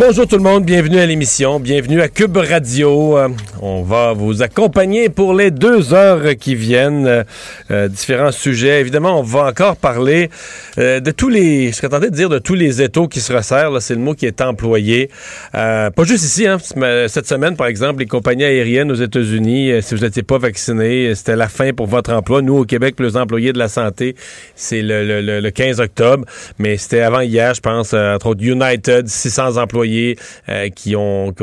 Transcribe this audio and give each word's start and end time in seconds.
Bonjour 0.00 0.26
tout 0.26 0.38
le 0.38 0.42
monde, 0.42 0.64
bienvenue 0.64 0.98
à 0.98 1.04
l'émission, 1.04 1.60
bienvenue 1.60 2.00
à 2.00 2.08
Cube 2.08 2.34
Radio. 2.38 3.18
Euh, 3.18 3.28
on 3.60 3.82
va 3.82 4.14
vous 4.14 4.40
accompagner 4.40 5.10
pour 5.10 5.34
les 5.34 5.50
deux 5.50 5.92
heures 5.92 6.36
qui 6.36 6.54
viennent, 6.54 7.06
euh, 7.06 7.22
euh, 7.70 7.86
différents 7.86 8.32
sujets. 8.32 8.80
Évidemment, 8.80 9.20
on 9.20 9.22
va 9.22 9.44
encore 9.44 9.76
parler 9.76 10.30
de 10.78 11.10
tous 11.10 11.28
les, 11.28 11.70
je 11.70 11.76
serais 11.76 11.90
tenté 11.90 12.08
de 12.08 12.14
dire 12.14 12.30
de 12.30 12.38
tous 12.38 12.54
les 12.54 12.80
étaux 12.80 13.08
qui 13.08 13.20
se 13.20 13.30
resserrent, 13.30 13.82
c'est 13.82 13.94
le 13.94 14.00
mot 14.00 14.14
qui 14.14 14.24
est 14.24 14.40
employé. 14.40 15.10
pas 15.52 15.90
juste 16.04 16.24
ici, 16.24 16.46
hein, 16.46 16.56
cette 17.08 17.26
semaine 17.26 17.56
par 17.56 17.66
exemple, 17.66 17.98
les 17.98 18.06
compagnies 18.06 18.44
aériennes 18.44 18.90
aux 18.90 18.94
États-Unis, 18.94 19.82
si 19.82 19.94
vous 19.94 20.00
n'étiez 20.00 20.22
pas 20.22 20.38
vacciné, 20.38 21.14
c'était 21.14 21.36
la 21.36 21.48
fin 21.48 21.74
pour 21.74 21.86
votre 21.86 22.14
emploi. 22.14 22.40
Nous, 22.40 22.56
au 22.56 22.64
Québec, 22.64 22.94
les 23.00 23.18
employés 23.18 23.52
de 23.52 23.58
la 23.58 23.68
santé, 23.68 24.14
c'est 24.54 24.80
le, 24.80 25.20
le 25.20 25.50
15 25.50 25.80
octobre, 25.80 26.24
mais 26.58 26.78
c'était 26.78 27.00
avant 27.00 27.20
hier, 27.20 27.52
je 27.52 27.60
pense, 27.60 27.92
entre 27.92 28.28
autres 28.28 28.42
United, 28.42 29.06
600 29.06 29.58
employés 29.58 29.89
euh, 30.48 30.68
qui 30.70 30.96
ont, 30.96 31.34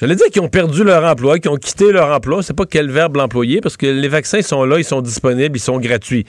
J'allais 0.00 0.16
dire 0.16 0.26
qu'ils 0.26 0.42
ont 0.42 0.48
perdu 0.48 0.82
leur 0.82 1.04
emploi, 1.04 1.38
qui 1.38 1.48
ont 1.48 1.56
quitté 1.56 1.92
leur 1.92 2.10
emploi. 2.10 2.42
C'est 2.42 2.52
pas 2.52 2.66
quel 2.66 2.90
verbe 2.90 3.16
l'employer, 3.16 3.60
parce 3.60 3.76
que 3.76 3.86
les 3.86 4.08
vaccins 4.08 4.42
sont 4.42 4.64
là, 4.64 4.78
ils 4.78 4.84
sont 4.84 5.00
disponibles, 5.00 5.56
ils 5.56 5.60
sont 5.60 5.78
gratuits. 5.78 6.26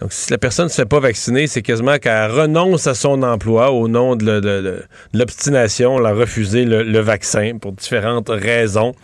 Donc, 0.00 0.12
si 0.12 0.30
la 0.30 0.36
personne 0.36 0.66
ne 0.66 0.70
se 0.70 0.76
fait 0.76 0.86
pas 0.86 1.00
vacciner, 1.00 1.46
c'est 1.46 1.62
quasiment 1.62 1.96
qu'elle 1.96 2.30
renonce 2.30 2.86
à 2.86 2.94
son 2.94 3.22
emploi 3.22 3.72
au 3.72 3.88
nom 3.88 4.16
de, 4.16 4.82
l'obstination, 5.14 5.98
elle 5.98 6.06
a 6.06 6.12
refusé 6.12 6.66
le, 6.66 7.00
vaccin 7.00 7.56
pour 7.58 7.72
différentes 7.72 8.28
raisons. 8.28 8.94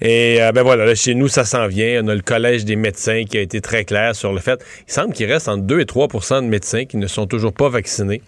Et 0.00 0.42
euh, 0.42 0.52
ben 0.52 0.62
voilà, 0.62 0.94
chez 0.94 1.14
nous, 1.14 1.28
ça 1.28 1.44
s'en 1.44 1.66
vient. 1.66 2.02
On 2.02 2.08
a 2.08 2.14
le 2.14 2.22
Collège 2.22 2.64
des 2.64 2.76
médecins 2.76 3.24
qui 3.24 3.36
a 3.36 3.40
été 3.40 3.60
très 3.60 3.84
clair 3.84 4.16
sur 4.16 4.32
le 4.32 4.40
fait. 4.40 4.64
Il 4.88 4.92
semble 4.92 5.12
qu'il 5.12 5.30
reste 5.30 5.48
entre 5.48 5.64
2 5.64 5.80
et 5.80 5.84
3% 5.84 6.42
de 6.42 6.48
médecins 6.48 6.86
qui 6.86 6.96
ne 6.96 7.06
sont 7.06 7.26
toujours 7.26 7.52
pas 7.52 7.68
vaccinés. 7.68 8.22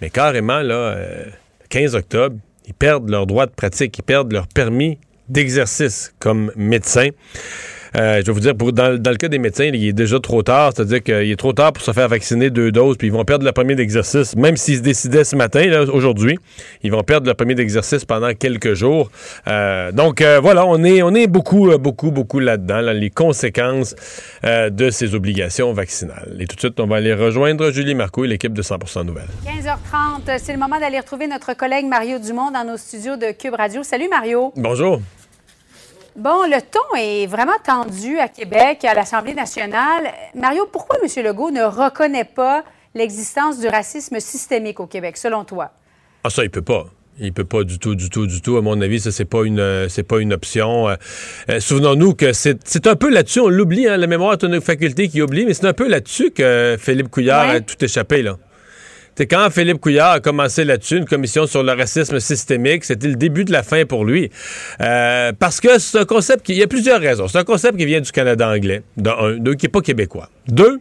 Mais 0.00 0.10
carrément, 0.10 0.60
là... 0.60 0.74
Euh, 0.74 1.24
15 1.70 1.94
octobre, 1.94 2.36
ils 2.66 2.74
perdent 2.74 3.08
leur 3.08 3.26
droit 3.26 3.46
de 3.46 3.52
pratique, 3.52 3.96
ils 3.98 4.02
perdent 4.02 4.32
leur 4.32 4.46
permis 4.48 4.98
d'exercice 5.28 6.12
comme 6.18 6.52
médecin. 6.56 7.08
Euh, 7.96 8.20
je 8.20 8.26
vais 8.26 8.32
vous 8.32 8.40
dire, 8.40 8.56
pour, 8.56 8.72
dans, 8.72 8.90
le 8.92 9.16
cas 9.16 9.28
des 9.28 9.38
médecins, 9.38 9.64
il 9.64 9.84
est 9.84 9.92
déjà 9.92 10.20
trop 10.20 10.42
tard. 10.42 10.72
C'est-à-dire 10.74 11.02
qu'il 11.02 11.30
est 11.30 11.38
trop 11.38 11.52
tard 11.52 11.72
pour 11.72 11.82
se 11.82 11.92
faire 11.92 12.08
vacciner 12.08 12.50
deux 12.50 12.72
doses, 12.72 12.96
puis 12.96 13.08
ils 13.08 13.12
vont 13.12 13.24
perdre 13.24 13.44
leur 13.44 13.54
permis 13.54 13.74
d'exercice. 13.74 14.36
Même 14.36 14.56
s'ils 14.56 14.78
se 14.78 14.82
décidaient 14.82 15.24
ce 15.24 15.36
matin, 15.36 15.86
aujourd'hui, 15.92 16.38
ils 16.82 16.90
vont 16.90 17.02
perdre 17.02 17.26
leur 17.26 17.36
permis 17.36 17.54
d'exercice 17.54 18.04
pendant 18.04 18.32
quelques 18.34 18.74
jours. 18.74 19.10
Euh, 19.48 19.92
donc 19.92 20.20
euh, 20.20 20.40
voilà, 20.40 20.66
on 20.66 20.82
est, 20.84 21.02
on 21.02 21.14
est 21.14 21.26
beaucoup, 21.26 21.76
beaucoup, 21.78 22.10
beaucoup 22.10 22.38
là-dedans, 22.38 22.80
les 22.80 23.10
conséquences 23.10 23.94
de 24.44 24.90
ces 24.90 25.14
obligations 25.14 25.72
vaccinales. 25.72 26.36
Et 26.38 26.46
tout 26.46 26.56
de 26.56 26.60
suite, 26.60 26.80
on 26.80 26.86
va 26.86 26.96
aller 26.96 27.14
rejoindre 27.14 27.70
Julie 27.70 27.94
Marco 27.94 28.24
et 28.24 28.28
l'équipe 28.28 28.52
de 28.52 28.62
100 28.62 29.04
Nouvelles. 29.04 29.24
15h30, 29.46 30.38
c'est 30.38 30.52
le 30.52 30.58
moment 30.58 30.78
d'aller 30.78 30.98
retrouver 30.98 31.26
notre 31.26 31.54
collègue 31.54 31.86
Mario 31.86 32.18
Dumont 32.18 32.50
dans 32.50 32.64
nos 32.64 32.76
studios 32.76 33.16
de 33.16 33.32
Cube 33.32 33.54
Radio. 33.54 33.82
Salut 33.82 34.08
Mario. 34.08 34.52
Bonjour. 34.56 35.00
Bon, 36.16 36.42
le 36.44 36.60
ton 36.60 36.96
est 36.98 37.26
vraiment 37.26 37.58
tendu 37.64 38.18
à 38.18 38.28
Québec, 38.28 38.84
à 38.84 38.94
l'Assemblée 38.94 39.34
nationale. 39.34 40.10
Mario, 40.34 40.66
pourquoi 40.70 40.96
M. 41.02 41.24
Legault 41.24 41.50
ne 41.50 41.62
reconnaît 41.62 42.24
pas 42.24 42.64
l'existence 42.94 43.60
du 43.60 43.68
racisme 43.68 44.18
systémique 44.18 44.80
au 44.80 44.86
Québec, 44.86 45.16
selon 45.16 45.44
toi? 45.44 45.70
Ah, 46.24 46.30
ça, 46.30 46.42
il 46.42 46.50
peut 46.50 46.62
pas. 46.62 46.86
Il 47.20 47.32
peut 47.32 47.44
pas 47.44 47.64
du 47.64 47.78
tout, 47.78 47.94
du 47.94 48.10
tout, 48.10 48.26
du 48.26 48.40
tout. 48.40 48.56
À 48.56 48.62
mon 48.62 48.80
avis, 48.80 48.98
ça 48.98 49.12
c'est 49.12 49.24
pas 49.24 49.44
une, 49.44 49.88
c'est 49.88 50.02
pas 50.02 50.18
une 50.20 50.32
option. 50.32 50.88
Euh, 50.88 50.96
euh, 51.50 51.60
souvenons-nous 51.60 52.14
que 52.14 52.32
c'est 52.32 52.86
un 52.86 52.96
peu 52.96 53.10
là-dessus, 53.10 53.40
on 53.40 53.48
l'oublie, 53.48 53.86
hein, 53.86 53.96
la 53.96 54.06
mémoire 54.06 54.32
est 54.32 54.42
une 54.42 54.60
faculté 54.60 55.08
qui 55.08 55.20
oublie, 55.20 55.44
mais 55.44 55.54
c'est 55.54 55.66
un 55.66 55.74
peu 55.74 55.86
là-dessus 55.86 56.30
que 56.30 56.76
Philippe 56.78 57.10
Couillard 57.10 57.50
a 57.50 57.60
tout 57.60 57.82
échappé 57.84 58.22
là. 58.22 58.36
C'est 59.16 59.26
quand 59.26 59.50
Philippe 59.50 59.80
Couillard 59.80 60.12
a 60.12 60.20
commencé 60.20 60.64
là-dessus, 60.64 60.96
une 60.96 61.04
commission 61.04 61.46
sur 61.46 61.62
le 61.62 61.72
racisme 61.72 62.20
systémique, 62.20 62.84
c'était 62.84 63.08
le 63.08 63.16
début 63.16 63.44
de 63.44 63.52
la 63.52 63.62
fin 63.62 63.84
pour 63.84 64.04
lui. 64.04 64.30
Euh, 64.80 65.32
parce 65.38 65.60
que 65.60 65.78
c'est 65.78 65.98
un 65.98 66.04
concept 66.04 66.46
qui. 66.46 66.52
Il 66.52 66.58
y 66.58 66.62
a 66.62 66.66
plusieurs 66.66 67.00
raisons. 67.00 67.28
C'est 67.28 67.38
un 67.38 67.44
concept 67.44 67.76
qui 67.76 67.84
vient 67.84 68.00
du 68.00 68.10
Canada 68.12 68.48
anglais, 68.48 68.82
un, 69.04 69.36
deux, 69.36 69.54
qui 69.54 69.66
n'est 69.66 69.70
pas 69.70 69.82
québécois. 69.82 70.30
Deux, 70.48 70.80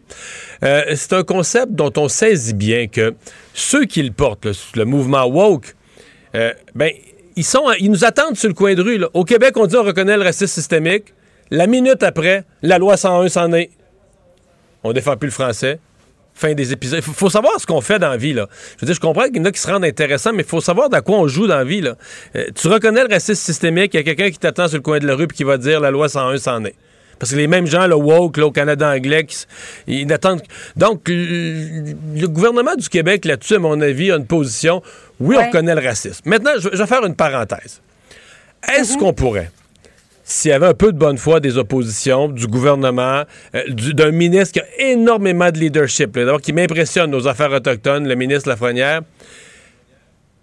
euh, 0.64 0.84
c'est 0.96 1.14
un 1.14 1.24
concept 1.24 1.74
dont 1.74 1.92
on 1.98 2.08
saisit 2.08 2.54
bien 2.54 2.88
que 2.88 3.14
ceux 3.54 3.86
qui 3.86 4.04
le 4.04 4.12
portent, 4.12 4.48
le, 4.76 4.86
mouvement 4.86 5.26
woke, 5.26 5.76
euh, 6.36 6.54
ben, 6.76 6.92
ils, 7.36 7.44
sont, 7.44 7.66
ils 7.80 7.92
nous 7.92 8.06
attendent 8.06 8.38
sur 8.38 8.48
le 8.48 8.56
coin 8.56 8.74
de 8.74 8.82
rue. 8.82 9.04
Au 9.14 9.26
Québec, 9.26 9.58
on 9.58 9.66
dit 9.66 9.76
on 9.76 9.84
reconnaît 9.84 10.16
le 10.16 10.24
racisme 10.24 10.48
systémique. 10.48 11.14
La 11.52 11.68
minute 11.68 12.04
après, 12.04 12.46
la 12.62 12.78
loi 12.78 12.96
101 12.96 13.28
s'en 13.28 13.52
est. 13.54 13.72
On 14.84 14.94
défend 14.94 15.18
plus 15.18 15.28
le 15.28 15.34
français 15.34 15.80
fin 16.40 16.54
des 16.54 16.72
épisodes. 16.72 17.04
Il 17.06 17.14
faut, 17.14 17.30
savoir 17.30 17.60
ce 17.60 17.66
qu'on 17.66 17.82
fait 17.82 18.00
dans 18.00 18.10
la 18.10 18.18
vie. 18.18 18.34
Là. 18.34 18.48
Je 18.78 18.82
veux 18.82 18.86
dire, 18.86 18.96
je 18.96 19.00
comprends 19.00 19.26
qu'il 19.26 19.38
y 19.38 19.40
en 19.42 19.46
a 19.46 19.52
qui 19.52 19.60
se 19.60 19.68
rendent 19.68 19.84
intéressants, 19.86 20.32
mais 20.34 20.44
il 20.44 20.50
faut 20.50 20.62
savoir 20.62 20.90
dans 20.90 21.02
quoi 21.02 21.18
on 21.18 21.28
joue 21.28 21.48
dans 21.48 21.58
la 21.58 21.64
vie. 21.64 21.82
Là. 21.82 21.96
Euh, 22.36 22.46
tu 22.56 22.68
reconnais 22.68 23.04
le 23.04 23.10
racisme 23.10 23.36
systémique, 23.36 23.94
il 23.94 23.98
y 23.98 24.00
a 24.00 24.04
quelqu'un 24.04 24.32
qui 24.32 24.40
t'attend 24.40 24.68
sur 24.68 24.78
le 24.78 24.84
coin 24.84 25.00
de 25.00 25.08
la 25.08 25.16
rue 25.16 25.26
et 25.26 25.28
qui 25.28 25.44
va 25.44 25.58
dire 25.58 25.80
la 25.80 25.92
loi 25.92 26.08
101 26.10 26.38
s'en 26.38 26.64
est. 26.66 26.76
Parce 27.20 27.34
que 27.34 27.38
les 27.38 27.48
mêmes 27.48 27.68
gens, 27.68 27.86
le 27.86 27.96
woke, 27.96 28.38
là, 28.38 28.46
au 28.46 28.52
Canada 28.52 28.90
anglais, 28.90 29.28
ils 29.88 30.12
attendent. 30.14 30.42
Donc, 30.78 31.02
le, 31.08 32.28
gouvernement 32.28 32.76
du 32.76 32.88
Québec, 32.88 33.26
là-dessus, 33.26 33.56
à 33.56 33.60
mon 33.60 33.80
avis, 33.82 34.12
a 34.12 34.16
une 34.16 34.26
position. 34.26 34.82
Oui, 35.20 35.36
on 35.38 35.46
reconnaît 35.46 35.76
le 35.76 35.86
racisme. 35.86 36.22
Maintenant, 36.24 36.52
je, 36.58 36.70
vais 36.70 36.88
faire 36.88 37.06
une 37.06 37.16
parenthèse. 37.16 37.82
Est-ce 38.74 38.94
mm-hmm. 38.94 38.98
qu'on 39.00 39.14
pourrait 39.14 39.52
s'il 40.30 40.52
y 40.52 40.54
avait 40.54 40.68
un 40.68 40.74
peu 40.76 40.94
de 40.94 40.98
bonne 40.98 41.18
foi 41.18 41.40
des 41.40 41.58
oppositions, 41.58 42.30
du 42.30 42.46
gouvernement, 42.46 43.24
euh, 43.56 43.64
d'un 43.94 44.12
ministre 44.12 44.54
qui 44.54 44.60
a 44.60 44.92
énormément 44.92 45.52
de 45.52 45.58
leadership, 45.58 46.18
qui 46.44 46.54
m'impressionne 46.54 47.10
nos 47.10 47.28
affaires 47.28 47.52
autochtones, 47.52 48.08
le 48.08 48.16
ministre 48.16 48.48
Lafrenière, 48.48 49.02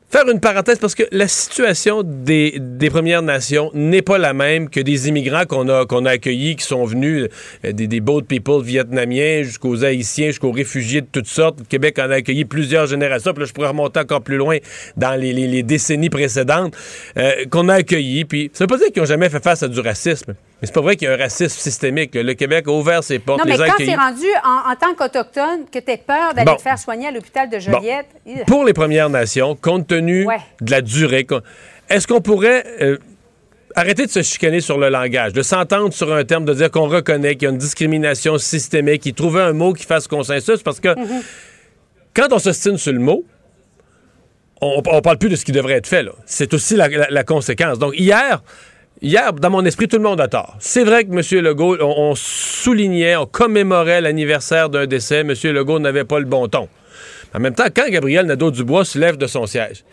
faire 0.09 0.29
une 0.29 0.41
parenthèse 0.41 0.79
parce 0.79 0.95
que 0.95 1.03
la 1.11 1.29
situation 1.29 2.03
des, 2.03 2.61
Premières 2.91 3.23
Nations 3.23 3.71
n'est 3.75 4.03
pas 4.03 4.17
la 4.17 4.33
même 4.33 4.71
que 4.71 4.81
des 4.81 5.09
immigrants 5.09 5.45
qu'on 5.45 5.69
a, 5.69 5.85
a 5.85 6.11
accueillis, 6.11 6.57
qui 6.57 6.65
sont 6.65 6.85
venus, 6.85 7.29
euh, 7.65 7.73
des, 7.73 7.87
des 7.87 8.01
boat 8.01 8.23
people 8.23 8.63
vietnamiens 8.63 9.43
jusqu'aux 9.43 9.85
Haïtiens, 9.85 10.29
jusqu'aux 10.29 10.53
réfugiés 10.53 11.01
de 11.01 11.09
toutes 11.11 11.27
sortes. 11.27 11.67
Québec 11.69 11.99
en 11.99 12.11
a 12.11 12.17
accueilli 12.17 12.45
plusieurs 12.45 12.87
générations. 12.87 13.33
Puis 13.33 13.41
là, 13.41 13.47
je 13.47 13.53
pourrais 13.53 13.69
remonter 13.69 14.01
encore 14.01 14.23
plus 14.23 14.37
loin 14.37 14.59
dans 14.97 15.19
les, 15.21 15.63
décennies 15.63 16.11
précédentes 16.11 16.77
euh, 17.19 17.45
qu'on 17.51 17.69
a 17.69 17.75
accueillis. 17.75 18.25
Puis 18.25 18.51
ça 18.53 18.65
veut 18.65 18.69
pas 18.69 18.79
dire 18.79 18.93
qu'ils 18.93 19.03
n'ont 19.03 19.09
jamais 19.09 19.29
fait 19.29 19.43
face 19.43 19.63
à 19.63 19.69
du 19.69 19.81
racisme. 19.81 20.35
Mais 20.61 20.67
c'est 20.67 20.75
pas 20.75 20.81
vrai 20.81 20.97
qu'il 20.97 21.07
y 21.07 21.11
a 21.11 21.15
un 21.15 21.19
racisme 21.19 21.59
systémique. 21.59 22.15
Le 22.15 22.33
Québec 22.33 22.65
a 22.67 22.71
ouvert 22.71 23.05
ses 23.05 23.19
portes. 23.19 23.45
Non, 23.45 23.45
mais 23.47 23.59
quand 23.59 23.75
c'est 23.79 23.95
rendu 23.95 24.27
en, 24.43 24.75
tant 24.77 24.95
qu'Autochtone 24.95 25.67
que 25.71 25.79
tu 25.79 25.91
as 25.91 25.99
peur 25.99 26.33
d'aller 26.35 26.57
te 26.57 26.63
faire 26.63 26.79
soigner 26.79 27.09
à 27.09 27.11
l'hôpital 27.11 27.51
de 27.51 27.59
Joliette. 27.59 28.07
Pour 28.47 28.65
les 28.65 28.73
Premières 28.73 29.11
Nations, 29.11 29.55
compte 29.55 29.87
tenu 29.87 30.27
de 30.61 30.71
la 30.71 30.81
durée, 30.81 31.27
est-ce 31.89 32.07
qu'on 32.07 32.21
pourrait. 32.21 32.65
Euh, 32.81 32.99
arrêter 33.77 34.07
de 34.07 34.11
se 34.11 34.23
chicaner 34.23 34.61
sur 34.61 34.79
le 34.79 34.89
langage, 34.89 35.35
de 35.35 35.43
s'entendre 35.43 35.93
sur 35.93 36.13
un 36.13 36.25
terme, 36.25 36.47
de 36.47 36.55
dire 36.55 36.71
qu'on 36.71 36.89
reconnaît 36.89 37.35
qu'il 37.35 37.43
y 37.43 37.47
a 37.47 37.51
une 37.53 37.59
discrimination 37.59 38.39
systémique, 38.39 39.03
qu'il 39.03 39.13
trouver 39.13 39.43
un 39.43 39.53
mot 39.53 39.75
qui 39.75 39.85
fasse 39.85 40.09
consensus, 40.09 40.63
parce 40.63 40.81
que 40.81 40.89
mm-hmm. 40.89 41.23
quand 42.15 42.29
on 42.33 42.39
s'ostine 42.39 42.79
sur 42.79 42.95
le 42.95 43.01
mot, 43.01 43.27
on, 44.63 44.83
on, 44.87 45.01
parle 45.03 45.19
plus 45.19 45.29
de 45.29 45.37
ce 45.37 45.45
qui 45.45 45.53
devrait 45.53 45.75
être 45.75 45.87
fait. 45.87 46.07
C'est 46.25 46.55
aussi 46.55 46.75
la, 46.75 46.89
la, 46.89 47.25
conséquence. 47.25 47.79
Donc, 47.79 47.93
hier, 47.99 48.43
Hier, 49.03 49.33
dans 49.35 49.51
mon 49.51 49.65
esprit, 49.65 49.89
tout 49.89 49.99
le 49.99 50.03
monde 50.03 50.21
a 50.21 50.29
tort. 50.29 50.57
C'est 50.59 50.85
vrai 50.85 51.05
que 51.05 51.11
M. 51.11 51.45
Legault, 51.45 51.77
on, 51.81 52.15
soulignait, 52.15 53.17
on 53.17 53.27
commémorait 53.27 54.01
l'anniversaire 54.01 54.71
d'un 54.71 54.87
décès. 54.87 55.21
M. 55.21 55.35
Legault 55.45 55.79
n'avait 55.79 56.05
pas 56.05 56.19
le 56.19 56.25
bon 56.25 56.49
ton. 56.49 56.69
En 57.35 57.41
même 57.41 57.55
temps, 57.55 57.67
quand 57.75 57.89
Gabriel 57.91 58.25
Nadeau-Dubois 58.27 58.87
se 58.87 58.99
lève 58.99 59.19
de 59.19 59.27
son 59.27 59.47
siège, 59.47 59.85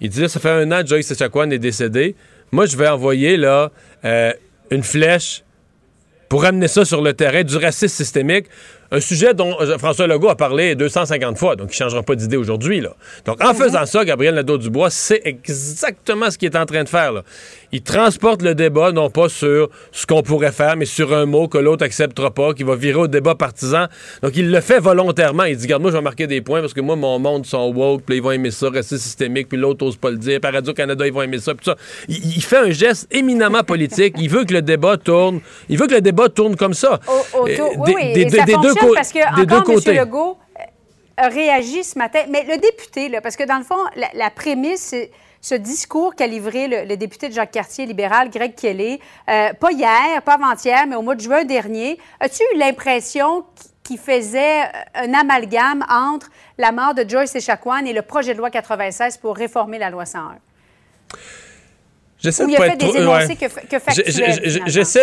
il 0.00 0.10
dit 0.10 0.28
ça 0.28 0.40
fait 0.40 0.50
un 0.50 0.72
an 0.72 0.82
que 0.82 0.88
Joyce 0.88 1.12
Echaquan 1.12 1.50
est 1.50 1.60
décédé. 1.60 2.16
Moi, 2.50 2.66
je 2.66 2.76
vais 2.76 2.88
envoyer 2.88 3.36
là 3.36 3.70
euh, 4.04 4.32
une 4.70 4.82
flèche 4.82 5.44
pour 6.28 6.44
amener 6.44 6.66
ça 6.66 6.84
sur 6.84 7.00
le 7.00 7.12
terrain 7.12 7.44
du 7.44 7.56
racisme 7.56 7.94
systémique. 7.94 8.46
Un 8.92 9.00
sujet 9.00 9.32
dont 9.32 9.56
euh, 9.58 9.78
François 9.78 10.06
Legault 10.06 10.28
a 10.28 10.36
parlé 10.36 10.74
250 10.74 11.38
fois, 11.38 11.56
donc 11.56 11.68
il 11.68 11.72
ne 11.72 11.76
changera 11.76 12.02
pas 12.02 12.14
d'idée 12.14 12.36
aujourd'hui. 12.36 12.82
Donc, 13.24 13.42
en 13.42 13.54
faisant 13.54 13.86
ça, 13.86 14.04
Gabriel 14.04 14.34
Nadeau-Dubois, 14.34 14.90
c'est 14.90 15.22
exactement 15.24 16.30
ce 16.30 16.36
qu'il 16.36 16.50
est 16.50 16.56
en 16.56 16.66
train 16.66 16.84
de 16.84 16.88
faire. 16.90 17.10
Là. 17.12 17.22
Il 17.72 17.82
transporte 17.82 18.42
le 18.42 18.54
débat, 18.54 18.92
non 18.92 19.08
pas 19.08 19.30
sur 19.30 19.70
ce 19.92 20.04
qu'on 20.04 20.22
pourrait 20.22 20.52
faire, 20.52 20.76
mais 20.76 20.84
sur 20.84 21.14
un 21.14 21.24
mot 21.24 21.48
que 21.48 21.56
l'autre 21.56 21.86
acceptera 21.86 22.30
pas, 22.30 22.52
qui 22.52 22.64
va 22.64 22.76
virer 22.76 22.98
au 22.98 23.06
débat 23.08 23.34
partisan. 23.34 23.86
Donc, 24.22 24.36
il 24.36 24.50
le 24.50 24.60
fait 24.60 24.78
volontairement. 24.78 25.44
Il 25.44 25.56
dit, 25.56 25.64
regarde, 25.64 25.80
moi, 25.80 25.90
je 25.90 25.96
vais 25.96 26.02
marquer 26.02 26.26
des 26.26 26.42
points 26.42 26.60
parce 26.60 26.74
que 26.74 26.82
moi, 26.82 26.94
mon 26.94 27.18
monde 27.18 27.46
sont 27.46 27.72
woke, 27.72 28.02
puis 28.04 28.16
ils 28.16 28.22
vont 28.22 28.32
aimer 28.32 28.50
ça, 28.50 28.68
rester 28.68 28.98
systémique, 28.98 29.48
puis 29.48 29.56
l'autre 29.56 29.86
n'ose 29.86 29.96
pas 29.96 30.10
le 30.10 30.18
dire. 30.18 30.38
Par 30.38 30.52
Radio-Canada, 30.52 31.06
ils 31.06 31.12
vont 31.14 31.22
aimer 31.22 31.38
ça, 31.38 31.54
puis 31.54 31.64
ça. 31.64 31.76
Il, 32.08 32.36
il, 32.36 32.42
fait 32.42 32.58
un 32.58 32.70
geste 32.70 33.08
éminemment 33.10 33.62
politique. 33.62 34.16
Il 34.18 34.28
veut 34.28 34.44
que 34.44 34.52
le 34.52 34.60
débat 34.60 34.98
tourne. 34.98 35.40
Il 35.70 35.78
veut 35.78 35.86
que 35.86 35.94
le 35.94 36.02
débat 36.02 36.28
tourne 36.28 36.56
comme 36.56 36.74
ça. 36.74 37.00
Au, 37.08 37.38
au, 37.38 37.44
oui, 37.46 37.54
oui, 37.86 38.12
des, 38.12 38.28
ça 38.28 38.44
des, 38.44 38.54
deux, 38.62 38.74
parce 38.94 39.12
que, 39.12 39.18
des 39.18 39.42
encore, 39.42 39.62
deux 39.62 39.74
côtés. 39.74 39.90
M. 39.90 39.96
Legault 39.96 40.38
a 41.16 41.28
réagi 41.28 41.84
ce 41.84 41.98
matin. 41.98 42.20
Mais 42.28 42.44
le 42.44 42.58
député, 42.58 43.08
là, 43.08 43.20
parce 43.20 43.36
que 43.36 43.44
dans 43.44 43.58
le 43.58 43.64
fond, 43.64 43.78
la, 43.96 44.08
la 44.14 44.30
prémisse, 44.30 44.80
c'est 44.80 45.10
ce 45.42 45.56
discours 45.56 46.14
qu'a 46.14 46.26
livré 46.28 46.68
le, 46.68 46.84
le, 46.84 46.96
député 46.96 47.28
de 47.28 47.34
Jacques 47.34 47.50
Cartier 47.50 47.84
libéral, 47.84 48.30
Greg 48.30 48.54
Kelly, 48.54 49.00
euh, 49.28 49.52
pas 49.52 49.72
hier, 49.72 50.22
pas 50.24 50.34
avant-hier, 50.34 50.86
mais 50.86 50.94
au 50.94 51.02
mois 51.02 51.16
de 51.16 51.20
juin 51.20 51.44
dernier. 51.44 51.98
As-tu 52.20 52.42
eu 52.54 52.58
l'impression 52.58 53.44
qu'il 53.82 53.98
faisait 53.98 54.62
un 54.94 55.12
amalgame 55.12 55.84
entre 55.90 56.30
la 56.58 56.70
mort 56.70 56.94
de 56.94 57.04
Joyce 57.08 57.34
Echaquan 57.34 57.84
et 57.84 57.92
le 57.92 58.02
projet 58.02 58.34
de 58.34 58.38
loi 58.38 58.50
96 58.50 59.16
pour 59.16 59.36
réformer 59.36 59.78
la 59.78 59.90
loi 59.90 60.06
101? 60.06 60.36
J'essaie 62.22 62.46
de 62.46 62.56
pas 62.56 62.68
être 62.68 62.78
trop. 62.78 62.92
Ouais. 62.92 63.26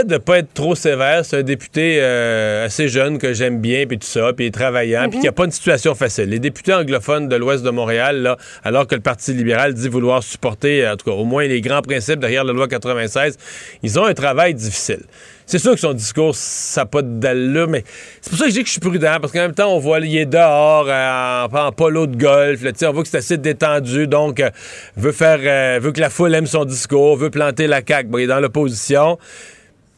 De 0.03 0.17
pas 0.17 0.37
être 0.39 0.53
trop 0.53 0.75
sévère. 0.75 1.25
C'est 1.25 1.37
un 1.37 1.43
député 1.43 1.99
euh, 1.99 2.65
assez 2.65 2.87
jeune 2.87 3.17
que 3.17 3.33
j'aime 3.33 3.59
bien, 3.59 3.85
puis 3.85 3.99
tout 3.99 4.07
ça, 4.07 4.31
puis 4.33 4.49
travaillant, 4.51 5.03
mm 5.03 5.05
-hmm. 5.05 5.09
puis 5.09 5.19
qui 5.19 5.27
a 5.27 5.31
pas 5.31 5.45
une 5.45 5.51
situation 5.51 5.95
facile. 5.95 6.29
Les 6.29 6.39
députés 6.39 6.73
anglophones 6.73 7.27
de 7.27 7.35
l'Ouest 7.35 7.63
de 7.63 7.71
Montréal, 7.71 8.21
là, 8.21 8.37
alors 8.63 8.87
que 8.87 8.95
le 8.95 9.01
Parti 9.01 9.33
libéral 9.33 9.73
dit 9.73 9.89
vouloir 9.89 10.23
supporter, 10.23 10.87
en 10.87 10.95
tout 10.95 11.05
cas, 11.09 11.15
au 11.23 11.25
moins 11.25 11.45
les 11.45 11.61
grands 11.61 11.81
principes 11.81 12.19
derrière 12.19 12.45
la 12.45 12.53
loi 12.53 12.67
96, 12.67 13.37
ils 13.83 13.99
ont 13.99 14.05
un 14.05 14.13
travail 14.13 14.53
difficile. 14.53 15.03
C'est 15.49 15.57
sûr 15.57 15.73
que 15.73 15.79
son 15.79 15.93
discours, 15.93 16.35
ça 16.35 16.81
n'a 16.81 16.85
pas 16.85 17.01
d'allure, 17.01 17.67
mais 17.67 17.83
c'est 18.21 18.29
pour 18.29 18.37
ça 18.37 18.45
que 18.45 18.51
je 18.51 18.55
dis 18.57 18.61
que 18.61 18.67
je 18.67 18.73
suis 18.73 18.79
prudent, 18.79 19.17
parce 19.19 19.33
qu'en 19.33 19.39
même 19.39 19.55
temps, 19.55 19.73
on 19.73 19.79
voit, 19.79 19.99
il 19.99 20.15
est 20.15 20.27
dehors, 20.27 20.85
euh, 20.87 21.47
en, 21.47 21.67
en, 21.67 21.71
polo 21.71 22.05
de 22.05 22.15
golf, 22.15 22.61
là, 22.61 22.71
on 22.83 22.91
voit 22.91 23.01
que 23.01 23.09
c'est 23.09 23.17
assez 23.17 23.39
détendu, 23.39 24.05
donc 24.05 24.41
euh, 24.41 24.51
veut 24.95 25.11
faire, 25.11 25.39
euh, 25.41 25.79
veut 25.81 25.91
que 25.91 26.01
la 26.01 26.11
foule 26.11 26.35
aime 26.35 26.45
son 26.45 26.65
discours, 26.65 27.17
veut 27.17 27.31
planter 27.31 27.65
la 27.65 27.81
caque, 27.81 28.09
bon, 28.09 28.19
il 28.19 28.25
est 28.25 28.27
dans 28.27 28.39
l'opposition. 28.39 29.17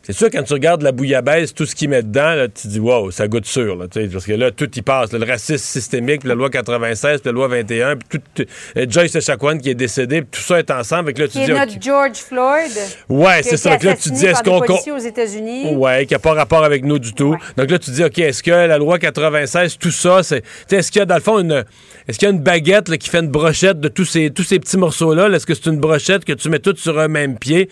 C'est 0.04 0.14
sûr, 0.14 0.30
quand 0.32 0.42
tu 0.42 0.54
regardes 0.54 0.82
la 0.82 0.92
bouillabaisse, 0.92 1.54
tout 1.54 1.68
ce 1.68 1.76
qu'il 1.76 1.90
met 1.90 2.02
dedans, 2.02 2.34
là, 2.34 2.48
tu 2.48 2.64
te 2.64 2.68
dis, 2.68 2.80
wow, 2.80 3.12
ça 3.12 3.28
goûte 3.28 3.46
sûr. 3.46 3.76
Là, 3.76 3.86
parce 4.12 4.26
que 4.26 4.34
là, 4.34 4.50
tout 4.50 4.70
y 4.76 4.82
passe. 4.82 5.12
Là, 5.14 5.20
le 5.20 5.26
racisme 5.26 5.58
systémique, 5.64 6.22
puis 6.22 6.30
la 6.30 6.34
loi 6.34 6.50
96, 6.50 7.22
puis 7.22 7.28
la 7.28 7.32
loi 7.32 7.48
21, 7.48 7.98
puis 7.98 8.20
tout, 8.34 8.44
euh, 8.78 8.86
Joyce 8.90 9.14
Echaquan 9.14 9.60
qui 9.60 9.70
est 9.70 9.76
décédé, 9.76 10.24
puis 10.24 10.40
tout 10.40 10.42
ça 10.42 10.58
est 10.58 10.72
ensemble. 10.72 11.14
Là, 11.16 11.28
tu 11.28 11.38
dis, 11.38 11.52
notre 11.52 11.62
okay. 11.64 11.80
George 11.80 12.18
Floyd. 12.18 12.72
Ouais, 13.10 13.44
c'est 13.44 13.58
ça. 13.58 13.72
Donc 13.72 13.84
là, 13.84 13.96
tu 13.96 14.10
dis, 14.10 14.26
est-ce 14.26 14.42
qu'on. 14.42 14.60
aux 14.60 14.98
États-Unis. 14.98 15.76
Ouais, 15.76 16.08
qui 16.08 16.14
n'a 16.14 16.20
pas 16.20 16.34
rapport 16.34 16.64
avec 16.64 16.84
nous 16.84 16.98
du 16.98 17.14
tout. 17.14 17.34
Ouais. 17.34 17.38
Donc 17.58 17.70
là, 17.70 17.78
tu 17.78 17.92
dis, 17.92 18.04
OK, 18.04 18.18
est-ce 18.18 18.42
que 18.42 18.50
la 18.50 18.80
loi 18.80 18.98
96, 18.98 19.78
tout 19.78 19.92
ça, 19.92 20.24
c'est. 20.24 20.44
Est-ce 20.72 20.92
qu'il 20.92 21.00
y 21.00 21.04
a, 21.04 21.06
dans 21.06 21.16
le 21.16 21.22
fond, 21.22 21.38
une. 21.38 21.64
Est-ce 22.08 22.18
qu'il 22.18 22.28
y 22.28 22.32
a 22.32 22.34
une 22.34 22.42
baguette 22.42 22.90
là, 22.90 22.98
qui 22.98 23.08
fait 23.08 23.20
une 23.20 23.30
brochette 23.30 23.80
de 23.80 23.88
tous 23.88 24.06
ces, 24.06 24.32
tous 24.32 24.44
ces 24.44 24.58
petits 24.58 24.78
morceaux-là? 24.78 25.30
-là, 25.30 25.36
est 25.36 25.40
ce 25.40 25.46
que 25.46 25.54
c'est 25.54 25.68
une 25.68 25.80
brochette 25.80 26.26
que 26.26 26.34
tu 26.34 26.50
mets 26.50 26.60
toutes 26.60 26.80
sur 26.80 26.98
un 26.98 27.08
même 27.08 27.38
pied? 27.38 27.70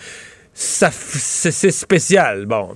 C'est 0.60 1.72
spécial. 1.72 2.46
Bon. 2.46 2.76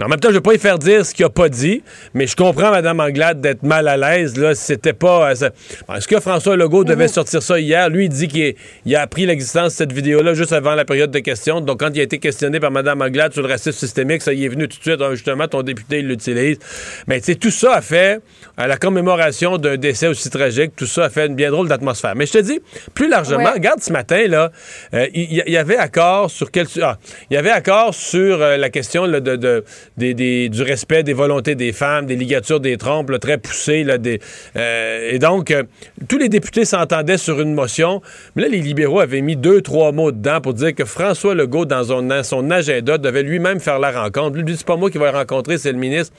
En 0.00 0.08
même 0.08 0.18
temps, 0.18 0.28
je 0.28 0.34
ne 0.34 0.38
vais 0.38 0.42
pas 0.42 0.54
y 0.54 0.58
faire 0.58 0.78
dire 0.78 1.04
ce 1.04 1.14
qu'il 1.14 1.24
n'a 1.24 1.30
pas 1.30 1.48
dit, 1.50 1.82
mais 2.14 2.26
je 2.26 2.34
comprends 2.34 2.70
Mme 2.70 2.98
Anglade 3.00 3.40
d'être 3.40 3.62
mal 3.62 3.86
à 3.88 3.96
l'aise. 3.96 4.36
Là, 4.38 4.54
c'était 4.54 4.94
pas. 4.94 5.30
Euh, 5.30 5.50
Est-ce 5.94 6.08
que 6.08 6.18
François 6.18 6.56
Legault 6.56 6.84
devait 6.84 7.06
-hmm. 7.06 7.12
sortir 7.12 7.42
ça 7.42 7.58
hier? 7.60 7.90
Lui, 7.90 8.06
il 8.06 8.08
dit 8.08 8.26
qu'il 8.26 8.54
il 8.86 8.96
a 8.96 9.02
appris 9.02 9.26
l'existence 9.26 9.72
de 9.72 9.76
cette 9.76 9.92
vidéo-là 9.92 10.32
juste 10.34 10.52
avant 10.52 10.74
la 10.74 10.84
période 10.86 11.10
de 11.10 11.18
questions. 11.18 11.60
Donc, 11.60 11.80
quand 11.80 11.90
il 11.94 12.00
a 12.00 12.02
été 12.04 12.18
questionné 12.18 12.58
par 12.58 12.70
Mme 12.70 13.02
Anglade 13.02 13.32
sur 13.34 13.42
le 13.42 13.48
racisme 13.48 13.78
systémique, 13.78 14.22
ça 14.22 14.32
y 14.32 14.44
est 14.46 14.48
venu 14.48 14.66
tout 14.66 14.78
de 14.78 14.82
suite. 14.82 15.00
Ah, 15.00 15.10
justement, 15.14 15.46
ton 15.46 15.62
député, 15.62 15.98
il 15.98 16.08
l'utilise. 16.08 16.58
Mais 17.06 17.20
tu 17.20 17.26
sais, 17.26 17.34
tout 17.34 17.50
ça 17.50 17.74
a 17.74 17.82
fait, 17.82 18.20
à 18.56 18.66
la 18.66 18.78
commémoration 18.78 19.58
d'un 19.58 19.76
décès 19.76 20.06
aussi 20.08 20.30
tragique, 20.30 20.72
tout 20.74 20.86
ça 20.86 21.04
a 21.04 21.10
fait 21.10 21.26
une 21.26 21.34
bien 21.36 21.50
drôle 21.50 21.68
d'atmosphère. 21.68 22.14
Mais 22.16 22.26
je 22.26 22.32
te 22.32 22.38
dis, 22.38 22.60
plus 22.94 23.08
largement, 23.08 23.44
ouais. 23.44 23.50
regarde 23.60 23.80
ce 23.80 23.92
matin, 23.92 24.26
là, 24.26 24.50
euh, 24.94 25.06
il 25.14 25.32
y, 25.32 25.50
y, 25.50 25.56
avait 25.56 25.76
accord 25.76 26.30
sur 26.30 26.50
quel. 26.50 26.66
Ah, 26.80 26.96
il 27.30 27.34
y 27.34 27.36
avait 27.36 27.50
accord 27.50 27.94
sur 27.94 28.40
euh, 28.40 28.56
la 28.56 28.70
question 28.70 29.04
là, 29.04 29.20
de, 29.20 29.36
de 29.36 29.64
des, 29.96 30.14
des, 30.14 30.48
du 30.48 30.62
respect 30.62 31.02
des 31.02 31.12
volontés 31.12 31.54
des 31.54 31.72
femmes, 31.72 32.06
des 32.06 32.16
ligatures 32.16 32.60
des 32.60 32.76
trompes 32.76 33.10
là, 33.10 33.18
très 33.18 33.38
poussées. 33.38 33.84
Là, 33.84 33.98
des, 33.98 34.20
euh, 34.56 35.10
et 35.12 35.18
donc, 35.18 35.50
euh, 35.50 35.64
tous 36.08 36.18
les 36.18 36.28
députés 36.28 36.64
s'entendaient 36.64 37.18
sur 37.18 37.40
une 37.40 37.54
motion. 37.54 38.02
Mais 38.34 38.42
là, 38.42 38.48
les 38.48 38.60
libéraux 38.60 39.00
avaient 39.00 39.20
mis 39.20 39.36
deux, 39.36 39.60
trois 39.60 39.92
mots 39.92 40.12
dedans 40.12 40.40
pour 40.40 40.54
dire 40.54 40.74
que 40.74 40.84
François 40.84 41.34
Legault, 41.34 41.64
dans 41.64 41.84
son, 41.84 42.08
son 42.22 42.50
agenda, 42.50 42.98
devait 42.98 43.22
lui-même 43.22 43.60
faire 43.60 43.78
la 43.78 43.90
rencontre. 43.90 44.36
Lui, 44.36 44.56
c'est 44.56 44.66
pas 44.66 44.76
moi 44.76 44.90
qui 44.90 44.98
vais 44.98 45.10
rencontrer, 45.10 45.58
c'est 45.58 45.72
le 45.72 45.78
ministre. 45.78 46.14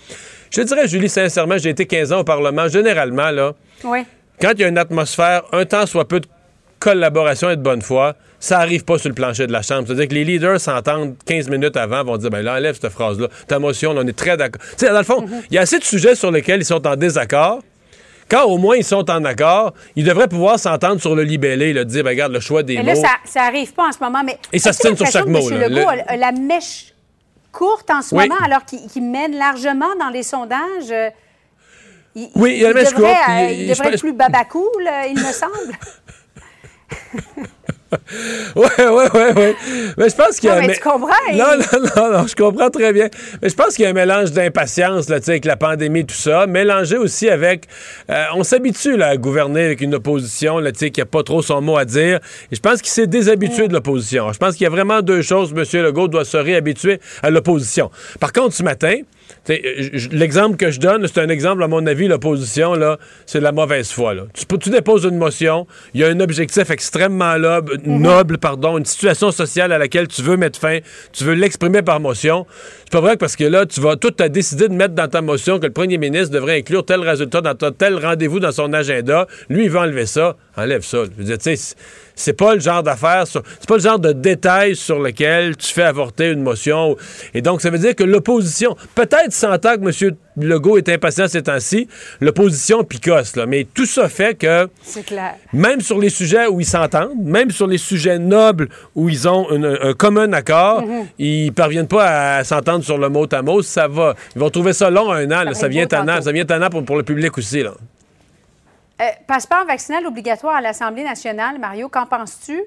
Je 0.51 0.61
dirais, 0.61 0.87
Julie, 0.87 1.09
sincèrement, 1.09 1.57
j'ai 1.57 1.69
été 1.69 1.85
15 1.85 2.13
ans 2.13 2.19
au 2.19 2.23
Parlement. 2.23 2.67
Généralement, 2.67 3.31
là, 3.31 3.53
quand 4.39 4.51
il 4.53 4.59
y 4.59 4.63
a 4.63 4.67
une 4.67 4.77
atmosphère, 4.77 5.43
un 5.51 5.65
temps 5.65 5.85
soit 5.85 6.07
peu 6.07 6.19
de 6.19 6.27
collaboration 6.79 7.49
et 7.49 7.55
de 7.55 7.61
bonne 7.61 7.81
foi, 7.81 8.15
ça 8.43 8.59
arrive 8.59 8.83
pas 8.83 8.97
sur 8.97 9.07
le 9.07 9.15
plancher 9.15 9.47
de 9.47 9.53
la 9.53 9.61
Chambre. 9.61 9.87
C'est-à-dire 9.87 10.09
que 10.09 10.13
les 10.13 10.25
leaders 10.25 10.59
s'entendent 10.59 11.15
15 11.25 11.47
minutes 11.47 11.77
avant, 11.77 12.03
vont 12.03 12.17
dire, 12.17 12.29
ben 12.29 12.41
là, 12.41 12.55
enlève 12.55 12.77
cette 12.79 12.91
phrase-là. 12.91 13.29
Ta 13.47 13.57
motion, 13.57 13.93
là, 13.93 14.01
on 14.03 14.07
est 14.07 14.17
très 14.17 14.35
d'accord. 14.35 14.61
Tu 14.77 14.85
sais, 14.85 14.91
dans 14.91 14.97
le 14.97 15.05
fond, 15.05 15.23
il 15.25 15.29
mm 15.29 15.39
-hmm. 15.39 15.53
y 15.53 15.57
a 15.59 15.61
assez 15.61 15.79
de 15.79 15.83
sujets 15.85 16.13
sur 16.15 16.29
lesquels 16.29 16.59
ils 16.59 16.65
sont 16.65 16.85
en 16.85 16.97
désaccord. 16.97 17.59
Quand 18.29 18.43
au 18.43 18.57
moins 18.57 18.75
ils 18.75 18.83
sont 18.83 19.09
en 19.09 19.23
accord, 19.23 19.73
ils 19.95 20.03
devraient 20.03 20.27
pouvoir 20.27 20.59
s'entendre 20.59 20.99
sur 20.99 21.15
le 21.15 21.23
libellé, 21.23 21.71
le 21.71 21.85
dire, 21.85 22.03
ben, 22.03 22.09
regarde, 22.09 22.33
le 22.33 22.41
choix 22.41 22.63
des 22.63 22.75
mais 22.75 22.83
mots. 22.83 23.01
Là, 23.01 23.07
ça, 23.07 23.31
ça 23.33 23.41
arrive 23.43 23.71
pas 23.73 23.87
en 23.87 23.93
ce 23.93 23.99
moment, 24.05 24.23
mais. 24.25 24.37
Et 24.51 24.59
ça 24.59 24.73
se 24.73 24.79
tient 24.81 24.95
sur 24.95 25.07
chaque 25.07 25.31
mot. 25.35 25.49
M. 25.49 25.59
Legault 25.61 25.91
le... 25.99 26.11
a 26.13 26.17
la 26.17 26.31
mèche 26.33 26.93
courte 27.53 27.89
en 27.91 28.01
ce 28.01 28.13
oui. 28.13 28.27
moment, 28.27 28.41
alors 28.43 28.65
qu'il 28.65 28.85
qu 28.93 28.99
mène 28.99 29.37
largement 29.37 29.95
dans 30.01 30.09
les 30.09 30.23
sondages? 30.33 30.91
Euh, 30.91 31.09
il, 32.15 32.27
oui, 32.35 32.49
il, 32.55 32.61
y 32.61 32.65
a 32.65 32.69
la 32.69 32.73
mèche 32.73 32.93
devrait, 32.93 33.13
courte. 33.13 33.29
Euh, 33.29 33.51
il, 33.51 33.61
il 33.61 33.69
devrait 33.69 33.93
être 33.93 33.99
plus 34.07 34.17
babacool, 34.21 34.85
il 35.11 35.19
me 35.27 35.31
semble. 35.43 35.73
ouais, 38.55 38.87
ouais, 38.87 39.11
ouais, 39.13 39.33
ouais. 39.33 39.55
Mais 39.97 40.09
je 40.09 40.15
pense 40.15 40.39
qu'il 40.39 40.49
y 40.49 40.51
a. 40.51 40.61
Non, 40.61 40.67
mais 40.67 40.73
tu 40.73 40.79
comprends? 40.81 41.09
Non, 41.33 41.57
non, 41.57 41.89
non, 41.95 42.17
non, 42.17 42.27
je 42.27 42.35
comprends 42.35 42.69
très 42.69 42.93
bien. 42.93 43.09
Mais 43.41 43.49
je 43.49 43.55
pense 43.55 43.75
qu'il 43.75 43.83
y 43.83 43.85
a 43.87 43.89
un 43.89 43.93
mélange 43.93 44.31
d'impatience, 44.31 45.09
là, 45.09 45.19
tu 45.19 45.25
sais, 45.25 45.31
avec 45.31 45.45
la 45.45 45.55
pandémie 45.55 46.01
et 46.01 46.05
tout 46.05 46.15
ça, 46.15 46.47
mélangé 46.47 46.97
aussi 46.97 47.29
avec. 47.29 47.65
Euh, 48.09 48.25
on 48.35 48.43
s'habitue, 48.43 48.97
là, 48.97 49.07
à 49.07 49.17
gouverner 49.17 49.65
avec 49.65 49.81
une 49.81 49.95
opposition, 49.95 50.59
là, 50.59 50.71
tu 50.71 50.79
sais, 50.79 50.91
qui 50.91 50.99
n'a 50.99 51.05
pas 51.05 51.23
trop 51.23 51.41
son 51.41 51.61
mot 51.61 51.77
à 51.77 51.85
dire. 51.85 52.19
Et 52.51 52.55
je 52.55 52.61
pense 52.61 52.81
qu'il 52.81 52.91
s'est 52.91 53.07
déshabitué 53.07 53.65
mm. 53.65 53.67
de 53.69 53.73
l'opposition. 53.73 54.31
Je 54.31 54.37
pense 54.37 54.55
qu'il 54.55 54.63
y 54.63 54.67
a 54.67 54.71
vraiment 54.71 55.01
deux 55.01 55.21
choses. 55.21 55.53
M. 55.55 55.81
Legault 55.81 56.07
doit 56.07 56.25
se 56.25 56.37
réhabituer 56.37 56.99
à 57.21 57.29
l'opposition. 57.29 57.89
Par 58.19 58.33
contre, 58.33 58.53
ce 58.55 58.63
matin, 58.63 58.95
L'exemple 59.47 60.55
que 60.55 60.71
je 60.71 60.79
donne, 60.79 61.05
c'est 61.05 61.19
un 61.19 61.27
exemple, 61.27 61.63
à 61.63 61.67
mon 61.67 61.85
avis, 61.85 62.07
l'opposition, 62.07 62.75
là, 62.75 62.97
c'est 63.25 63.39
de 63.39 63.43
la 63.43 63.51
mauvaise 63.51 63.91
foi. 63.91 64.13
Là. 64.13 64.23
Tu, 64.33 64.45
tu, 64.57 64.69
déposes 64.69 65.03
une 65.03 65.17
motion, 65.17 65.67
il 65.93 65.99
y 65.99 66.03
a 66.05 66.07
un 66.07 66.19
objectif 66.21 66.69
extrêmement 66.69 67.37
noble, 67.37 67.73
mm 67.73 67.97
-hmm. 67.97 68.01
noble, 68.01 68.37
pardon, 68.37 68.77
une 68.77 68.85
situation 68.85 69.31
sociale 69.31 69.73
à 69.73 69.77
laquelle 69.77 70.07
tu 70.07 70.21
veux 70.21 70.37
mettre 70.37 70.59
fin, 70.59 70.79
tu 71.11 71.25
veux 71.25 71.33
l'exprimer 71.33 71.81
par 71.81 71.99
motion. 71.99 72.45
C'est 72.85 72.91
pas 72.93 73.01
vrai 73.01 73.13
que 73.13 73.19
parce 73.19 73.35
que 73.35 73.43
là, 73.43 73.65
tu 73.65 73.81
vas 73.81 73.97
tout 73.97 74.15
as 74.19 74.29
décidé 74.29 74.69
de 74.69 74.73
mettre 74.73 74.95
dans 74.95 75.09
ta 75.09 75.21
motion 75.21 75.59
que 75.59 75.65
le 75.65 75.73
premier 75.73 75.97
ministre 75.97 76.31
devrait 76.33 76.57
inclure 76.59 76.85
tel 76.85 77.01
résultat 77.01 77.41
dans 77.41 77.55
ta, 77.55 77.71
tel 77.71 77.93
rendez-vous 77.97 78.39
dans 78.39 78.53
son 78.53 78.71
agenda. 78.71 79.27
Lui, 79.49 79.65
il 79.65 79.69
veut 79.69 79.79
enlever 79.79 80.05
ça. 80.05 80.37
Enlève 80.55 80.83
ça. 80.83 80.99
Je 81.05 81.11
veux 81.17 81.23
dire, 81.23 81.37
c'est 82.15 82.33
pas 82.33 82.53
le 82.55 82.59
genre 82.59 82.83
d'affaire, 82.83 83.23
c'est 83.27 83.67
pas 83.67 83.75
le 83.75 83.81
genre 83.81 83.99
de 83.99 84.11
détail 84.11 84.75
sur 84.75 84.99
lequel 84.99 85.55
tu 85.57 85.73
fais 85.73 85.83
avorter 85.83 86.29
une 86.29 86.41
motion. 86.41 86.95
Et 87.33 87.41
donc, 87.41 87.61
ça 87.61 87.69
veut 87.69 87.79
dire 87.79 87.95
que 87.95 88.03
l'opposition, 88.03 88.75
peut-être 88.95 89.33
s'entend 89.33 89.77
que 89.77 90.05
M. 90.05 90.15
Legault 90.35 90.77
est 90.77 90.89
impatient 90.89 91.27
ces 91.27 91.43
temps-ci, 91.43 91.87
l'opposition 92.19 92.83
picosse, 92.83 93.35
là. 93.35 93.45
Mais 93.45 93.67
tout 93.71 93.85
ça 93.85 94.09
fait 94.09 94.35
que, 94.35 94.67
même 95.53 95.79
sur 95.81 95.99
les 95.99 96.09
sujets 96.09 96.47
où 96.47 96.59
ils 96.59 96.65
s'entendent, 96.65 97.11
même 97.21 97.51
sur 97.51 97.67
les 97.67 97.77
sujets 97.77 98.17
nobles 98.17 98.69
où 98.95 99.09
ils 99.09 99.27
ont 99.27 99.51
une, 99.51 99.77
un 99.81 99.93
commun 99.93 100.31
accord, 100.33 100.81
mm 100.81 100.91
-hmm. 100.91 101.05
ils 101.19 101.53
parviennent 101.53 101.87
pas 101.87 102.37
à 102.37 102.43
s'entendre 102.43 102.83
sur 102.83 102.97
le 102.97 103.09
mot 103.09 103.27
à 103.31 103.41
mot. 103.41 103.61
Ça 103.61 103.87
va. 103.87 104.15
Ils 104.35 104.39
vont 104.39 104.49
trouver 104.49 104.73
ça 104.73 104.89
long 104.89 105.11
un 105.11 105.25
an. 105.31 105.43
Là. 105.43 105.53
Ça, 105.53 105.67
vient 105.67 105.85
tannant, 105.85 106.21
ça 106.21 106.31
vient 106.31 106.45
tannant 106.45 106.69
pour, 106.69 106.83
pour 106.83 106.97
le 106.97 107.03
public 107.03 107.37
aussi, 107.37 107.61
là. 107.63 107.73
Euh, 109.01 109.05
passeport 109.27 109.65
vaccinal 109.65 110.05
obligatoire 110.05 110.55
à 110.55 110.61
l'Assemblée 110.61 111.03
nationale, 111.03 111.59
Mario, 111.59 111.89
qu'en 111.89 112.05
penses-tu? 112.05 112.61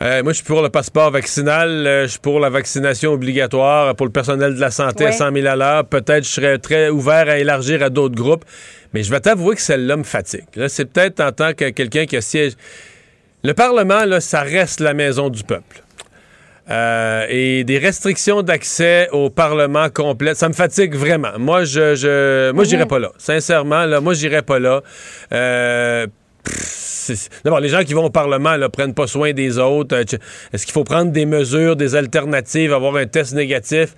Euh, 0.00 0.22
moi, 0.22 0.32
je 0.32 0.38
suis 0.38 0.46
pour 0.46 0.62
le 0.62 0.68
passeport 0.68 1.10
vaccinal. 1.10 1.86
Euh, 1.86 2.02
je 2.04 2.12
suis 2.12 2.20
pour 2.20 2.40
la 2.40 2.48
vaccination 2.48 3.12
obligatoire 3.12 3.94
pour 3.94 4.06
le 4.06 4.12
personnel 4.12 4.54
de 4.54 4.60
la 4.60 4.70
santé 4.70 5.06
à 5.06 5.12
100 5.12 5.32
000 5.32 5.46
à 5.46 5.54
l'heure. 5.54 5.84
Peut-être 5.84 6.24
je 6.24 6.30
serais 6.30 6.58
très 6.58 6.88
ouvert 6.88 7.28
à 7.28 7.38
élargir 7.38 7.82
à 7.82 7.90
d'autres 7.90 8.16
groupes. 8.16 8.44
Mais 8.94 9.02
je 9.02 9.10
vais 9.10 9.20
t'avouer 9.20 9.54
que 9.54 9.60
celle-là 9.60 9.96
me 9.96 10.02
fatigue. 10.02 10.46
Là, 10.56 10.68
c'est 10.68 10.86
peut-être 10.86 11.20
en 11.20 11.30
tant 11.30 11.52
que 11.52 11.70
quelqu'un 11.70 12.06
qui 12.06 12.20
siège. 12.20 12.54
Le 13.44 13.54
Parlement, 13.54 14.04
là, 14.04 14.20
ça 14.20 14.40
reste 14.40 14.80
la 14.80 14.94
maison 14.94 15.28
du 15.28 15.44
peuple. 15.44 15.82
Euh, 16.70 17.26
et 17.28 17.64
des 17.64 17.78
restrictions 17.78 18.42
d'accès 18.42 19.08
au 19.10 19.30
Parlement 19.30 19.88
complet, 19.90 20.34
ça 20.34 20.48
me 20.48 20.54
fatigue 20.54 20.94
vraiment. 20.94 21.38
Moi, 21.38 21.64
je, 21.64 21.94
je 21.96 22.52
moi, 22.52 22.64
j'irai 22.64 22.84
mhm. 22.84 22.88
pas 22.88 22.98
là. 23.00 23.10
Sincèrement, 23.18 23.84
là, 23.84 24.00
moi, 24.00 24.14
j'irai 24.14 24.42
pas 24.42 24.58
là. 24.58 24.80
Euh, 25.32 26.06
D'abord, 27.44 27.60
les 27.60 27.68
gens 27.68 27.84
qui 27.84 27.94
vont 27.94 28.04
au 28.04 28.10
Parlement 28.10 28.56
ne 28.56 28.66
prennent 28.66 28.94
pas 28.94 29.06
soin 29.06 29.32
des 29.32 29.58
autres. 29.58 29.96
Euh, 29.96 30.18
est-ce 30.52 30.66
qu'il 30.66 30.72
faut 30.72 30.84
prendre 30.84 31.12
des 31.12 31.26
mesures, 31.26 31.76
des 31.76 31.94
alternatives, 31.94 32.72
avoir 32.72 32.96
un 32.96 33.06
test 33.06 33.34
négatif? 33.34 33.94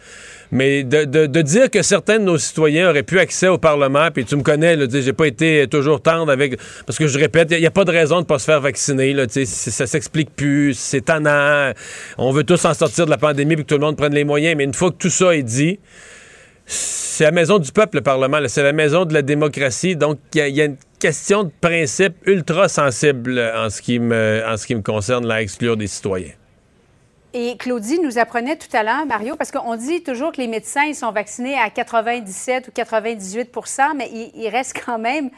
Mais 0.53 0.85
de, 0.85 1.43
dire 1.43 1.71
que 1.71 1.83
certains 1.83 2.19
de 2.19 2.25
nos 2.25 2.39
citoyens 2.39 2.91
auraient 2.91 3.03
pu 3.03 3.19
accès 3.19 3.49
au 3.49 3.59
Parlement, 3.59 4.09
puis 4.13 4.25
tu 4.25 4.37
me 4.37 4.43
connais, 4.43 4.79
j'ai 4.89 5.13
pas 5.13 5.27
été 5.27 5.67
toujours 5.67 6.01
tendre 6.01 6.31
avec. 6.31 6.59
Parce 6.87 6.97
que 6.97 7.09
je 7.09 7.19
répète, 7.19 7.49
il 7.51 7.59
n'y 7.59 7.67
a, 7.67 7.73
pas 7.73 7.85
de 7.85 7.91
raison 7.91 8.17
de 8.17 8.21
ne 8.21 8.27
pas 8.27 8.39
se 8.39 8.45
faire 8.45 8.61
vacciner. 8.61 9.13
Là, 9.15 9.25
ça 9.29 9.87
s'explique 9.87 10.31
plus, 10.37 10.75
c'est 10.75 11.07
tannant. 11.07 11.73
On 12.19 12.31
veut 12.31 12.45
tous 12.45 12.65
en 12.67 12.75
sortir 12.75 13.07
de 13.07 13.11
la 13.11 13.19
pandémie 13.19 13.57
puis 13.57 13.65
que 13.65 13.69
tout 13.69 13.81
le 13.81 13.85
monde 13.85 13.97
prenne 13.97 14.15
les 14.15 14.25
moyens. 14.25 14.57
Mais 14.57 14.65
une 14.65 14.75
fois 14.75 14.91
que 14.91 14.97
tout 14.97 15.11
ça 15.11 15.35
est 15.35 15.43
dit, 15.43 15.81
c'est 16.67 17.25
la 17.25 17.31
maison 17.31 17.59
du 17.59 17.71
peuple, 17.71 17.99
le 17.99 18.03
Parlement. 18.03 18.39
C'est 18.49 18.63
la 18.63 18.73
maison 18.73 19.05
de 19.05 19.15
la 19.15 19.23
démocratie. 19.23 19.97
Donc, 19.97 20.19
il 20.35 20.49
y, 20.49 20.61
a 20.61 20.65
une 20.65 20.77
question 20.99 21.45
de 21.45 21.53
principe 21.61 22.15
ultra 22.27 22.69
sensible 22.69 23.39
en 23.57 23.71
ce 23.71 23.83
qui 23.83 23.99
me, 23.99 24.43
en 24.47 24.57
ce 24.57 24.67
qui 24.67 24.75
me 24.75 24.83
concerne, 24.83 25.31
à 25.31 25.43
exclure 25.43 25.77
des 25.77 25.87
citoyens. 25.87 26.33
Et 27.37 27.57
Claudie 27.57 27.99
nous 27.99 28.19
apprenait 28.19 28.57
tout 28.57 28.75
à 28.77 28.85
l'heure, 28.85 29.07
Mario, 29.07 29.35
parce 29.35 29.51
qu'on 29.51 29.75
dit 29.75 30.05
toujours 30.05 30.31
que 30.31 30.41
les 30.41 30.47
médecins 30.47 30.93
sont 30.95 31.11
vaccinés 31.11 31.59
à 31.59 31.69
97 31.69 32.69
ou 32.69 32.71
98% 32.71 33.97
mais 33.97 34.09
il, 34.37 34.49
reste 34.49 34.81
quand 34.87 35.01
même 35.01 35.31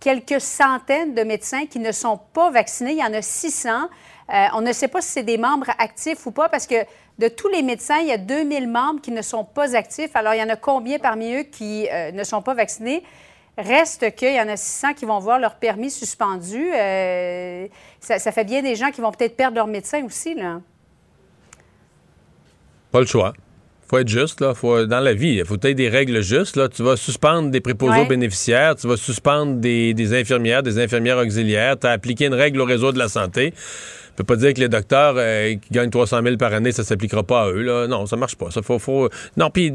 quelques 0.00 0.40
centaines 0.40 1.14
de 1.14 1.22
médecins 1.22 1.66
qui 1.66 1.80
ne 1.80 1.92
sont 1.92 2.18
pas 2.32 2.50
vaccinés. 2.50 2.92
Il 2.92 2.98
y 2.98 3.02
en 3.02 3.12
a 3.12 3.20
600. 3.20 3.88
Euh, 4.32 4.46
on 4.54 4.62
ne 4.62 4.72
sait 4.72 4.88
pas 4.88 5.00
si 5.00 5.08
c'est 5.08 5.22
des 5.22 5.38
membres 5.38 5.70
actifs 5.78 6.24
ou 6.26 6.30
pas, 6.30 6.48
parce 6.48 6.66
que 6.66 6.76
de 7.18 7.28
tous 7.28 7.48
les 7.48 7.62
médecins, 7.62 7.98
il 8.00 8.08
y 8.08 8.12
a 8.12 8.18
2000 8.18 8.68
membres 8.68 9.00
qui 9.00 9.10
ne 9.10 9.22
sont 9.22 9.44
pas 9.44 9.76
actifs. 9.76 10.14
Alors, 10.14 10.34
il 10.34 10.40
y 10.40 10.42
en 10.42 10.48
a 10.48 10.56
combien 10.56 10.98
parmi 10.98 11.34
eux 11.34 11.42
qui 11.42 11.88
euh, 11.92 12.10
ne 12.12 12.24
sont 12.24 12.42
pas 12.42 12.54
vaccinés? 12.54 13.02
Reste 13.56 14.14
qu'il 14.16 14.34
y 14.34 14.40
en 14.40 14.48
a 14.48 14.56
600 14.56 14.94
qui 14.94 15.04
vont 15.04 15.20
voir 15.20 15.38
leur 15.38 15.56
permis 15.56 15.90
suspendu. 15.90 16.70
Euh, 16.74 17.68
ça, 18.00 18.18
ça, 18.18 18.32
fait 18.32 18.44
bien 18.44 18.62
des 18.62 18.74
gens 18.74 18.90
qui 18.90 19.00
vont 19.00 19.12
peut-être 19.12 19.36
perdre 19.36 19.56
leur 19.56 19.68
médecin 19.68 20.04
aussi, 20.04 20.34
là. 20.34 20.60
Pas 22.90 23.00
le 23.00 23.06
choix. 23.06 23.32
faut 23.88 23.98
être 23.98 24.08
juste, 24.08 24.40
là. 24.40 24.54
Faut, 24.54 24.86
dans 24.86 25.00
la 25.00 25.14
vie, 25.14 25.36
il 25.38 25.44
faut 25.44 25.54
être 25.54 25.76
des 25.76 25.88
règles 25.88 26.20
justes. 26.20 26.56
Là. 26.56 26.68
Tu 26.68 26.82
vas 26.82 26.96
suspendre 26.96 27.50
des 27.50 27.60
préposés 27.60 28.04
bénéficiaires, 28.06 28.74
tu 28.74 28.88
vas 28.88 28.96
suspendre 28.96 29.56
des, 29.56 30.14
infirmières, 30.14 30.62
des 30.62 30.80
infirmières 30.80 31.18
auxiliaires, 31.18 31.78
tu 31.78 31.86
as 31.86 31.90
appliqué 31.90 32.26
une 32.26 32.34
règle 32.34 32.60
au 32.60 32.64
réseau 32.64 32.90
de 32.90 32.98
la 32.98 33.08
santé. 33.08 33.52
Tu 34.14 34.22
peux 34.22 34.24
pas 34.24 34.36
dire 34.36 34.54
que 34.54 34.60
les 34.60 34.68
docteurs 34.68 35.14
euh, 35.16 35.54
qui 35.54 35.72
gagnent 35.72 35.90
300 35.90 36.20
000 36.22 36.36
par 36.36 36.54
année, 36.54 36.70
ça 36.70 36.84
s'appliquera 36.84 37.24
pas 37.24 37.42
à 37.42 37.48
eux. 37.50 37.62
Là. 37.62 37.88
Non, 37.88 38.06
ça 38.06 38.16
marche 38.16 38.36
pas. 38.36 38.50
Ça 38.52 38.62
faut, 38.62 38.78
faut... 38.78 39.08
Non, 39.36 39.50
puis 39.50 39.72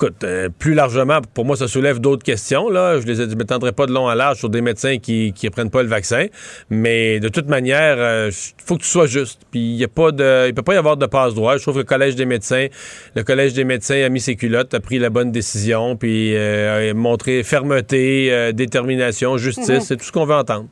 écoute, 0.00 0.24
euh, 0.24 0.48
plus 0.48 0.72
largement, 0.72 1.20
pour 1.34 1.44
moi, 1.44 1.56
ça 1.56 1.68
soulève 1.68 1.98
d'autres 1.98 2.22
questions. 2.22 2.70
Là. 2.70 2.98
Je 3.00 3.06
ne 3.06 3.34
m'étendrai 3.34 3.72
pas 3.72 3.84
de 3.84 3.92
long 3.92 4.08
à 4.08 4.14
large 4.14 4.38
sur 4.38 4.48
des 4.48 4.62
médecins 4.62 4.96
qui 4.98 5.34
ne 5.42 5.48
prennent 5.50 5.70
pas 5.70 5.82
le 5.82 5.88
vaccin. 5.88 6.26
Mais 6.70 7.20
de 7.20 7.28
toute 7.28 7.48
manière, 7.48 7.96
il 7.96 8.00
euh, 8.00 8.30
faut 8.64 8.76
que 8.76 8.82
tu 8.82 8.88
sois 8.88 9.06
juste. 9.06 9.42
Puis 9.50 9.60
il 9.60 9.80
ne 9.80 10.50
peut 10.52 10.62
pas 10.62 10.74
y 10.74 10.78
avoir 10.78 10.96
de 10.96 11.04
passe-droit. 11.04 11.58
Je 11.58 11.62
trouve 11.62 11.74
que 11.74 11.80
le 11.80 11.84
Collège 11.84 12.16
des 12.16 12.24
médecins, 12.24 12.68
le 13.14 13.22
Collège 13.22 13.52
des 13.52 13.64
médecins 13.64 14.02
a 14.02 14.08
mis 14.08 14.20
ses 14.20 14.36
culottes, 14.36 14.72
a 14.72 14.80
pris 14.80 14.98
la 14.98 15.10
bonne 15.10 15.32
décision, 15.32 15.96
puis 15.96 16.34
euh, 16.34 16.90
a 16.90 16.94
montré 16.94 17.42
fermeté, 17.42 18.52
détermination, 18.54 19.36
justice. 19.36 19.68
Mhm. 19.68 19.80
C'est 19.80 19.96
tout 19.96 20.04
ce 20.04 20.12
qu'on 20.12 20.24
veut 20.24 20.34
entendre. 20.34 20.66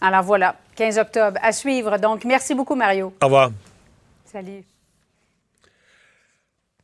Alors 0.00 0.22
voilà, 0.22 0.54
15 0.78 0.98
octobre, 0.98 1.38
à 1.42 1.50
suivre. 1.50 1.98
Donc, 1.98 2.24
merci 2.24 2.54
beaucoup, 2.54 2.76
Mario. 2.76 3.12
Au 3.20 3.26
revoir. 3.26 3.50
Salut. 4.24 4.62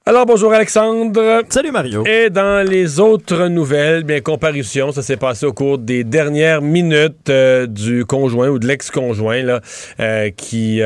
Alors 0.07 0.27
bonjour 0.27 0.53
Alexandre. 0.53 1.45
Salut 1.49 1.71
Mario. 1.71 2.05
Et 2.05 2.29
dans 2.29 2.67
les 2.69 3.01
autres 3.01 3.47
nouvelles, 3.47 4.05
bien 4.05 4.21
comparution, 4.21 4.93
ça 4.93 5.01
s'est 5.01 5.17
passé 5.17 5.47
au 5.47 5.55
cours 5.55 5.79
des 5.79 6.05
dernières 6.05 6.61
minutes 6.61 7.31
euh, 7.31 7.67
du 7.67 8.05
conjoint 8.05 8.49
ou 8.49 8.59
de 8.59 8.67
l'ex-conjoint 8.67 9.43
là, 9.43 9.61
euh, 10.01 10.31
qui, 10.31 10.83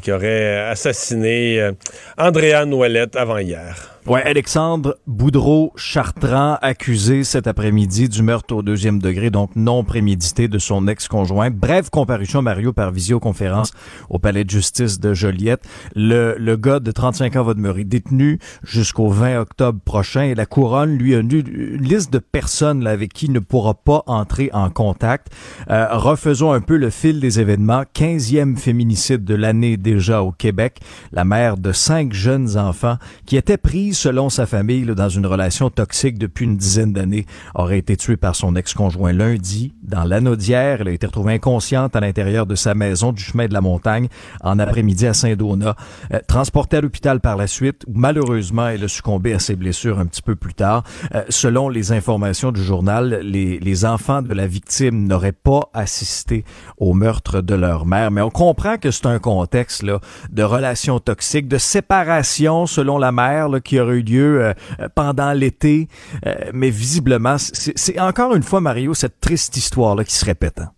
qui 0.00 0.12
aurait 0.12 0.70
assassiné 0.70 1.60
euh, 1.60 1.72
Andrea 2.16 2.64
Noëlette 2.64 3.14
avant 3.16 3.36
hier. 3.36 3.91
Ouais, 4.04 4.20
Alexandre 4.24 4.98
Boudreau-Chartrand, 5.06 6.58
accusé 6.60 7.22
cet 7.22 7.46
après-midi 7.46 8.08
du 8.08 8.24
meurtre 8.24 8.56
au 8.56 8.60
deuxième 8.60 8.98
degré, 8.98 9.30
donc 9.30 9.54
non 9.54 9.84
prémédité 9.84 10.48
de 10.48 10.58
son 10.58 10.88
ex-conjoint. 10.88 11.50
Brève 11.50 11.88
comparution, 11.88 12.42
Mario, 12.42 12.72
par 12.72 12.90
visioconférence 12.90 13.70
au 14.10 14.18
palais 14.18 14.42
de 14.42 14.50
justice 14.50 14.98
de 14.98 15.14
Joliette. 15.14 15.62
Le, 15.94 16.34
le 16.36 16.56
gars 16.56 16.80
de 16.80 16.90
35 16.90 17.36
ans 17.36 17.44
va 17.44 17.54
demeurer 17.54 17.84
détenu 17.84 18.40
jusqu'au 18.64 19.08
20 19.08 19.38
octobre 19.38 19.78
prochain 19.84 20.22
et 20.22 20.34
la 20.34 20.46
couronne 20.46 20.98
lui 20.98 21.14
a 21.14 21.20
une, 21.20 21.28
liste 21.28 22.12
de 22.12 22.18
personnes 22.18 22.82
là, 22.82 22.90
avec 22.90 23.12
qui 23.12 23.26
il 23.26 23.32
ne 23.32 23.38
pourra 23.38 23.74
pas 23.74 24.02
entrer 24.08 24.50
en 24.52 24.68
contact. 24.68 25.28
Euh, 25.70 25.86
refaisons 25.92 26.50
un 26.50 26.60
peu 26.60 26.76
le 26.76 26.90
fil 26.90 27.20
des 27.20 27.38
événements. 27.38 27.84
15e 27.94 28.56
féminicide 28.56 29.22
de 29.22 29.36
l'année 29.36 29.76
déjà 29.76 30.24
au 30.24 30.32
Québec. 30.32 30.80
La 31.12 31.24
mère 31.24 31.56
de 31.56 31.70
cinq 31.70 32.12
jeunes 32.12 32.58
enfants 32.58 32.96
qui 33.26 33.36
étaient 33.36 33.56
pris 33.56 33.91
selon 33.94 34.30
sa 34.30 34.46
famille, 34.46 34.84
dans 34.84 35.08
une 35.08 35.26
relation 35.26 35.70
toxique 35.70 36.18
depuis 36.18 36.44
une 36.44 36.56
dizaine 36.56 36.92
d'années, 36.92 37.26
aurait 37.54 37.78
été 37.78 37.96
tuée 37.96 38.16
par 38.16 38.34
son 38.34 38.56
ex-conjoint 38.56 39.12
lundi 39.12 39.72
dans 39.82 40.04
l'Anaudière. 40.04 40.80
Elle 40.80 40.88
a 40.88 40.92
été 40.92 41.06
retrouvée 41.06 41.34
inconsciente 41.34 41.96
à 41.96 42.00
l'intérieur 42.00 42.46
de 42.46 42.54
sa 42.54 42.74
maison 42.74 43.12
du 43.12 43.22
chemin 43.22 43.46
de 43.46 43.54
la 43.54 43.60
montagne 43.60 44.08
en 44.42 44.58
après-midi 44.58 45.06
à 45.06 45.14
Saint-Donat. 45.14 45.76
Euh, 46.12 46.20
transportée 46.26 46.78
à 46.78 46.80
l'hôpital 46.80 47.20
par 47.20 47.36
la 47.36 47.46
suite, 47.46 47.84
où 47.86 47.92
malheureusement 47.94 48.68
elle 48.68 48.84
a 48.84 48.88
succombé 48.88 49.32
à 49.32 49.38
ses 49.38 49.56
blessures 49.56 49.98
un 49.98 50.06
petit 50.06 50.22
peu 50.22 50.36
plus 50.36 50.54
tard. 50.54 50.84
Euh, 51.14 51.22
selon 51.28 51.68
les 51.68 51.92
informations 51.92 52.52
du 52.52 52.62
journal, 52.62 53.20
les, 53.22 53.84
enfants 53.84 54.22
de 54.22 54.32
la 54.32 54.46
victime 54.46 55.06
n'auraient 55.06 55.32
pas 55.32 55.70
assisté 55.74 56.44
au 56.76 56.92
meurtre 56.92 57.40
de 57.40 57.54
leur 57.54 57.84
mère. 57.86 58.10
Mais 58.10 58.20
on 58.20 58.30
comprend 58.30 58.76
que 58.76 58.90
c'est 58.90 59.06
un 59.06 59.18
contexte 59.18 59.82
là, 59.82 59.98
de 60.30 60.42
relations 60.42 61.00
toxiques, 61.00 61.48
de 61.48 61.58
séparation 61.58 62.66
selon 62.66 62.98
la 62.98 63.10
mère 63.10 63.48
qui 63.64 63.78
a 63.78 63.81
aurait 63.82 63.96
eu 63.96 64.02
lieu 64.02 64.44
euh, 64.44 64.54
pendant 64.94 65.32
l'été. 65.32 65.88
Euh, 66.26 66.34
mais 66.52 66.70
visiblement, 66.70 67.36
c'est 67.38 67.98
encore 68.00 68.34
une 68.34 68.42
fois, 68.42 68.60
Mario, 68.60 68.94
cette 68.94 69.20
triste 69.20 69.56
histoire-là 69.56 70.04
qui 70.04 70.14
se 70.14 70.24
répète. 70.24 70.60
Hein. 70.60 70.70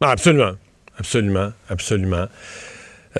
Ah, 0.00 0.10
absolument. 0.10 0.52
Absolument. 0.98 1.52
Absolument. 1.68 2.26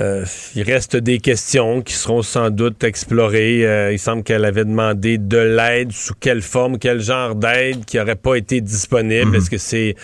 Euh, 0.01 0.25
il 0.55 0.63
reste 0.63 0.97
des 0.97 1.19
questions 1.19 1.83
qui 1.83 1.95
seront 1.95 2.23
sans 2.23 2.51
doute 2.51 2.85
explorées. 2.85 3.93
il 3.93 3.99
semble 3.99 4.23
qu'elle 4.23 4.45
avait 4.45 4.65
demandé 4.65 5.19
de 5.19 5.39
l'aide, 5.39 5.93
sous 5.93 6.15
quelle 6.15 6.43
forme, 6.43 6.79
quel 6.79 7.01
genre 7.01 7.35
d'aide 7.35 7.85
qui 7.85 7.97
n'aurait 7.97 8.17
pas 8.17 8.37
été 8.37 8.61
disponible. 8.61 9.33
Mm-hmm. 9.33 9.37
Est-ce 9.37 9.51
que 9.51 9.59
c'est 9.59 9.97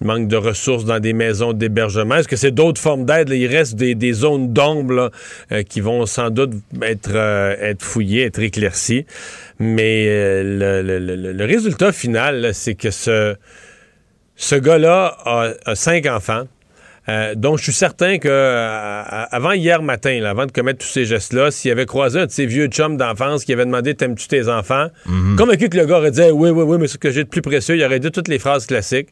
manque 0.00 0.28
de 0.28 0.36
ressources 0.36 0.84
dans 0.84 1.00
des 1.00 1.12
maisons 1.12 1.52
d'hébergement. 1.52 2.16
Est-ce 2.16 2.28
que 2.28 2.36
c'est 2.36 2.50
d'autres 2.50 2.80
formes 2.80 3.04
d'aide? 3.04 3.30
Il 3.30 3.46
reste 3.46 3.74
des, 3.74 4.12
zones 4.12 4.52
d'ombre 4.52 5.10
euh, 5.52 5.62
qui 5.62 5.80
vont 5.80 6.06
sans 6.06 6.30
doute 6.30 6.52
être, 6.82 7.10
euh, 7.14 7.56
être 7.60 7.82
fouillées, 7.82 8.24
être 8.24 8.40
éclaircies. 8.40 9.06
Mais 9.58 10.06
euh, 10.08 11.32
le, 11.32 11.44
résultat 11.44 11.92
final, 11.92 12.54
c'est 12.54 12.74
que 12.74 12.90
ce, 12.90 13.34
ce 14.36 14.54
gars-là 14.56 15.16
a, 15.24 15.74
cinq 15.74 16.06
enfants. 16.06 16.44
donc, 17.36 17.58
je 17.58 17.64
suis 17.64 17.72
certain 17.72 18.18
que 18.18 18.28
avant 18.28 19.52
hier 19.52 19.82
matin, 19.82 20.22
avant 20.24 20.46
de 20.46 20.52
commettre 20.52 20.78
tous 20.78 20.90
ces 20.90 21.04
gestes-là, 21.04 21.50
s'il 21.50 21.70
avait 21.70 21.86
croisé 21.86 22.20
un 22.20 22.26
de 22.26 22.30
ses 22.30 22.46
vieux 22.46 22.66
chums 22.66 22.96
d'enfance 22.96 23.44
qui 23.44 23.52
avait 23.52 23.66
demandé 23.66 23.94
T'aimes-tu 23.94 24.26
tes 24.26 24.48
enfants 24.48 24.88
mm-hmm. 25.06 25.36
Convaincu 25.36 25.68
que 25.68 25.76
le 25.76 25.86
gars 25.86 25.98
aurait 25.98 26.10
dit 26.10 26.22
Oui, 26.32 26.50
oui, 26.50 26.64
oui, 26.64 26.78
mais 26.80 26.88
ce 26.88 26.98
que 26.98 27.10
j'ai 27.10 27.24
de 27.24 27.28
plus 27.28 27.42
précieux, 27.42 27.76
il 27.76 27.84
aurait 27.84 28.00
dit 28.00 28.10
toutes 28.10 28.28
les 28.28 28.38
phrases 28.38 28.66
classiques. 28.66 29.10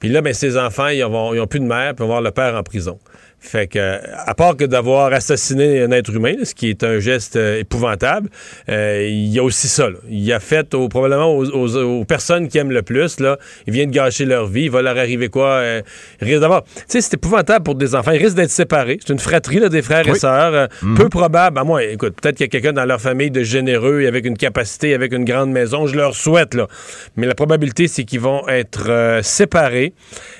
Puis 0.00 0.08
là, 0.08 0.22
ben, 0.22 0.32
ses 0.32 0.56
enfants, 0.56 0.88
ils 0.88 1.00
n'ont 1.00 1.46
plus 1.46 1.60
de 1.60 1.66
mère, 1.66 1.94
puis 1.94 2.02
vont 2.02 2.08
voir 2.08 2.22
le 2.22 2.30
père 2.30 2.54
en 2.56 2.62
prison. 2.62 2.98
Fait 3.40 3.66
que, 3.66 3.98
à 4.26 4.34
part 4.34 4.54
que 4.54 4.64
d'avoir 4.64 5.12
assassiné 5.14 5.80
un 5.80 5.90
être 5.92 6.14
humain, 6.14 6.34
ce 6.44 6.54
qui 6.54 6.68
est 6.68 6.84
un 6.84 6.98
geste 6.98 7.36
euh, 7.36 7.60
épouvantable, 7.60 8.28
euh, 8.68 9.08
il 9.08 9.28
y 9.28 9.38
a 9.38 9.42
aussi 9.42 9.66
ça. 9.66 9.88
Il 10.10 10.30
a 10.30 10.40
fait 10.40 10.68
probablement 10.68 11.34
aux, 11.34 12.04
personnes 12.04 12.48
qui 12.48 12.58
aiment 12.58 12.70
le 12.70 12.82
plus, 12.82 13.18
là, 13.18 13.38
il 13.66 13.72
vient 13.72 13.86
de 13.86 13.92
gâcher 13.92 14.26
leur 14.26 14.46
vie, 14.46 14.64
il 14.64 14.70
va 14.70 14.82
leur 14.82 14.98
arriver 14.98 15.28
quoi? 15.28 15.48
Euh, 15.52 15.82
risque 16.20 16.40
d'avoir. 16.40 16.64
Tu 16.64 16.70
sais, 16.88 17.00
c'est 17.00 17.14
épouvantable 17.14 17.64
pour 17.64 17.76
des 17.76 17.94
enfants. 17.94 18.10
Ils 18.10 18.22
risquent 18.22 18.36
d'être 18.36 18.50
séparés. 18.50 18.98
C'est 19.00 19.12
une 19.12 19.18
fratrie 19.18 19.58
là, 19.58 19.70
des 19.70 19.82
frères 19.82 20.06
et 20.06 20.14
sœurs. 20.14 20.68
Mhm. 20.82 20.96
Peu 20.96 21.08
probable. 21.08 21.58
À 21.58 21.64
moi, 21.64 21.82
écoute, 21.82 22.20
peut-être 22.20 22.36
qu'il 22.36 22.44
y 22.44 22.48
a 22.48 22.50
quelqu'un 22.50 22.74
dans 22.74 22.84
leur 22.84 23.00
famille 23.00 23.30
de 23.30 23.42
généreux 23.42 24.02
et 24.02 24.06
avec 24.06 24.26
une 24.26 24.36
capacité, 24.36 24.92
avec 24.92 25.14
une 25.14 25.24
grande 25.24 25.50
maison. 25.50 25.86
Je 25.86 25.96
leur 25.96 26.14
souhaite, 26.14 26.52
là. 26.52 26.68
Mais 27.16 27.26
la 27.26 27.34
probabilité, 27.34 27.88
c'est 27.88 28.04
qu'ils 28.04 28.20
vont 28.20 28.46
être 28.48 29.20
séparés. 29.22 29.94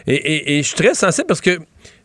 Et, 0.06 0.58
et 0.58 0.62
je 0.62 0.66
suis 0.66 0.76
très 0.76 0.94
sensible 0.94 1.26
parce 1.26 1.40
que 1.40 1.50
euh, 1.50 1.58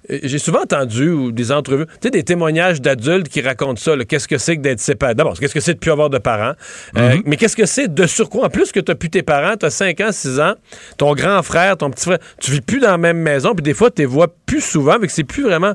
j'ai 0.10 0.40
souvent 0.40 0.62
entendu 0.62 1.32
des 1.32 1.52
entrevues, 1.52 1.86
tu 1.86 1.94
sais, 2.04 2.10
des 2.12 2.24
témoignages 2.24 2.82
d'adultes 2.82 3.30
qui 3.30 3.42
racontent 3.42 3.80
ça. 3.80 3.94
Qu'est-ce 4.08 4.28
que 4.28 4.38
c'est 4.38 4.58
que 4.58 4.62
d'être 4.62 4.80
séparé? 4.80 5.16
D'abord, 5.16 5.38
qu'est-ce 5.40 5.54
que 5.54 5.60
c'est 5.60 5.74
de 5.74 5.80
plus 5.80 5.92
avoir 5.92 6.10
de 6.10 6.18
parents? 6.18 6.54
Euh, 6.98 7.12
mm-hmm. 7.12 7.22
mais 7.26 7.38
qu'est-ce 7.38 7.56
que 7.56 7.66
c'est 7.66 7.94
de 7.94 8.08
surcroît? 8.08 8.46
En 8.46 8.50
plus 8.50 8.72
que 8.72 8.80
tu 8.80 8.92
n'as 8.92 8.96
plus 8.96 9.10
tes 9.10 9.24
parents, 9.24 9.56
tu 9.58 9.66
as 9.66 9.70
5 9.70 10.02
ans, 10.02 10.12
6 10.12 10.40
ans, 10.40 10.54
ton 10.98 11.14
grand 11.14 11.42
frère, 11.44 11.78
ton 11.78 11.90
petit 11.90 12.06
frère, 12.06 12.20
tu 12.40 12.52
vis 12.52 12.62
plus 12.62 12.80
dans 12.80 12.92
la 12.92 12.98
même 12.98 13.18
maison, 13.18 13.54
puis 13.54 13.64
des 13.64 13.74
fois, 13.74 13.92
tu 13.92 14.02
les 14.02 14.06
vois 14.06 14.28
plus 14.46 14.62
souvent, 14.62 14.98
mais 15.00 15.08
que 15.08 15.14
c'est 15.14 15.24
plus 15.24 15.44
vraiment 15.44 15.74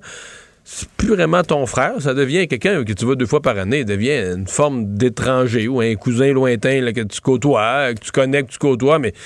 c'est 0.64 0.88
plus 0.90 1.08
vraiment 1.08 1.42
ton 1.42 1.66
frère, 1.66 1.94
ça 2.00 2.14
devient 2.14 2.46
quelqu'un 2.46 2.84
que 2.84 2.92
tu 2.92 3.04
vois 3.04 3.16
deux 3.16 3.26
fois 3.26 3.40
par 3.40 3.58
année, 3.58 3.84
devient 3.84 4.34
une 4.34 4.46
forme 4.46 4.94
d'étranger 4.94 5.68
ou 5.68 5.80
un 5.80 5.94
cousin 5.96 6.32
lointain 6.32 6.92
que 6.92 7.00
tu 7.02 7.20
côtoies, 7.20 7.94
que 7.94 8.00
tu 8.00 8.10
connais, 8.12 8.42
que 8.42 8.50
tu 8.50 8.58
côtoies, 8.58 8.98
mais 8.98 9.12
tu 9.12 9.18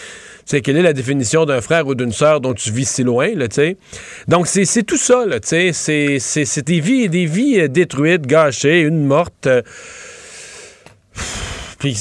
sais, 0.47 0.61
quelle 0.61 0.76
est 0.76 0.83
la 0.83 0.93
définition 0.93 1.45
d'un 1.45 1.61
frère 1.61 1.87
ou 1.87 1.95
d'une 1.95 2.12
sœur 2.12 2.41
dont 2.41 2.55
tu 2.55 2.71
vis 2.71 2.88
si 2.88 3.03
loin, 3.03 3.35
là, 3.35 3.49
tu 3.49 3.57
sais? 3.57 3.76
Donc, 4.29 4.47
c'est 4.47 4.83
tout 4.83 4.97
ça, 4.97 5.25
tu 5.43 5.73
sais, 5.73 6.19
c'est 6.19 6.67
des 6.67 6.81
vies, 6.81 7.09
des 7.09 7.26
vies 7.26 7.61
euh, 7.61 7.69
détruites, 7.69 8.26
gâchées, 8.26 8.81
une 8.81 9.05
morte... 9.05 9.47
Euh, 9.47 9.62
puis 11.85 11.99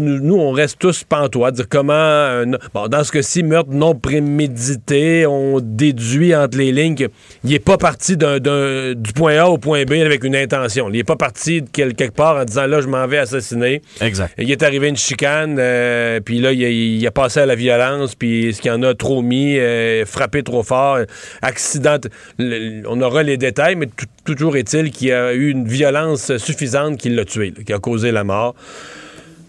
nous, 0.00 0.36
on 0.36 0.52
reste 0.52 0.78
tous 0.78 1.04
pantois, 1.04 1.50
dire 1.50 1.66
comment, 1.68 2.44
bon, 2.72 2.88
dans 2.88 3.04
ce 3.04 3.12
cas-ci, 3.12 3.42
meurtre 3.42 3.68
non 3.72 3.94
prémédité, 3.94 5.26
on 5.26 5.60
déduit 5.60 6.34
entre 6.34 6.56
les 6.56 6.72
lignes 6.72 6.94
qu'il 6.94 7.10
n'est 7.44 7.58
pas 7.58 7.76
parti 7.76 8.16
du 8.16 9.12
point 9.14 9.36
A 9.36 9.50
au 9.50 9.58
point 9.58 9.84
B 9.84 9.92
avec 9.92 10.24
une 10.24 10.34
intention. 10.34 10.88
Il 10.88 10.96
n'est 10.96 11.04
pas 11.04 11.16
parti 11.16 11.60
de 11.60 11.68
quelque 11.68 12.10
part 12.10 12.38
en 12.38 12.46
disant 12.46 12.66
là, 12.66 12.80
je 12.80 12.86
m'en 12.86 13.06
vais 13.06 13.18
assassiner. 13.18 13.82
Exact. 14.00 14.32
Il 14.38 14.50
est 14.50 14.62
arrivé 14.62 14.88
une 14.88 14.96
chicane, 14.96 15.56
euh, 15.58 16.20
puis 16.20 16.38
là, 16.38 16.52
il 16.52 17.06
a, 17.06 17.10
passé 17.10 17.40
à 17.40 17.46
la 17.46 17.54
violence, 17.54 18.14
puis 18.14 18.54
ce 18.54 18.62
qu'il 18.62 18.70
en 18.70 18.82
a 18.82 18.94
trop 18.94 19.20
mis, 19.20 19.58
euh, 19.58 20.06
frappé 20.06 20.42
trop 20.42 20.62
fort, 20.62 21.00
accident. 21.42 21.98
on 22.38 23.00
aura 23.02 23.22
les 23.22 23.36
détails, 23.36 23.76
mais 23.76 23.90
toujours 24.24 24.56
est-il 24.56 24.90
qu'il 24.90 25.08
y 25.08 25.12
a 25.12 25.34
eu 25.34 25.50
une 25.50 25.68
violence 25.68 26.34
suffisante 26.38 26.96
qui 26.96 27.10
l'a 27.10 27.26
tué, 27.26 27.52
qui 27.66 27.74
a 27.74 27.78
causé 27.78 28.10
la 28.10 28.24
mort. 28.24 28.54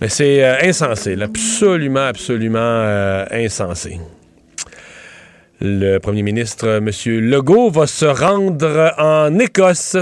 Mais 0.02 0.08
c'est 0.10 0.44
euh, 0.44 0.56
insensé, 0.64 1.18
absolument, 1.22 2.08
absolument 2.08 2.60
euh, 2.60 3.26
insensé. 3.32 4.00
Le 5.60 5.98
premier 5.98 6.24
ministre, 6.24 6.68
M. 6.78 6.90
Legault, 7.06 7.70
va 7.70 7.86
se 7.86 8.06
rendre 8.06 8.94
en 8.98 9.38
Écosse 9.40 9.98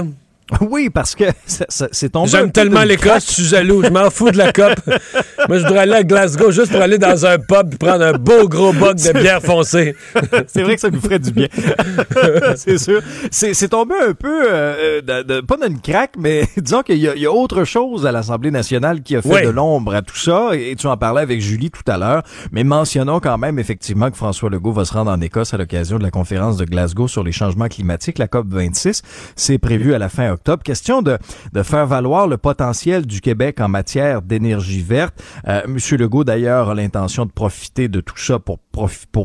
Oui, 0.60 0.90
parce 0.90 1.14
que 1.14 1.24
c'est 1.68 2.08
tombé. 2.10 2.28
J'aime 2.28 2.52
tellement 2.52 2.82
l'Écosse, 2.82 3.26
je 3.26 3.32
suis 3.32 3.44
jaloux. 3.44 3.82
Je 3.82 3.90
m'en 3.90 4.10
fous 4.10 4.30
de 4.30 4.38
la 4.38 4.52
COP. 4.52 4.74
Moi, 5.48 5.58
je 5.58 5.62
voudrais 5.62 5.80
aller 5.80 5.94
à 5.94 6.04
Glasgow 6.04 6.50
juste 6.50 6.72
pour 6.72 6.80
aller 6.80 6.98
dans 6.98 7.26
un 7.26 7.38
pub 7.38 7.74
et 7.74 7.76
prendre 7.76 8.04
un 8.04 8.12
beau 8.12 8.48
gros 8.48 8.72
boc 8.72 8.96
de 8.96 9.12
bière 9.18 9.42
foncée. 9.42 9.94
c'est 10.46 10.62
vrai 10.62 10.74
que 10.74 10.80
ça 10.80 10.90
nous 10.90 11.00
ferait 11.00 11.18
du 11.18 11.30
bien. 11.30 11.48
c'est 12.56 12.78
sûr. 12.78 13.00
C'est 13.30 13.68
tombé 13.68 13.94
un 14.06 14.14
peu, 14.14 14.46
euh, 14.50 15.00
pas 15.46 15.56
dans 15.56 15.66
une 15.66 15.80
craque, 15.80 16.14
mais 16.18 16.46
disons 16.56 16.82
qu'il 16.82 16.98
y, 16.98 17.26
a 17.26 17.32
autre 17.32 17.64
chose 17.64 18.06
à 18.06 18.12
l'Assemblée 18.12 18.50
nationale 18.50 19.02
qui 19.02 19.16
a 19.16 19.22
fait 19.22 19.44
de 19.44 19.50
l'ombre 19.50 19.94
à 19.94 20.02
tout 20.02 20.16
ça. 20.16 20.50
Et 20.54 20.74
tu 20.76 20.86
en 20.86 20.96
parlais 20.96 21.22
avec 21.22 21.40
Julie 21.40 21.70
tout 21.70 21.90
à 21.90 21.98
l'heure. 21.98 22.22
Mais 22.52 22.64
mentionnons 22.64 23.20
quand 23.20 23.38
même 23.38 23.58
effectivement 23.58 24.10
que 24.10 24.16
François 24.16 24.50
Legault 24.50 24.72
va 24.72 24.84
se 24.84 24.92
rendre 24.92 25.10
en 25.10 25.20
Écosse 25.20 25.54
à 25.54 25.56
l'occasion 25.56 25.98
de 25.98 26.02
la 26.02 26.10
conférence 26.10 26.56
de 26.56 26.64
Glasgow 26.64 27.08
sur 27.08 27.22
les 27.22 27.32
changements 27.32 27.68
climatiques, 27.68 28.18
la 28.18 28.28
COP 28.28 28.46
26. 28.48 29.02
C'est 29.36 29.58
prévu 29.58 29.94
à 29.94 29.98
la 29.98 30.08
fin 30.08 30.37
Question 30.64 31.02
de, 31.02 31.18
faire 31.62 31.86
valoir 31.86 32.26
le 32.26 32.38
potentiel 32.38 33.06
du 33.06 33.20
Québec 33.20 33.60
en 33.60 33.68
matière 33.68 34.22
d'énergie 34.22 34.82
verte. 34.82 35.22
Euh, 35.46 35.62
Monsieur 35.68 35.96
Legault, 35.96 36.24
d'ailleurs, 36.24 36.70
a 36.70 36.74
l'intention 36.74 37.26
de 37.26 37.30
profiter 37.30 37.88
de 37.88 38.00
tout 38.00 38.16
ça 38.16 38.38
pour, 38.38 38.58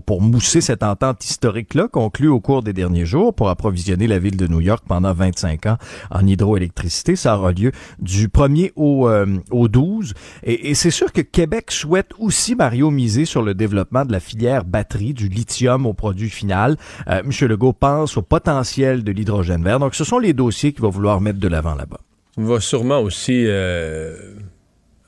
pour, 0.06 0.22
mousser 0.22 0.62
cette 0.62 0.84
entente 0.84 1.24
historique-là 1.24 1.88
conclue 1.88 2.28
au 2.28 2.40
cours 2.40 2.64
des 2.64 2.74
derniers 2.74 3.06
jours 3.06 3.34
pour 3.34 3.50
approvisionner 3.50 4.08
la 4.08 4.20
ville 4.20 4.38
de 4.38 4.48
New 4.48 4.60
York 4.60 4.84
pendant 4.88 5.14
25 5.14 5.66
ans 5.68 5.78
en 6.12 6.26
hydroélectricité. 6.26 7.16
Ça 7.16 7.38
aura 7.38 7.52
lieu 7.52 7.72
du 8.00 8.28
1er 8.28 8.72
au, 8.76 9.08
euh, 9.08 9.26
au 9.52 9.68
12. 9.68 10.14
Et, 10.44 10.74
c'est 10.76 10.92
sûr 10.92 11.12
que 11.12 11.22
Québec 11.22 11.72
souhaite 11.72 12.12
aussi, 12.20 12.56
Mario, 12.56 12.92
miser 12.92 13.26
sur 13.26 13.42
le 13.42 13.54
développement 13.54 14.06
de 14.06 14.12
la 14.12 14.20
filière 14.20 14.66
batterie, 14.66 15.14
du 15.14 15.28
lithium 15.28 15.86
au 15.86 15.94
produit 15.94 16.30
final. 16.30 16.78
Euh, 17.08 17.22
Monsieur 17.24 17.48
Legault 17.48 17.74
pense 17.74 18.18
au 18.18 18.22
potentiel 18.22 19.04
de 19.04 19.12
l'hydrogène 19.12 19.64
vert. 19.64 19.80
Donc, 19.80 19.96
ce 19.96 20.04
sont 20.04 20.20
les 20.20 20.34
dossiers 20.34 20.74
qu'il 20.74 20.82
va 20.82 20.90
vouloir 20.90 21.03
mettre 21.22 21.40
de 21.40 21.48
l'avant 21.48 21.76
là-bas. 21.76 22.00
On 22.38 22.46
va 22.46 22.60
sûrement 22.60 23.00
aussi 23.00 23.46
euh, 23.46 24.34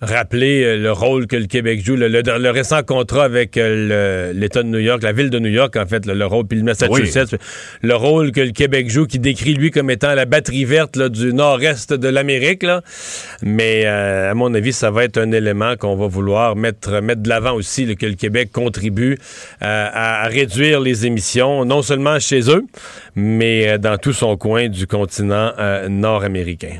rappeler 0.01 0.63
euh, 0.63 0.77
le 0.77 0.91
rôle 0.91 1.27
que 1.27 1.35
le 1.35 1.45
Québec 1.45 1.83
joue, 1.83 1.95
le, 1.95 2.49
récent 2.49 2.83
contrat 2.83 3.23
avec 3.23 3.57
euh, 3.57 4.33
l'État 4.33 4.61
de 4.61 4.67
New 4.67 4.79
York, 4.79 5.01
la 5.03 5.13
ville 5.13 5.29
de 5.29 5.39
New 5.39 5.49
York, 5.49 5.75
en 5.77 5.85
fait, 5.85 6.05
le, 6.05 6.25
rôle, 6.25 6.45
puis 6.45 6.57
le 6.57 6.63
Massachusetts, 6.63 7.37
le 7.81 7.95
rôle 7.95 8.31
que 8.31 8.41
le 8.41 8.51
Québec 8.51 8.89
joue, 8.89 9.05
qui 9.05 9.19
décrit 9.19 9.53
lui 9.53 9.71
comme 9.71 9.89
étant 9.89 10.13
la 10.13 10.25
batterie 10.25 10.65
verte 10.65 10.99
du 10.99 11.33
nord-est 11.33 11.93
de 11.93 12.07
l'Amérique. 12.09 12.65
Mais 13.41 13.85
à 13.85 14.33
mon 14.33 14.53
avis, 14.53 14.73
ça 14.73 14.91
va 14.91 15.03
être 15.03 15.17
un 15.17 15.31
élément 15.31 15.75
qu'on 15.75 15.95
va 15.95 16.07
vouloir 16.07 16.55
mettre, 16.55 17.01
mettre 17.01 17.21
de 17.21 17.29
l'avant 17.29 17.53
aussi, 17.53 17.95
que 17.95 18.05
le 18.05 18.15
Québec 18.15 18.49
contribue 18.51 19.17
à 19.61 20.27
réduire 20.27 20.79
les 20.79 21.05
émissions, 21.05 21.65
non 21.65 21.81
seulement 21.81 22.19
chez 22.19 22.49
eux, 22.49 22.63
mais 23.15 23.77
dans 23.77 23.97
tout 23.97 24.13
son 24.13 24.37
coin 24.37 24.69
du 24.69 24.87
continent 24.87 25.53
nord-américain. 25.89 26.79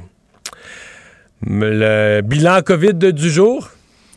Le 1.48 2.22
bilan 2.22 2.64
COVID 2.64 3.14
du 3.14 3.30
jour? 3.30 3.70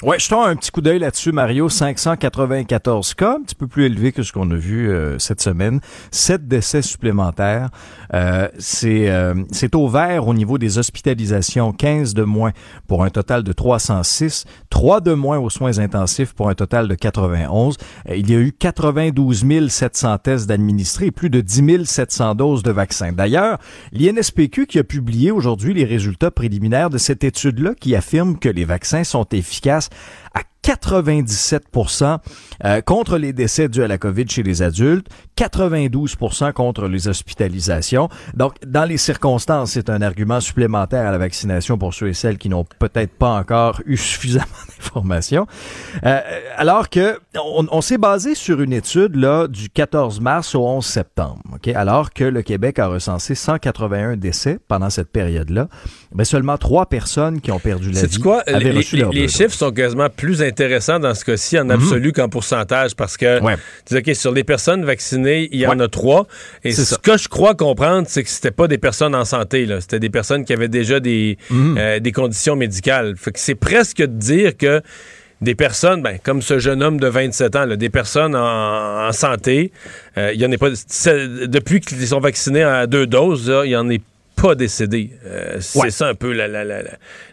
Ouais, 0.05 0.17
je 0.21 0.33
un 0.33 0.55
petit 0.55 0.71
coup 0.71 0.81
d'œil 0.81 1.01
là-dessus, 1.01 1.33
Mario. 1.33 1.69
594 1.69 3.15
cas, 3.15 3.35
un 3.35 3.43
petit 3.43 3.57
peu 3.57 3.67
plus 3.67 3.85
élevé 3.87 4.13
que 4.13 4.23
ce 4.23 4.33
qu'on 4.33 4.49
a 4.53 4.55
vu 4.55 4.89
euh, 4.89 5.19
cette 5.19 5.41
semaine. 5.41 5.81
Sept 6.13 6.47
décès 6.47 6.83
supplémentaires. 6.83 7.71
Euh, 8.15 8.47
c'est 8.61 9.11
euh, 9.11 9.35
c'est 9.51 9.75
au 9.75 9.89
vert 9.89 10.29
au 10.29 10.35
niveau 10.35 10.57
des 10.57 10.79
hospitalisations, 10.79 11.73
15 11.73 12.15
de 12.15 12.23
moins 12.23 12.53
pour 12.87 13.03
un 13.03 13.11
total 13.11 13.43
de 13.43 13.53
306, 13.53 14.45
3 14.71 15.01
de 15.01 15.15
moins 15.15 15.39
aux 15.39 15.51
soins 15.51 15.81
intensifs 15.81 16.33
pour 16.33 16.49
un 16.49 16.55
total 16.55 16.87
de 16.87 16.95
91. 16.95 17.77
il 18.15 18.31
y 18.31 18.37
a 18.37 18.39
eu 18.39 18.53
92 18.53 19.69
700 19.69 20.19
tests 20.19 20.47
d'administrés 20.47 21.07
et 21.07 21.11
plus 21.11 21.29
de 21.29 21.41
10 21.41 21.87
700 21.87 22.37
doses 22.37 22.63
de 22.63 22.71
vaccins. 22.71 23.11
D'ailleurs, 23.11 23.59
l'INSPQ 23.93 24.67
qui 24.67 24.79
a 24.79 24.85
publié 24.85 25.33
aujourd'hui 25.33 25.75
les 25.75 25.85
résultats 25.85 26.31
préliminaires 26.31 26.89
de 26.89 26.99
cette 26.99 27.25
étude-là 27.25 27.75
qui 27.75 27.97
affirme 27.97 28.39
que 28.39 28.49
les 28.49 28.65
vaccins 28.65 29.03
sont 29.03 29.27
efficaces 29.33 29.88
à 30.35 30.43
97% 30.69 32.19
euh, 32.65 32.81
contre 32.83 33.17
les 33.17 33.33
décès 33.33 33.69
dus 33.69 33.83
à 33.83 33.89
la 33.89 33.97
COVID 33.97 34.29
chez 34.29 34.43
les 34.43 34.61
adultes, 34.61 35.07
92 35.37 36.17
contre 36.55 36.89
les 36.89 37.09
hospitalisations. 37.09 38.11
Donc, 38.35 38.55
dans 38.67 38.85
les 38.85 38.99
circonstances, 38.99 39.73
c'est 39.73 39.89
un 39.89 40.03
argument 40.03 40.41
supplémentaire 40.41 41.07
à 41.07 41.13
la 41.13 41.17
vaccination 41.17 41.79
pour 41.79 41.95
ceux 41.95 42.09
et 42.09 42.13
celles 42.13 42.37
qui 42.37 42.51
n'ont 42.51 42.67
peut-être 42.79 43.13
pas 43.13 43.31
encore 43.31 43.81
eu 43.87 43.97
suffisamment 43.97 44.45
d'informations. 44.79 45.47
Euh, 46.05 46.21
alors 46.57 46.91
que 46.91 47.19
on, 47.35 47.81
s'est 47.81 47.97
basé 47.97 48.35
sur 48.35 48.61
une 48.61 48.73
étude 48.73 49.17
là 49.17 49.47
du 49.49 49.71
14 49.71 50.21
mars 50.21 50.55
au 50.55 50.67
11 50.67 50.85
septembre, 50.85 51.41
ok? 51.55 51.69
Alors 51.69 52.13
que 52.13 52.25
le 52.25 52.43
Québec 52.43 52.79
a 52.79 52.89
recensé 52.89 53.35
181 53.35 54.17
décès 54.17 54.59
pendant 54.69 54.91
cette 54.91 55.11
période-là, 55.11 55.69
mais 56.15 56.25
seulement 56.25 56.59
trois 56.59 56.87
personnes 56.87 57.41
qui 57.41 57.53
ont 57.53 57.61
perdu 57.61 57.91
la 57.91 58.05
vie 58.05 58.19
quoi? 58.19 58.43
avaient 58.47 58.65
les, 58.65 58.79
reçu 58.79 58.97
les, 58.97 59.05
les 59.13 59.29
chiffres 59.29 59.55
sont 59.55 59.71
quasiment 59.71 60.11
plus 60.11 60.43
intéressant 60.59 60.99
dans 60.99 61.15
ce 61.15 61.25
cas-ci 61.25 61.59
en 61.59 61.65
mhm. 61.65 61.71
absolu 61.71 62.13
qu'en 62.13 62.29
pourcentage 62.29 62.95
parce 62.97 63.17
que 63.17 63.41
OK, 63.41 64.15
sur 64.15 64.33
les 64.33 64.45
personnes 64.45 64.85
vaccinées, 64.85 65.49
il 65.53 65.61
y 65.61 65.67
en 65.67 65.79
a 65.81 65.89
trois. 65.89 66.27
Et 66.65 66.73
ce 66.73 66.97
que 66.97 67.17
je 67.17 67.29
crois 67.29 67.55
comprendre, 67.55 68.07
c'est 68.09 68.23
que 68.23 68.29
c'était 68.29 68.51
pas 68.51 68.67
des 68.67 68.79
personnes 68.79 69.15
en 69.15 69.25
santé, 69.25 69.67
là. 69.67 69.81
C'était 69.81 70.01
des 70.01 70.11
personnes 70.11 70.45
qui 70.45 70.53
avaient 70.53 70.69
déjà 70.69 71.01
des, 71.01 71.39
mhm. 71.51 71.77
euh, 71.79 72.01
des 72.01 72.13
conditions 72.13 72.57
médicales. 72.57 73.15
Fait 73.17 73.33
que 73.33 73.39
c'est 73.39 73.55
presque 73.55 73.99
de 73.99 74.07
dire 74.07 74.57
que 74.57 74.83
des 75.41 75.55
personnes, 75.55 76.03
ben, 76.03 76.19
comme 76.23 76.43
ce 76.43 76.59
jeune 76.59 76.83
homme 76.83 76.99
de 76.99 77.07
27 77.07 77.57
ans, 77.57 77.67
des 77.67 77.91
personnes 77.91 78.35
en, 78.35 79.13
santé, 79.13 79.71
euh, 80.17 80.33
il 80.35 80.41
y 80.41 80.47
en 80.47 80.51
a 80.51 80.59
pas. 80.59 80.71
Depuis 80.71 81.81
qu'ils 81.81 82.09
sont 82.09 82.21
vaccinés 82.21 82.65
à 82.65 82.87
deux 82.87 83.07
doses, 83.07 83.53
il 83.65 83.71
y 83.71 83.77
en 83.77 83.89
a 83.89 83.97
pas 84.41 84.55
décédé. 84.55 85.11
Euh, 85.27 85.57
c'est 85.61 85.91
ça 85.91 86.09
un 86.09 86.15
peu 86.15 86.33
la, 86.33 86.49
la, 86.49 86.65
la, 86.65 86.83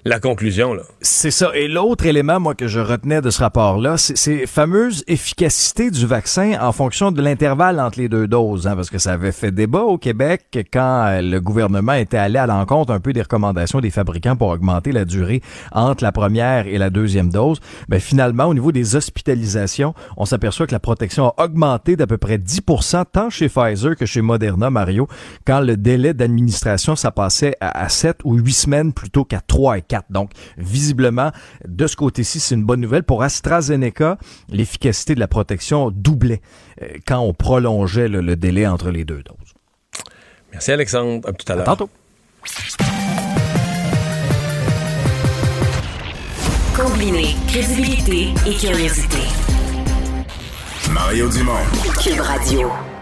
la 0.03 0.19
conclusion. 0.19 0.73
là. 0.73 0.83
C'est 1.01 1.31
ça. 1.31 1.51
Et 1.55 1.67
l'autre 1.67 2.05
élément, 2.05 2.39
moi, 2.39 2.55
que 2.55 2.67
je 2.67 2.79
retenais 2.79 3.21
de 3.21 3.29
ce 3.29 3.39
rapport-là, 3.39 3.97
c'est 3.97 4.17
ces 4.17 4.47
fameuses 4.47 5.03
efficacité 5.07 5.91
du 5.91 6.05
vaccin 6.05 6.53
en 6.59 6.71
fonction 6.71 7.11
de 7.11 7.21
l'intervalle 7.21 7.79
entre 7.79 7.99
les 7.99 8.09
deux 8.09 8.27
doses. 8.27 8.67
Hein, 8.67 8.75
parce 8.75 8.89
que 8.89 8.97
ça 8.97 9.13
avait 9.13 9.31
fait 9.31 9.51
débat 9.51 9.81
au 9.81 9.97
Québec 9.97 10.43
quand 10.71 11.05
euh, 11.07 11.21
le 11.21 11.39
gouvernement 11.39 11.93
était 11.93 12.17
allé 12.17 12.39
à 12.39 12.47
l'encontre 12.47 12.91
un 12.91 12.99
peu 12.99 13.13
des 13.13 13.21
recommandations 13.21 13.79
des 13.81 13.91
fabricants 13.91 14.35
pour 14.35 14.49
augmenter 14.49 14.91
la 14.91 15.05
durée 15.05 15.41
entre 15.71 16.03
la 16.03 16.11
première 16.11 16.67
et 16.67 16.77
la 16.77 16.89
deuxième 16.89 17.29
dose. 17.29 17.59
Ben, 17.87 17.99
finalement, 17.99 18.45
au 18.45 18.53
niveau 18.53 18.71
des 18.71 18.95
hospitalisations, 18.95 19.93
on 20.17 20.25
s'aperçoit 20.25 20.67
que 20.67 20.71
la 20.71 20.79
protection 20.79 21.33
a 21.37 21.43
augmenté 21.43 21.95
d'à 21.95 22.07
peu 22.07 22.17
près 22.17 22.37
10% 22.37 23.03
tant 23.11 23.29
chez 23.29 23.49
Pfizer 23.49 23.95
que 23.95 24.05
chez 24.05 24.21
Moderna, 24.21 24.69
Mario, 24.69 25.07
quand 25.45 25.59
le 25.59 25.77
délai 25.77 26.13
d'administration 26.13 26.94
ça 26.95 27.11
passait 27.11 27.55
à, 27.61 27.87
7 27.89 28.19
ou 28.23 28.35
8 28.35 28.53
semaines 28.53 28.93
plutôt 28.93 29.25
qu'à 29.25 29.41
3 29.41 29.77
et 29.77 29.81
4. 29.81 30.11
Donc, 30.11 30.31
visiblement, 30.57 31.31
de 31.67 31.87
ce 31.87 31.95
côté-ci, 31.95 32.39
c'est 32.39 32.55
une 32.55 32.63
bonne 32.63 32.81
nouvelle. 32.81 33.03
Pour 33.03 33.23
AstraZeneca, 33.23 34.17
l'efficacité 34.49 35.15
de 35.15 35.19
la 35.19 35.27
protection 35.27 35.91
doublait 35.91 36.41
euh, 36.81 36.87
quand 37.07 37.19
on 37.19 37.33
prolongeait 37.33 38.07
le, 38.07 38.35
délai 38.35 38.67
entre 38.67 38.89
les 38.89 39.05
deux 39.05 39.23
doses. 39.23 39.53
Merci 40.51 40.71
Alexandre. 40.71 41.27
À 41.27 41.33
tout 41.33 41.51
à 41.51 41.55
l'heure. 41.55 41.65
tantôt. 41.65 41.89
Combiner 46.75 47.35
crédibilité 47.47 48.33
et 48.45 48.53
curiosité. 48.55 49.19
Mario 50.91 51.29
Dumont. 51.29 51.53
Cube 52.01 52.19
Radio. 52.19 52.94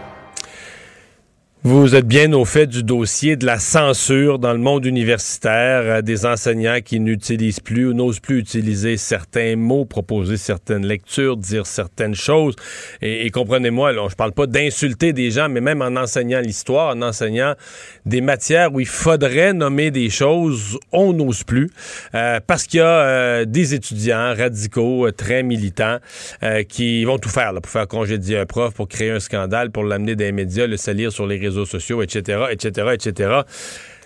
Vous 1.66 1.94
êtes 1.94 2.06
bien 2.06 2.30
au 2.34 2.44
fait 2.44 2.66
du 2.66 2.82
dossier 2.82 3.36
de 3.36 3.46
la 3.46 3.58
censure 3.58 4.38
dans 4.38 4.52
le 4.52 4.58
monde 4.58 4.84
universitaire, 4.84 5.80
euh, 5.84 6.02
des 6.02 6.26
enseignants 6.26 6.80
qui 6.84 7.00
n'utilisent 7.00 7.60
plus 7.60 7.86
ou 7.86 7.94
n'osent 7.94 8.20
plus 8.20 8.40
utiliser 8.40 8.98
certains 8.98 9.56
mots, 9.56 9.86
proposer 9.86 10.36
certaines 10.36 10.84
lectures, 10.84 11.38
dire 11.38 11.64
certaines 11.64 12.14
choses. 12.14 12.54
Et, 13.00 13.30
comprenez-moi, 13.30 13.94
je 14.10 14.14
parle 14.14 14.32
pas 14.32 14.46
d'insulter 14.46 15.14
des 15.14 15.30
gens, 15.30 15.48
mais 15.48 15.62
même 15.62 15.80
en 15.80 15.96
enseignant 15.96 16.40
l'histoire, 16.40 16.94
en 16.94 17.00
enseignant 17.00 17.54
des 18.04 18.20
matières 18.20 18.74
où 18.74 18.80
il 18.80 18.86
faudrait 18.86 19.54
nommer 19.54 19.90
des 19.90 20.10
choses, 20.10 20.78
on 20.92 21.14
n'ose 21.14 21.44
plus, 21.44 21.70
euh, 22.14 22.40
parce 22.46 22.66
qu'il 22.66 22.80
y 22.80 22.82
a 22.82 22.86
euh, 22.86 23.44
des 23.46 23.72
étudiants 23.72 24.34
radicaux, 24.36 25.10
très 25.12 25.42
militants, 25.42 25.96
qui 26.68 27.06
vont 27.06 27.16
tout 27.16 27.30
faire 27.30 27.54
là, 27.54 27.62
pour 27.62 27.72
faire 27.72 27.88
congédier 27.88 28.36
un 28.36 28.44
prof, 28.44 28.74
pour 28.74 28.86
créer 28.86 29.12
un 29.12 29.20
scandale, 29.20 29.70
pour 29.70 29.84
l'amener 29.84 30.14
les 30.14 30.30
médias, 30.30 30.66
le 30.66 30.76
salir 30.76 31.10
sur 31.10 31.26
les 31.26 31.38
réseaux 31.38 31.53
sociaux, 31.64 32.02
etc., 32.02 32.46
etc., 32.50 32.88
etc. 32.92 33.30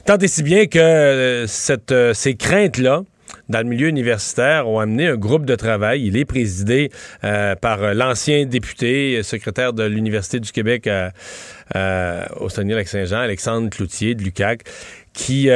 Tant 0.08 0.16
et 0.16 0.28
si 0.28 0.42
bien 0.42 0.66
que 0.66 0.78
euh, 0.78 1.46
euh, 1.90 2.14
ces 2.14 2.34
craintes-là, 2.34 3.02
dans 3.50 3.58
le 3.58 3.64
milieu 3.64 3.88
universitaire 3.88 4.66
ont 4.66 4.78
amené 4.78 5.06
un 5.06 5.16
groupe 5.16 5.44
de 5.44 5.54
travail. 5.54 6.06
Il 6.06 6.16
est 6.16 6.24
présidé 6.24 6.90
euh, 7.24 7.54
par 7.56 7.94
l'ancien 7.94 8.46
député, 8.46 9.22
secrétaire 9.22 9.74
de 9.74 9.84
l'Université 9.84 10.40
du 10.40 10.50
Québec 10.50 10.88
au 10.88 12.48
Saguenay-Lac-Saint-Jean, 12.48 13.18
Alexandre 13.18 13.68
Cloutier 13.68 14.14
de 14.14 14.22
l'UQAC, 14.22 14.62
qui 15.12 15.50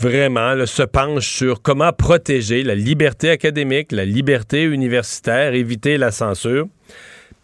vraiment 0.00 0.66
se 0.66 0.82
penche 0.82 1.28
sur 1.28 1.62
comment 1.62 1.92
protéger 1.92 2.64
la 2.64 2.74
liberté 2.74 3.30
académique, 3.30 3.92
la 3.92 4.04
liberté 4.04 4.64
universitaire, 4.64 5.54
éviter 5.54 5.98
la 5.98 6.10
censure. 6.10 6.66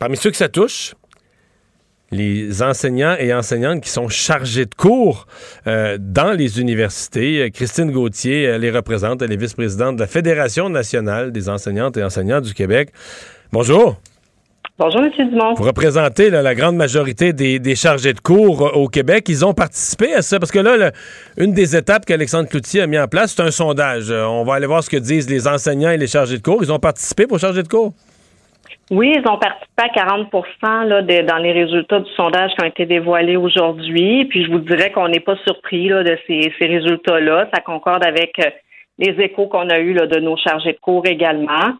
Parmi 0.00 0.16
ceux 0.16 0.30
que 0.30 0.36
ça 0.36 0.48
touche, 0.48 0.94
les 2.10 2.62
enseignants 2.62 3.16
et 3.18 3.34
enseignantes 3.34 3.82
qui 3.82 3.90
sont 3.90 4.08
chargés 4.08 4.64
de 4.64 4.74
cours 4.74 5.26
euh, 5.66 5.98
dans 6.00 6.32
les 6.32 6.60
universités. 6.60 7.42
Euh, 7.42 7.50
Christine 7.50 7.90
Gauthier 7.90 8.58
les 8.58 8.70
représente, 8.70 9.22
elle 9.22 9.32
est 9.32 9.36
vice-présidente 9.36 9.96
de 9.96 10.00
la 10.00 10.06
Fédération 10.06 10.70
nationale 10.70 11.32
des 11.32 11.48
enseignantes 11.48 11.96
et 11.96 12.04
enseignants 12.04 12.40
du 12.40 12.54
Québec. 12.54 12.90
Bonjour. 13.52 14.00
Bonjour, 14.78 15.02
M. 15.02 15.10
Dumont. 15.28 15.54
Vous 15.54 15.64
représentez 15.64 16.30
la 16.30 16.54
grande 16.54 16.76
majorité 16.76 17.32
des, 17.32 17.74
chargés 17.74 18.12
de 18.12 18.20
cours 18.20 18.66
euh, 18.66 18.70
au 18.70 18.88
Québec. 18.88 19.26
Ils 19.28 19.44
ont 19.44 19.52
participé 19.52 20.14
à 20.14 20.22
ça 20.22 20.38
parce 20.38 20.52
que 20.52 20.60
là, 20.60 20.92
une 21.36 21.52
des 21.52 21.76
étapes 21.76 22.06
qu'Alexandre 22.06 22.48
Cloutier 22.48 22.82
a 22.82 22.86
mis 22.86 22.98
en 22.98 23.08
place, 23.08 23.34
c'est 23.36 23.42
un 23.42 23.50
sondage. 23.50 24.10
on 24.10 24.44
va 24.44 24.54
aller 24.54 24.66
voir 24.66 24.82
ce 24.82 24.88
que 24.88 24.96
disent 24.96 25.28
les 25.28 25.46
enseignants 25.46 25.90
et 25.90 25.98
les 25.98 26.06
chargés 26.06 26.38
de 26.38 26.42
cours. 26.42 26.62
Ils 26.62 26.72
ont 26.72 26.78
participé 26.78 27.26
pour 27.26 27.38
charger 27.38 27.62
de 27.62 27.68
cours? 27.68 27.92
Oui, 28.90 29.12
ils 29.14 29.28
ont 29.28 29.36
participé 29.36 29.82
à 29.82 29.88
40% 29.88 30.86
là, 30.86 31.02
dans 31.02 31.36
les 31.36 31.52
résultats 31.52 32.00
du 32.00 32.10
sondage 32.12 32.52
qui 32.52 32.64
ont 32.64 32.68
été 32.68 32.86
dévoilés 32.86 33.36
aujourd'hui. 33.36 34.24
Puis 34.26 34.44
je 34.44 34.50
vous 34.50 34.60
dirais 34.60 34.90
qu'on 34.92 35.08
n'est 35.08 35.20
pas 35.20 35.36
surpris 35.46 35.88
là, 35.88 36.02
de 36.02 36.18
ces, 36.26 36.50
résultats-là. 36.58 37.48
Ça 37.52 37.60
concorde 37.60 38.04
avec 38.06 38.38
euh, 38.38 38.50
les 38.96 39.14
échos 39.22 39.46
qu'on 39.46 39.68
a 39.68 39.78
eus 39.78 39.92
là, 39.92 40.06
de 40.06 40.18
nos 40.20 40.38
chargés 40.38 40.72
de 40.72 40.78
cours 40.78 41.06
également, 41.06 41.76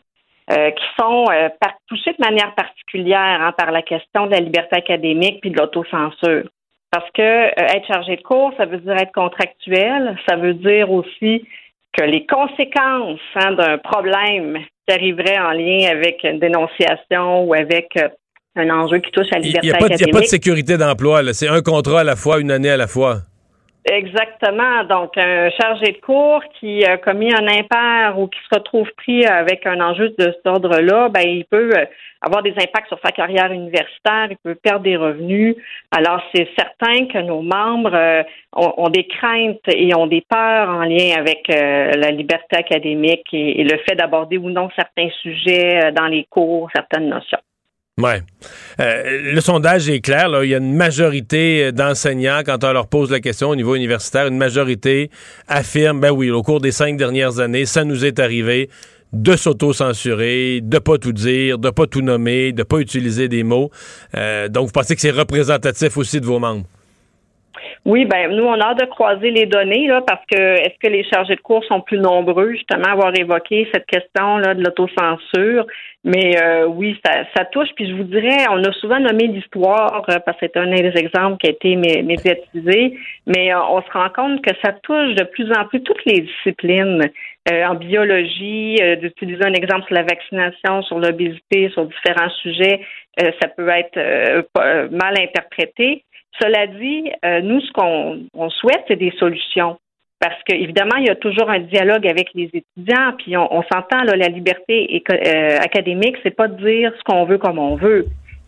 euh, 0.51 0.71
qui 0.71 0.85
sont 0.99 1.25
euh, 1.31 1.49
touchés 1.88 2.12
de 2.12 2.23
manière 2.23 2.55
particulière 2.55 3.40
hein, 3.40 3.53
par 3.57 3.73
la 3.73 3.81
question 3.81 4.27
de 4.27 4.33
la 4.33 4.40
liberté 4.40 4.77
académique 4.77 5.40
puis 5.40 5.51
de 5.51 5.59
l'autocensure. 5.59 6.44
Parce 6.90 7.11
que 7.12 7.21
être 7.21 7.87
chargé 7.87 8.16
de 8.16 8.23
cours, 8.23 8.53
ça 8.59 8.66
veut 8.66 8.79
dire 8.79 8.97
être 8.97 9.12
contractuel, 9.12 10.16
ça 10.29 10.37
veut 10.37 10.55
dire 10.55 10.90
aussi 10.90 11.47
que 11.96 12.05
les 12.05 12.27
conséquences 12.27 13.20
hein, 13.35 13.53
d'un 13.53 13.79
problème 13.79 14.59
qui 14.87 14.94
arriverait 14.94 15.38
en 15.38 15.53
lien 15.53 15.90
avec 15.90 16.22
une 16.24 16.38
dénonciation 16.38 17.44
ou 17.44 17.55
avec 17.55 17.88
euh, 17.96 18.09
un 18.57 18.70
enjeu 18.70 18.98
qui 18.98 19.11
touche 19.11 19.27
à 19.33 19.38
la 19.38 19.40
liberté. 19.40 19.68
Il 19.68 19.96
n'y 19.96 20.11
a 20.11 20.12
pas 20.12 20.20
de 20.20 20.27
sécurité 20.27 20.77
d'emploi. 20.77 21.22
C'est 21.33 21.48
un 21.48 21.62
contrat 21.62 22.01
à 22.01 22.05
la 22.05 22.16
fois, 22.16 22.40
une 22.40 22.51
année 22.51 22.70
à 22.70 22.77
la 22.77 22.87
fois. 22.87 23.22
Exactement. 23.90 24.85
Donc, 24.85 25.16
un 25.16 25.51
chargé 25.51 25.92
de 25.92 26.01
cours 26.01 26.42
qui 26.61 26.85
a 26.85 26.98
commis 26.98 27.33
un 27.33 27.46
impair 27.46 28.18
ou 28.18 28.27
qui 28.27 28.38
se 28.40 28.59
retrouve 28.59 28.90
pris 28.96 29.24
avec 29.24 29.66
un 29.66 29.81
enjeu 29.81 30.11
de 30.11 30.24
cet 30.24 30.46
ordre-là, 30.46 31.09
ben, 31.09 31.22
il 31.22 31.44
peut 31.46 31.70
euh, 31.74 31.87
avoir 32.20 32.42
des 32.42 32.53
impacts 32.53 32.88
sur 32.88 32.98
sa 33.03 33.12
carrière 33.12 33.51
universitaire, 33.51 34.29
il 34.31 34.37
peut 34.37 34.57
perdre 34.57 34.83
des 34.83 34.96
revenus. 34.96 35.57
Alors, 35.90 36.20
c'est 36.35 36.48
certain 36.59 37.07
que 37.07 37.18
nos 37.18 37.40
membres 37.40 37.94
euh, 37.94 38.22
ont, 38.53 38.90
des 38.90 39.07
craintes 39.07 39.68
et 39.68 39.94
ont 39.94 40.07
des 40.07 40.24
peurs 40.29 40.68
en 40.68 40.83
lien 40.83 41.16
avec 41.16 41.48
euh, 41.48 41.92
la 41.92 42.11
liberté 42.11 42.57
académique 42.57 43.29
et 43.33 43.64
le 43.64 43.79
fait 43.88 43.94
d'aborder 43.94 44.37
ou 44.37 44.51
non 44.51 44.68
certains 44.77 45.09
sujets 45.22 45.92
dans 45.92 46.09
les 46.09 46.27
cours, 46.31 46.68
certaines 46.74 47.09
notions. 47.09 47.38
Oui. 47.98 48.11
Euh, 48.80 49.32
le 49.34 49.40
sondage 49.40 49.90
est 49.90 50.00
clair. 50.00 50.30
Il 50.44 50.50
y 50.50 50.54
a 50.54 50.58
une 50.58 50.74
majorité 50.74 51.72
d'enseignants, 51.72 52.42
quand 52.46 52.62
on 52.62 52.72
leur 52.72 52.87
pose 52.87 53.11
la 53.11 53.18
question 53.18 53.50
au 53.50 53.56
niveau 53.56 53.74
universitaire, 53.74 54.28
une 54.28 54.38
majorité 54.38 55.11
affirme, 55.48 56.00
ben 56.00 56.12
oui, 56.12 56.30
au 56.30 56.42
cours 56.42 56.61
des 56.61 56.70
cinq 56.70 56.96
dernières 56.96 57.40
années, 57.40 57.66
ça 57.66 57.84
nous 57.84 58.04
est 58.04 58.20
arrivé 58.20 58.70
de 59.12 59.37
s'auto-censurer, 59.37 60.61
de 60.62 60.78
pas 60.78 60.98
tout 60.98 61.12
dire, 61.12 61.58
de 61.58 61.70
pas 61.70 61.87
tout 61.87 62.02
nommer, 62.02 62.52
de 62.52 62.62
pas 62.62 62.78
utiliser 62.78 63.26
des 63.26 63.42
mots. 63.42 63.70
Euh, 64.14 64.48
donc, 64.48 64.66
vous 64.66 64.72
pensez 64.72 64.94
que 64.94 65.00
c'est 65.00 65.11
représentatif 65.11 65.96
aussi 65.96 66.20
de 66.20 66.26
vos 66.26 66.38
membres? 66.38 66.66
Oui, 67.88 68.05
ben 68.05 68.31
nous, 68.37 68.44
on 68.44 68.61
a 68.61 68.64
hâte 68.64 68.81
de 68.81 68.85
croiser 68.85 69.31
les 69.31 69.46
données 69.46 69.87
là, 69.87 70.03
parce 70.07 70.20
que 70.31 70.37
est-ce 70.37 70.79
que 70.79 70.92
les 70.92 71.05
chargés 71.05 71.37
de 71.37 71.40
cours 71.40 71.64
sont 71.64 71.81
plus 71.81 71.98
nombreux, 71.98 72.53
justement, 72.53 72.85
avoir 72.85 73.18
évoqué 73.18 73.66
cette 73.72 73.87
question-là 73.87 74.53
de 74.53 74.62
l'autocensure? 74.62 75.64
Mais 76.05 76.38
euh, 76.38 76.66
oui, 76.66 77.01
ça, 77.03 77.24
ça, 77.35 77.46
touche. 77.46 77.70
Puis 77.77 77.88
je 77.88 77.94
vous 77.94 78.05
dirais, 78.05 78.44
on 78.51 78.62
a 78.62 78.72
souvent 78.72 79.01
nommé 79.01 79.29
l'histoire 79.29 80.05
euh, 80.11 80.18
parce 80.18 80.38
que 80.38 80.44
c'est 80.44 80.59
un 80.59 80.70
des 80.70 80.98
exemples 80.98 81.38
qui 81.38 81.46
a 81.46 81.51
été 81.51 81.77
médiatisé, 81.77 82.98
mais 83.27 83.55
euh, 83.55 83.61
on 83.70 83.81
se 83.81 83.90
rend 83.90 84.11
compte 84.11 84.44
que 84.44 84.55
ça 84.62 84.72
touche 84.83 85.14
de 85.14 85.24
plus 85.24 85.51
en 85.53 85.64
plus 85.64 85.83
toutes 85.83 86.05
les 86.05 86.20
disciplines. 86.20 87.11
en 87.51 87.74
biologie, 87.74 88.77
d'utiliser 89.01 89.42
un 89.46 89.55
exemple 89.55 89.87
sur 89.87 89.94
la 89.94 90.03
vaccination, 90.03 90.83
sur 90.83 90.98
l'obésité, 90.98 91.70
sur 91.70 91.87
différents 91.87 92.29
sujets, 92.42 92.81
ça 93.16 93.48
peut 93.48 93.70
être 93.70 93.98
mal 94.90 95.14
interprété. 95.18 96.05
Cela 96.40 96.66
dit, 96.66 97.11
euh, 97.24 97.40
nous, 97.40 97.61
ce 97.61 97.72
qu'on 97.72 98.51
souhaite, 98.51 98.85
c'est 98.88 98.96
des 98.96 99.12
solutions. 99.18 99.79
Parce 100.20 100.42
qu'évidemment, 100.44 100.96
il 100.96 101.07
y 101.07 101.11
a 101.11 101.14
toujours 101.14 101.48
un 101.48 101.61
dialogue 101.61 102.07
avec 102.07 102.31
les 102.35 102.51
étudiants, 102.53 103.12
puis 103.18 103.37
on, 103.37 103.62
s'entend, 103.72 104.03
la 104.03 104.29
liberté 104.29 105.03
euh, 105.11 105.59
académique, 105.59 106.16
c'est 106.24 106.35
pas 106.35 106.48
de 106.48 106.57
dire 106.57 106.92
ce 106.98 107.05
qu'on 107.05 107.24
veut 107.24 107.38
comme 107.38 107.59
on 107.59 107.77
veut. 107.77 108.07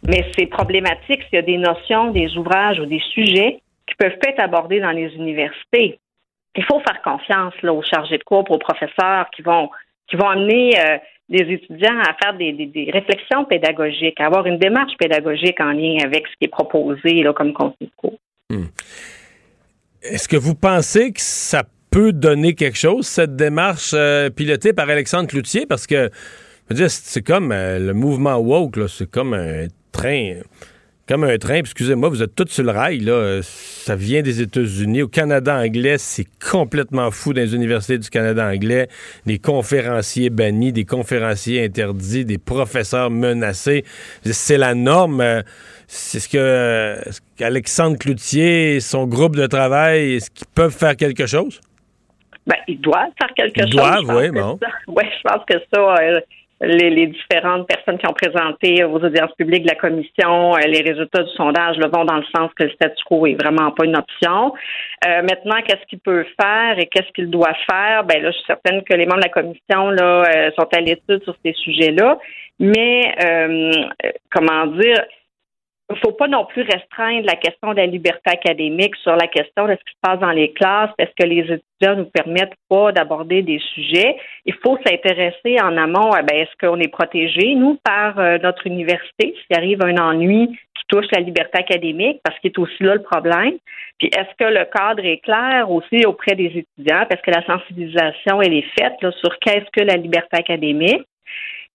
Mais 0.08 0.24
c'est 0.36 0.46
problématique 0.46 1.22
s'il 1.24 1.34
y 1.34 1.38
a 1.38 1.42
des 1.42 1.58
notions, 1.58 2.10
des 2.10 2.36
ouvrages 2.36 2.80
ou 2.80 2.86
des 2.86 3.02
sujets 3.14 3.60
qui 3.86 3.94
peuvent 3.96 4.18
pas 4.18 4.30
être 4.30 4.40
abordés 4.40 4.80
dans 4.80 4.90
les 4.90 5.14
universités. 5.14 6.00
Il 6.56 6.64
faut 6.64 6.80
faire 6.80 7.00
confiance 7.02 7.54
là, 7.62 7.72
aux 7.72 7.82
chargés 7.82 8.18
de 8.18 8.24
cours, 8.24 8.50
aux 8.50 8.58
professeurs 8.58 9.30
qui 9.30 9.42
vont 9.42 9.70
qui 10.08 10.16
vont 10.16 10.28
amener 10.28 10.72
euh, 10.76 10.98
des 11.30 11.54
étudiants 11.54 11.98
à 12.00 12.14
faire 12.20 12.36
des, 12.36 12.90
réflexions 12.92 13.44
pédagogiques, 13.44 14.20
à 14.20 14.26
avoir 14.26 14.46
une 14.46 14.58
démarche 14.58 14.92
pédagogique 14.98 15.60
en 15.60 15.72
lien 15.72 15.98
avec 16.04 16.26
ce 16.26 16.32
qui 16.32 16.44
est 16.44 16.48
proposé 16.48 17.22
là, 17.22 17.32
comme 17.32 17.52
contenu 17.52 17.86
de 17.86 17.92
cours. 17.96 18.18
Hmm. 18.50 18.66
Est-ce 20.02 20.28
que 20.28 20.36
vous 20.36 20.56
pensez 20.56 21.12
que 21.12 21.20
ça 21.20 21.62
peut 21.90 22.12
donner 22.12 22.54
quelque 22.54 22.78
chose, 22.78 23.06
cette 23.06 23.36
démarche 23.36 23.92
euh, 23.94 24.28
pilotée 24.28 24.72
par 24.72 24.90
Alexandre 24.90 25.28
Cloutier? 25.28 25.66
Parce 25.66 25.86
que, 25.86 26.10
c'est 26.68 27.24
comme 27.24 27.52
euh, 27.52 27.78
le 27.78 27.94
mouvement 27.94 28.36
woke, 28.36 28.88
c'est 28.88 29.10
comme 29.10 29.34
un 29.34 29.66
train 29.92 30.34
comme 31.10 31.24
un 31.24 31.38
train. 31.38 31.56
Excusez-moi, 31.56 32.08
vous 32.08 32.22
êtes 32.22 32.36
tous 32.36 32.46
sur 32.46 32.62
le 32.62 32.70
rail. 32.70 33.00
Là. 33.00 33.40
Ça 33.42 33.96
vient 33.96 34.22
des 34.22 34.40
États-Unis. 34.42 35.02
Au 35.02 35.08
Canada 35.08 35.56
anglais, 35.56 35.98
c'est 35.98 36.26
complètement 36.38 37.10
fou 37.10 37.32
dans 37.32 37.40
les 37.40 37.52
universités 37.52 37.98
du 37.98 38.08
Canada 38.08 38.46
anglais. 38.46 38.86
Des 39.26 39.38
conférenciers 39.38 40.30
bannis, 40.30 40.72
des 40.72 40.84
conférenciers 40.84 41.64
interdits, 41.64 42.24
des 42.24 42.38
professeurs 42.38 43.10
menacés. 43.10 43.84
C'est 44.22 44.56
la 44.56 44.76
norme. 44.76 45.42
C'est 45.88 46.20
ce 46.20 46.28
que 46.28 47.42
Alexandre 47.42 47.98
Cloutier 47.98 48.76
et 48.76 48.80
son 48.80 49.08
groupe 49.08 49.34
de 49.34 49.48
travail, 49.48 50.14
est-ce 50.14 50.30
qu'ils 50.30 50.46
peuvent 50.54 50.76
faire 50.76 50.94
quelque 50.94 51.26
chose? 51.26 51.60
Ben, 52.46 52.56
ils 52.68 52.80
doivent 52.80 53.10
faire 53.18 53.34
quelque 53.34 53.62
chose. 53.62 53.70
Ils 53.72 53.76
doivent, 53.76 54.16
oui, 54.16 54.30
bon. 54.30 54.60
Oui, 54.86 55.02
je 55.12 55.28
pense 55.28 55.44
que 55.44 55.56
ça, 55.74 55.80
euh, 55.80 56.20
les, 56.60 57.06
différentes 57.06 57.66
personnes 57.66 57.98
qui 57.98 58.06
ont 58.06 58.12
présenté 58.12 58.84
aux 58.84 58.96
audiences 58.96 59.32
publiques 59.36 59.62
de 59.62 59.68
la 59.68 59.76
commission 59.76 60.54
euh, 60.54 60.60
les 60.66 60.82
résultats 60.82 61.22
du 61.22 61.30
sondage 61.30 61.78
le 61.78 61.88
vont 61.88 62.04
dans 62.04 62.16
le 62.16 62.24
sens 62.34 62.50
que 62.54 62.64
le 62.64 62.70
statu 62.70 63.02
quo 63.04 63.26
est 63.26 63.40
vraiment 63.40 63.70
pas 63.70 63.84
une 63.84 63.96
option. 63.96 64.52
Euh, 65.06 65.22
maintenant, 65.22 65.60
qu'est-ce 65.66 65.86
qu'il 65.88 66.00
peut 66.00 66.26
faire 66.40 66.78
et 66.78 66.86
qu'est-ce 66.86 67.10
qu'il 67.12 67.30
doit 67.30 67.54
faire? 67.70 68.04
Ben 68.04 68.22
là, 68.22 68.30
je 68.30 68.36
suis 68.36 68.46
certaine 68.46 68.82
que 68.82 68.94
les 68.94 69.06
membres 69.06 69.20
de 69.20 69.24
la 69.24 69.42
commission 69.42 69.90
là 69.90 70.24
euh, 70.24 70.50
sont 70.58 70.68
à 70.72 70.80
l'étude 70.80 71.22
sur 71.24 71.34
ces 71.44 71.52
sujets-là. 71.54 72.18
Mais 72.58 73.14
comment 74.30 74.66
dire 74.66 75.02
il 75.90 75.94
ne 75.94 75.98
faut 75.98 76.12
pas 76.12 76.28
non 76.28 76.44
plus 76.44 76.62
restreindre 76.62 77.26
la 77.26 77.34
question 77.34 77.72
de 77.72 77.78
la 77.78 77.86
liberté 77.86 78.30
académique 78.30 78.94
sur 78.96 79.16
la 79.16 79.26
question 79.26 79.66
de 79.66 79.72
ce 79.72 79.78
qui 79.78 79.92
se 79.92 80.00
passe 80.00 80.20
dans 80.20 80.30
les 80.30 80.52
classes. 80.52 80.90
Est-ce 80.98 81.10
que 81.18 81.26
les 81.26 81.40
étudiants 81.40 81.96
nous 81.96 82.04
permettent 82.04 82.54
pas 82.68 82.92
d'aborder 82.92 83.42
des 83.42 83.58
sujets? 83.74 84.16
Il 84.46 84.54
faut 84.62 84.78
s'intéresser 84.86 85.60
en 85.60 85.76
amont 85.76 86.12
à 86.12 86.22
ben, 86.22 86.36
est-ce 86.36 86.56
qu'on 86.60 86.78
est 86.78 86.92
protégé, 86.92 87.56
nous, 87.56 87.76
par 87.82 88.20
euh, 88.20 88.38
notre 88.38 88.68
université, 88.68 89.34
s'il 89.34 89.56
arrive 89.56 89.82
un 89.82 89.96
ennui 89.96 90.48
qui 90.48 90.84
touche 90.86 91.06
la 91.12 91.22
liberté 91.22 91.58
académique, 91.58 92.20
parce 92.22 92.38
qu'il 92.38 92.52
est 92.52 92.58
aussi 92.58 92.82
là 92.84 92.94
le 92.94 93.02
problème. 93.02 93.54
Puis 93.98 94.08
est-ce 94.16 94.34
que 94.38 94.48
le 94.48 94.64
cadre 94.66 95.04
est 95.04 95.18
clair 95.18 95.68
aussi 95.68 96.06
auprès 96.06 96.36
des 96.36 96.46
étudiants? 96.46 97.04
Parce 97.08 97.20
que 97.20 97.32
la 97.32 97.44
sensibilisation, 97.44 98.40
elle 98.40 98.54
est 98.54 98.70
faite 98.78 98.94
là, 99.02 99.10
sur 99.10 99.36
qu'est-ce 99.40 99.70
que 99.72 99.84
la 99.84 99.96
liberté 99.96 100.36
académique. 100.36 101.02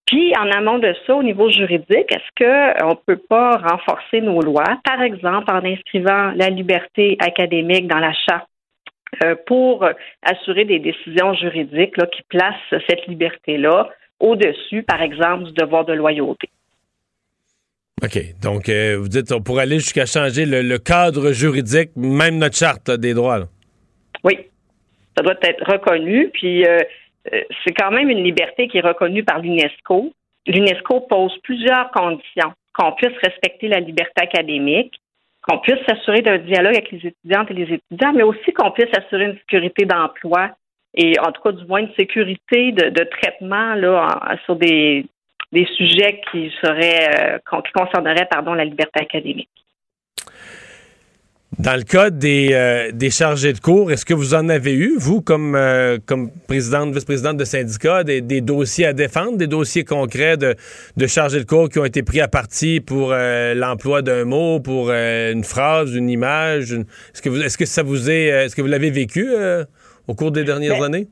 Puis, 0.06 0.34
en 0.38 0.50
amont 0.52 0.78
de 0.78 0.94
ça, 1.06 1.16
au 1.16 1.24
niveau 1.24 1.50
juridique, 1.50 2.12
est-ce 2.12 2.30
qu'on 2.38 2.90
ne 2.90 2.96
peut 3.06 3.22
pas 3.28 3.58
renforcer 3.58 4.22
nos 4.22 4.42
lois, 4.42 4.80
par 4.84 5.02
exemple 5.02 5.52
en 5.52 5.66
inscrivant 5.66 6.32
la 6.36 6.50
liberté 6.50 7.18
académique 7.20 7.88
dans 7.88 8.00
la 8.00 8.14
charte 8.14 8.48
euh, 9.24 9.36
pour 9.48 9.88
assurer 10.22 10.66
des 10.66 10.80
décisions 10.80 11.34
juridiques 11.34 11.98
là, 11.98 12.06
qui 12.08 12.22
placent 12.30 12.82
cette 12.88 13.08
liberté-là 13.08 13.90
au-dessus, 14.20 14.84
par 14.84 15.02
exemple, 15.02 15.46
du 15.46 15.54
devoir 15.54 15.86
de 15.86 15.94
loyauté. 15.94 16.50
OK. 18.04 18.20
Donc, 18.42 18.70
euh, 18.70 18.98
vous 19.00 19.08
dites, 19.08 19.32
on 19.32 19.42
pourrait 19.42 19.64
aller 19.64 19.80
jusqu'à 19.80 20.06
changer 20.06 20.46
le, 20.46 20.78
cadre 20.78 21.32
juridique, 21.32 21.92
même 21.96 22.38
notre 22.38 22.58
charte 22.58 22.92
des 22.92 23.14
droits. 23.14 23.48
Oui. 24.24 24.38
Ça 25.18 25.24
doit 25.24 25.36
être 25.42 25.72
reconnu. 25.72 26.30
Puis, 26.34 26.66
euh, 26.66 26.80
c'est 27.32 27.74
quand 27.74 27.92
même 27.92 28.10
une 28.10 28.24
liberté 28.24 28.68
qui 28.68 28.78
est 28.78 28.88
reconnue 28.88 29.24
par 29.24 29.40
l'UNESCO. 29.40 30.12
L'UNESCO 30.48 31.02
pose 31.02 31.38
plusieurs 31.44 31.92
conditions. 31.92 32.54
Qu'on 32.74 32.92
puisse 32.92 33.18
respecter 33.24 33.68
la 33.68 33.80
liberté 33.80 34.22
académique, 34.22 35.00
qu'on 35.48 35.60
puisse 35.60 35.80
s'assurer 35.88 36.22
d'un 36.22 36.38
dialogue 36.40 36.74
avec 36.74 36.92
les 36.92 37.08
étudiantes 37.08 37.52
et 37.52 37.54
les 37.54 37.74
étudiants, 37.74 38.14
mais 38.14 38.24
aussi 38.24 38.52
qu'on 38.54 38.72
puisse 38.72 38.90
assurer 38.98 39.26
une 39.26 39.38
sécurité 39.38 39.86
d'emploi 39.86 40.52
et 40.96 41.14
en 41.20 41.32
tout 41.32 41.42
cas 41.42 41.52
du 41.52 41.66
moins 41.66 41.80
une 41.80 41.94
sécurité 41.96 42.72
de, 42.72 43.04
traitement 43.04 43.76
sur 44.46 44.56
des, 44.56 45.06
sujets 45.78 46.22
qui 46.32 46.52
seraient 46.62 47.36
euh, 47.36 47.62
qui 47.64 47.72
concerneraient 47.74 48.28
pardon 48.30 48.54
la 48.54 48.66
liberté 48.66 49.02
académique. 49.02 49.50
Dans 51.58 51.76
le 51.76 51.84
cas 51.84 52.10
des, 52.10 52.50
euh, 52.52 52.92
des 52.92 53.10
chargés 53.10 53.54
de 53.54 53.60
cours, 53.60 53.90
est-ce 53.90 54.06
que 54.06 54.14
vous 54.14 54.34
en 54.34 54.50
avez 54.50 54.74
eu, 54.74 54.96
vous, 54.98 55.22
comme, 55.22 55.56
euh, 55.56 55.98
comme 56.06 56.30
présidente, 56.50 56.94
vice-présidente 56.94 57.38
de 57.38 57.46
syndicat, 57.46 58.04
des, 58.04 58.42
dossiers 58.42 58.88
à 58.88 58.94
défendre, 58.94 59.38
des 59.38 59.48
dossiers 59.48 59.86
concrets 59.86 60.36
de, 60.36 60.56
de 60.98 61.08
chargés 61.08 61.40
de 61.40 61.46
cours 61.46 61.70
qui 61.70 61.80
ont 61.80 61.86
été 61.86 62.04
pris 62.04 62.20
à 62.20 62.28
partie 62.28 62.82
pour 62.82 63.14
euh, 63.14 63.54
l'emploi 63.54 64.02
d'un 64.02 64.26
mot, 64.26 64.60
pour 64.60 64.92
une 64.92 65.46
phrase, 65.46 65.96
une 65.96 66.10
image? 66.10 66.74
Est-ce 66.74 67.22
que, 67.22 67.30
vous, 67.30 67.42
est-ce 67.42 67.58
que 67.58 67.66
ça 67.66 67.84
vous 67.84 68.12
est, 68.12 68.26
est-ce 68.26 68.56
que 68.56 68.62
vous 68.62 68.68
l'avez 68.68 68.92
vécu 68.92 69.30
au 70.08 70.14
cours 70.14 70.32
des 70.32 70.44
dernières 70.44 70.80
ben, 70.80 70.86
années? 70.86 71.08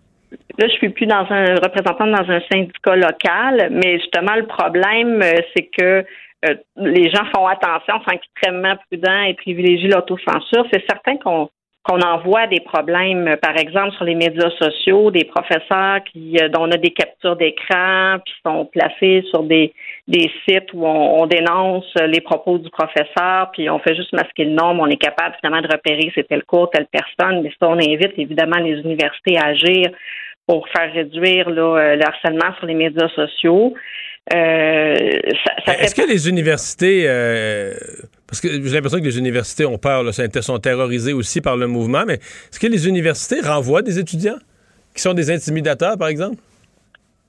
Là, 0.57 0.67
je 0.67 0.73
suis 0.73 0.89
plus 0.89 1.05
dans 1.05 1.25
un 1.29 1.55
représentant 1.55 2.07
dans 2.07 2.29
un 2.29 2.41
syndicat 2.51 2.95
local, 2.97 3.69
mais 3.71 3.97
justement, 3.99 4.35
le 4.35 4.45
problème, 4.45 5.23
c'est 5.55 5.69
que 5.77 6.03
euh, 6.43 6.55
les 6.77 7.09
gens 7.09 7.25
font 7.35 7.47
attention, 7.47 8.01
sont 8.01 8.11
extrêmement 8.11 8.75
prudents 8.89 9.23
et 9.23 9.33
privilégient 9.33 9.87
l'autocensure. 9.87 10.65
C'est 10.71 10.83
certain 10.87 11.17
qu'on 11.17 11.49
qu'on 11.83 11.99
envoie 11.99 12.47
des 12.47 12.61
problèmes, 12.61 13.35
par 13.41 13.57
exemple, 13.57 13.91
sur 13.95 14.05
les 14.05 14.15
médias 14.15 14.49
sociaux, 14.51 15.11
des 15.11 15.25
professeurs 15.25 16.01
qui, 16.05 16.37
euh, 16.41 16.47
dont 16.47 16.61
on 16.61 16.71
a 16.71 16.77
des 16.77 16.91
captures 16.91 17.35
d'écran, 17.35 18.19
puis 18.23 18.33
sont 18.45 18.65
placés 18.65 19.25
sur 19.29 19.43
des, 19.43 19.73
sites 20.47 20.71
où 20.73 20.85
on, 20.85 21.25
dénonce 21.25 21.93
les 22.07 22.21
propos 22.21 22.57
du 22.57 22.69
professeur, 22.69 23.51
puis 23.51 23.69
on 23.69 23.79
fait 23.79 23.95
juste 23.95 24.13
masquer 24.13 24.45
le 24.45 24.51
nom, 24.51 24.79
on 24.79 24.87
est 24.87 24.95
capable 24.95 25.35
finalement 25.41 25.61
de 25.61 25.71
repérer 25.73 26.09
c'était 26.15 26.37
le 26.37 26.43
cours, 26.43 26.69
telle 26.69 26.87
personne, 26.87 27.41
mais 27.41 27.51
ça, 27.59 27.67
on 27.67 27.77
invite 27.77 28.13
évidemment 28.17 28.59
les 28.59 28.79
universités 28.79 29.37
à 29.37 29.47
agir 29.47 29.91
pour 30.47 30.67
faire 30.69 30.91
réduire 30.93 31.47
euh, 31.49 31.95
le 31.95 32.05
harcèlement 32.05 32.53
sur 32.57 32.65
les 32.65 32.73
médias 32.73 33.09
sociaux. 33.09 33.73
Euh, 34.31 34.95
Est-ce 35.67 35.95
que 35.95 36.07
les 36.07 36.29
universités, 36.29 37.03
euh, 37.07 37.73
parce 38.27 38.39
que 38.39 38.47
j'ai 38.47 38.73
l'impression 38.73 38.99
que 38.99 39.03
les 39.03 39.17
universités 39.17 39.65
ont 39.65 39.77
peur, 39.77 40.03
là, 40.03 40.11
sont 40.13 40.59
terrorisées 40.59 41.13
aussi 41.13 41.41
par 41.41 41.57
le 41.57 41.67
mouvement, 41.67 42.03
mais 42.07 42.15
est-ce 42.15 42.59
que 42.59 42.67
les 42.67 42.87
universités 42.87 43.41
renvoient 43.41 43.81
des 43.81 43.99
étudiants 43.99 44.37
qui 44.95 45.01
sont 45.01 45.13
des 45.13 45.29
intimidateurs, 45.29 45.97
par 45.97 46.07
exemple? 46.07 46.37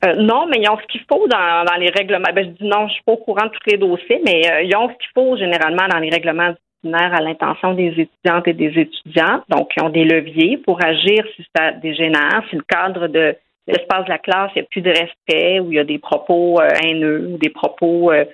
Euh, 0.04 0.14
non, 0.16 0.46
mais 0.46 0.58
ils 0.60 0.68
ont 0.68 0.78
ce 0.78 0.86
qu'il 0.86 1.00
faut 1.10 1.26
dans, 1.26 1.64
les 1.78 1.90
règlements. 1.90 2.28
Ben, 2.34 2.44
je 2.44 2.50
dis 2.62 2.68
non, 2.68 2.86
je 2.88 2.94
suis 2.94 3.02
pas 3.02 3.12
au 3.12 3.16
courant 3.16 3.46
de 3.46 3.50
tous 3.50 3.70
les 3.70 3.78
dossiers, 3.78 4.20
mais 4.24 4.42
ils 4.64 4.76
ont 4.76 4.88
ce 4.88 4.94
qu'il 4.94 5.10
faut 5.14 5.36
généralement 5.36 5.88
dans 5.88 5.98
les 5.98 6.10
règlements 6.10 6.50
disciplinaires 6.50 7.14
à 7.14 7.22
l'intention 7.22 7.74
des 7.74 7.88
étudiantes 7.88 8.46
et 8.46 8.52
des 8.52 8.72
étudiants. 8.78 9.42
Donc, 9.48 9.70
ils 9.76 9.82
ont 9.82 9.88
des 9.88 10.04
leviers 10.04 10.58
pour 10.58 10.84
agir 10.84 11.24
si 11.34 11.44
ça 11.56 11.72
dégénère, 11.72 12.42
si 12.50 12.56
le 12.56 12.64
cadre 12.68 13.08
de 13.08 13.34
l'espace 13.66 14.04
de 14.04 14.10
la 14.10 14.18
classe, 14.18 14.50
il 14.54 14.60
n'y 14.60 14.64
a 14.64 14.68
plus 14.70 14.80
de 14.82 14.90
respect, 14.90 15.60
où 15.60 15.72
il 15.72 15.76
y 15.76 15.78
a 15.78 15.84
des 15.84 15.98
propos 15.98 16.60
euh, 16.60 16.68
haineux 16.82 17.30
ou 17.32 17.38
des 17.38 17.50
propos 17.50 18.12
euh, 18.12 18.24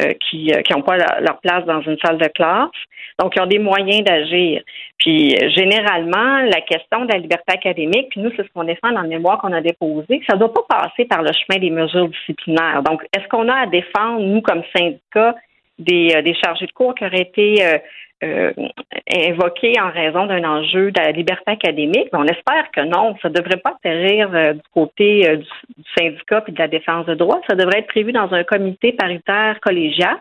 euh, 0.00 0.12
qui 0.28 0.52
n'ont 0.70 0.82
pas 0.82 0.96
leur 0.96 1.40
place 1.40 1.64
dans 1.66 1.80
une 1.82 1.96
salle 2.04 2.18
de 2.18 2.28
classe. 2.28 2.70
Donc, 3.20 3.34
ils 3.36 3.42
ont 3.42 3.46
des 3.46 3.60
moyens 3.60 4.02
d'agir. 4.02 4.62
Puis, 4.98 5.36
généralement, 5.54 6.40
la 6.40 6.60
question 6.62 7.04
de 7.04 7.12
la 7.12 7.18
liberté 7.18 7.52
académique, 7.52 8.08
puis 8.10 8.20
nous, 8.20 8.30
c'est 8.36 8.42
ce 8.42 8.52
qu'on 8.52 8.64
défend 8.64 8.90
dans 8.90 9.02
le 9.02 9.08
mémoire 9.08 9.38
qu'on 9.38 9.52
a 9.52 9.60
déposé, 9.60 10.20
ça 10.26 10.34
ne 10.34 10.40
doit 10.40 10.52
pas 10.52 10.80
passer 10.80 11.04
par 11.04 11.22
le 11.22 11.30
chemin 11.32 11.60
des 11.60 11.70
mesures 11.70 12.08
disciplinaires. 12.08 12.82
Donc, 12.82 13.06
est-ce 13.16 13.28
qu'on 13.28 13.48
a 13.48 13.54
à 13.54 13.66
défendre, 13.66 14.20
nous, 14.20 14.40
comme 14.40 14.62
syndicat, 14.76 15.36
des, 15.78 16.22
des 16.22 16.34
chargés 16.34 16.66
de 16.66 16.72
cours 16.72 16.94
qui 16.94 17.04
auraient 17.04 17.20
été 17.20 17.62
euh, 18.22 18.52
invoqué 19.12 19.74
en 19.80 19.90
raison 19.90 20.26
d'un 20.26 20.44
enjeu 20.44 20.92
de 20.92 21.00
la 21.00 21.10
liberté 21.10 21.50
académique. 21.50 22.08
on 22.12 22.24
espère 22.24 22.70
que 22.72 22.80
non. 22.80 23.16
Ça 23.20 23.28
ne 23.28 23.34
devrait 23.34 23.58
pas 23.58 23.74
atterrir 23.76 24.30
euh, 24.32 24.52
du 24.54 24.62
côté 24.72 25.28
euh, 25.28 25.36
du, 25.36 25.46
syndicat 25.98 26.42
et 26.46 26.52
de 26.52 26.58
la 26.58 26.68
défense 26.68 27.04
de 27.06 27.14
droit. 27.14 27.40
Ça 27.48 27.56
devrait 27.56 27.80
être 27.80 27.88
prévu 27.88 28.12
dans 28.12 28.32
un 28.32 28.44
comité 28.44 28.92
paritaire 28.92 29.58
collégial 29.60 30.18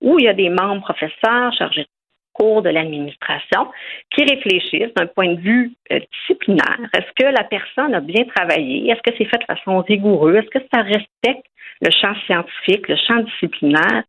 où 0.00 0.18
il 0.18 0.24
y 0.24 0.28
a 0.28 0.32
des 0.32 0.48
membres 0.48 0.80
professeurs 0.80 1.52
chargés 1.52 1.82
de 1.82 1.88
cours 2.32 2.62
de 2.62 2.70
l'administration 2.70 3.68
qui 4.10 4.24
réfléchissent 4.24 4.94
d'un 4.96 5.06
point 5.06 5.34
de 5.34 5.40
vue 5.40 5.72
disciplinaire. 5.90 6.80
Est-ce 6.96 7.12
que 7.16 7.30
la 7.30 7.44
personne 7.44 7.94
a 7.94 8.00
bien 8.00 8.24
travaillé? 8.34 8.90
Est-ce 8.90 9.02
que 9.08 9.16
c'est 9.16 9.26
fait 9.26 9.38
de 9.38 9.54
façon 9.54 9.80
rigoureuse? 9.80 10.36
Est-ce 10.36 10.58
que 10.58 10.66
ça 10.72 10.82
respecte 10.82 11.46
le 11.82 11.90
champ 11.90 12.14
scientifique, 12.26 12.88
le 12.88 12.96
champ 12.96 13.20
disciplinaire? 13.20 14.02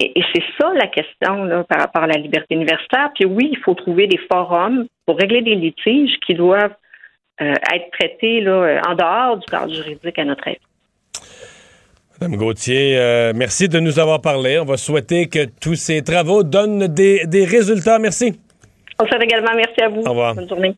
Et, 0.00 0.22
c'est 0.34 0.42
ça 0.58 0.72
la 0.74 0.86
question 0.86 1.44
là, 1.44 1.62
par 1.64 1.78
rapport 1.78 2.02
à 2.02 2.06
la 2.06 2.18
liberté 2.18 2.54
universitaire. 2.54 3.10
Puis 3.14 3.26
oui, 3.26 3.50
il 3.52 3.58
faut 3.58 3.74
trouver 3.74 4.06
des 4.06 4.18
forums 4.32 4.86
pour 5.06 5.18
régler 5.18 5.42
des 5.42 5.54
litiges 5.54 6.16
qui 6.26 6.34
doivent 6.34 6.74
euh, 7.42 7.52
être 7.74 7.90
traités 7.98 8.40
là, 8.40 8.80
en 8.88 8.94
dehors 8.94 9.36
du 9.36 9.46
cadre 9.46 9.72
juridique 9.72 10.18
à 10.18 10.24
notre 10.24 10.48
avis. 10.48 10.58
Madame 12.20 12.36
Gauthier, 12.36 12.98
euh, 12.98 13.32
merci 13.34 13.68
de 13.68 13.80
nous 13.80 13.98
avoir 13.98 14.20
parlé. 14.20 14.58
On 14.58 14.64
va 14.64 14.76
souhaiter 14.76 15.28
que 15.28 15.46
tous 15.60 15.74
ces 15.74 16.02
travaux 16.02 16.42
donnent 16.42 16.86
des, 16.86 17.26
des 17.26 17.44
résultats. 17.44 17.98
Merci. 17.98 18.38
On 19.00 19.06
souhaite 19.06 19.22
également 19.22 19.52
merci 19.54 19.80
à 19.82 19.88
vous. 19.88 20.02
Au 20.02 20.10
revoir. 20.10 20.34
Bonne 20.34 20.48
journée. 20.48 20.74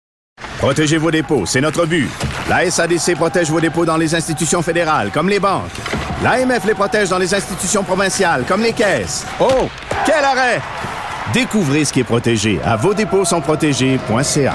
Protégez 0.59 0.99
vos 0.99 1.11
dépôts, 1.11 1.45
c'est 1.45 1.61
notre 1.61 1.87
but. 1.87 2.09
La 2.49 2.71
SADC 2.71 3.17
protège 3.17 3.51
vos 3.51 3.61
dépôts 3.61 3.85
dans 3.85 3.97
les 3.97 4.15
institutions 4.15 4.63
fédérales, 4.63 5.11
comme 5.11 5.29
les 5.29 5.41
banques. 5.41 6.02
L'AMF 6.23 6.65
les 6.67 6.75
protège 6.75 7.09
dans 7.09 7.19
les 7.19 7.35
institutions 7.35 7.83
provinciales, 7.83 8.45
comme 8.47 8.63
les 8.63 8.73
caisses. 8.73 9.27
Oh, 9.41 9.69
quel 10.07 10.25
arrêt! 10.25 10.61
Découvrez 11.33 11.85
ce 11.85 11.93
qui 11.93 12.01
est 12.01 12.05
protégé 12.05 12.61
à 12.65 12.77
vos 12.77 12.95
dépôts 12.95 13.25
sont 13.25 13.41
protégés.ca. 13.41 14.55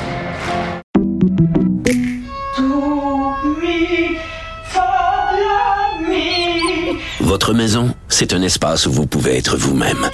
Votre 7.20 7.54
maison, 7.54 7.94
c'est 8.08 8.34
un 8.34 8.42
espace 8.42 8.86
où 8.88 8.92
vous 8.94 9.06
pouvez 9.06 9.38
être 9.38 9.58
vous-même. 9.58 10.10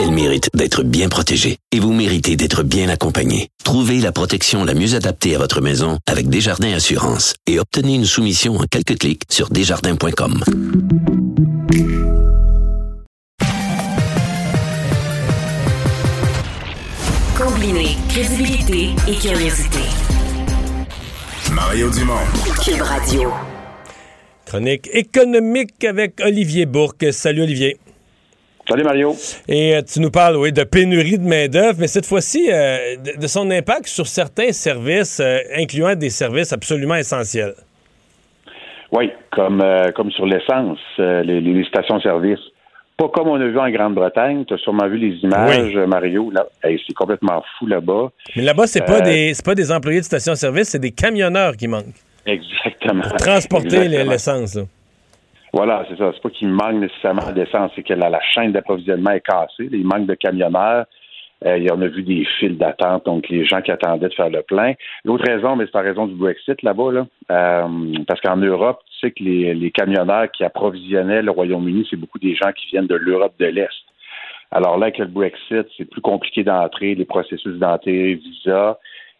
Elle 0.00 0.12
mérite 0.12 0.48
d'être 0.54 0.84
bien 0.84 1.08
protégée 1.08 1.58
et 1.72 1.80
vous 1.80 1.92
méritez 1.92 2.36
d'être 2.36 2.62
bien 2.62 2.88
accompagné. 2.88 3.48
Trouvez 3.64 4.00
la 4.00 4.12
protection 4.12 4.64
la 4.64 4.74
mieux 4.74 4.94
adaptée 4.94 5.34
à 5.34 5.38
votre 5.38 5.60
maison 5.60 5.98
avec 6.06 6.28
Desjardins 6.28 6.72
Assurance 6.72 7.34
et 7.46 7.58
obtenez 7.58 7.96
une 7.96 8.04
soumission 8.04 8.56
en 8.56 8.64
quelques 8.70 8.96
clics 8.98 9.22
sur 9.28 9.48
desjardins.com. 9.48 10.44
Combiner 17.36 17.96
crédibilité 18.08 18.90
et 19.08 19.14
curiosité. 19.16 19.80
Mario 21.52 21.90
Dumont. 21.90 22.14
Cube 22.64 22.82
Radio. 22.82 23.32
Chronique 24.46 24.88
économique 24.92 25.84
avec 25.84 26.20
Olivier 26.20 26.66
Bourque. 26.66 27.12
Salut 27.12 27.42
Olivier. 27.42 27.78
Salut 28.68 28.84
Mario. 28.84 29.14
Et 29.48 29.74
euh, 29.74 29.80
tu 29.80 29.98
nous 29.98 30.10
parles, 30.10 30.36
oui, 30.36 30.52
de 30.52 30.62
pénurie 30.62 31.16
de 31.16 31.26
main-d'œuvre, 31.26 31.78
mais 31.80 31.86
cette 31.86 32.04
fois-ci, 32.04 32.50
euh, 32.52 32.96
de, 33.18 33.26
son 33.26 33.50
impact 33.50 33.86
sur 33.86 34.06
certains 34.06 34.52
services, 34.52 35.20
euh, 35.20 35.38
incluant 35.56 35.94
des 35.94 36.10
services 36.10 36.52
absolument 36.52 36.96
essentiels. 36.96 37.54
Oui, 38.92 39.10
comme, 39.32 39.64
comme 39.94 40.10
sur 40.10 40.26
l'essence, 40.26 40.78
les, 40.98 41.64
stations-service. 41.64 42.40
Pas 42.96 43.08
comme 43.08 43.28
on 43.28 43.40
a 43.40 43.46
vu 43.46 43.58
en 43.58 43.70
Grande-Bretagne. 43.70 44.44
Tu 44.46 44.54
as 44.54 44.58
sûrement 44.58 44.88
vu 44.88 44.98
les 44.98 45.16
images, 45.22 45.74
Mario. 45.86 46.30
Là, 46.30 46.46
c'est 46.62 46.94
complètement 46.94 47.42
fou 47.58 47.66
là-bas. 47.66 48.10
Mais 48.34 48.42
là-bas, 48.42 48.66
c'est 48.66 48.84
pas 48.84 49.00
des 49.02 49.32
pas 49.44 49.54
des 49.54 49.70
employés 49.70 50.00
de 50.00 50.04
stations-service, 50.04 50.70
c'est 50.70 50.78
des 50.78 50.90
camionneurs 50.90 51.56
qui 51.56 51.68
manquent. 51.68 52.02
Exactement. 52.26 53.02
transporter 53.18 53.88
l'essence. 53.88 54.58
Voilà, 55.58 55.84
c'est 55.88 55.98
ça. 55.98 56.12
C'est 56.14 56.22
pas 56.22 56.30
qu'il 56.30 56.50
manque 56.50 56.74
nécessairement 56.74 57.32
d'essence, 57.32 57.72
c'est 57.74 57.82
que 57.82 57.92
la, 57.92 58.20
chaîne 58.32 58.52
d'approvisionnement 58.52 59.10
est 59.10 59.26
cassée. 59.26 59.68
Il 59.72 59.84
manque 59.84 60.06
de 60.06 60.14
camionneurs. 60.14 60.86
Il 61.44 61.64
y 61.64 61.70
en 61.72 61.82
a 61.82 61.88
vu 61.88 62.04
des 62.04 62.24
files 62.38 62.56
d'attente, 62.56 63.06
donc 63.06 63.28
les 63.28 63.44
gens 63.44 63.60
qui 63.60 63.72
attendaient 63.72 64.08
de 64.08 64.14
faire 64.14 64.30
le 64.30 64.42
plein. 64.42 64.74
L'autre 65.04 65.24
raison, 65.26 65.56
mais 65.56 65.64
c'est 65.66 65.74
la 65.74 65.80
raison 65.80 66.06
du 66.06 66.14
Brexit 66.14 66.62
là-bas, 66.62 66.92
là, 66.92 67.06
euh, 67.32 67.92
parce 68.06 68.20
qu'en 68.20 68.36
Europe, 68.36 68.80
tu 68.86 68.98
sais 69.00 69.10
que 69.10 69.24
les, 69.24 69.54
les 69.54 69.70
camionneurs 69.72 70.30
qui 70.30 70.44
approvisionnaient 70.44 71.22
le 71.22 71.32
Royaume-Uni, 71.32 71.88
c'est 71.90 71.96
beaucoup 71.96 72.20
des 72.20 72.36
gens 72.36 72.52
qui 72.52 72.66
viennent 72.68 72.86
de 72.86 72.94
l'Europe 72.94 73.34
de 73.40 73.46
l'Est. 73.46 73.84
Alors 74.52 74.78
là, 74.78 74.86
avec 74.86 74.98
le 74.98 75.06
Brexit, 75.06 75.66
c'est 75.76 75.90
plus 75.90 76.00
compliqué 76.00 76.44
d'entrer, 76.44 76.94
les 76.94 77.04
processus 77.04 77.56
d'entrée, 77.56 78.14
visa, 78.14 78.78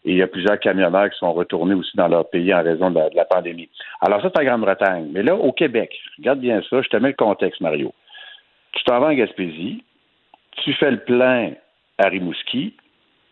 et 0.09 0.13
il 0.13 0.17
y 0.17 0.23
a 0.23 0.27
plusieurs 0.27 0.59
camionneurs 0.59 1.11
qui 1.11 1.19
sont 1.19 1.35
retournés 1.35 1.75
aussi 1.75 1.95
dans 1.95 2.09
leur 2.09 2.31
pays 2.31 2.55
en 2.55 2.63
raison 2.63 2.91
de 2.91 2.99
la, 3.15 3.25
pandémie. 3.27 3.69
Alors 4.01 4.23
ça, 4.23 4.31
c'est 4.35 4.43
la 4.43 4.49
Grande-Bretagne. 4.49 5.11
Mais 5.13 5.23
là, 5.23 5.35
au 5.35 5.53
Québec, 5.53 5.95
regarde 6.17 6.41
bien 6.41 6.63
ça, 6.71 6.81
je 6.81 6.89
te 6.89 6.97
mets 6.97 7.09
le 7.09 7.15
contexte, 7.15 7.61
Mario. 7.61 7.93
Tu 8.73 8.83
t'en 8.85 9.01
vas 9.01 9.09
en 9.09 9.15
Gaspésie, 9.15 9.85
tu 10.65 10.73
fais 10.73 10.93
le 10.93 11.01
plein 11.01 11.51
à 11.99 12.09
Rimouski, 12.09 12.75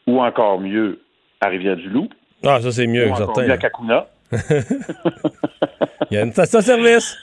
ou 0.07 0.21
encore 0.21 0.61
mieux, 0.61 1.01
à 1.41 1.49
Rivière-du-Loup. 1.49 2.11
Ah, 2.45 2.61
ça, 2.61 2.71
c'est 2.71 2.87
mieux, 2.87 3.11
ou 3.11 3.17
certain. 3.17 3.47
Mieux 3.47 3.53
à 3.53 3.57
Kakuna. 3.57 4.07
il 6.11 6.15
y 6.15 6.19
a 6.19 6.25
une 6.25 6.33
station-service. 6.33 7.17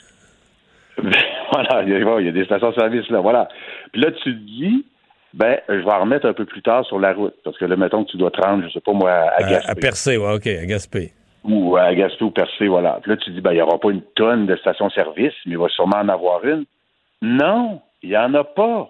voilà, 1.52 1.84
il 1.84 1.90
y, 1.90 2.30
a, 2.30 2.32
des 2.32 2.46
stations-service 2.46 3.08
là, 3.12 3.20
voilà. 3.20 3.48
Puis 3.92 4.02
là, 4.02 4.12
tu 4.12 4.24
te 4.24 4.30
dis, 4.30 4.84
ben, 5.34 5.60
je 5.68 5.74
vais 5.74 5.92
en 5.92 6.02
remettre 6.02 6.28
un 6.28 6.34
peu 6.34 6.46
plus 6.46 6.62
tard 6.62 6.86
sur 6.86 7.00
la 7.00 7.14
route. 7.14 7.34
Parce 7.44 7.58
que 7.58 7.66
là, 7.66 7.76
mettons 7.76 8.04
que 8.04 8.12
tu 8.12 8.18
dois 8.18 8.32
te 8.32 8.42
rendre, 8.42 8.64
je 8.68 8.70
sais 8.72 8.82
pas 8.82 8.94
moi, 8.94 9.12
à 9.12 9.42
Gaspé. 9.42 9.72
À, 9.72 9.76
Percé, 9.76 10.18
ouais, 10.18 10.34
OK, 10.34 10.48
à 10.48 10.66
Gaspé. 10.66 11.12
Ou 11.44 11.76
à 11.76 11.94
Gaspé 11.94 12.24
ou 12.24 12.32
Percé, 12.32 12.68
voilà. 12.68 13.00
Puis 13.02 13.12
là, 13.12 13.18
tu 13.18 13.32
dis, 13.32 13.42
ben, 13.42 13.52
il 13.52 13.56
n'y 13.56 13.62
aura 13.62 13.80
pas 13.80 13.90
une 13.90 14.04
tonne 14.16 14.46
de 14.46 14.56
stations-service, 14.56 15.34
mais 15.46 15.54
il 15.54 15.58
va 15.58 15.70
sûrement 15.70 15.98
en 15.98 16.10
avoir 16.10 16.46
une. 16.46 16.66
Non, 17.22 17.82
il 18.04 18.10
n'y 18.10 18.18
en 18.18 18.34
a 18.36 18.44
pas. 18.44 18.90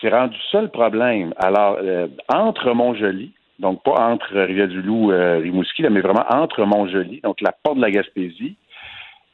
C'est 0.00 0.10
rendu 0.10 0.36
ça 0.50 0.62
le 0.62 0.68
problème. 0.68 1.34
Alors, 1.36 1.78
euh, 1.82 2.06
entre 2.32 2.72
Montjoli, 2.72 3.32
donc 3.58 3.82
pas 3.82 4.08
entre 4.08 4.38
Rivière-du-Loup, 4.38 5.12
euh, 5.12 5.38
Rimouski, 5.38 5.82
mais 5.90 6.00
vraiment 6.00 6.24
entre 6.30 6.64
Montjoli, 6.64 7.20
donc 7.22 7.40
la 7.40 7.52
porte 7.52 7.76
de 7.76 7.82
la 7.82 7.90
Gaspésie, 7.90 8.56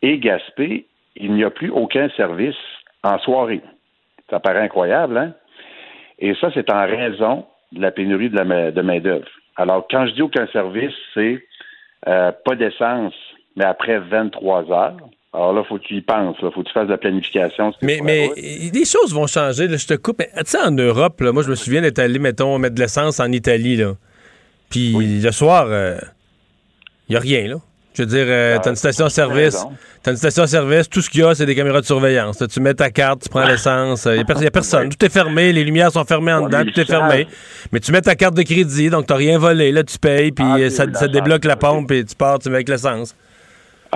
et 0.03 0.19
Gaspé, 0.19 0.87
il 1.17 1.33
n'y 1.33 1.45
a 1.45 1.51
plus 1.51 1.71
aucun 1.71 2.09
service 2.17 2.57
en 3.03 3.19
soirée. 3.19 3.61
Ça 4.31 4.41
paraît 4.41 4.63
incroyable, 4.63 5.17
hein? 5.19 5.35
Et 6.19 6.35
ça, 6.41 6.51
c'est 6.55 6.71
en 6.71 6.87
raison 6.87 7.45
de 7.73 7.81
la 7.81 7.91
pénurie 7.91 8.31
de, 8.31 8.37
la, 8.37 8.71
de 8.71 8.83
main-d'œuvre. 8.83 9.27
Alors, 9.57 9.87
quand 9.91 10.07
je 10.07 10.13
dis 10.13 10.23
aucun 10.23 10.47
service, 10.49 10.95
c'est 11.15 11.45
euh, 12.09 12.33
pas 12.45 12.55
d'essence, 12.55 13.15
mais 13.57 13.65
après 13.65 13.99
23 13.99 14.71
heures. 14.71 14.97
Alors 15.33 15.53
là, 15.53 15.65
faut 15.65 15.79
que 15.79 15.83
tu 15.85 15.95
y 15.95 16.01
penses, 16.01 16.37
il 16.41 16.51
faut 16.53 16.63
que 16.63 16.69
tu 16.69 16.73
fasses 16.73 16.87
de 16.87 16.93
la 16.93 16.99
planification. 16.99 17.73
Mais, 17.83 17.99
mais 18.05 18.31
les 18.37 18.85
choses 18.85 19.13
vont 19.13 19.27
changer. 19.27 19.69
je 19.69 19.87
te 19.87 19.95
coupe. 19.95 20.19
Tu 20.19 20.29
sais, 20.45 20.59
en 20.61 20.71
Europe, 20.71 21.21
moi, 21.21 21.43
je 21.43 21.51
me 21.51 21.57
souviens 21.57 21.83
d'être 21.83 21.99
allé, 21.99 22.21
mettons, 22.21 22.57
mettre 22.59 22.77
de 22.77 22.81
l'essence 22.81 23.19
en 23.19 23.33
Italie. 23.33 23.77
Là. 23.77 23.95
Puis 24.71 24.93
le 24.93 25.31
soir, 25.33 25.67
il 25.67 25.73
euh, 25.73 25.99
n'y 27.11 27.17
a 27.17 27.21
rien. 27.21 27.49
là. 27.49 27.57
Je 27.95 28.03
veux 28.03 28.09
dire, 28.09 28.27
euh, 28.27 28.59
t'as 28.61 28.71
une 28.71 28.77
station-service. 28.77 29.65
T'as 30.03 30.11
une 30.11 30.17
station-service, 30.17 30.91
tout 30.91 31.01
ce 31.01 31.09
qu'il 31.09 31.21
y 31.21 31.23
a, 31.23 31.33
c'est 31.35 31.47
des 31.47 31.55
caméras 31.55 31.81
de 31.81 31.87
surveillance. 31.87 32.43
tu 32.53 32.61
mets 32.61 32.75
ta 32.75 32.91
carte, 32.91 33.23
tu 33.23 33.29
prends 33.29 33.47
l'essence, 33.47 34.07
il 34.07 34.25
n'y 34.25 34.47
a, 34.47 34.51
personne. 34.51 34.89
Tout 34.89 35.03
est 35.05 35.13
fermé, 35.13 35.53
les 35.53 35.63
lumières 35.63 35.93
sont 35.93 36.05
fermées 36.05 36.33
en 36.33 36.47
dedans, 36.47 36.65
tout 36.65 36.79
est 36.79 36.85
fermé. 36.85 37.29
Mais 37.73 37.79
tu 37.79 37.93
mets 37.93 38.01
ta 38.01 38.17
carte 38.17 38.35
de 38.35 38.43
crédit, 38.43 38.91
donc 38.91 39.07
t'as 39.07 39.15
rien 39.15 39.39
volé. 39.39 39.71
Là, 39.71 39.85
tu 39.85 39.99
payes, 39.99 40.33
puis 40.33 40.45
ah, 40.45 40.71
ça, 40.71 40.87
débloque 41.09 41.45
la 41.45 41.57
pompe, 41.57 41.93
et 41.93 42.05
tu 42.05 42.17
pars, 42.17 42.41
tu 42.41 42.49
mets 42.49 42.57
avec 42.57 42.69
l'essence. 42.69 43.17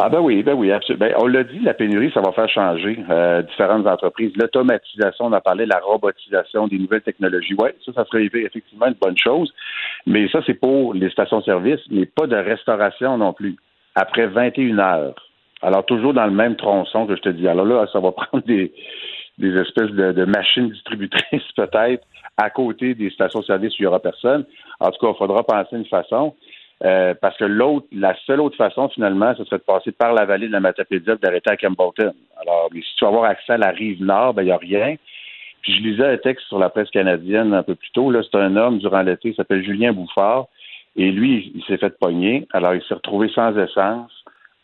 Ah 0.01 0.09
ben 0.09 0.21
oui, 0.21 0.45
ben 0.45 0.55
oui, 0.55 0.71
absolument. 0.71 1.07
Ben, 1.07 1.15
on 1.19 1.27
l'a 1.27 1.43
dit, 1.43 1.59
la 1.59 1.75
pénurie, 1.75 2.13
ça 2.15 2.21
va 2.21 2.31
faire 2.31 2.49
changer 2.49 3.01
euh, 3.11 3.43
différentes 3.43 3.85
entreprises. 3.85 4.31
L'automatisation, 4.37 5.25
on 5.25 5.33
a 5.33 5.41
parlé, 5.41 5.67
la 5.67 5.81
robotisation, 5.81 6.69
des 6.69 6.79
nouvelles 6.79 7.03
technologies. 7.03 7.57
Oui, 7.59 7.71
ça, 7.85 7.93
ça 7.93 8.05
serait 8.05 8.25
effectivement 8.33 8.87
une 8.87 8.95
bonne 8.95 9.19
chose. 9.19 9.53
Mais 10.07 10.29
ça, 10.29 10.41
c'est 10.47 10.55
pour 10.55 10.95
les 10.95 11.11
stations-service, 11.11 11.81
mais 11.91 12.07
pas 12.07 12.29
de 12.29 12.37
restauration 12.37 13.19
non 13.19 13.33
plus 13.33 13.57
après 13.99 14.27
21 14.27 14.79
heures. 14.79 15.15
Alors, 15.61 15.85
toujours 15.85 16.15
dans 16.15 16.27
le 16.27 16.33
même 16.33 16.55
tronçon 16.55 17.07
que 17.07 17.17
je 17.17 17.23
te 17.23 17.29
dis. 17.29 17.49
Alors 17.49 17.67
là, 17.67 17.87
ça 17.93 17.99
va 17.99 18.13
prendre 18.13 18.45
des, 18.45 18.73
espèces 19.41 19.91
de, 19.91 20.25
machines 20.25 20.71
distributrices, 20.71 21.53
peut-être, 21.57 22.07
à 22.37 22.51
côté 22.51 22.95
des 22.95 23.11
stations-service 23.11 23.73
où 23.73 23.77
il 23.81 23.83
n'y 23.83 23.87
aura 23.87 24.01
personne. 24.01 24.45
En 24.79 24.91
tout 24.91 25.05
cas, 25.05 25.13
il 25.13 25.19
faudra 25.19 25.43
penser 25.43 25.77
une 25.77 25.87
façon. 25.87 26.35
Euh, 26.85 27.13
parce 27.21 27.37
que 27.37 27.45
l'autre, 27.45 27.89
la 27.91 28.15
seule 28.25 28.41
autre 28.41 28.57
façon, 28.57 28.89
finalement, 28.89 29.35
ce 29.37 29.43
serait 29.45 29.59
de 29.59 29.65
passer 29.65 29.91
par 29.91 30.13
la 30.13 30.25
vallée 30.25 30.47
de 30.47 30.53
la 30.53 30.61
Matapédia 30.61 31.17
d'arrêter 31.17 31.51
à 31.51 31.57
Campbellton. 31.57 32.15
Alors, 32.41 32.69
si 32.73 32.95
tu 32.97 33.05
veux 33.05 33.09
avoir 33.09 33.25
accès 33.25 33.55
à 33.55 33.59
la 33.59 33.71
rive 33.71 34.01
nord, 34.01 34.35
ben, 34.35 34.43
il 34.43 34.47
n'y 34.47 34.53
a 34.53 34.59
rien. 34.59 34.95
Puis 35.63 35.75
je 35.75 35.83
lisais 35.83 36.07
un 36.07 36.17
texte 36.19 36.47
sur 36.47 36.61
la 36.61 36.69
presse 36.69 36.89
canadienne 36.91 37.53
un 37.53 37.65
peu 37.65 37.75
plus 37.75 37.91
tôt. 37.91 38.13
Là, 38.13 38.21
c'est 38.23 38.39
un 38.39 38.55
homme 38.55 38.79
durant 38.79 39.03
l'été, 39.03 39.31
il 39.31 39.35
s'appelle 39.35 39.65
Julien 39.65 39.93
Bouffard. 39.93 40.47
Et 40.99 41.13
lui, 41.13 41.53
il 41.55 41.63
s'est 41.65 41.79
fait 41.79 41.97
pogner. 41.99 42.47
Alors, 42.53 42.75
il 42.75 42.83
s'est 42.83 42.95
retrouvé 42.95 43.31
sans 43.33 43.57
essence 43.57 44.11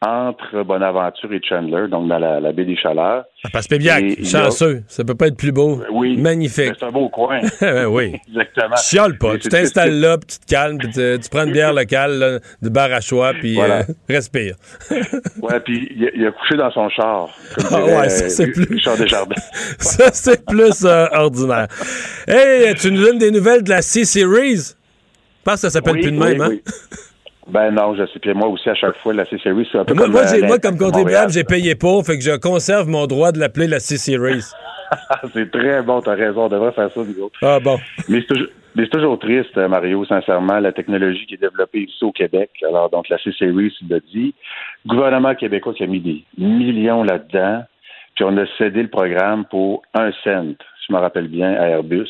entre 0.05 0.63
Bonaventure 0.65 1.33
et 1.33 1.41
Chandler, 1.43 1.87
donc 1.89 2.09
dans 2.09 2.19
la, 2.19 2.53
baie 2.53 2.65
des 2.65 2.77
Chaleurs. 2.77 3.25
Ça 3.43 3.49
passe 3.51 3.69
bien, 3.69 4.01
chanceux. 4.23 4.83
Ça 4.87 5.03
peut 5.05 5.15
pas 5.15 5.29
être 5.29 5.37
plus 5.37 5.53
beau. 5.53 5.81
Oui. 5.91 6.17
Magnifique. 6.19 6.73
C'est 6.79 6.85
un 6.85 6.91
beau 6.91 7.09
coin. 7.09 7.41
oui. 7.89 8.17
Exactement. 8.29 8.75
Tu 8.77 8.85
chiales 8.85 9.17
pas. 9.17 9.39
Tu 9.39 9.49
t'installes 9.49 9.99
là, 9.99 10.19
puis 10.19 10.27
tu 10.27 10.39
te 10.41 10.47
calmes, 10.47 10.77
puis 10.77 10.91
tu, 10.91 11.31
prends 11.31 11.47
une 11.47 11.53
bière 11.53 11.73
locale 11.73 12.41
de 12.61 12.69
bar 12.69 12.93
à 12.93 13.01
choix, 13.01 13.33
puis 13.33 13.59
euh, 13.59 13.83
respire. 14.09 14.57
ouais, 14.91 15.61
puis 15.61 15.89
il, 15.97 16.27
a 16.27 16.33
couché 16.33 16.57
dans 16.57 16.71
son 16.73 16.89
char. 16.91 17.31
ah 17.71 17.85
ouais, 17.85 18.09
ça 18.11 18.29
c'est 18.29 18.51
plus... 18.51 18.79
Char 18.81 18.97
ça 19.79 20.11
c'est 20.13 20.45
plus 20.45 20.85
euh, 20.85 21.07
ordinaire. 21.13 21.69
Hey, 22.29 22.75
tu 22.75 22.91
nous 22.91 23.03
donnes 23.03 23.19
des 23.19 23.31
nouvelles 23.31 23.63
de 23.63 23.71
la 23.71 23.81
C-Series? 23.81 24.75
Je 25.45 25.51
pense 25.51 25.61
que 25.61 25.69
ça 25.69 25.71
s'appelle 25.71 26.01
plus 26.01 26.11
de 26.11 26.19
même, 26.19 26.41
hein? 26.41 26.57
Ben 27.49 27.71
non, 27.71 27.95
je 27.95 28.07
sais. 28.07 28.19
Puis 28.19 28.33
moi 28.33 28.49
aussi, 28.49 28.71
à 28.71 28.75
chaque 28.75 28.97
fois, 29.03 29.13
la 29.13 29.27
C-Series, 29.27 29.69
c'est 29.71 29.79
un 29.79 29.85
peu 29.85 29.93
moi, 29.93 30.07
comme... 30.07 30.13
Moi, 30.15 30.47
moi 30.47 30.59
comme 30.59 30.79
contribuable, 30.79 31.31
j'ai 31.31 31.45
payé 31.45 31.75
pour, 31.75 32.03
fait 32.07 32.17
que 32.17 32.25
je 32.25 32.35
conserve 32.39 32.89
mon 32.89 33.07
droit 33.07 33.33
de 33.33 33.39
l'appeler 33.39 33.67
la 33.67 33.79
C-Series. 33.81 34.45
c'est 35.35 35.51
très 35.51 35.83
bon, 35.83 36.01
t'as 36.01 36.15
raison, 36.15 36.47
on 36.47 36.49
devrait 36.49 36.73
faire 36.73 36.91
ça, 36.91 37.01
nous 37.01 37.23
autres. 37.23 37.39
Ah 37.43 37.61
bon. 37.61 37.79
Mais 38.09 38.21
c'est 38.21 38.35
toujours... 38.35 38.49
Mais 38.77 38.85
c'est 38.85 38.91
toujours 38.99 39.19
triste, 39.21 39.57
Mario, 39.57 40.05
sincèrement, 40.05 40.59
la 40.59 40.73
technologie 40.73 41.27
qui 41.27 41.35
est 41.35 41.41
développée 41.41 41.83
ici 41.83 42.03
au 42.03 42.11
Québec. 42.11 42.51
Alors, 42.67 42.91
donc, 42.91 43.09
la 43.09 43.19
C-Series, 43.19 43.73
il 43.83 43.89
l'a 43.89 44.01
dit. 44.01 44.35
Le 44.85 44.97
gouvernement 44.97 45.35
québécois 45.37 45.75
qui 45.75 45.85
a 45.85 45.87
mis 45.87 46.01
des 46.01 46.25
millions 46.39 47.05
là-dedans, 47.05 47.63
puis 48.17 48.25
on 48.25 48.37
a 48.37 48.47
cédé 48.59 48.83
le 48.83 48.89
programme 48.89 49.45
pour 49.45 49.83
un 49.95 50.11
cent, 50.25 50.55
si 50.81 50.87
je 50.89 50.93
me 50.93 50.99
rappelle 50.99 51.29
bien, 51.29 51.53
à 51.53 51.69
Airbus. 51.69 52.09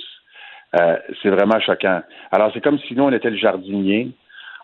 Euh, 0.78 0.96
c'est 1.22 1.30
vraiment 1.30 1.60
choquant. 1.60 2.02
Alors, 2.32 2.50
c'est 2.52 2.62
comme 2.62 2.78
si 2.80 2.94
nous, 2.94 3.04
on 3.04 3.12
était 3.12 3.30
le 3.30 3.36
jardinier. 3.36 4.10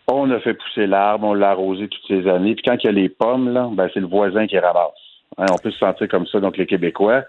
On 0.09 0.31
a 0.31 0.41
fait 0.41 0.55
pousser 0.55 0.87
l'arbre, 0.87 1.29
on 1.29 1.35
l'a 1.35 1.51
arrosé 1.51 1.89
toutes 1.89 2.07
ces 2.09 2.29
années. 2.29 2.55
Puis 2.55 2.65
quand 2.67 2.77
il 2.83 2.87
y 2.87 2.89
a 2.89 2.93
les 2.93 3.09
pommes, 3.09 3.53
là, 3.53 3.69
ben, 3.73 3.89
c'est 3.95 4.01
le 4.01 4.07
voisin 4.07 4.47
qui 4.47 4.59
ramasse. 4.59 4.91
Hein, 5.39 5.47
on 5.53 5.59
peut 5.59 5.71
se 5.71 5.79
sentir 5.79 6.09
comme 6.09 6.27
ça, 6.27 6.41
donc 6.41 6.57
les 6.57 6.67
Québécois. 6.67 7.23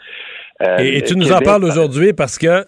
Euh, 0.64 0.78
et, 0.80 1.02
tu 1.04 1.16
nous 1.16 1.32
en 1.32 1.40
parles 1.40 1.64
aujourd'hui 1.64 2.14
parce 2.14 2.38
que. 2.38 2.66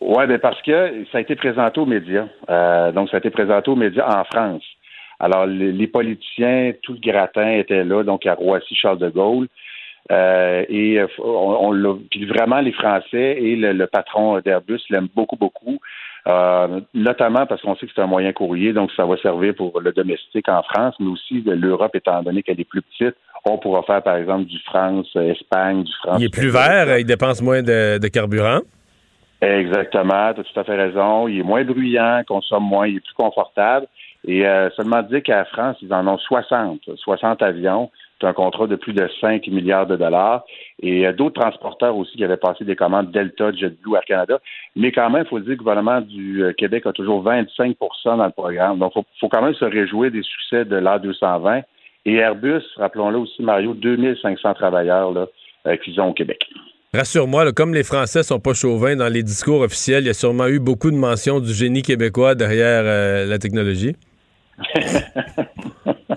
Oui, 0.00 0.26
ben 0.26 0.38
parce 0.38 0.60
que 0.62 1.04
ça 1.10 1.18
a 1.18 1.20
été 1.20 1.34
présenté 1.34 1.80
aux 1.80 1.86
médias. 1.86 2.26
Euh, 2.48 2.92
donc, 2.92 3.08
ça 3.10 3.16
a 3.16 3.18
été 3.18 3.30
présenté 3.30 3.70
aux 3.70 3.76
médias 3.76 4.06
en 4.06 4.24
France. 4.24 4.62
Alors, 5.18 5.46
les, 5.46 5.86
politiciens, 5.86 6.72
tout 6.82 6.92
le 6.92 7.00
gratin 7.00 7.52
était 7.52 7.84
là, 7.84 8.02
donc 8.02 8.26
à 8.26 8.34
Roissy, 8.34 8.74
Charles 8.74 8.98
de 8.98 9.08
Gaulle. 9.08 9.48
Euh, 10.12 10.64
et 10.68 11.00
euh, 11.00 11.06
on, 11.18 11.72
on 11.72 11.98
puis 12.10 12.26
vraiment 12.26 12.60
les 12.60 12.72
Français 12.72 13.36
et 13.40 13.56
le, 13.56 13.86
patron 13.86 14.38
d'Airbus 14.38 14.80
l'aiment 14.88 15.08
beaucoup 15.14 15.36
beaucoup, 15.36 15.80
euh, 16.28 16.80
notamment 16.94 17.44
parce 17.46 17.60
qu'on 17.62 17.74
sait 17.74 17.86
que 17.86 17.92
c'est 17.94 18.02
un 18.02 18.06
moyen 18.06 18.32
courrier, 18.32 18.72
donc 18.72 18.92
ça 18.96 19.04
va 19.04 19.16
servir 19.16 19.54
pour 19.56 19.80
le 19.80 19.92
domestique 19.92 20.48
en 20.48 20.62
France, 20.62 20.94
mais 21.00 21.08
aussi 21.08 21.42
l'Europe 21.44 21.94
étant 21.96 22.22
donné 22.22 22.42
qu'elle 22.42 22.60
est 22.60 22.68
plus 22.68 22.82
petite, 22.82 23.16
on 23.44 23.58
pourra 23.58 23.82
faire 23.82 24.02
par 24.02 24.16
exemple 24.16 24.44
du 24.44 24.58
France 24.60 25.08
Espagne, 25.16 25.82
du 25.82 25.92
France. 25.94 26.18
Il 26.20 26.26
est 26.26 26.32
plus 26.32 26.50
vert, 26.50 26.98
il 26.98 27.04
dépense 27.04 27.42
moins 27.42 27.62
de, 27.62 28.06
carburant. 28.08 28.60
Exactement, 29.40 30.32
tu 30.34 30.40
as 30.40 30.44
tout 30.44 30.60
à 30.60 30.64
fait 30.64 30.76
raison. 30.76 31.28
Il 31.28 31.40
est 31.40 31.42
moins 31.42 31.64
bruyant, 31.64 32.22
consomme 32.26 32.64
moins, 32.64 32.86
il 32.86 32.96
est 32.96 33.00
plus 33.00 33.14
confortable. 33.14 33.86
Et 34.26 34.44
seulement 34.76 35.02
dire 35.02 35.22
qu'à 35.22 35.44
France, 35.44 35.76
ils 35.82 35.92
en 35.92 36.06
ont 36.08 36.18
60, 36.18 36.80
60 36.96 37.42
avions. 37.42 37.90
C'est 38.20 38.26
un 38.26 38.32
contrat 38.32 38.66
de 38.66 38.76
plus 38.76 38.92
de 38.92 39.08
5 39.20 39.46
milliards 39.48 39.86
de 39.86 39.96
dollars. 39.96 40.44
Et 40.82 41.10
d'autres 41.12 41.40
transporteurs 41.40 41.96
aussi 41.96 42.16
qui 42.16 42.24
avaient 42.24 42.36
passé 42.36 42.64
des 42.64 42.76
commandes 42.76 43.10
Delta, 43.10 43.52
JetBlue, 43.52 43.94
Air 43.94 44.04
Canada. 44.06 44.40
Mais 44.74 44.92
quand 44.92 45.10
même, 45.10 45.24
il 45.26 45.28
faut 45.28 45.38
dire 45.38 45.46
que 45.46 45.50
le 45.52 45.56
gouvernement 45.56 46.00
du 46.00 46.44
euh, 46.44 46.52
Québec 46.52 46.86
a 46.86 46.92
toujours 46.92 47.24
25% 47.24 47.74
dans 48.04 48.24
le 48.24 48.30
programme. 48.30 48.78
Donc, 48.78 48.92
il 48.96 49.02
faut, 49.20 49.28
quand 49.28 49.42
même 49.42 49.54
se 49.54 49.64
réjouir 49.64 50.10
des 50.10 50.22
succès 50.22 50.64
de 50.64 50.76
l'A220. 50.76 51.62
Et 52.06 52.16
Airbus, 52.16 52.62
rappelons-le 52.76 53.18
aussi, 53.18 53.42
Mario, 53.42 53.74
2500 53.74 54.54
travailleurs 54.54 55.12
là, 55.12 55.26
euh, 55.66 55.76
qu'ils 55.76 56.00
ont 56.00 56.10
au 56.10 56.12
Québec. 56.14 56.46
Rassure-moi, 56.94 57.52
comme 57.52 57.74
les 57.74 57.82
Français 57.82 58.22
sont 58.22 58.38
pas 58.38 58.54
chauvins 58.54 58.96
dans 58.96 59.12
les 59.12 59.22
discours 59.22 59.60
officiels, 59.60 60.04
il 60.04 60.06
y 60.06 60.10
a 60.10 60.14
sûrement 60.14 60.46
eu 60.46 60.60
beaucoup 60.60 60.90
de 60.90 60.96
mentions 60.96 61.40
du 61.40 61.52
génie 61.52 61.82
québécois 61.82 62.34
derrière 62.34 62.82
euh, 62.84 63.26
la 63.26 63.38
technologie. 63.38 63.96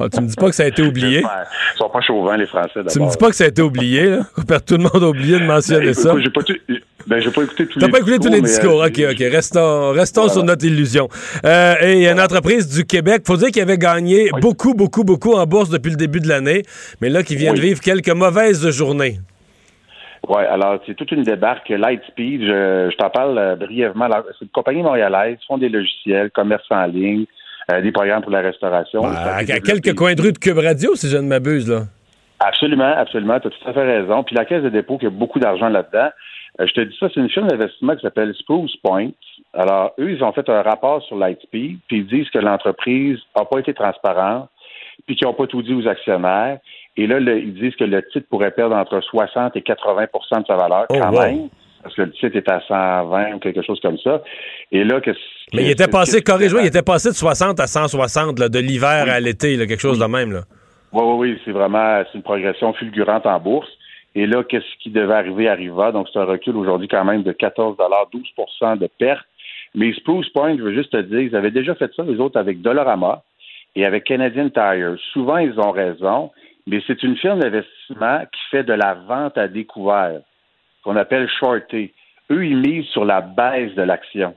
Ah, 0.02 0.08
tu 0.08 0.22
me 0.22 0.28
dis 0.28 0.36
pas 0.36 0.48
que 0.48 0.56
ça 0.56 0.64
a 0.64 0.68
été 0.68 0.82
oublié? 0.82 1.20
Ils 1.20 1.78
sont 1.78 1.90
pas 1.90 2.00
chauvins, 2.02 2.38
les 2.38 2.46
Français, 2.46 2.80
Tu 2.90 3.00
me 3.00 3.10
dis 3.10 3.18
pas 3.18 3.30
que 3.30 3.36
ça 3.36 3.44
a 3.44 3.48
été 3.48 3.62
oublié, 3.62 4.10
là? 4.10 4.20
Tout 4.66 4.78
le 4.78 4.84
monde 4.84 5.04
a 5.04 5.10
oublié 5.10 5.40
de 5.40 5.46
mentionner 5.46 5.88
ben, 5.88 5.94
ça. 5.94 6.14
J'ai 6.18 6.30
pas, 6.30 6.42
ben, 7.08 7.32
pas 7.32 7.44
écouté 7.44 7.68
tous 7.68 7.80
les 7.80 7.88
discours. 7.88 7.92
pas 7.92 8.00
écouté 8.00 8.20
tous 8.20 8.32
les 8.32 8.42
discours. 8.42 8.84
OK, 8.86 9.02
OK. 9.12 9.32
Restons, 9.32 9.92
restons 9.92 10.30
sur 10.30 10.44
notre 10.44 10.66
illusion. 10.66 11.10
Euh, 11.46 11.76
et 11.82 11.94
il 11.94 12.02
y 12.04 12.08
a 12.08 12.12
une 12.12 12.22
entreprise 12.22 12.74
du 12.74 12.86
Québec, 12.86 13.24
faut 13.26 13.36
dire 13.36 13.50
qu'il 13.50 13.62
avait 13.62 13.78
gagné 13.78 14.30
beaucoup, 14.42 14.74
beaucoup, 14.74 15.04
beaucoup 15.04 15.34
en 15.34 15.46
bourse 15.46 15.70
depuis 15.70 15.92
le 15.92 15.98
début 15.98 16.20
de 16.20 16.28
l'année, 16.28 16.64
mais 17.02 17.10
là, 17.10 17.24
qui 17.24 17.36
vient 17.36 17.54
de 17.54 17.60
vivre 17.60 17.82
quelques 17.82 18.10
mauvaises 18.10 18.70
journées. 18.70 19.20
Oui, 20.28 20.44
alors 20.44 20.80
c'est 20.86 20.96
toute 20.96 21.12
une 21.12 21.24
débarque 21.24 21.70
Lightspeed. 21.70 22.42
Je, 22.42 22.90
je 22.92 22.98
t'en 22.98 23.10
parle 23.10 23.38
euh, 23.38 23.56
brièvement. 23.56 24.08
C'est 24.38 24.46
une 24.46 24.52
compagnie 24.52 24.84
montréalaise, 24.84 25.38
font 25.48 25.58
des 25.58 25.70
logiciels, 25.70 26.30
commerce 26.32 26.66
en 26.70 26.86
ligne, 26.86 27.22
euh, 27.24 27.26
des 27.82 27.92
programmes 27.92 28.22
pour 28.22 28.32
la 28.32 28.42
restauration. 28.42 29.04
à 29.04 29.44
quelques 29.44 29.96
coins 29.96 30.14
de 30.14 30.22
rue 30.22 30.32
de 30.32 30.38
Cube 30.38 30.58
Radio, 30.58 30.96
si 30.96 31.10
je 31.10 31.18
ne 31.18 31.28
m'abuse, 31.28 31.70
là. 31.70 31.84
Absolument, 32.40 32.94
absolument. 32.96 33.40
Tu 33.40 33.48
as 33.48 33.52
tout 33.52 33.70
à 33.70 33.74
fait 33.74 34.00
raison. 34.00 34.24
Puis 34.24 34.36
la 34.36 34.46
Caisse 34.46 34.64
de 34.64 34.70
dépôt 34.70 34.98
qui 34.98 35.06
a 35.06 35.10
beaucoup 35.10 35.40
d'argent 35.40 35.70
là-dedans. 35.70 36.10
Euh, 36.60 36.68
je 36.68 36.74
te 36.74 36.82
dis 36.82 36.96
ça, 37.00 37.08
c'est 37.14 37.20
une 37.20 37.30
firme 37.30 37.48
d'investissement 37.48 37.96
qui 37.96 38.02
s'appelle 38.02 38.34
Spruce 38.34 38.76
Point. 38.78 39.10
Alors, 39.54 39.94
eux, 40.00 40.12
ils 40.12 40.24
ont 40.24 40.32
fait 40.32 40.48
un 40.50 40.62
rapport 40.62 41.02
sur 41.04 41.18
Lightspeed, 41.18 41.80
puis 41.88 41.98
ils 41.98 42.08
disent 42.08 42.30
que 42.30 42.40
l'entreprise 42.40 43.20
n'a 43.36 43.46
pas 43.46 43.60
été 43.60 43.74
transparente, 43.74 44.50
puis 45.06 45.16
qu'ils 45.16 45.28
n'ont 45.28 45.34
pas 45.34 45.48
tout 45.48 45.62
dit 45.62 45.74
aux 45.74 45.88
actionnaires. 45.88 46.60
Et 46.98 47.08
là, 47.08 47.20
ils 47.20 47.54
disent 47.54 47.76
que 47.76 47.84
le 47.84 48.02
titre 48.10 48.28
pourrait 48.30 48.52
perdre 48.52 48.76
entre 48.76 49.02
60 49.02 49.56
et 49.56 49.62
80% 49.62 50.42
de 50.42 50.46
sa 50.46 50.56
valeur 50.56 50.86
oh, 50.90 50.96
quand 50.98 51.12
même. 51.12 51.50
Parce 51.84 51.96
que 51.96 52.02
le 52.02 52.12
titre 52.12 52.36
est 52.36 52.50
à 52.50 52.62
120 52.68 53.36
ou 53.36 53.40
quelque 53.40 53.62
chose 53.62 53.80
comme 53.82 53.98
ça. 54.00 54.22
Et 54.72 54.84
là, 54.84 55.00
que. 55.02 55.12
Mais 55.54 55.64
il 55.64 55.72
était 55.72 55.88
passé, 55.88 56.22
corrige-moi, 56.22 56.62
il 56.62 56.68
était 56.68 56.82
passé? 56.82 57.10
de 57.10 57.16
60 57.16 57.60
à 57.60 57.68
160, 57.68 58.36
de 58.36 58.60
l'hiver 58.60 59.06
à 59.10 59.20
l'été, 59.20 59.58
quelque 59.58 59.80
chose 59.80 60.00
de 60.00 60.06
même, 60.06 60.32
là. 60.32 60.42
Oui, 60.92 61.04
oui, 61.06 61.30
oui, 61.30 61.42
c'est 61.46 61.52
vraiment 61.52 62.04
une 62.14 62.24
progression 62.24 62.74
fulgurante 62.74 63.26
en 63.26 63.40
bourse. 63.40 63.70
Et 64.16 64.26
là, 64.26 64.44
qu'est-ce 64.44 64.66
qui 64.82 64.90
devait 64.90 65.14
arriver 65.14 65.48
arriva. 65.48 65.92
Donc, 65.92 66.08
c'est 66.12 66.20
un 66.20 66.26
recul 66.26 66.56
aujourd'hui 66.58 66.88
quand 66.88 67.06
même 67.06 67.24
de 67.24 67.32
14 67.32 67.78
12% 67.78 68.78
de 68.78 68.90
perte. 68.98 69.26
Mais 69.76 69.94
Spruce 69.94 70.30
Point, 70.30 70.58
je 70.58 70.64
veux 70.64 70.74
juste 70.74 70.92
te 70.92 71.02
dire, 71.02 71.20
ils 71.20 71.36
avaient 71.36 71.52
déjà 71.52 71.76
fait 71.76 71.92
ça, 71.96 72.04
les 72.04 72.20
autres, 72.20 72.40
avec 72.40 72.62
Dollarama 72.62 73.22
et 73.76 73.86
avec 73.86 74.06
Canadian 74.06 74.50
Tire. 74.50 74.96
Souvent, 75.14 75.38
ils 75.38 75.60
ont 75.60 75.72
raison, 75.72 76.32
mais 76.66 76.82
c'est 76.88 77.04
une 77.04 77.16
firme 77.18 77.40
d'investissement 77.40 78.22
qui 78.32 78.42
fait 78.50 78.64
de 78.64 78.74
la 78.74 78.96
vente 78.96 79.38
à 79.38 79.48
découvert, 79.48 80.22
qu'on 80.84 80.96
appelle 80.96 81.30
shorté. 81.40 81.94
Eux, 82.32 82.46
ils 82.46 82.58
misent 82.58 82.88
sur 82.88 83.06
la 83.06 83.22
baisse 83.22 83.74
de 83.76 83.82
l'action. 83.82 84.36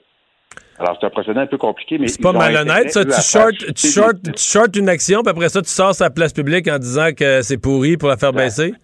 Alors, 0.78 0.97
c'est 0.99 1.07
un 1.07 1.11
procédé 1.11 1.38
un 1.38 1.47
peu 1.47 1.59
compliqué, 1.59 1.99
mais. 1.99 2.09
C'est 2.09 2.22
pas 2.22 2.32
malhonnête, 2.32 2.90
ça. 2.90 3.05
Tu 3.05 3.86
short, 4.36 4.76
une 4.76 4.88
action, 4.88 5.22
puis 5.22 5.30
après 5.30 5.49
ça, 5.49 5.62
tu 5.62 5.70
sors 5.70 5.95
sa 5.95 6.11
place 6.11 6.32
publique 6.32 6.68
en 6.68 6.78
disant 6.78 7.11
que 7.16 7.43
c'est 7.43 7.59
pourri 7.59 7.97
pour 7.97 8.09
la 8.09 8.16
faire 8.16 8.32
baisser? 8.32 8.74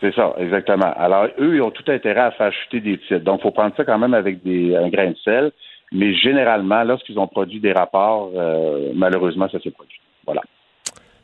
C'est 0.00 0.14
ça, 0.14 0.34
exactement. 0.38 0.92
Alors, 0.96 1.28
eux, 1.38 1.56
ils 1.56 1.62
ont 1.62 1.70
tout 1.70 1.90
intérêt 1.90 2.20
à 2.20 2.30
faire 2.32 2.52
chuter 2.52 2.80
des 2.80 2.98
titres. 2.98 3.18
Donc, 3.18 3.40
il 3.40 3.42
faut 3.42 3.50
prendre 3.52 3.74
ça 3.76 3.84
quand 3.84 3.98
même 3.98 4.12
avec 4.12 4.42
des, 4.42 4.76
un 4.76 4.88
grain 4.88 5.10
de 5.10 5.16
sel. 5.24 5.52
Mais 5.92 6.14
généralement, 6.14 6.82
lorsqu'ils 6.82 7.18
ont 7.18 7.28
produit 7.28 7.60
des 7.60 7.72
rapports, 7.72 8.30
euh, 8.36 8.90
malheureusement, 8.94 9.48
ça 9.50 9.60
s'est 9.60 9.70
produit. 9.70 10.00
Voilà. 10.26 10.42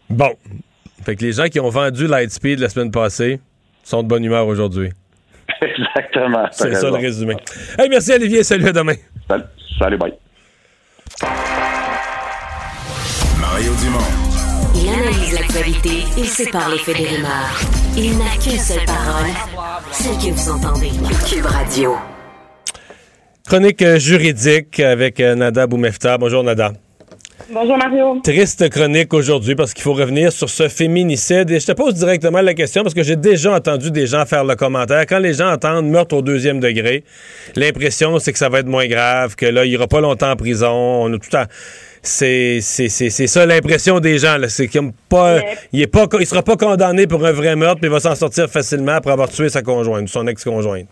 Bon. 0.09 0.31
Fait 1.05 1.17
que 1.17 1.25
les 1.25 1.33
gens 1.33 1.47
qui 1.47 1.59
ont 1.61 1.69
vendu 1.69 2.07
Lightspeed 2.07 2.61
la 2.61 2.69
semaine 2.69 2.91
passée 2.91 3.41
sont 3.83 4.03
de 4.03 4.09
bonne 4.09 4.25
humeur 4.25 4.47
aujourd'hui. 4.47 4.91
Exactement. 5.63 6.47
C'est 6.53 6.75
ça 6.75 6.87
le 6.91 6.97
résumé. 6.97 7.37
Hey, 7.79 7.89
merci 7.89 8.13
Olivier. 8.13 8.43
Salut 8.43 8.69
à 8.69 8.73
demain. 8.73 8.95
Salut, 9.29 9.45
salut 9.79 9.99
bye. 9.99 10.13
Mario 13.41 13.73
Dumont. 13.83 14.31
Il 14.75 14.89
analyse 14.89 15.35
l'actualité 15.35 16.05
et 16.19 16.25
sépare 16.25 16.71
les 16.71 16.79
faits 16.79 16.97
des 16.97 17.07
rumeurs. 17.09 17.61
Il 17.97 18.17
n'a 18.17 18.31
qu'une 18.43 18.59
seule 18.59 18.85
parole, 18.87 19.31
celle 19.91 20.17
que 20.17 20.33
vous 20.35 20.51
entendez. 20.51 20.91
Cube 21.29 21.45
Radio. 21.47 21.97
Chronique 23.47 23.85
juridique 23.97 24.81
avec 24.81 25.21
euh, 25.21 25.35
Nada 25.35 25.67
Boumefta. 25.67 26.17
Bonjour 26.19 26.45
Nada. 26.45 26.73
Bonjour 27.49 27.77
Mario. 27.79 28.21
Triste 28.23 28.69
chronique 28.69 29.13
aujourd'hui 29.15 29.55
parce 29.55 29.73
qu'il 29.73 29.83
faut 29.83 29.95
revenir 29.95 30.31
sur 30.33 30.49
ce 30.49 30.69
féminicide. 30.69 31.51
Et 31.51 31.59
je 31.59 31.67
te 31.67 31.73
pose 31.73 31.95
directement 31.95 32.41
la 32.41 32.55
question 32.55 32.83
parce 32.83 32.95
que 32.95 33.03
j'ai 33.03 33.17
déjà 33.17 33.55
entendu 33.55 33.91
des 33.91 34.07
gens 34.07 34.27
faire 34.27 34.45
le 34.45 34.55
commentaire. 34.55 35.07
Quand 35.07 35.19
les 35.19 35.35
gens 35.35 35.53
entendent 35.53 35.89
meurtre 35.89 36.17
au 36.17 36.23
deuxième 36.23 36.61
degré, 36.61 37.05
l'impression 37.57 38.19
c'est 38.19 38.33
que 38.33 38.39
ça 38.39 38.49
va 38.49 38.61
être 38.61 38.67
moins 38.67 38.87
grave, 38.87 39.37
que 39.37 39.47
là, 39.47 39.65
il 39.65 39.73
ira 39.73 39.87
pas 39.87 40.01
longtemps 40.01 40.31
en 40.31 40.37
prison. 40.37 40.71
On 40.71 41.13
a 41.13 41.19
tout 41.19 41.37
à... 41.37 41.47
C'est, 42.03 42.61
c'est, 42.63 42.89
ça 42.89 43.45
l'impression 43.45 44.01
des 44.01 44.19
gens. 44.19 44.39
C'est 44.49 44.69
comme 44.69 44.93
pas, 45.09 45.41
il 45.73 45.83
est 45.83 45.87
pas, 45.87 46.07
il 46.19 46.27
sera 46.27 46.43
pas 46.43 46.57
condamné 46.57 47.07
pour 47.07 47.27
un 47.27 47.33
vrai 47.33 47.57
meurtre, 47.57 47.81
mais 47.83 47.89
il 47.89 47.91
va 47.91 48.01
s'en 48.01 48.15
sortir 48.15 48.49
facilement 48.49 48.93
après 48.93 49.13
avoir 49.13 49.29
tué 49.29 49.51
sa 49.51 49.61
conjointe, 49.61 50.09
son 50.09 50.27
ex-conjointe. 50.27 50.89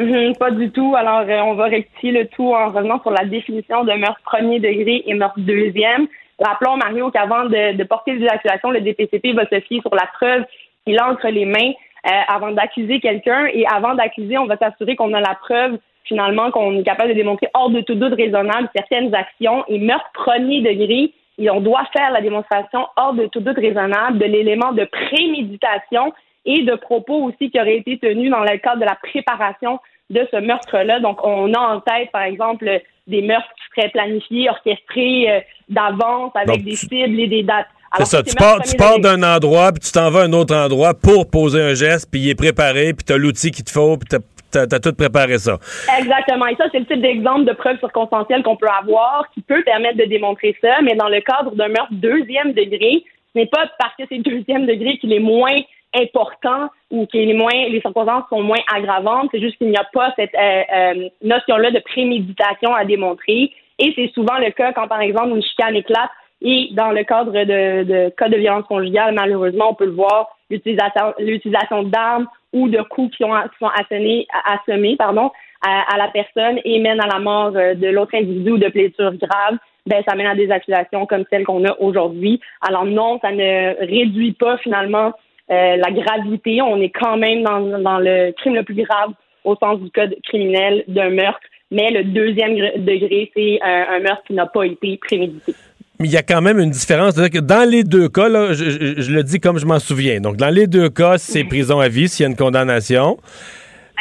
Mhm, 0.00 0.34
pas 0.36 0.50
du 0.50 0.70
tout. 0.70 0.94
Alors, 0.96 1.26
euh, 1.28 1.40
on 1.42 1.54
va 1.54 1.64
rectifier 1.64 2.10
le 2.10 2.26
tout 2.26 2.54
en 2.54 2.68
revenant 2.68 3.02
sur 3.02 3.10
la 3.10 3.26
définition 3.26 3.84
de 3.84 3.92
meurtre 3.92 4.22
premier 4.24 4.58
degré 4.58 5.02
et 5.04 5.12
meurtre 5.12 5.38
deuxième. 5.40 6.06
Rappelons, 6.38 6.78
Mario, 6.78 7.10
qu'avant 7.10 7.44
de, 7.44 7.84
porter 7.84 8.16
des 8.16 8.26
accusations, 8.26 8.70
le 8.70 8.80
DPCP 8.80 9.34
va 9.34 9.44
se 9.44 9.60
fier 9.60 9.82
sur 9.82 9.94
la 9.94 10.06
preuve 10.14 10.46
qu'il 10.86 10.98
a 10.98 11.10
entre 11.10 11.28
les 11.28 11.44
mains 11.44 11.72
euh, 12.06 12.10
avant 12.28 12.52
d'accuser 12.52 12.98
quelqu'un. 13.00 13.44
Et 13.52 13.66
avant 13.66 13.94
d'accuser, 13.94 14.38
on 14.38 14.46
va 14.46 14.56
s'assurer 14.56 14.96
qu'on 14.96 15.12
a 15.12 15.20
la 15.20 15.34
preuve, 15.34 15.76
finalement, 16.04 16.50
qu'on 16.50 16.78
est 16.78 16.82
capable 16.82 17.10
de 17.10 17.14
démontrer 17.14 17.48
hors 17.52 17.68
de 17.68 17.82
tout 17.82 17.94
doute 17.94 18.14
raisonnable 18.14 18.70
certaines 18.74 19.14
actions. 19.14 19.66
Et 19.68 19.78
meurtre 19.78 20.08
premier 20.14 20.62
degré, 20.62 21.12
et 21.36 21.50
on 21.50 21.60
doit 21.60 21.84
faire 21.92 22.10
la 22.10 22.22
démonstration 22.22 22.86
hors 22.96 23.12
de 23.12 23.26
tout 23.26 23.40
doute 23.40 23.58
raisonnable 23.58 24.16
de 24.16 24.24
l'élément 24.24 24.72
de 24.72 24.84
préméditation 24.84 26.14
et 26.44 26.62
de 26.62 26.74
propos 26.74 27.24
aussi 27.24 27.50
qui 27.50 27.60
auraient 27.60 27.78
été 27.78 27.98
tenus 27.98 28.30
dans 28.30 28.40
le 28.40 28.58
cadre 28.58 28.80
de 28.80 28.86
la 28.86 28.96
préparation 28.96 29.78
de 30.10 30.26
ce 30.30 30.36
meurtre-là. 30.36 31.00
Donc, 31.00 31.24
on 31.24 31.52
a 31.54 31.58
en 31.58 31.80
tête, 31.80 32.10
par 32.12 32.22
exemple, 32.22 32.66
des 33.06 33.22
meurtres 33.22 33.48
qui 33.56 33.80
seraient 33.80 33.90
planifiés, 33.90 34.50
orchestrés 34.50 35.30
euh, 35.30 35.40
d'avance 35.68 36.32
avec 36.34 36.64
des 36.64 36.76
cibles 36.76 37.20
et 37.20 37.26
des 37.26 37.42
dates. 37.42 37.66
C'est 37.98 38.04
ça, 38.04 38.22
tu 38.22 38.34
pars, 38.36 38.60
tu 38.62 38.76
pars 38.76 39.00
d'un 39.00 39.20
endroit, 39.22 39.72
puis 39.72 39.80
tu 39.80 39.90
t'en 39.90 40.10
vas 40.10 40.20
à 40.20 40.24
un 40.24 40.32
autre 40.32 40.54
endroit 40.54 40.94
pour 40.94 41.28
poser 41.28 41.60
un 41.60 41.74
geste, 41.74 42.08
puis 42.10 42.20
il 42.20 42.30
est 42.30 42.36
préparé, 42.36 42.92
puis 42.94 43.04
tu 43.04 43.12
as 43.12 43.16
l'outil 43.16 43.50
qu'il 43.50 43.64
te 43.64 43.70
faut, 43.70 43.96
puis 43.96 44.08
tu 44.08 44.58
as, 44.58 44.80
tout 44.80 44.92
préparé 44.92 45.38
ça. 45.38 45.58
Exactement. 45.98 46.46
Et 46.46 46.54
ça, 46.54 46.66
c'est 46.70 46.78
le 46.78 46.86
type 46.86 47.00
d'exemple 47.00 47.46
de 47.46 47.52
preuve 47.52 47.78
circonstancielle 47.80 48.44
qu'on 48.44 48.56
peut 48.56 48.68
avoir 48.68 49.28
qui 49.34 49.42
peut 49.42 49.62
permettre 49.64 49.98
de 49.98 50.04
démontrer 50.04 50.56
ça, 50.60 50.80
mais 50.82 50.94
dans 50.94 51.08
le 51.08 51.20
cadre 51.20 51.54
d'un 51.56 51.68
meurtre 51.68 51.92
deuxième 51.92 52.52
degré, 52.52 53.04
ce 53.34 53.40
n'est 53.40 53.46
pas 53.46 53.68
parce 53.78 53.94
que 53.96 54.04
c'est 54.08 54.18
deuxième 54.18 54.66
degré 54.66 54.96
qu'il 54.98 55.12
est 55.12 55.20
moins 55.20 55.56
important 55.94 56.68
ou 56.90 57.06
que 57.06 57.18
les 57.18 57.34
moins 57.34 57.68
les 57.68 57.80
circonstances 57.80 58.24
sont 58.28 58.42
moins 58.42 58.60
aggravantes. 58.74 59.28
C'est 59.32 59.40
juste 59.40 59.56
qu'il 59.58 59.70
n'y 59.70 59.76
a 59.76 59.86
pas 59.92 60.12
cette 60.16 60.34
euh, 60.34 60.62
euh, 60.74 61.08
notion-là 61.22 61.70
de 61.70 61.80
préméditation 61.80 62.74
à 62.74 62.84
démontrer. 62.84 63.52
Et 63.78 63.92
c'est 63.96 64.10
souvent 64.14 64.38
le 64.38 64.50
cas 64.50 64.72
quand, 64.72 64.88
par 64.88 65.00
exemple, 65.00 65.30
une 65.30 65.42
chicane 65.42 65.76
éclate. 65.76 66.10
Et 66.42 66.68
dans 66.72 66.90
le 66.90 67.04
cadre 67.04 67.32
de, 67.32 67.84
de 67.84 68.08
cas 68.16 68.28
de 68.28 68.36
violence 68.36 68.66
conjugale, 68.66 69.14
malheureusement, 69.14 69.70
on 69.70 69.74
peut 69.74 69.84
le 69.84 69.92
voir, 69.92 70.28
l'utilisation, 70.48 71.12
l'utilisation 71.18 71.82
d'armes 71.82 72.26
ou 72.52 72.68
de 72.68 72.80
coups 72.82 73.16
qui, 73.16 73.24
ont, 73.24 73.34
sont 73.58 73.68
assenés, 73.68 74.26
assommés 74.46 74.96
pardon, 74.96 75.30
à, 75.62 75.98
la 75.98 76.08
personne 76.08 76.58
et 76.64 76.78
mènent 76.80 77.00
à 77.00 77.06
la 77.06 77.18
mort 77.18 77.52
euh, 77.54 77.74
de 77.74 77.88
l'autre 77.88 78.14
individu 78.14 78.52
ou 78.52 78.58
de 78.58 78.68
blessures 78.68 79.14
graves, 79.16 79.58
ben, 79.86 80.02
ça 80.08 80.14
mène 80.14 80.26
à 80.26 80.34
des 80.34 80.50
accusations 80.50 81.06
comme 81.06 81.24
celles 81.30 81.44
qu'on 81.44 81.64
a 81.66 81.76
aujourd'hui. 81.80 82.40
Alors 82.66 82.84
non, 82.84 83.18
ça 83.20 83.30
ne 83.30 83.78
réduit 83.78 84.32
pas 84.32 84.56
finalement 84.58 85.12
euh, 85.50 85.76
la 85.76 85.90
gravité. 85.90 86.62
On 86.62 86.80
est 86.80 86.90
quand 86.90 87.16
même 87.16 87.42
dans, 87.42 87.98
le 87.98 88.32
crime 88.32 88.54
le 88.54 88.62
plus 88.62 88.74
grave 88.74 89.10
au 89.44 89.56
sens 89.56 89.80
du 89.80 89.90
code 89.90 90.14
criminel 90.24 90.84
d'un 90.88 91.10
meurtre, 91.10 91.40
mais 91.70 91.90
le 91.90 92.04
deuxième 92.04 92.54
degré, 92.84 93.30
c'est 93.34 93.58
un, 93.62 94.00
meurtre 94.00 94.22
qui 94.26 94.34
n'a 94.34 94.46
pas 94.46 94.64
été 94.64 94.98
prémédité. 94.98 95.54
Mais 95.98 96.06
il 96.06 96.12
y 96.12 96.16
a 96.16 96.22
quand 96.22 96.40
même 96.40 96.58
une 96.58 96.70
différence. 96.70 97.14
Que 97.14 97.38
dans 97.38 97.68
les 97.68 97.84
deux 97.84 98.08
cas, 98.08 98.28
là, 98.28 98.52
je, 98.52 99.12
le 99.12 99.22
dis 99.22 99.38
comme 99.38 99.58
je 99.58 99.66
m'en 99.66 99.78
souviens. 99.78 100.20
Donc, 100.20 100.36
dans 100.36 100.48
les 100.48 100.66
deux 100.66 100.88
cas, 100.88 101.18
c'est 101.18 101.44
prison 101.44 101.78
à 101.78 101.88
vie 101.88 102.08
s'il 102.08 102.24
y 102.24 102.26
a 102.26 102.30
une 102.30 102.36
condamnation. 102.36 103.18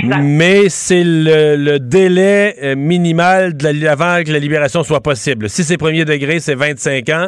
Mais 0.04 0.70
c'est 0.70 1.04
le, 1.04 1.78
délai 1.78 2.56
euh, 2.64 2.76
minimal 2.76 3.56
de 3.58 3.68
la, 3.68 3.92
avant 3.92 4.24
que 4.24 4.32
la 4.32 4.40
libération 4.40 4.84
soit 4.84 5.02
possible. 5.02 5.50
Si 5.50 5.64
c'est 5.64 5.78
premier 5.78 6.06
degré, 6.06 6.40
c'est 6.40 6.56
25 6.56 7.10
ans. 7.10 7.28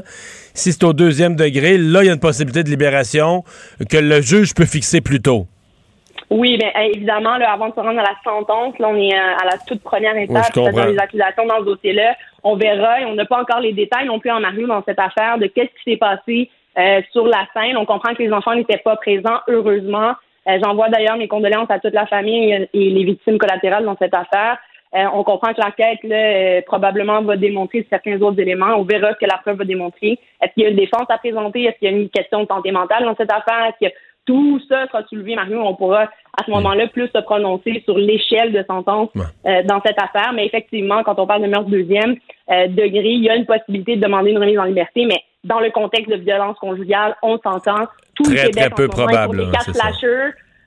Si 0.53 0.72
c'est 0.72 0.84
au 0.84 0.93
deuxième 0.93 1.36
degré, 1.36 1.78
là, 1.78 2.03
il 2.03 2.07
y 2.07 2.09
a 2.09 2.13
une 2.13 2.19
possibilité 2.19 2.63
de 2.63 2.69
libération 2.69 3.43
que 3.89 3.97
le 3.97 4.22
juge 4.22 4.53
peut 4.53 4.65
fixer 4.65 5.01
plus 5.01 5.22
tôt. 5.22 5.47
Oui, 6.30 6.57
bien 6.57 6.72
évidemment, 6.82 7.36
là, 7.38 7.51
avant 7.51 7.67
de 7.67 7.74
se 7.74 7.80
rendre 7.82 7.99
à 7.99 8.03
la 8.03 8.15
sentence, 8.24 8.80
là, 8.80 8.88
on 8.88 8.95
est 8.95 9.13
euh, 9.13 9.41
à 9.41 9.45
la 9.45 9.57
toute 9.67 9.84
première 9.84 10.15
étape, 10.15 10.55
dans 10.55 10.86
les 10.86 10.97
accusations 10.97 11.45
dans 11.45 11.59
ce 11.59 11.65
dossier-là. 11.65 12.15
On 12.43 12.55
verra 12.55 13.01
et 13.01 13.05
on 13.05 13.15
n'a 13.15 13.26
pas 13.26 13.41
encore 13.41 13.59
les 13.59 13.74
détails 13.74 14.07
non 14.07 14.19
plus 14.19 14.32
en 14.32 14.39
Mario 14.39 14.65
dans 14.65 14.82
cette 14.84 14.99
affaire 14.99 15.38
de 15.39 15.47
qu'est-ce 15.47 15.67
qui 15.84 15.91
s'est 15.91 15.97
passé 15.97 16.49
euh, 16.78 17.01
sur 17.11 17.28
la 17.28 17.45
scène. 17.53 17.76
On 17.76 17.86
comprend 17.86 18.15
que 18.15 18.24
les 18.24 18.32
enfants 18.32 18.55
n'étaient 18.55 18.78
pas 18.78 18.95
présents, 18.95 19.39
heureusement. 19.49 20.13
Euh, 20.48 20.58
j'envoie 20.64 20.89
d'ailleurs 20.89 21.18
mes 21.18 21.28
condoléances 21.28 21.70
à 21.70 21.80
toute 21.80 21.94
la 21.94 22.08
famille 22.08 22.68
et 22.74 22.89
les 22.89 23.04
victimes 23.04 23.38
collatérales 23.38 23.86
dans 23.86 23.98
cette 23.98 24.14
affaire. 24.14 24.58
Euh, 24.94 25.06
on 25.14 25.24
comprend 25.24 25.54
que 25.54 25.62
l'enquête 25.62 26.00
là, 26.04 26.62
probablement 26.64 27.22
va 27.22 27.38
démontrer 27.38 27.86
certains 27.89 28.22
autres 28.22 28.39
éléments. 28.39 28.76
On 28.76 28.84
verra 28.84 29.14
ce 29.14 29.20
que 29.20 29.30
la 29.30 29.38
preuve 29.38 29.58
va 29.58 29.66
démontrer. 29.66 30.20
Est-ce 30.42 30.54
qu'il 30.54 30.64
y 30.64 30.66
a 30.66 30.70
une 30.70 30.76
défense 30.76 31.06
à 31.10 31.18
présenter? 31.18 31.64
Est-ce 31.64 31.78
qu'il 31.78 31.89
y 31.89 31.94
a 31.94 31.98
une 31.98 32.10
question 32.10 32.42
de 32.44 32.48
santé 32.48 32.72
mentale 32.72 33.06
dans 33.06 33.16
cette 33.16 33.32
affaire? 33.32 33.70
Est-ce 33.70 33.88
que 33.88 33.94
tout 34.26 34.60
ça 34.68 34.88
sera 34.88 35.04
soulevé, 35.06 35.36
Mario? 35.36 35.62
On 35.62 35.76
pourra 35.76 36.04
à 36.04 36.44
ce 36.46 36.52
moment-là 36.52 36.88
plus 36.88 37.08
se 37.08 37.22
prononcer 37.22 37.82
sur 37.86 37.98
l'échelle 37.98 38.52
de 38.52 38.64
sentence 38.68 39.10
dans 39.46 39.82
cette 39.86 40.00
affaire. 40.00 40.34
Mais 40.34 40.46
effectivement, 40.46 41.04
quand 41.04 41.18
on 41.20 41.26
parle 41.26 41.42
de 41.42 41.48
meurtre 41.48 41.70
deuxième 41.70 42.16
degré, 42.50 43.10
il 43.10 43.24
y 43.24 43.30
a 43.30 43.36
une 43.36 43.46
possibilité 43.46 43.96
de 43.96 44.02
demander 44.02 44.32
une 44.32 44.38
remise 44.38 44.60
en 44.60 44.66
liberté, 44.66 45.06
mais 45.06 45.24
dans 45.44 45.60
le 45.60 45.72
contexte 45.72 46.12
de 46.12 46.18
violence 46.18 46.58
conjugale, 46.60 47.16
on 47.24 47.39
s'entend. 47.39 47.88
Tout 48.24 48.34
très, 48.34 48.43
le 48.43 48.49
Québec, 48.49 48.55
très 48.55 48.69
peu 48.69 48.88
probable. 48.88 49.51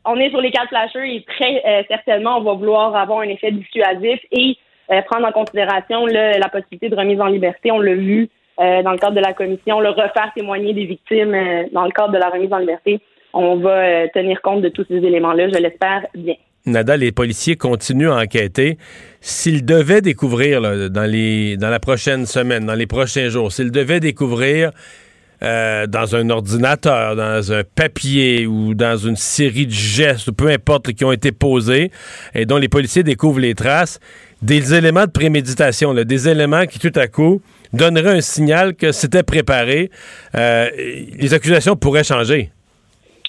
on 0.05 0.17
est 0.17 0.31
sur 0.31 0.41
les 0.41 0.51
quatre 0.51 0.69
flashers 0.69 1.17
et 1.17 1.25
très 1.25 1.63
euh, 1.67 1.83
certainement, 1.89 2.39
on 2.39 2.43
va 2.43 2.55
vouloir 2.55 2.95
avoir 2.97 3.21
un 3.21 3.29
effet 3.29 3.51
dissuasif 3.51 4.21
et 4.33 4.57
euh, 4.91 5.01
prendre 5.03 5.27
en 5.27 5.33
considération 5.33 6.07
la 6.07 6.49
possibilité 6.49 6.89
de 6.89 6.97
remise 6.97 7.21
en 7.21 7.27
liberté. 7.27 7.71
On 7.71 7.81
l'a 7.81 7.95
vu 7.95 8.29
euh, 8.61 8.83
dans 8.83 8.93
le 8.93 8.99
cadre 8.99 9.15
de 9.15 9.21
la 9.21 9.33
commission, 9.33 9.81
le 9.81 9.91
refaire 9.91 10.33
témoigner 10.35 10.75
des 10.75 10.85
victimes 10.85 11.37
dans 11.73 11.85
le 11.85 11.91
cadre 11.91 12.13
de 12.13 12.19
la 12.19 12.29
remise 12.29 12.53
en 12.53 12.59
liberté. 12.59 13.01
On 13.33 13.57
va 13.57 14.09
tenir 14.09 14.41
compte 14.43 14.63
de 14.63 14.69
tous 14.69 14.85
ces 14.89 14.97
éléments-là, 14.99 15.49
je 15.49 15.59
l'espère 15.59 16.07
bien. 16.15 16.37
Nada, 16.67 16.97
les 16.97 17.13
policiers 17.13 17.57
continuent 17.57 18.11
à 18.11 18.23
enquêter. 18.23 18.79
S'ils 19.21 19.67
devaient 19.67 20.01
découvrir 20.01 20.63
dans, 20.63 21.11
les, 21.11 21.59
dans 21.59 21.69
la 21.69 21.79
prochaine 21.79 22.25
semaine, 22.25 22.65
dans 22.65 22.75
les 22.75 22.87
prochains 22.87 23.29
jours, 23.29 23.53
s'ils 23.53 23.71
devaient 23.71 24.01
découvrir 24.01 24.71
euh, 25.45 25.87
dans 25.87 26.17
un 26.17 26.31
ordinateur, 26.31 27.17
dans 27.17 27.53
un 27.53 27.63
papier 27.65 28.47
ou 28.47 28.75
dans 28.75 28.97
une 28.97 29.17
série 29.17 29.67
de 29.67 29.73
gestes, 29.73 30.33
peu 30.33 30.49
importe, 30.49 30.93
qui 30.93 31.05
ont 31.05 31.13
été 31.13 31.33
posés 31.33 31.91
et 32.35 32.47
dont 32.47 32.57
les 32.57 32.69
policiers 32.69 33.03
découvrent 33.03 33.41
les 33.41 33.55
traces, 33.55 34.01
des 34.41 34.75
éléments 34.75 35.05
de 35.05 35.11
préméditation, 35.11 35.93
des 35.93 36.29
éléments 36.29 36.65
qui 36.65 36.79
tout 36.79 36.99
à 36.99 37.09
coup 37.09 37.43
donneraient 37.75 38.17
un 38.17 38.21
signal 38.21 38.75
que 38.75 38.93
c'était 38.93 39.23
préparé, 39.23 39.91
euh, 40.35 40.71
les 40.77 41.35
accusations 41.35 41.77
pourraient 41.77 42.05
changer. 42.05 42.51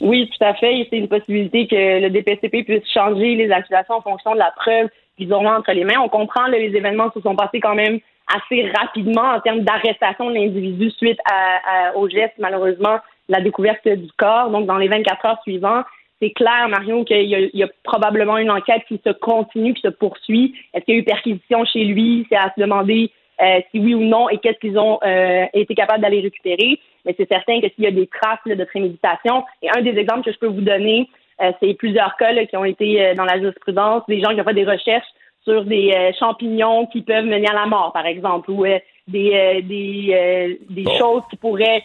Oui, 0.01 0.29
tout 0.29 0.45
à 0.45 0.53
fait. 0.53 0.87
C'est 0.89 0.97
une 0.97 1.07
possibilité 1.07 1.67
que 1.67 2.01
le 2.01 2.09
DPCP 2.09 2.63
puisse 2.63 2.89
changer 2.93 3.35
les 3.35 3.51
accusations 3.51 3.95
en 3.95 4.01
fonction 4.01 4.33
de 4.33 4.39
la 4.39 4.53
preuve 4.55 4.87
qu'ils 5.17 5.33
auront 5.33 5.49
entre 5.49 5.71
les 5.71 5.83
mains. 5.83 5.99
On 6.01 6.09
comprend 6.09 6.45
que 6.47 6.51
les 6.51 6.75
événements 6.75 7.11
se 7.13 7.21
sont 7.21 7.35
passés 7.35 7.59
quand 7.59 7.75
même 7.75 7.99
assez 8.33 8.71
rapidement 8.75 9.35
en 9.35 9.39
termes 9.39 9.61
d'arrestation 9.61 10.29
de 10.29 10.35
l'individu 10.35 10.89
suite 10.91 11.19
à, 11.29 11.95
au 11.95 12.09
geste, 12.09 12.33
malheureusement, 12.39 12.97
la 13.29 13.41
découverte 13.41 13.87
du 13.87 14.11
corps. 14.17 14.49
Donc, 14.49 14.65
dans 14.65 14.77
les 14.77 14.87
24 14.87 15.25
heures 15.25 15.41
suivantes, 15.43 15.85
c'est 16.21 16.31
clair, 16.31 16.67
Marion, 16.69 17.03
qu'il 17.03 17.23
y, 17.23 17.63
a 17.63 17.67
probablement 17.83 18.37
une 18.37 18.49
enquête 18.49 18.83
qui 18.87 18.99
se 19.05 19.11
continue, 19.11 19.73
qui 19.73 19.81
se 19.81 19.89
poursuit. 19.89 20.55
Est-ce 20.73 20.85
qu'il 20.85 20.95
y 20.95 20.97
a 20.97 21.01
eu 21.01 21.03
perquisition 21.03 21.65
chez 21.65 21.83
lui? 21.83 22.25
C'est 22.29 22.37
à 22.37 22.53
se 22.55 22.61
demander 22.61 23.11
euh, 23.41 23.59
si 23.71 23.79
oui 23.79 23.93
ou 23.93 24.01
non 24.01 24.29
et 24.29 24.37
qu'est-ce 24.37 24.59
qu'ils 24.59 24.79
ont 24.79 24.97
euh, 25.05 25.45
été 25.53 25.75
capables 25.75 26.01
d'aller 26.01 26.21
récupérer. 26.21 26.79
Mais 27.05 27.13
c'est 27.17 27.27
certain 27.27 27.59
que 27.59 27.67
s'il 27.75 27.83
y 27.83 27.87
a 27.87 27.91
des 27.91 28.07
traces 28.07 28.39
de 28.45 28.63
préméditation, 28.63 29.43
et 29.61 29.69
un 29.75 29.81
des 29.81 29.97
exemples 29.97 30.23
que 30.23 30.31
je 30.31 30.39
peux 30.39 30.47
vous 30.47 30.61
donner, 30.61 31.09
euh, 31.41 31.51
c'est 31.61 31.73
plusieurs 31.73 32.15
cas 32.15 32.33
qui 32.45 32.55
ont 32.55 32.63
été 32.63 33.13
dans 33.15 33.25
la 33.25 33.37
jurisprudence, 33.37 34.03
des 34.07 34.21
gens 34.21 34.33
qui 34.33 34.39
ont 34.39 34.45
fait 34.45 34.53
des 34.53 34.65
recherches 34.65 35.07
sur 35.45 35.63
des 35.63 36.11
champignons 36.19 36.87
qui 36.87 37.01
peuvent 37.01 37.25
mener 37.25 37.47
à 37.47 37.53
la 37.53 37.65
mort, 37.67 37.93
par 37.93 38.05
exemple, 38.05 38.51
ou 38.51 38.65
des, 39.07 39.61
des, 39.61 40.59
des 40.69 40.85
choses 40.97 41.21
qui 41.29 41.37
pourraient 41.37 41.83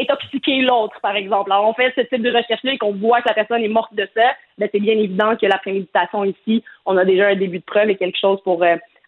intoxiquer 0.00 0.62
l'autre, 0.62 0.98
par 1.02 1.16
exemple. 1.16 1.52
Alors, 1.52 1.68
on 1.68 1.74
fait 1.74 1.92
ce 1.96 2.02
type 2.02 2.22
de 2.22 2.30
recherche-là 2.30 2.74
et 2.74 2.78
qu'on 2.78 2.92
voit 2.92 3.20
que 3.20 3.28
la 3.28 3.34
personne 3.34 3.62
est 3.64 3.68
morte 3.68 3.92
de 3.94 4.08
ça, 4.16 4.34
ben, 4.58 4.68
c'est 4.72 4.80
bien 4.80 4.94
évident 4.94 5.36
que 5.36 5.46
la 5.46 5.58
préméditation 5.58 6.24
ici, 6.24 6.62
on 6.86 6.96
a 6.96 7.04
déjà 7.04 7.28
un 7.28 7.36
début 7.36 7.58
de 7.58 7.64
preuve 7.64 7.90
et 7.90 7.96
quelque 7.96 8.18
chose 8.18 8.40
pour 8.44 8.64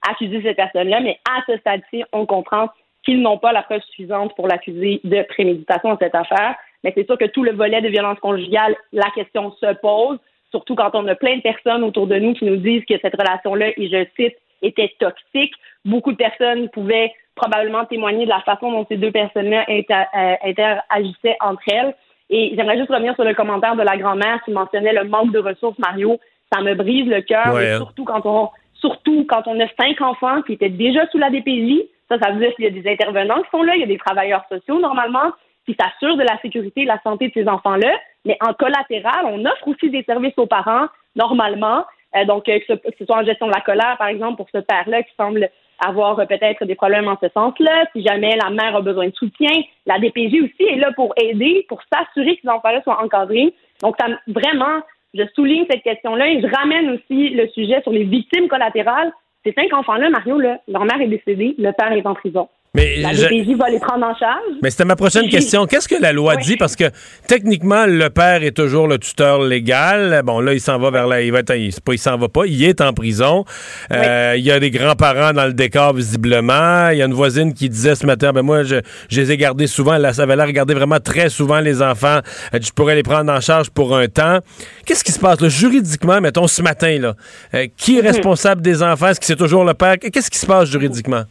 accuser 0.08 0.42
cette 0.42 0.56
personne-là, 0.56 1.00
mais 1.00 1.20
à 1.30 1.40
ce 1.46 1.56
stade-ci, 1.58 2.02
on 2.12 2.26
comprend 2.26 2.68
qu'ils 3.04 3.20
n'ont 3.22 3.38
pas 3.38 3.52
la 3.52 3.62
preuve 3.62 3.82
suffisante 3.82 4.34
pour 4.36 4.48
l'accuser 4.48 5.00
de 5.04 5.22
préméditation 5.22 5.90
dans 5.90 5.98
cette 5.98 6.14
affaire. 6.14 6.56
Mais 6.84 6.92
c'est 6.96 7.06
sûr 7.06 7.16
que 7.18 7.26
tout 7.26 7.44
le 7.44 7.52
volet 7.52 7.80
de 7.80 7.88
violence 7.88 8.18
conjugale, 8.20 8.74
la 8.92 9.10
question 9.14 9.52
se 9.60 9.74
pose, 9.74 10.18
surtout 10.52 10.76
quand 10.76 10.90
on 10.94 11.08
a 11.08 11.16
plein 11.16 11.36
de 11.36 11.42
personnes 11.42 11.82
autour 11.82 12.06
de 12.06 12.16
nous 12.16 12.34
qui 12.34 12.44
nous 12.44 12.56
disent 12.56 12.84
que 12.88 12.94
cette 13.02 13.16
relation-là, 13.16 13.70
et 13.76 13.88
je 13.88 14.06
cite, 14.16 14.36
était 14.62 14.94
toxique. 15.00 15.54
Beaucoup 15.84 16.12
de 16.12 16.16
personnes 16.16 16.68
pouvaient 16.68 17.12
probablement 17.34 17.84
témoigner 17.86 18.24
de 18.24 18.30
la 18.30 18.42
façon 18.42 18.70
dont 18.70 18.86
ces 18.88 18.96
deux 18.96 19.10
personnes-là 19.10 19.64
euh, 19.68 20.34
interagissaient 20.44 21.36
entre 21.40 21.62
elles. 21.72 21.94
Et 22.30 22.54
j'aimerais 22.56 22.78
juste 22.78 22.90
revenir 22.90 23.14
sur 23.14 23.24
le 23.24 23.34
commentaire 23.34 23.74
de 23.74 23.82
la 23.82 23.96
grand-mère 23.96 24.40
qui 24.44 24.52
mentionnait 24.52 24.92
le 24.92 25.04
manque 25.04 25.32
de 25.32 25.38
ressources, 25.38 25.78
Mario. 25.78 26.20
Ça 26.52 26.62
me 26.62 26.74
brise 26.74 27.06
le 27.06 27.22
cœur, 27.22 27.56
hein. 27.56 27.78
surtout 27.78 28.04
quand 28.04 28.24
on 28.24 28.50
surtout 28.74 29.24
quand 29.28 29.42
on 29.46 29.58
a 29.60 29.66
cinq 29.80 30.00
enfants 30.00 30.42
qui 30.42 30.54
étaient 30.54 30.68
déjà 30.68 31.06
sous 31.08 31.18
la 31.18 31.30
DPJ. 31.30 31.82
Ça, 32.08 32.18
ça 32.18 32.30
veut 32.30 32.40
dire 32.40 32.54
qu'il 32.54 32.64
y 32.64 32.68
a 32.68 32.70
des 32.70 32.88
intervenants 32.90 33.42
qui 33.42 33.50
sont 33.50 33.62
là, 33.62 33.74
il 33.74 33.80
y 33.80 33.84
a 33.84 33.86
des 33.86 33.96
travailleurs 33.96 34.44
sociaux 34.50 34.80
normalement 34.80 35.32
qui 35.66 35.76
s'assurent 35.80 36.16
de 36.16 36.24
la 36.24 36.38
sécurité 36.40 36.82
et 36.82 36.84
de 36.84 36.88
la 36.88 37.00
santé 37.02 37.28
de 37.28 37.32
ces 37.32 37.48
enfants-là. 37.48 37.92
Mais 38.24 38.36
en 38.40 38.52
collatéral, 38.54 39.26
on 39.26 39.44
offre 39.44 39.68
aussi 39.68 39.90
des 39.90 40.02
services 40.04 40.36
aux 40.36 40.46
parents 40.46 40.86
normalement. 41.16 41.84
Euh, 42.16 42.24
donc, 42.24 42.48
euh, 42.48 42.58
que, 42.60 42.74
ce, 42.98 43.04
soit 43.04 43.16
en 43.16 43.24
gestion 43.24 43.46
de 43.46 43.52
la 43.52 43.60
colère, 43.60 43.96
par 43.98 44.08
exemple, 44.08 44.36
pour 44.36 44.48
ce 44.52 44.58
père-là 44.58 45.02
qui 45.02 45.12
semble 45.16 45.48
avoir 45.84 46.18
euh, 46.18 46.26
peut-être 46.26 46.64
des 46.64 46.74
problèmes 46.74 47.08
en 47.08 47.18
ce 47.20 47.28
sens-là. 47.30 47.86
Si 47.94 48.02
jamais 48.02 48.36
la 48.36 48.50
mère 48.50 48.76
a 48.76 48.80
besoin 48.80 49.08
de 49.08 49.14
soutien, 49.14 49.62
la 49.86 49.98
DPJ 49.98 50.42
aussi 50.42 50.68
est 50.68 50.76
là 50.76 50.92
pour 50.92 51.14
aider, 51.20 51.64
pour 51.68 51.80
s'assurer 51.92 52.36
que 52.36 52.42
ces 52.42 52.48
enfants-là 52.48 52.82
soient 52.82 53.02
encadrés. 53.02 53.54
Donc, 53.82 53.96
ça, 53.98 54.08
vraiment, 54.28 54.80
je 55.14 55.22
souligne 55.34 55.66
cette 55.70 55.82
question-là 55.82 56.28
et 56.28 56.40
je 56.40 56.46
ramène 56.46 56.90
aussi 56.90 57.30
le 57.30 57.48
sujet 57.48 57.80
sur 57.82 57.92
les 57.92 58.04
victimes 58.04 58.48
collatérales. 58.48 59.12
Ces 59.44 59.52
cinq 59.52 59.72
enfants-là, 59.72 60.10
Mario, 60.10 60.38
là, 60.38 60.58
leur 60.68 60.84
mère 60.84 61.00
est 61.00 61.08
décédée, 61.08 61.54
le 61.58 61.72
père 61.72 61.92
est 61.92 62.06
en 62.06 62.14
prison. 62.14 62.48
Mais 62.74 62.96
la 63.02 63.12
DPJ 63.12 63.54
va 63.58 63.68
les 63.68 63.78
prendre 63.78 64.06
en 64.06 64.16
charge. 64.16 64.40
Mais 64.62 64.70
c'était 64.70 64.86
ma 64.86 64.96
prochaine 64.96 65.28
question. 65.28 65.66
Qu'est-ce 65.66 65.86
que 65.86 66.00
la 66.00 66.14
loi 66.14 66.36
dit? 66.36 66.56
Parce 66.56 66.74
que 66.74 66.84
techniquement, 67.26 67.84
le 67.84 68.08
père 68.08 68.42
est 68.42 68.56
toujours 68.56 68.88
le 68.88 68.96
tuteur 68.96 69.42
légal. 69.42 70.22
Bon, 70.24 70.40
là, 70.40 70.54
il 70.54 70.60
s'en 70.60 70.78
va 70.78 70.90
vers 70.90 71.06
la. 71.06 71.20
Il 71.20 71.32
va 71.32 71.40
être, 71.40 71.54
il, 71.54 71.98
s'en 71.98 72.16
va 72.16 72.30
pas. 72.30 72.46
Il 72.46 72.64
est 72.64 72.80
en 72.80 72.94
prison. 72.94 73.44
Euh, 73.92 74.36
il 74.38 74.42
y 74.42 74.50
a 74.50 74.58
des 74.58 74.70
grands-parents 74.70 75.34
dans 75.34 75.44
le 75.44 75.52
décor, 75.52 75.92
visiblement. 75.92 76.88
Il 76.88 76.96
y 76.96 77.02
a 77.02 77.04
une 77.04 77.12
voisine 77.12 77.52
qui 77.52 77.68
disait 77.68 77.94
ce 77.94 78.06
matin, 78.06 78.32
ben 78.32 78.40
moi, 78.40 78.62
je, 78.62 78.76
je 79.10 79.20
les 79.20 79.32
ai 79.32 79.36
gardés 79.36 79.66
souvent. 79.66 79.98
Là, 79.98 80.14
ça 80.14 80.22
avait 80.22 80.34
l'air 80.36 80.46
regarder 80.46 80.72
vraiment 80.72 80.98
très 80.98 81.28
souvent 81.28 81.60
les 81.60 81.82
enfants. 81.82 82.20
Je 82.54 82.70
pourrais 82.70 82.94
les 82.94 83.02
prendre 83.02 83.30
en 83.30 83.40
charge 83.42 83.68
pour 83.68 83.94
un 83.94 84.06
temps. 84.08 84.38
Qu'est-ce 84.86 85.04
qui 85.04 85.12
se 85.12 85.20
passe 85.20 85.42
là, 85.42 85.50
juridiquement, 85.50 86.22
mettons, 86.22 86.46
ce 86.46 86.62
matin? 86.62 86.98
là? 86.98 87.16
Euh, 87.52 87.66
Qui 87.76 87.98
est 87.98 88.02
mhm. 88.02 88.08
responsable 88.08 88.62
des 88.62 88.82
enfants? 88.82 89.08
Est-ce 89.08 89.20
que 89.20 89.26
c'est 89.26 89.36
toujours 89.36 89.66
le 89.66 89.74
père? 89.74 89.96
Qu'est-ce 89.98 90.30
qui 90.30 90.38
se 90.38 90.46
passe 90.46 90.70
juridiquement? 90.70 91.24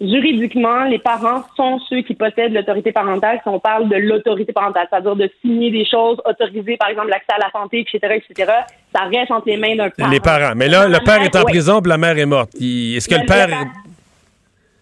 Juridiquement, 0.00 0.84
les 0.84 0.98
parents 0.98 1.42
sont 1.56 1.78
ceux 1.88 2.02
qui 2.02 2.14
possèdent 2.14 2.52
l'autorité 2.52 2.92
parentale 2.92 3.40
si 3.42 3.48
on 3.48 3.58
parle 3.58 3.88
de 3.88 3.96
l'autorité 3.96 4.52
parentale, 4.52 4.86
c'est-à-dire 4.90 5.16
de 5.16 5.30
signer 5.40 5.70
des 5.70 5.84
choses, 5.84 6.20
autoriser 6.24 6.76
par 6.76 6.88
exemple 6.88 7.08
l'accès 7.08 7.32
à 7.34 7.38
la 7.38 7.50
santé, 7.50 7.80
etc., 7.80 8.16
etc. 8.16 8.52
Ça 8.94 9.02
reste 9.04 9.30
entre 9.30 9.48
les 9.48 9.56
mains 9.56 9.76
d'un 9.76 9.90
parent. 9.90 10.10
Les 10.10 10.20
parents. 10.20 10.52
Mais 10.56 10.68
là, 10.68 10.86
le 10.86 10.98
père 11.04 11.22
est 11.22 11.34
en 11.36 11.42
prison, 11.42 11.80
puis 11.80 11.90
la 11.90 11.98
mère 11.98 12.16
est 12.16 12.26
morte. 12.26 12.54
Est-ce 12.54 13.08
que 13.08 13.14
le, 13.14 13.26
père... 13.26 13.48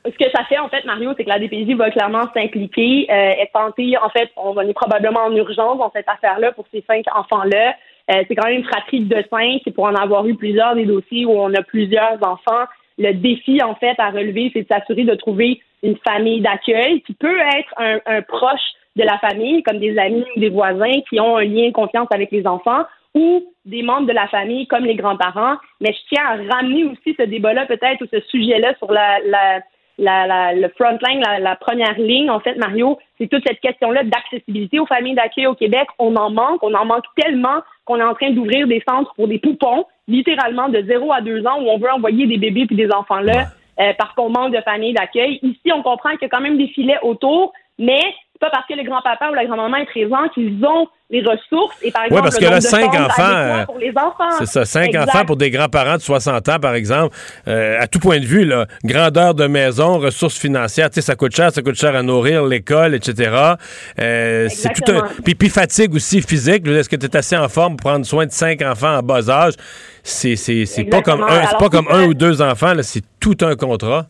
Ce 0.05 0.17
que 0.17 0.31
ça 0.31 0.45
fait, 0.45 0.59
en 0.59 0.69
fait, 0.69 0.85
Mario, 0.85 1.13
c'est 1.17 1.25
que 1.25 1.29
la 1.29 1.39
DPJ 1.39 1.75
va 1.75 1.91
clairement 1.91 2.25
s'impliquer 2.33 3.07
euh, 3.11 3.43
et 3.43 3.51
tenter, 3.53 3.97
en 3.99 4.09
fait, 4.11 4.31
on 4.37 4.53
va 4.53 4.65
est 4.65 4.73
probablement 4.73 5.25
en 5.25 5.35
urgence 5.35 5.79
dans 5.79 5.91
cette 5.95 6.09
affaire-là 6.09 6.53
pour 6.53 6.67
ces 6.73 6.85
cinq 6.87 7.05
enfants-là. 7.13 7.75
Euh, 8.11 8.23
c'est 8.29 8.37
quand 8.37 8.47
même 8.47 8.59
une 8.59 8.65
fratrie 8.65 9.01
de 9.01 9.25
cinq, 9.31 9.63
c'est 9.65 9.73
pour 9.73 9.85
en 9.85 9.95
avoir 9.95 10.25
eu 10.27 10.37
plusieurs 10.37 10.77
des 10.77 10.85
dossiers 10.85 11.25
où 11.25 11.33
on 11.33 11.53
a 11.55 11.63
plusieurs 11.63 12.19
enfants 12.23 12.67
le 12.99 13.13
défi, 13.13 13.63
en 13.63 13.75
fait, 13.75 13.95
à 13.99 14.11
relever, 14.11 14.51
c'est 14.53 14.63
de 14.63 14.69
s'assurer 14.69 15.05
de 15.05 15.15
trouver 15.15 15.61
une 15.83 15.97
famille 15.99 16.41
d'accueil 16.41 17.03
qui 17.03 17.15
peut 17.15 17.39
être 17.39 17.75
un, 18.07 18.23
proche 18.23 18.61
de 18.97 19.03
la 19.03 19.19
famille, 19.19 19.63
comme 19.63 19.79
des 19.79 19.99
amis 19.99 20.25
ou 20.35 20.41
des 20.41 20.49
voisins 20.49 21.01
qui 21.09 21.21
ont 21.21 21.37
un 21.37 21.45
lien 21.45 21.69
de 21.69 21.73
confiance 21.73 22.09
avec 22.11 22.31
les 22.31 22.47
enfants, 22.47 22.85
ou 23.15 23.47
des 23.65 23.83
membres 23.83 24.07
de 24.07 24.13
la 24.13 24.27
famille 24.29 24.67
comme 24.67 24.85
les 24.85 24.95
grands-parents. 24.95 25.57
Mais 25.81 25.93
je 25.93 26.15
tiens 26.15 26.25
à 26.25 26.55
ramener 26.55 26.85
aussi 26.85 27.15
ce 27.19 27.25
débat-là, 27.25 27.67
peut-être, 27.67 28.03
ou 28.03 28.07
ce 28.11 28.21
sujet-là 28.29 28.75
sur 28.79 28.91
la, 28.91 29.19
la, 29.25 29.61
la, 29.99 30.55
le 30.55 30.69
front 30.79 30.99
line, 31.07 31.23
la, 31.41 31.57
première 31.57 31.99
ligne, 31.99 32.31
en 32.31 32.41
fait, 32.41 32.55
Mario, 32.57 32.99
c'est 33.19 33.29
toute 33.29 33.43
cette 33.47 33.61
question-là 33.61 34.05
d'accessibilité 34.05 34.79
aux 34.79 34.87
familles 34.87 35.15
d'accueil 35.15 35.47
au 35.47 35.55
Québec. 35.55 35.87
On 35.99 36.15
en 36.17 36.31
manque, 36.31 36.63
on 36.63 36.75
en 36.75 36.85
manque 36.85 37.05
tellement 37.17 37.61
qu'on 37.85 37.99
est 37.99 38.05
en 38.05 38.15
train 38.15 38.31
d'ouvrir 38.31 38.67
des 38.67 38.83
centres 38.87 39.15
pour 39.15 39.29
des 39.29 39.39
poupons, 39.39 39.87
littéralement 40.09 40.69
de 40.69 40.83
0 40.83 41.13
à 41.13 41.21
2 41.21 41.47
ans, 41.47 41.61
où 41.61 41.69
on 41.69 41.79
veut 41.79 41.91
envoyer 41.91 42.27
des 42.27 42.37
bébés 42.37 42.67
puis 42.67 42.77
des 42.77 42.91
enfants 42.91 43.21
là, 43.21 43.47
euh, 43.81 43.93
parce 43.99 44.13
qu'on 44.15 44.29
manque 44.29 44.55
de 44.55 44.61
familles 44.61 44.95
d'accueil. 44.95 45.39
Ici, 45.43 45.73
on 45.73 45.83
comprend 45.83 46.11
qu'il 46.11 46.23
y 46.23 46.25
a 46.27 46.29
quand 46.29 46.41
même 46.41 46.59
des 46.59 46.69
filets 46.69 46.99
autour, 47.03 47.53
mais 47.79 48.03
c'est 48.37 48.47
pas 48.47 48.51
parce 48.51 48.67
que 48.67 48.75
le 48.75 48.85
grand-papa 48.85 49.31
ou 49.31 49.35
la 49.35 49.47
grand-maman 49.47 49.79
est 49.79 49.87
présent 49.87 50.29
qu'ils 50.35 50.63
ont 50.65 50.87
les 51.09 51.21
ressources 51.21 51.77
et 51.83 51.91
par 51.91 52.05
exemple 52.05 52.21
oui, 52.21 52.23
parce 52.23 52.37
que 52.37 52.45
là, 52.45 52.61
cinq 52.61 52.93
enfants 52.95 53.65
pour 53.65 53.79
les 53.79 53.91
enfants. 53.91 54.37
C'est 54.39 54.47
ça, 54.47 54.65
cinq 54.65 54.95
enfants 54.95 55.25
pour 55.25 55.37
des 55.37 55.51
grands-parents 55.51 55.97
de 55.97 56.03
60 56.03 56.49
ans 56.49 56.59
par 56.59 56.75
exemple, 56.75 57.17
euh, 57.49 57.81
à 57.81 57.87
tout 57.87 57.99
point 57.99 58.19
de 58.19 58.27
vue 58.27 58.45
là, 58.45 58.67
grandeur 58.85 59.35
de 59.35 59.47
maison, 59.47 59.99
ressources 59.99 60.39
financières, 60.39 60.91
tu 60.91 60.97
sais 60.97 61.03
ça 61.03 61.15
coûte 61.15 61.35
cher, 61.35 61.53
ça 61.53 61.63
coûte 61.63 61.77
cher 61.77 61.95
à 61.95 62.03
nourrir 62.03 62.45
l'école, 62.45 62.95
etc. 62.95 63.55
Euh, 63.99 64.49
c'est 64.51 64.73
tout 64.75 64.93
un 64.93 65.03
puis, 65.25 65.35
puis 65.35 65.49
fatigue 65.49 65.95
aussi 65.95 66.21
physique, 66.21 66.67
est-ce 66.67 66.89
que 66.89 66.97
tu 66.97 67.07
es 67.07 67.17
assez 67.17 67.37
en 67.37 67.49
forme 67.49 67.77
pour 67.77 67.91
prendre 67.91 68.05
soin 68.05 68.27
de 68.27 68.33
cinq 68.33 68.61
enfants 68.63 68.99
en 68.99 69.03
bas 69.03 69.31
âge? 69.31 69.55
C'est 70.03 70.91
pas 70.91 71.03
comme 71.03 71.23
un 71.23 71.47
pas 71.59 71.69
comme 71.69 71.89
un 71.89 72.05
ou 72.05 72.15
deux 72.15 72.43
enfants 72.43 72.75
c'est 72.83 73.03
tout 73.21 73.37
un 73.43 73.55
contrat. 73.55 74.07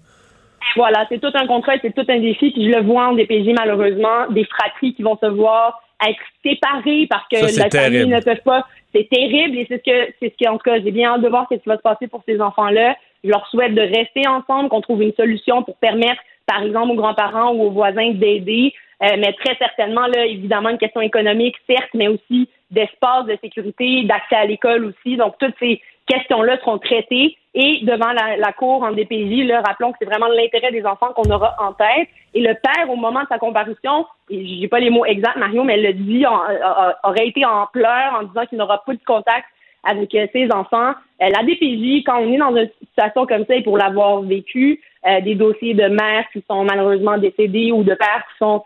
Voilà, 0.76 1.06
c'est 1.08 1.20
tout 1.20 1.32
un 1.34 1.46
contrat, 1.46 1.74
c'est 1.80 1.94
tout 1.94 2.04
un 2.08 2.18
défi. 2.18 2.50
Puis 2.50 2.70
je 2.70 2.76
le 2.76 2.82
vois 2.82 3.08
en 3.08 3.12
DPJ, 3.14 3.54
malheureusement, 3.56 4.26
des 4.30 4.44
fratries 4.44 4.94
qui 4.94 5.02
vont 5.02 5.16
se 5.16 5.26
voir 5.26 5.80
être 6.06 6.20
séparées 6.44 7.06
parce 7.08 7.26
que 7.28 7.58
la 7.58 7.70
famille 7.70 8.06
ne 8.06 8.20
peut 8.20 8.40
pas. 8.44 8.66
C'est 8.94 9.08
terrible 9.08 9.58
et 9.58 9.66
c'est 9.68 9.78
ce 9.78 9.90
que, 9.90 10.12
c'est 10.20 10.32
ce 10.32 10.44
que, 10.44 10.50
en 10.50 10.58
tout 10.58 10.70
cas, 10.70 10.80
j'ai 10.80 10.90
bien 10.90 11.14
hâte 11.14 11.22
de 11.22 11.28
voir 11.28 11.46
ce 11.50 11.56
qui 11.56 11.68
va 11.68 11.76
se 11.76 11.82
passer 11.82 12.06
pour 12.08 12.22
ces 12.26 12.40
enfants-là. 12.40 12.96
Je 13.24 13.30
leur 13.30 13.46
souhaite 13.48 13.74
de 13.74 13.80
rester 13.80 14.26
ensemble, 14.26 14.68
qu'on 14.68 14.80
trouve 14.80 15.02
une 15.02 15.14
solution 15.14 15.62
pour 15.62 15.76
permettre, 15.76 16.20
par 16.46 16.62
exemple, 16.62 16.92
aux 16.92 16.94
grands-parents 16.94 17.52
ou 17.52 17.62
aux 17.62 17.70
voisins 17.70 18.10
d'aider. 18.12 18.72
Euh, 19.02 19.16
mais 19.18 19.34
très 19.34 19.54
certainement, 19.56 20.06
là, 20.06 20.24
évidemment, 20.24 20.70
une 20.70 20.78
question 20.78 21.02
économique, 21.02 21.56
certes, 21.68 21.90
mais 21.94 22.08
aussi 22.08 22.48
d'espace, 22.70 23.26
de 23.26 23.36
sécurité, 23.42 24.04
d'accès 24.04 24.36
à 24.36 24.46
l'école 24.46 24.86
aussi. 24.86 25.16
Donc, 25.16 25.34
toutes 25.38 25.54
ces 25.58 25.80
questions-là 26.06 26.58
seront 26.58 26.78
traitées 26.78 27.36
et 27.54 27.80
devant 27.84 28.12
la, 28.12 28.52
cour 28.52 28.82
en 28.82 28.92
DPJ, 28.92 29.46
là, 29.46 29.62
rappelons 29.66 29.92
que 29.92 29.98
c'est 29.98 30.04
vraiment 30.04 30.28
l'intérêt 30.28 30.70
des 30.72 30.84
enfants 30.84 31.12
qu'on 31.14 31.30
aura 31.30 31.56
en 31.58 31.72
tête. 31.72 32.08
Et 32.34 32.42
le 32.42 32.52
père, 32.52 32.90
au 32.90 32.96
moment 32.96 33.22
de 33.22 33.28
sa 33.28 33.38
comparution, 33.38 34.06
j'ai 34.30 34.68
pas 34.68 34.78
les 34.78 34.90
mots 34.90 35.06
exacts, 35.06 35.38
Mario, 35.38 35.64
mais 35.64 35.74
elle 35.74 35.84
le 35.84 35.92
dit, 35.94 36.24
aurait 36.26 37.26
été 37.26 37.46
en 37.46 37.66
pleurs 37.72 38.18
en 38.20 38.24
disant 38.24 38.44
qu'il 38.44 38.58
n'aura 38.58 38.82
pas 38.84 38.92
de 38.92 39.00
contact 39.06 39.46
avec 39.86 40.14
euh, 40.14 40.26
ses 40.32 40.52
enfants. 40.52 40.90
Euh, 41.22 41.30
la 41.30 41.42
DPJ, 41.44 42.04
quand 42.04 42.20
on 42.20 42.32
est 42.32 42.36
dans 42.36 42.54
une 42.54 42.68
situation 42.80 43.24
comme 43.24 43.46
ça, 43.46 43.54
et 43.54 43.62
pour 43.62 43.78
l'avoir 43.78 44.20
vécu, 44.20 44.80
euh, 45.06 45.20
des 45.22 45.34
dossiers 45.34 45.74
de 45.74 45.86
mères 45.88 46.26
qui 46.32 46.44
sont 46.50 46.64
malheureusement 46.64 47.16
décédées 47.16 47.72
ou 47.72 47.84
de 47.84 47.94
pères 47.94 48.24
qui 48.30 48.38
sont 48.38 48.64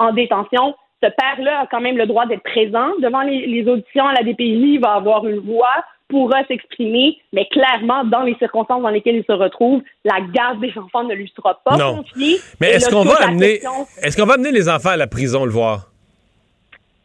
en 0.00 0.12
détention, 0.12 0.74
ce 1.00 1.08
père-là 1.08 1.60
a 1.60 1.66
quand 1.68 1.80
même 1.80 1.96
le 1.96 2.06
droit 2.06 2.26
d'être 2.26 2.42
présent 2.42 2.88
devant 2.98 3.22
les, 3.22 3.46
les 3.46 3.68
auditions 3.68 4.08
à 4.08 4.12
la 4.12 4.24
DPJ, 4.24 4.74
il 4.74 4.80
va 4.80 4.94
avoir 4.94 5.24
une 5.24 5.38
voix, 5.38 5.84
pourra 6.08 6.44
s'exprimer, 6.46 7.18
mais 7.32 7.46
clairement, 7.46 8.04
dans 8.04 8.22
les 8.22 8.34
circonstances 8.36 8.82
dans 8.82 8.88
lesquelles 8.88 9.16
il 9.16 9.24
se 9.24 9.32
retrouve, 9.32 9.82
la 10.04 10.20
garde 10.32 10.60
des 10.60 10.72
enfants 10.78 11.04
ne 11.04 11.14
lui 11.14 11.30
sera 11.36 11.60
pas 11.64 11.76
confiée. 11.76 12.38
Mais 12.60 12.68
est-ce 12.68 12.90
qu'on 12.90 13.04
va 13.04 13.16
amener, 13.22 13.60
est-ce 14.02 14.16
qu'on 14.16 14.26
va 14.26 14.34
amener 14.34 14.52
les 14.52 14.68
enfants 14.68 14.90
à 14.90 14.96
la 14.96 15.06
prison 15.06 15.44
le 15.44 15.50
voir? 15.50 15.90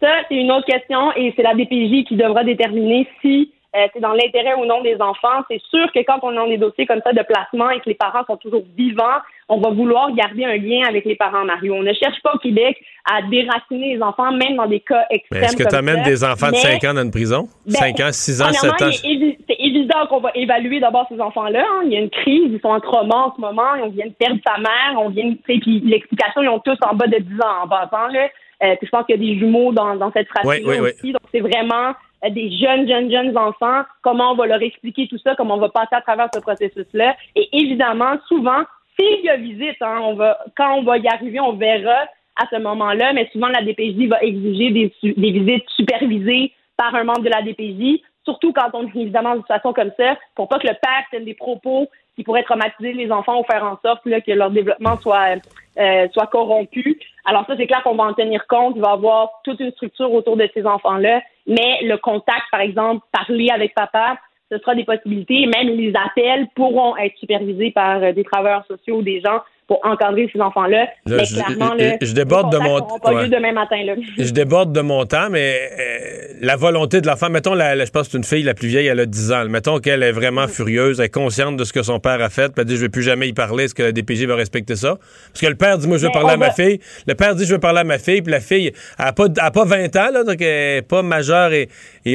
Ça, 0.01 0.09
c'est 0.27 0.35
une 0.35 0.51
autre 0.51 0.65
question 0.65 1.13
et 1.15 1.33
c'est 1.35 1.43
la 1.43 1.53
DPJ 1.53 2.05
qui 2.05 2.15
devra 2.15 2.43
déterminer 2.43 3.07
si 3.21 3.53
euh, 3.75 3.87
c'est 3.93 4.01
dans 4.01 4.13
l'intérêt 4.13 4.53
ou 4.55 4.65
non 4.65 4.81
des 4.81 4.97
enfants. 5.01 5.43
C'est 5.49 5.61
sûr 5.69 5.91
que 5.93 5.99
quand 5.99 6.19
on 6.23 6.37
a 6.37 6.47
des 6.47 6.57
dossiers 6.57 6.85
comme 6.85 7.01
ça 7.03 7.13
de 7.13 7.21
placement 7.23 7.69
et 7.69 7.79
que 7.79 7.89
les 7.89 7.95
parents 7.95 8.23
sont 8.25 8.37
toujours 8.37 8.63
vivants, 8.75 9.19
on 9.49 9.59
va 9.59 9.69
vouloir 9.71 10.13
garder 10.13 10.45
un 10.45 10.57
lien 10.57 10.85
avec 10.87 11.05
les 11.05 11.15
parents, 11.15 11.45
Mario. 11.45 11.73
On 11.73 11.83
ne 11.83 11.93
cherche 11.93 12.21
pas 12.23 12.33
au 12.33 12.37
Québec 12.37 12.77
à 13.09 13.21
déraciner 13.23 13.95
les 13.95 14.01
enfants, 14.01 14.31
même 14.31 14.55
dans 14.55 14.67
des 14.67 14.79
cas 14.79 15.05
extrêmes. 15.09 15.43
Est-ce 15.43 15.57
que 15.57 15.67
tu 15.67 15.75
amènes 15.75 16.03
des 16.03 16.23
enfants 16.23 16.51
de 16.51 16.55
5 16.55 16.83
ans 16.85 16.93
dans 16.93 17.03
une 17.03 17.11
prison? 17.11 17.47
5 17.67 17.97
ben, 17.97 18.07
ans, 18.07 18.11
6 18.11 18.41
ans, 18.41 18.51
7 18.51 18.71
ans? 18.81 18.91
C'est 18.91 19.59
évident 19.59 20.07
qu'on 20.09 20.19
va 20.19 20.31
évaluer 20.35 20.79
d'abord 20.79 21.05
ces 21.09 21.19
enfants-là. 21.19 21.65
Hein. 21.67 21.81
Il 21.85 21.93
y 21.93 21.97
a 21.97 21.99
une 21.99 22.09
crise, 22.09 22.49
ils 22.51 22.59
sont 22.61 22.69
en 22.69 22.79
trauma 22.79 23.15
en 23.15 23.35
ce 23.35 23.41
moment, 23.41 23.73
on 23.83 23.89
vient 23.89 24.07
de 24.07 24.13
perdre 24.13 24.39
sa 24.45 24.57
mère, 24.57 24.99
on 24.99 25.09
vient, 25.09 25.33
puis 25.43 25.81
l'explication, 25.85 26.43
ils 26.43 26.49
ont 26.49 26.59
tous 26.59 26.77
en 26.81 26.95
bas 26.95 27.07
de 27.07 27.17
10 27.17 27.41
ans 27.41 27.63
en 27.63 27.67
passant. 27.67 28.07
Là. 28.07 28.27
Euh, 28.63 28.75
je 28.81 28.89
pense 28.89 29.05
qu'il 29.05 29.15
y 29.15 29.19
a 29.19 29.33
des 29.33 29.39
jumeaux 29.39 29.73
dans, 29.73 29.95
dans 29.95 30.11
cette 30.11 30.27
fratrie 30.27 30.63
oui, 30.63 30.79
oui, 30.79 30.79
aussi. 30.79 31.11
Donc, 31.11 31.21
c'est 31.31 31.41
vraiment 31.41 31.93
euh, 32.23 32.29
des 32.29 32.49
jeunes, 32.51 32.87
jeunes, 32.87 33.11
jeunes 33.11 33.37
enfants, 33.37 33.81
comment 34.01 34.31
on 34.31 34.35
va 34.35 34.45
leur 34.45 34.61
expliquer 34.61 35.07
tout 35.07 35.17
ça, 35.17 35.35
comment 35.35 35.55
on 35.55 35.59
va 35.59 35.69
passer 35.69 35.93
à 35.95 36.01
travers 36.01 36.29
ce 36.33 36.39
processus-là? 36.39 37.15
Et 37.35 37.49
évidemment, 37.51 38.15
souvent, 38.27 38.63
s'il 38.99 39.25
y 39.25 39.29
a 39.29 39.37
visite, 39.37 39.81
hein, 39.81 39.99
on 40.03 40.13
va, 40.15 40.37
quand 40.55 40.75
on 40.75 40.83
va 40.83 40.97
y 40.97 41.07
arriver, 41.07 41.39
on 41.39 41.53
verra 41.53 42.07
à 42.35 42.47
ce 42.49 42.57
moment-là, 42.57 43.13
mais 43.13 43.29
souvent 43.31 43.47
la 43.47 43.61
DPJ 43.61 44.07
va 44.07 44.21
exiger 44.23 44.71
des, 44.71 44.93
des 45.03 45.31
visites 45.31 45.69
supervisées 45.75 46.51
par 46.77 46.95
un 46.95 47.03
membre 47.03 47.21
de 47.21 47.29
la 47.29 47.41
DPJ, 47.41 48.01
surtout 48.23 48.53
quand 48.53 48.69
on 48.73 48.87
est 48.87 48.95
évidemment 48.95 49.29
dans 49.29 49.35
une 49.35 49.41
situation 49.41 49.73
comme 49.73 49.91
ça, 49.97 50.17
pour 50.35 50.47
pas 50.47 50.59
que 50.59 50.67
le 50.67 50.73
père 50.73 51.03
tienne 51.09 51.25
des 51.25 51.33
propos 51.35 51.87
qui 52.15 52.23
pourraient 52.23 52.43
traumatiser 52.43 52.93
les 52.93 53.11
enfants 53.11 53.39
ou 53.39 53.43
faire 53.43 53.63
en 53.63 53.79
sorte 53.83 54.05
là, 54.05 54.21
que 54.21 54.31
leur 54.31 54.51
développement 54.51 54.97
soit 54.99 55.37
euh, 55.79 56.07
soit 56.13 56.27
corrompu. 56.27 56.99
Alors 57.25 57.45
ça, 57.47 57.55
c'est 57.57 57.65
clair 57.65 57.81
qu'on 57.83 57.95
va 57.95 58.03
en 58.03 58.13
tenir 58.13 58.45
compte. 58.47 58.73
Il 58.75 58.81
va 58.81 58.91
y 58.91 58.93
avoir 58.93 59.29
toute 59.43 59.59
une 59.59 59.71
structure 59.71 60.11
autour 60.13 60.37
de 60.37 60.47
ces 60.53 60.65
enfants-là, 60.65 61.21
mais 61.47 61.79
le 61.81 61.97
contact, 61.97 62.43
par 62.51 62.61
exemple, 62.61 63.03
parler 63.11 63.49
avec 63.49 63.73
papa, 63.73 64.17
ce 64.53 64.59
sera 64.59 64.75
des 64.75 64.83
possibilités. 64.83 65.45
Même 65.47 65.67
les 65.75 65.93
appels 65.95 66.47
pourront 66.55 66.95
être 66.97 67.17
supervisés 67.17 67.71
par 67.71 68.03
euh, 68.03 68.11
des 68.11 68.23
travailleurs 68.23 68.65
sociaux, 68.67 69.01
des 69.01 69.21
gens 69.21 69.41
pour 69.67 69.79
encadrer 69.85 70.29
ces 70.33 70.41
enfants-là. 70.41 70.87
mais 71.05 71.23
clairement, 71.23 71.75
je, 71.79 72.05
je 72.05 72.13
déborde 72.13 72.51
de 72.51 72.57
mon 72.57 72.81
temps. 72.81 72.99
demain 73.03 73.53
matin, 73.53 73.77
Je 74.17 74.31
déborde 74.31 74.73
de 74.73 74.81
mon 74.81 75.05
temps, 75.05 75.29
mais 75.29 75.69
euh, 75.79 76.33
la 76.41 76.55
volonté 76.55 76.99
de 77.01 77.07
l'enfant, 77.07 77.29
mettons, 77.29 77.53
la, 77.53 77.77
je 77.83 77.89
pense 77.91 78.07
que 78.07 78.11
c'est 78.11 78.17
une 78.17 78.23
fille 78.23 78.43
la 78.43 78.53
plus 78.53 78.67
vieille, 78.67 78.87
elle 78.87 78.99
a 78.99 79.05
10 79.05 79.31
ans. 79.31 79.45
Mettons 79.49 79.79
qu'elle 79.79 80.03
est 80.03 80.11
vraiment 80.11 80.47
furieuse, 80.47 80.99
elle 80.99 81.05
est 81.05 81.09
consciente 81.09 81.55
de 81.55 81.63
ce 81.63 81.71
que 81.71 81.81
son 81.81 81.99
père 81.99 82.21
a 82.21 82.29
fait, 82.29 82.51
puis 82.53 82.61
elle 82.61 82.65
dit 82.65 82.75
je 82.75 82.81
vais 82.81 82.89
plus 82.89 83.03
jamais 83.03 83.27
y 83.29 83.33
parler, 83.33 83.65
est-ce 83.65 83.75
que 83.75 83.83
la 83.83 83.91
DPJ 83.91 84.25
va 84.25 84.35
respecter 84.35 84.75
ça? 84.75 84.97
Parce 85.29 85.41
que 85.41 85.47
le 85.47 85.55
père 85.55 85.77
dit 85.77 85.87
moi 85.87 85.97
je 85.97 86.07
veux 86.07 86.11
parler 86.11 86.33
à 86.33 86.37
ma 86.37 86.51
fille. 86.51 86.79
Le 87.07 87.15
père 87.15 87.35
dit 87.35 87.45
je 87.45 87.53
veux 87.53 87.59
parler 87.59 87.79
à 87.79 87.83
ma 87.85 87.97
fille, 87.97 88.21
puis 88.21 88.31
la 88.31 88.41
fille 88.41 88.71
elle 88.99 89.05
n'a 89.05 89.13
pas, 89.13 89.29
pas 89.29 89.65
20 89.65 89.95
ans, 89.95 90.09
là, 90.13 90.23
donc 90.23 90.41
elle 90.41 90.75
n'est 90.75 90.81
pas 90.81 91.01
majeure 91.01 91.51
et, 91.53 91.69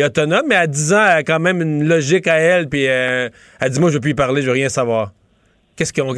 autonome, 0.05 0.45
mais 0.49 0.57
à 0.57 0.67
10 0.67 0.93
ans, 0.93 1.05
elle 1.05 1.17
a 1.19 1.23
quand 1.23 1.41
même 1.41 1.63
une 1.63 1.89
logique 1.89 2.27
à 2.27 2.37
elle, 2.37 2.69
puis 2.69 2.87
euh, 2.87 3.29
elle 3.61 3.71
dit 3.71 3.81
moi 3.81 3.89
je 3.89 3.95
veux 3.95 4.01
plus 4.01 4.11
y 4.11 4.15
parler, 4.15 4.43
je 4.43 4.47
veux 4.47 4.53
rien 4.53 4.69
savoir. 4.69 5.13
Qu'est-ce 5.79 5.93
qu'on. 5.93 6.13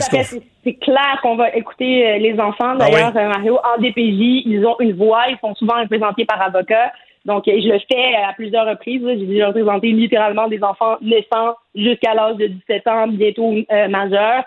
c'est 0.64 0.74
clair 0.74 1.18
qu'on 1.22 1.36
va 1.36 1.54
écouter 1.54 2.06
euh, 2.06 2.18
les 2.18 2.40
enfants. 2.40 2.72
Ah 2.72 2.76
D'ailleurs, 2.78 3.14
euh, 3.14 3.28
Mario, 3.28 3.58
en 3.58 3.80
DPJ, 3.80 4.46
ils 4.46 4.64
ont 4.66 4.76
une 4.80 4.94
voix, 4.94 5.24
ils 5.28 5.36
sont 5.38 5.54
souvent 5.54 5.78
représentés 5.80 6.24
par 6.24 6.40
avocats. 6.40 6.92
Donc, 7.26 7.46
euh, 7.46 7.61
je 7.62 7.68
le 7.68 7.78
fais 7.80 8.14
à 8.16 8.32
plusieurs 8.32 8.66
reprises. 8.66 9.02
J'ai 9.06 9.26
déjà 9.26 9.48
représenté 9.48 9.88
littéralement 9.88 10.48
des 10.48 10.62
enfants 10.64 10.96
naissants 11.02 11.56
jusqu'à 11.74 12.14
l'âge 12.14 12.36
de 12.36 12.46
17 12.46 12.86
ans, 12.86 13.08
bientôt 13.08 13.54
majeurs. 13.90 14.44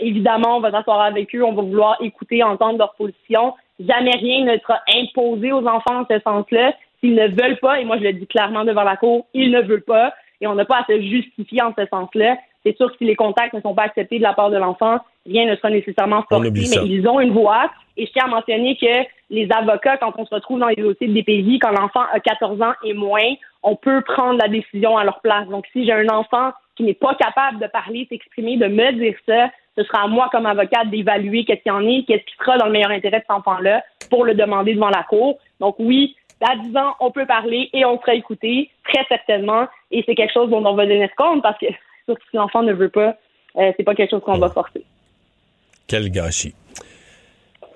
évidemment, 0.00 0.56
on 0.56 0.60
va 0.60 0.70
s'asseoir 0.70 1.02
avec 1.02 1.34
eux, 1.34 1.44
on 1.44 1.52
va 1.52 1.60
vouloir 1.60 1.98
écouter, 2.00 2.42
entendre 2.42 2.78
leur 2.78 2.94
position. 2.94 3.52
Jamais 3.78 4.16
rien 4.16 4.46
ne 4.46 4.58
sera 4.58 4.80
imposé 4.88 5.52
aux 5.52 5.66
enfants 5.66 6.00
en 6.00 6.06
ce 6.10 6.18
sens-là. 6.20 6.72
S'ils 7.00 7.14
ne 7.14 7.28
veulent 7.28 7.58
pas, 7.58 7.78
et 7.78 7.84
moi 7.84 7.98
je 7.98 8.04
le 8.04 8.14
dis 8.14 8.26
clairement 8.26 8.64
devant 8.64 8.84
la 8.84 8.96
cour, 8.96 9.26
ils 9.34 9.50
ne 9.50 9.60
veulent 9.60 9.82
pas, 9.82 10.14
et 10.40 10.46
on 10.46 10.54
n'a 10.54 10.64
pas 10.64 10.78
à 10.78 10.86
se 10.86 10.98
justifier 11.02 11.60
en 11.60 11.74
ce 11.78 11.84
sens-là. 11.86 12.38
C'est 12.66 12.76
sûr 12.76 12.90
que 12.90 12.98
si 12.98 13.04
les 13.04 13.14
contacts 13.14 13.54
ne 13.54 13.60
sont 13.60 13.74
pas 13.74 13.84
acceptés 13.84 14.18
de 14.18 14.24
la 14.24 14.32
part 14.32 14.50
de 14.50 14.56
l'enfant, 14.56 14.98
rien 15.24 15.46
ne 15.46 15.54
sera 15.54 15.70
nécessairement 15.70 16.24
forcé, 16.28 16.50
mais 16.50 16.88
ils 16.88 17.06
ont 17.06 17.20
une 17.20 17.30
voix. 17.30 17.70
Et 17.96 18.06
je 18.06 18.10
tiens 18.10 18.24
à 18.24 18.28
mentionner 18.28 18.76
que 18.76 19.08
les 19.30 19.48
avocats, 19.52 19.96
quand 19.98 20.12
on 20.18 20.26
se 20.26 20.34
retrouve 20.34 20.58
dans 20.58 20.66
les 20.66 20.74
dossiers 20.74 21.06
de 21.06 21.12
DPJ, 21.12 21.60
quand 21.60 21.70
l'enfant 21.70 22.02
a 22.12 22.18
14 22.18 22.60
ans 22.62 22.72
et 22.82 22.92
moins, 22.92 23.34
on 23.62 23.76
peut 23.76 24.00
prendre 24.00 24.40
la 24.40 24.48
décision 24.48 24.98
à 24.98 25.04
leur 25.04 25.20
place. 25.20 25.46
Donc, 25.46 25.64
si 25.72 25.86
j'ai 25.86 25.92
un 25.92 26.08
enfant 26.08 26.50
qui 26.74 26.82
n'est 26.82 26.94
pas 26.94 27.14
capable 27.14 27.60
de 27.60 27.68
parler, 27.68 28.08
s'exprimer, 28.10 28.56
de 28.56 28.66
me 28.66 28.92
dire 28.94 29.14
ça, 29.26 29.48
ce 29.78 29.84
sera 29.84 30.02
à 30.02 30.08
moi, 30.08 30.28
comme 30.32 30.46
avocat, 30.46 30.84
d'évaluer 30.86 31.44
qu'est-ce 31.44 31.62
qu'il 31.62 31.70
y 31.70 31.74
en 31.74 31.86
est, 31.86 32.04
qu'est-ce 32.04 32.24
qui 32.24 32.34
sera 32.36 32.58
dans 32.58 32.66
le 32.66 32.72
meilleur 32.72 32.90
intérêt 32.90 33.18
de 33.18 33.24
cet 33.28 33.30
enfant-là 33.30 33.84
pour 34.10 34.24
le 34.24 34.34
demander 34.34 34.74
devant 34.74 34.90
la 34.90 35.04
cour. 35.04 35.38
Donc, 35.60 35.76
oui, 35.78 36.16
à 36.40 36.56
10 36.56 36.76
ans, 36.76 36.94
on 36.98 37.12
peut 37.12 37.26
parler 37.26 37.70
et 37.72 37.84
on 37.84 38.00
sera 38.00 38.14
écouté, 38.14 38.70
très 38.88 39.04
certainement. 39.08 39.68
Et 39.92 40.02
c'est 40.04 40.16
quelque 40.16 40.32
chose 40.32 40.50
dont 40.50 40.64
on 40.66 40.74
va 40.74 40.84
donner 40.84 41.08
compte 41.16 41.42
parce 41.42 41.58
que 41.58 41.66
si 42.14 42.36
l'enfant 42.36 42.62
ne 42.62 42.72
veut 42.72 42.88
pas, 42.88 43.16
euh, 43.56 43.72
c'est 43.76 43.84
pas 43.84 43.94
quelque 43.94 44.10
chose 44.10 44.22
qu'on 44.22 44.38
va 44.38 44.50
forcer. 44.50 44.84
Quel 45.86 46.10
gâchis. 46.10 46.54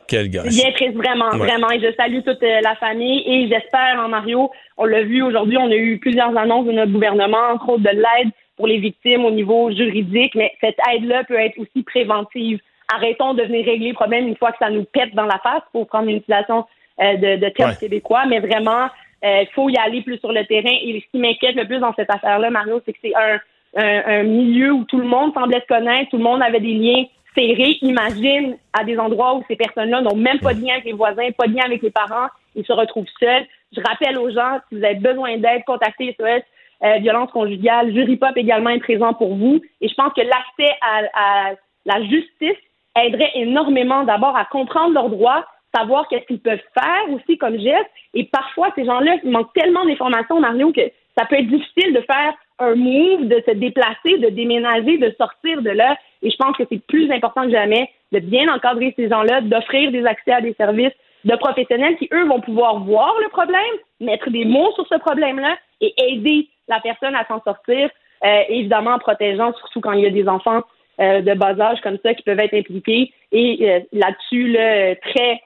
Quel 0.08 0.28
gâchis. 0.28 0.62
Bien 0.62 0.72
triste, 0.72 0.96
vraiment, 0.96 1.30
vraiment. 1.30 1.70
Et 1.70 1.80
je 1.80 1.92
salue 1.94 2.20
toute 2.24 2.42
euh, 2.42 2.60
la 2.62 2.74
famille 2.76 3.22
et 3.26 3.48
j'espère, 3.48 3.96
en 3.98 4.04
hein, 4.04 4.08
Mario, 4.08 4.50
on 4.76 4.84
l'a 4.84 5.02
vu 5.02 5.22
aujourd'hui, 5.22 5.56
on 5.56 5.70
a 5.70 5.76
eu 5.76 5.98
plusieurs 5.98 6.36
annonces 6.36 6.66
de 6.66 6.72
notre 6.72 6.92
gouvernement, 6.92 7.52
entre 7.54 7.70
autres 7.70 7.82
de 7.82 7.90
l'aide 7.90 8.32
pour 8.56 8.66
les 8.66 8.78
victimes 8.78 9.24
au 9.24 9.30
niveau 9.30 9.70
juridique, 9.70 10.34
mais 10.34 10.52
cette 10.60 10.76
aide-là 10.92 11.24
peut 11.24 11.38
être 11.38 11.58
aussi 11.58 11.82
préventive. 11.82 12.58
Arrêtons 12.92 13.34
de 13.34 13.42
venir 13.44 13.64
régler 13.64 13.88
le 13.90 13.94
problème 13.94 14.26
une 14.26 14.36
fois 14.36 14.50
que 14.50 14.58
ça 14.58 14.68
nous 14.68 14.84
pète 14.84 15.14
dans 15.14 15.24
la 15.24 15.38
face 15.38 15.62
pour 15.72 15.86
prendre 15.86 16.08
une 16.08 16.20
situation 16.20 16.66
euh, 17.00 17.16
de, 17.16 17.36
de 17.36 17.48
terme 17.50 17.76
québécois, 17.76 18.26
mais 18.26 18.40
vraiment, 18.40 18.88
il 19.22 19.46
faut 19.54 19.68
y 19.68 19.76
aller 19.76 20.02
plus 20.02 20.18
sur 20.18 20.32
le 20.32 20.44
terrain. 20.44 20.76
Et 20.82 21.00
ce 21.00 21.10
qui 21.10 21.18
m'inquiète 21.18 21.54
le 21.54 21.66
plus 21.66 21.78
dans 21.78 21.94
cette 21.94 22.10
affaire-là, 22.10 22.50
Mario, 22.50 22.82
c'est 22.84 22.92
que 22.92 22.98
c'est 23.02 23.14
un 23.14 23.38
un, 23.76 24.22
milieu 24.24 24.72
où 24.72 24.84
tout 24.84 24.98
le 24.98 25.06
monde 25.06 25.32
semblait 25.34 25.60
se 25.60 25.66
connaître, 25.66 26.10
tout 26.10 26.16
le 26.16 26.24
monde 26.24 26.42
avait 26.42 26.60
des 26.60 26.74
liens 26.74 27.04
serrés. 27.34 27.78
Imagine 27.82 28.56
à 28.72 28.84
des 28.84 28.98
endroits 28.98 29.36
où 29.36 29.44
ces 29.48 29.56
personnes-là 29.56 30.00
n'ont 30.02 30.16
même 30.16 30.40
pas 30.40 30.54
de 30.54 30.60
lien 30.60 30.74
avec 30.74 30.84
les 30.84 30.92
voisins, 30.92 31.30
pas 31.36 31.46
de 31.46 31.54
lien 31.54 31.64
avec 31.64 31.82
les 31.82 31.90
parents, 31.90 32.28
ils 32.56 32.66
se 32.66 32.72
retrouvent 32.72 33.06
seuls. 33.18 33.46
Je 33.76 33.80
rappelle 33.80 34.18
aux 34.18 34.30
gens, 34.30 34.58
si 34.68 34.78
vous 34.78 34.84
avez 34.84 34.96
besoin 34.96 35.36
d'aide, 35.36 35.62
contactez 35.64 36.16
SOS 36.18 36.42
euh, 36.82 36.98
Violence 36.98 37.30
conjugale. 37.30 37.92
Jury 37.92 38.16
Pop 38.16 38.36
également 38.36 38.70
est 38.70 38.80
présent 38.80 39.12
pour 39.14 39.34
vous. 39.36 39.60
Et 39.80 39.88
je 39.88 39.94
pense 39.94 40.12
que 40.14 40.22
l'accès 40.22 40.74
à, 40.80 41.02
à 41.14 41.52
la 41.84 42.02
justice 42.02 42.58
aiderait 42.96 43.32
énormément 43.34 44.04
d'abord 44.04 44.36
à 44.36 44.44
comprendre 44.46 44.94
leurs 44.94 45.10
droits, 45.10 45.44
savoir 45.74 46.08
qu'est-ce 46.08 46.26
qu'ils 46.26 46.40
peuvent 46.40 46.58
faire 46.74 47.14
aussi 47.14 47.38
comme 47.38 47.58
geste. 47.58 47.90
Et 48.14 48.24
parfois, 48.24 48.72
ces 48.74 48.84
gens-là, 48.84 49.16
manquent 49.24 49.52
tellement 49.52 49.84
d'informations, 49.84 50.40
Mario, 50.40 50.72
que 50.72 50.90
ça 51.16 51.26
peut 51.26 51.36
être 51.36 51.48
difficile 51.48 51.92
de 51.92 52.00
faire 52.00 52.34
un 52.61 52.74
move, 52.74 53.26
de 53.26 53.42
se 53.46 53.52
déplacer, 53.52 54.18
de 54.18 54.28
déménager, 54.28 54.98
de 54.98 55.14
sortir 55.18 55.62
de 55.62 55.70
là. 55.70 55.96
Et 56.22 56.30
je 56.30 56.36
pense 56.36 56.56
que 56.56 56.64
c'est 56.70 56.84
plus 56.86 57.11
important 57.11 57.42
que 57.42 57.50
jamais 57.50 57.90
de 58.12 58.18
bien 58.20 58.52
encadrer 58.52 58.92
ces 58.96 59.08
gens-là, 59.08 59.40
d'offrir 59.40 59.90
des 59.90 60.04
accès 60.04 60.32
à 60.32 60.40
des 60.40 60.54
services 60.54 60.92
de 61.24 61.36
professionnels 61.36 61.96
qui, 61.96 62.08
eux, 62.12 62.26
vont 62.26 62.40
pouvoir 62.40 62.80
voir 62.80 63.14
le 63.22 63.28
problème, 63.28 63.61
mettre 64.00 64.30
des 64.30 64.44
mots 64.44 64.72
sur 64.74 64.86
ce 64.88 64.98
problème-là 64.98 65.56
et 65.80 65.92
aider 66.08 66.48
la 66.68 66.80
personne 66.80 67.14
à 67.14 67.26
s'en 67.26 67.42
sortir, 67.42 67.90
euh, 68.24 68.42
évidemment 68.48 68.92
en 68.92 68.98
protégeant, 68.98 69.52
surtout 69.54 69.80
quand 69.80 69.92
il 69.92 70.02
y 70.02 70.06
a 70.06 70.11
des 70.11 70.28
enfants 70.28 70.62
euh, 71.00 71.20
de 71.20 71.34
bas 71.34 71.58
âge 71.58 71.80
comme 71.82 71.98
ça 72.02 72.14
qui 72.14 72.22
peuvent 72.22 72.40
être 72.40 72.54
impliqués. 72.54 73.12
Et 73.32 73.58
euh, 73.62 73.80
là-dessus, 73.92 74.48
là, 74.48 74.94
très 74.96 75.40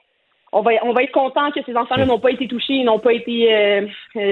on 0.55 0.61
va, 0.61 0.71
on 0.83 0.93
va 0.93 1.03
être 1.03 1.11
content 1.11 1.51
que 1.51 1.59
ces 1.65 1.75
enfants-là 1.75 2.05
n'ont 2.05 2.19
pas 2.19 2.31
été 2.31 2.47
touchés, 2.47 2.83
n'ont 2.83 2.99
pas 2.99 3.13
été 3.13 3.87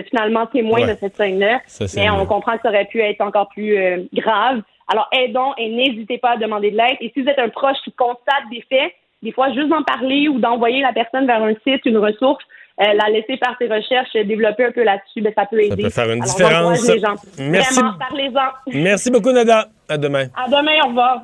finalement 0.09 0.47
témoins 0.47 0.87
de 0.87 0.95
cette 0.99 1.15
scène-là. 1.15 1.61
Mais 1.95 2.09
on 2.09 2.25
comprend 2.25 2.55
que 2.55 2.61
ça 2.63 2.69
aurait 2.69 2.85
pu 2.85 3.01
être 3.01 3.21
encore 3.21 3.49
plus 3.49 3.77
grave. 4.13 4.61
Alors 4.87 5.09
aidons 5.11 5.53
et 5.57 5.69
n'hésitez 5.69 6.17
pas 6.17 6.31
à 6.31 6.37
demander 6.37 6.71
de 6.71 6.77
l'aide. 6.77 6.97
Et 7.01 7.11
si 7.13 7.21
vous 7.21 7.29
êtes 7.29 7.39
un 7.39 7.49
proche 7.49 7.77
qui 7.83 7.91
constate 7.91 8.49
des 8.51 8.63
faits, 8.69 8.93
des 9.23 9.31
fois, 9.31 9.51
juste 9.53 9.69
d'en 9.69 9.83
parler 9.83 10.27
ou 10.27 10.39
d'envoyer 10.39 10.81
la 10.81 10.91
personne 10.91 11.25
vers 11.25 11.41
un 11.41 11.53
site, 11.65 11.85
une 11.85 11.97
ressource, 11.97 12.43
euh, 12.81 12.93
la 12.93 13.09
laisser 13.09 13.37
faire 13.37 13.55
ses 13.57 13.67
recherches, 13.67 14.11
développer 14.13 14.65
un 14.65 14.71
peu 14.71 14.83
là-dessus, 14.83 15.21
ben, 15.21 15.31
ça 15.35 15.45
peut 15.45 15.61
aider. 15.61 15.89
Ça 15.89 16.03
peut 16.03 16.07
faire 16.07 16.13
une 16.13 16.21
différence. 16.21 17.39
Merci. 17.39 17.79
Vraiment, 17.79 17.93
parlez-en. 17.97 18.73
Merci 18.73 19.11
beaucoup, 19.11 19.31
Nada. 19.31 19.67
À 19.87 19.97
demain. 19.97 20.25
À 20.35 20.49
demain, 20.49 20.83
au 20.83 20.87
revoir. 20.89 21.23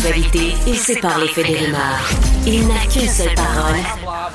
l'actualité 0.00 0.54
et 0.66 0.74
sépare 0.74 1.18
les 1.20 1.28
faits. 1.28 1.46
Il 2.46 2.66
n'a 2.66 2.74
qu'une 2.92 3.08
seule 3.08 3.34
parole, 3.34 3.76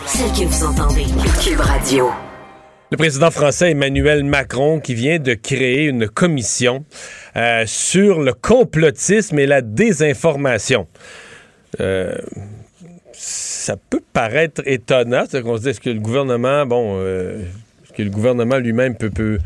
celle 0.06 0.32
que 0.32 0.46
vous 0.46 0.64
entendez. 0.64 1.06
Cube 1.44 1.60
Radio. 1.60 2.10
Le 2.92 2.98
président 2.98 3.32
français 3.32 3.72
Emmanuel 3.72 4.24
Macron 4.24 4.80
qui 4.80 4.94
vient 4.94 5.18
de 5.18 5.34
créer 5.34 5.86
une 5.86 6.08
commission 6.08 6.86
euh, 7.36 7.64
sur 7.66 8.22
le 8.22 8.34
complotisme 8.34 9.40
et 9.40 9.48
la 9.48 9.62
désinformation. 9.62 10.88
Euh, 11.80 12.16
ça 13.14 13.76
peut 13.90 14.02
paraître 14.14 14.62
étonnant, 14.66 15.24
c'est 15.30 15.42
qu'on 15.42 15.58
se 15.58 15.64
dit 15.64 15.70
est-ce 15.70 15.82
que 15.82 15.90
le 15.90 16.00
gouvernement, 16.00 16.66
bon, 16.66 16.98
euh, 17.00 17.42
est-ce 17.84 17.94
que 17.94 18.04
le 18.04 18.12
gouvernement 18.12 18.58
lui-même 18.58 18.96
peut, 18.96 19.10
peut 19.10 19.40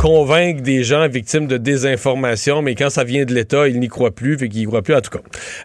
convaincre 0.00 0.62
des 0.62 0.82
gens 0.82 1.06
victimes 1.08 1.46
de 1.46 1.58
désinformation, 1.58 2.62
mais 2.62 2.74
quand 2.74 2.88
ça 2.88 3.04
vient 3.04 3.26
de 3.26 3.34
l'État, 3.34 3.68
ils 3.68 3.78
n'y 3.78 3.88
croient 3.88 4.14
plus, 4.14 4.38
fait 4.38 4.48
qu'ils 4.48 4.60
n'y 4.60 4.66
croient 4.66 4.80
plus. 4.80 4.94
En 4.94 5.02
tout 5.02 5.10
cas, 5.10 5.18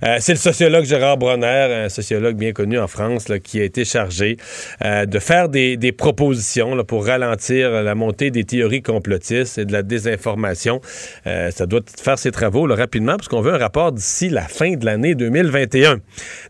euh, 0.04 0.18
c'est 0.20 0.34
le 0.34 0.38
sociologue 0.38 0.84
Gérard 0.84 1.16
Bronner, 1.16 1.86
un 1.86 1.88
sociologue 1.88 2.36
bien 2.36 2.52
connu 2.52 2.78
en 2.78 2.88
France, 2.88 3.28
qui 3.42 3.62
a 3.62 3.64
été 3.64 3.86
chargé 3.86 4.36
euh, 4.84 5.06
de 5.06 5.20
faire 5.20 5.48
des, 5.48 5.78
propositions 5.98 6.84
pour 6.84 7.06
ralentir 7.06 7.70
la 7.82 7.96
montée 7.96 8.30
des 8.30 8.44
théories 8.44 8.82
complotistes 8.82 9.58
et 9.58 9.64
de 9.64 9.72
la 9.72 9.84
désinformation. 9.84 10.82
Euh, 11.28 11.50
ça 11.52 11.66
doit 11.66 11.80
faire 12.04 12.20
ses 12.20 12.32
travaux 12.32 12.68
rapidement, 12.68 13.16
parce 13.16 13.30
qu'on 13.30 13.40
veut 13.40 13.54
un 13.54 13.58
rapport 13.58 13.94
d'ici 13.94 14.28
la 14.28 14.50
fin 14.50 14.76
de 14.76 14.86
l'année 14.86 15.16
2021. 15.16 16.02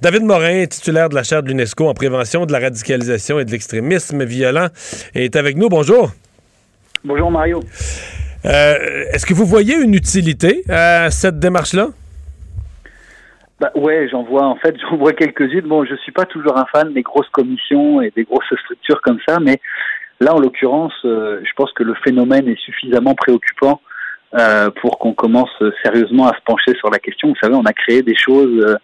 David 0.01 0.23
Morin, 0.23 0.65
titulaire 0.65 1.09
de 1.09 1.15
la 1.15 1.21
chaire 1.21 1.43
de 1.43 1.49
l'UNESCO 1.49 1.87
en 1.87 1.93
prévention 1.93 2.47
de 2.47 2.51
la 2.51 2.57
radicalisation 2.61 3.39
et 3.39 3.45
de 3.45 3.51
l'extrémisme 3.51 4.23
violent, 4.23 4.69
est 5.13 5.35
avec 5.35 5.55
nous. 5.55 5.69
Bonjour. 5.69 6.11
Bonjour 7.05 7.29
Mario. 7.29 7.59
Euh, 8.45 9.05
est-ce 9.13 9.27
que 9.27 9.35
vous 9.35 9.45
voyez 9.45 9.75
une 9.75 9.93
utilité 9.93 10.63
à 10.67 11.11
cette 11.11 11.37
démarche-là? 11.37 11.89
Bah 13.59 13.71
ouais, 13.75 14.07
j'en 14.11 14.23
vois 14.23 14.45
en 14.47 14.55
fait, 14.55 14.75
j'en 14.81 14.97
vois 14.97 15.13
quelques-unes. 15.13 15.67
Bon, 15.67 15.85
je 15.85 15.93
suis 15.97 16.11
pas 16.11 16.25
toujours 16.25 16.57
un 16.57 16.65
fan 16.65 16.93
des 16.93 17.03
grosses 17.03 17.29
commissions 17.29 18.01
et 18.01 18.11
des 18.15 18.23
grosses 18.23 18.51
structures 18.63 19.01
comme 19.03 19.19
ça, 19.27 19.37
mais 19.39 19.61
là, 20.19 20.33
en 20.33 20.39
l'occurrence, 20.39 20.93
euh, 21.05 21.41
je 21.43 21.51
pense 21.55 21.71
que 21.73 21.83
le 21.83 21.93
phénomène 22.03 22.47
est 22.47 22.59
suffisamment 22.59 23.13
préoccupant 23.13 23.81
euh, 24.33 24.71
pour 24.81 24.97
qu'on 24.97 25.13
commence 25.13 25.61
sérieusement 25.83 26.27
à 26.27 26.35
se 26.35 26.41
pencher 26.43 26.73
sur 26.79 26.89
la 26.89 26.97
question. 26.97 27.27
Vous 27.27 27.39
savez, 27.39 27.53
on 27.53 27.65
a 27.65 27.73
créé 27.73 28.01
des 28.01 28.17
choses 28.17 28.65
euh, 28.65 28.75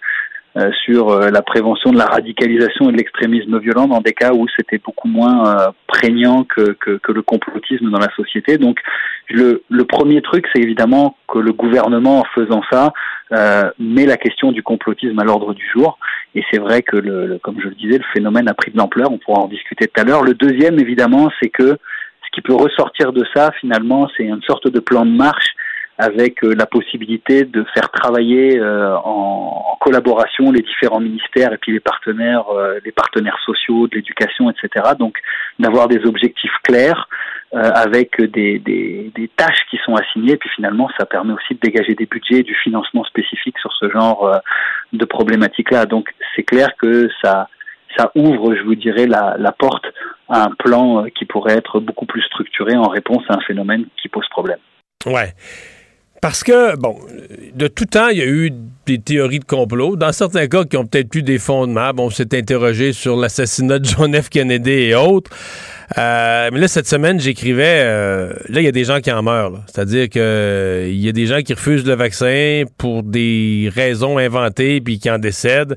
sur 0.83 1.09
euh, 1.09 1.29
la 1.29 1.41
prévention 1.41 1.91
de 1.91 1.97
la 1.97 2.05
radicalisation 2.05 2.89
et 2.89 2.91
de 2.91 2.97
l'extrémisme 2.97 3.57
violent 3.59 3.87
dans 3.87 4.01
des 4.01 4.11
cas 4.11 4.33
où 4.33 4.45
c'était 4.57 4.79
beaucoup 4.79 5.07
moins 5.07 5.47
euh, 5.47 5.71
prégnant 5.87 6.43
que, 6.43 6.73
que, 6.73 6.97
que, 6.97 7.11
le 7.11 7.21
complotisme 7.21 7.89
dans 7.89 7.99
la 7.99 8.13
société. 8.15 8.57
Donc 8.57 8.79
le, 9.29 9.63
le 9.69 9.85
premier 9.85 10.21
truc, 10.21 10.45
c'est 10.53 10.61
évidemment 10.61 11.15
que 11.27 11.39
le 11.39 11.53
gouvernement, 11.53 12.19
en 12.19 12.25
faisant 12.35 12.61
ça, 12.69 12.91
euh, 13.31 13.71
met 13.79 14.05
la 14.05 14.17
question 14.17 14.51
du 14.51 14.61
complotisme 14.61 15.17
à 15.19 15.23
l'ordre 15.23 15.53
du 15.53 15.65
jour. 15.73 15.97
Et 16.35 16.43
c'est 16.51 16.59
vrai 16.59 16.81
que, 16.81 16.97
le, 16.97 17.39
comme 17.41 17.59
je 17.61 17.69
le 17.69 17.75
disais, 17.75 17.97
le 17.97 18.03
phénomène 18.13 18.49
a 18.49 18.53
pris 18.53 18.71
de 18.71 18.77
l'ampleur. 18.77 19.09
On 19.11 19.17
pourra 19.19 19.41
en 19.41 19.47
discuter 19.47 19.87
tout 19.87 20.01
à 20.01 20.03
l'heure. 20.03 20.23
Le 20.23 20.33
deuxième, 20.33 20.79
évidemment, 20.79 21.29
c'est 21.41 21.49
que 21.49 21.77
ce 22.25 22.29
qui 22.33 22.41
peut 22.41 22.55
ressortir 22.55 23.13
de 23.13 23.23
ça, 23.33 23.51
finalement, 23.61 24.09
c'est 24.17 24.23
une 24.23 24.41
sorte 24.41 24.67
de 24.67 24.79
plan 24.79 25.05
de 25.05 25.11
marche 25.11 25.53
avec 26.01 26.43
euh, 26.43 26.55
la 26.55 26.65
possibilité 26.65 27.45
de 27.45 27.63
faire 27.75 27.91
travailler 27.91 28.57
euh, 28.57 28.95
en, 28.97 29.77
collaboration 29.79 30.51
les 30.51 30.61
différents 30.61 30.99
ministères 30.99 31.53
et 31.53 31.57
puis 31.57 31.71
les 31.71 31.79
partenaires, 31.79 32.49
euh, 32.49 32.79
les 32.85 32.91
partenaires 32.91 33.37
sociaux, 33.45 33.87
de 33.87 33.95
l'éducation, 33.95 34.51
etc. 34.51 34.91
Donc 34.97 35.17
d'avoir 35.59 35.87
des 35.87 36.05
objectifs 36.05 36.55
clairs 36.63 37.07
avec 37.53 38.21
des, 38.21 38.61
tâches 39.35 39.65
qui 39.69 39.77
sont 39.83 39.95
assignées. 39.95 40.33
Et 40.33 40.37
puis 40.37 40.49
finalement, 40.55 40.89
ça 40.97 41.05
permet 41.05 41.33
aussi 41.33 41.55
de 41.55 41.59
dégager 41.61 41.95
des 41.95 42.05
budgets, 42.05 42.39
et 42.39 42.43
du 42.43 42.55
financement 42.55 43.03
spécifique 43.03 43.57
sur 43.59 43.73
ce 43.73 43.89
genre 43.89 44.39
de 44.93 45.05
problématiques-là. 45.05 45.85
Donc 45.85 46.13
c'est 46.35 46.43
clair 46.43 46.69
que 46.79 47.09
ça 47.21 47.49
ça 47.97 48.09
ouvre, 48.15 48.55
je 48.55 48.63
vous 48.63 48.75
dirais, 48.75 49.05
la, 49.05 49.35
la 49.37 49.51
porte 49.51 49.85
à 50.29 50.45
un 50.45 50.51
plan 50.51 51.05
qui 51.13 51.25
pourrait 51.25 51.57
être 51.57 51.81
beaucoup 51.81 52.05
plus 52.05 52.21
structuré 52.21 52.77
en 52.77 52.87
réponse 52.87 53.23
à 53.27 53.33
un 53.33 53.41
phénomène 53.41 53.85
qui 54.01 54.07
pose 54.07 54.29
problème. 54.29 54.59
Ouais. 55.05 55.33
Parce 56.21 56.43
que, 56.43 56.75
bon, 56.77 56.97
de 57.55 57.67
tout 57.67 57.85
temps, 57.85 58.09
il 58.09 58.17
y 58.19 58.21
a 58.21 58.27
eu 58.27 58.53
des 58.91 58.99
théories 58.99 59.39
de 59.39 59.45
complot. 59.45 59.95
Dans 59.95 60.11
certains 60.11 60.47
cas 60.47 60.65
qui 60.65 60.75
ont 60.75 60.85
peut-être 60.85 61.15
eu 61.15 61.23
des 61.23 61.39
fondements. 61.39 61.91
Bon, 61.93 62.07
on 62.07 62.09
s'est 62.09 62.37
interrogé 62.37 62.91
sur 62.91 63.15
l'assassinat 63.15 63.79
de 63.79 63.85
John 63.85 64.13
F. 64.13 64.29
Kennedy 64.29 64.71
et 64.71 64.95
autres. 64.95 65.31
Euh, 65.97 66.49
mais 66.53 66.59
là, 66.59 66.67
cette 66.67 66.87
semaine, 66.87 67.19
j'écrivais, 67.19 67.81
euh, 67.83 68.33
là, 68.47 68.61
il 68.61 68.63
y 68.63 68.67
a 68.67 68.71
des 68.71 68.85
gens 68.85 69.01
qui 69.01 69.11
en 69.11 69.23
meurent. 69.23 69.61
C'est-à-dire 69.67 70.07
qu'il 70.07 70.21
euh, 70.21 70.89
il 70.89 70.99
y 70.99 71.09
a 71.09 71.11
des 71.11 71.25
gens 71.25 71.41
qui 71.41 71.53
refusent 71.53 71.85
le 71.85 71.95
vaccin 71.95 72.63
pour 72.77 73.03
des 73.03 73.69
raisons 73.73 74.17
inventées 74.17 74.79
puis 74.79 74.99
qui 74.99 75.09
en 75.09 75.19
décèdent. 75.19 75.75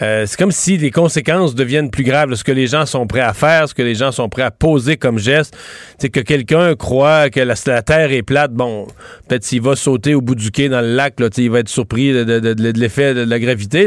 c'est 0.00 0.36
comme 0.38 0.52
si 0.52 0.78
les 0.78 0.90
conséquences 0.90 1.54
deviennent 1.54 1.90
plus 1.90 2.04
graves. 2.04 2.34
ce 2.34 2.44
que 2.44 2.52
les 2.52 2.66
gens 2.66 2.86
sont 2.86 3.06
prêts 3.06 3.20
à 3.20 3.34
faire, 3.34 3.68
ce 3.68 3.74
que 3.74 3.82
les 3.82 3.94
gens 3.94 4.10
sont 4.10 4.28
prêts 4.28 4.42
à 4.42 4.50
poser 4.50 4.96
comme 4.96 5.18
geste, 5.18 5.54
c'est 5.98 6.08
que 6.08 6.20
quelqu'un 6.20 6.74
croit 6.74 7.28
que 7.28 7.40
la, 7.40 7.54
Terre 7.82 8.12
est 8.12 8.22
plate. 8.22 8.52
Bon, 8.52 8.86
peut-être 9.28 9.44
s'il 9.44 9.60
va 9.60 9.76
sauter 9.76 10.14
au 10.14 10.22
bout 10.22 10.34
du 10.34 10.50
quai 10.50 10.68
dans 10.68 10.80
le 10.80 10.94
lac, 10.94 11.20
là, 11.20 11.28
il 11.36 11.50
va 11.50 11.58
être 11.58 11.68
surpris 11.68 12.12
de, 12.12 12.41
l'effet 12.42 13.14
de 13.14 13.24
la 13.24 13.38
gravité. 13.38 13.86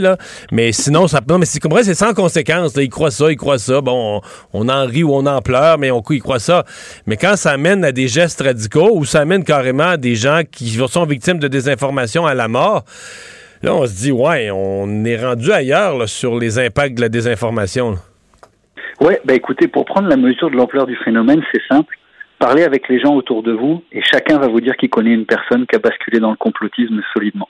Mais 0.52 0.72
sinon, 0.72 1.08
ça, 1.08 1.22
non, 1.28 1.38
mais 1.38 1.46
c'est 1.46 1.60
c'est 1.84 1.94
sans 1.94 2.14
conséquence. 2.14 2.76
Il 2.78 2.90
croit 2.90 3.12
ça, 3.12 3.32
il 3.32 3.38
croit 3.38 3.58
ça. 3.58 3.82
Bon, 3.82 4.22
on, 4.54 4.70
en 4.70 4.86
rit 4.86 5.04
ou 5.04 5.14
on 5.14 5.26
en 5.26 5.42
pleure 5.42 5.78
mais 5.78 5.92
on 5.92 6.02
ils 6.10 6.22
croient 6.22 6.40
ça. 6.40 6.64
Mais 7.08 7.18
quand 7.18 7.36
ça 7.36 7.52
amène 7.52 7.84
à 7.84 7.92
des 7.92 8.08
gestes 8.08 8.42
radicaux 8.42 8.92
ou 8.94 9.06
ça 9.06 9.22
amène 9.22 9.44
carrément 9.44 9.90
à 9.90 9.98
des 9.98 10.16
gens 10.16 10.42
qui 10.50 10.70
sont 10.70 11.06
victimes 11.06 11.40
de 11.40 11.48
désinformation 11.48 12.26
à 12.26 12.34
la 12.34 12.48
mort, 12.48 12.84
là, 13.64 13.76
on 13.76 13.86
se 13.86 13.96
dit, 13.96 14.12
ouais, 14.12 14.50
on 14.52 15.04
est 15.06 15.18
rendu 15.18 15.52
ailleurs 15.52 16.08
sur 16.08 16.38
les 16.38 16.60
impacts 16.60 16.96
de 16.96 17.02
la 17.02 17.10
désinformation. 17.10 17.96
Oui, 19.02 19.16
ben 19.26 19.36
écoutez, 19.36 19.68
pour 19.68 19.86
prendre 19.86 20.08
la 20.08 20.18
mesure 20.18 20.50
de 20.50 20.56
l'ampleur 20.56 20.86
du 20.86 20.96
phénomène, 20.98 21.42
c'est 21.52 21.62
simple. 21.70 21.98
Parlez 22.40 22.64
avec 22.64 22.88
les 22.90 23.00
gens 23.00 23.16
autour 23.16 23.44
de 23.44 23.52
vous 23.52 23.84
et 23.92 24.02
chacun 24.04 24.38
va 24.38 24.48
vous 24.48 24.62
dire 24.62 24.76
qu'il 24.78 24.90
connaît 24.90 25.14
une 25.14 25.26
personne 25.26 25.66
qui 25.68 25.76
a 25.76 25.80
basculé 25.80 26.20
dans 26.20 26.32
le 26.32 26.38
complotisme 26.38 27.02
solidement. 27.14 27.50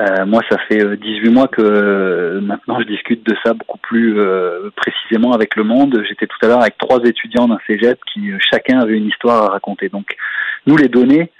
Euh, 0.00 0.24
moi, 0.26 0.40
ça 0.50 0.56
fait 0.68 0.96
18 0.96 1.28
euh, 1.28 1.30
mois 1.30 1.48
que 1.48 1.60
euh, 1.60 2.40
maintenant 2.40 2.80
je 2.80 2.86
discute 2.86 3.24
de 3.26 3.36
ça 3.44 3.52
beaucoup 3.52 3.78
plus 3.78 4.18
précisément 4.76 5.32
avec 5.32 5.56
le 5.56 5.64
monde. 5.64 6.02
J'étais 6.08 6.26
tout 6.26 6.38
à 6.42 6.48
l'heure 6.48 6.62
avec 6.62 6.78
trois 6.78 6.98
étudiants 7.04 7.48
d'un 7.48 7.58
cégep 7.66 7.98
qui 8.12 8.30
chacun 8.40 8.80
avait 8.80 8.96
une 8.96 9.08
histoire 9.08 9.44
à 9.44 9.48
raconter. 9.50 9.88
Donc, 9.88 10.06
nous, 10.66 10.76
les 10.76 10.88
données, 10.88 11.30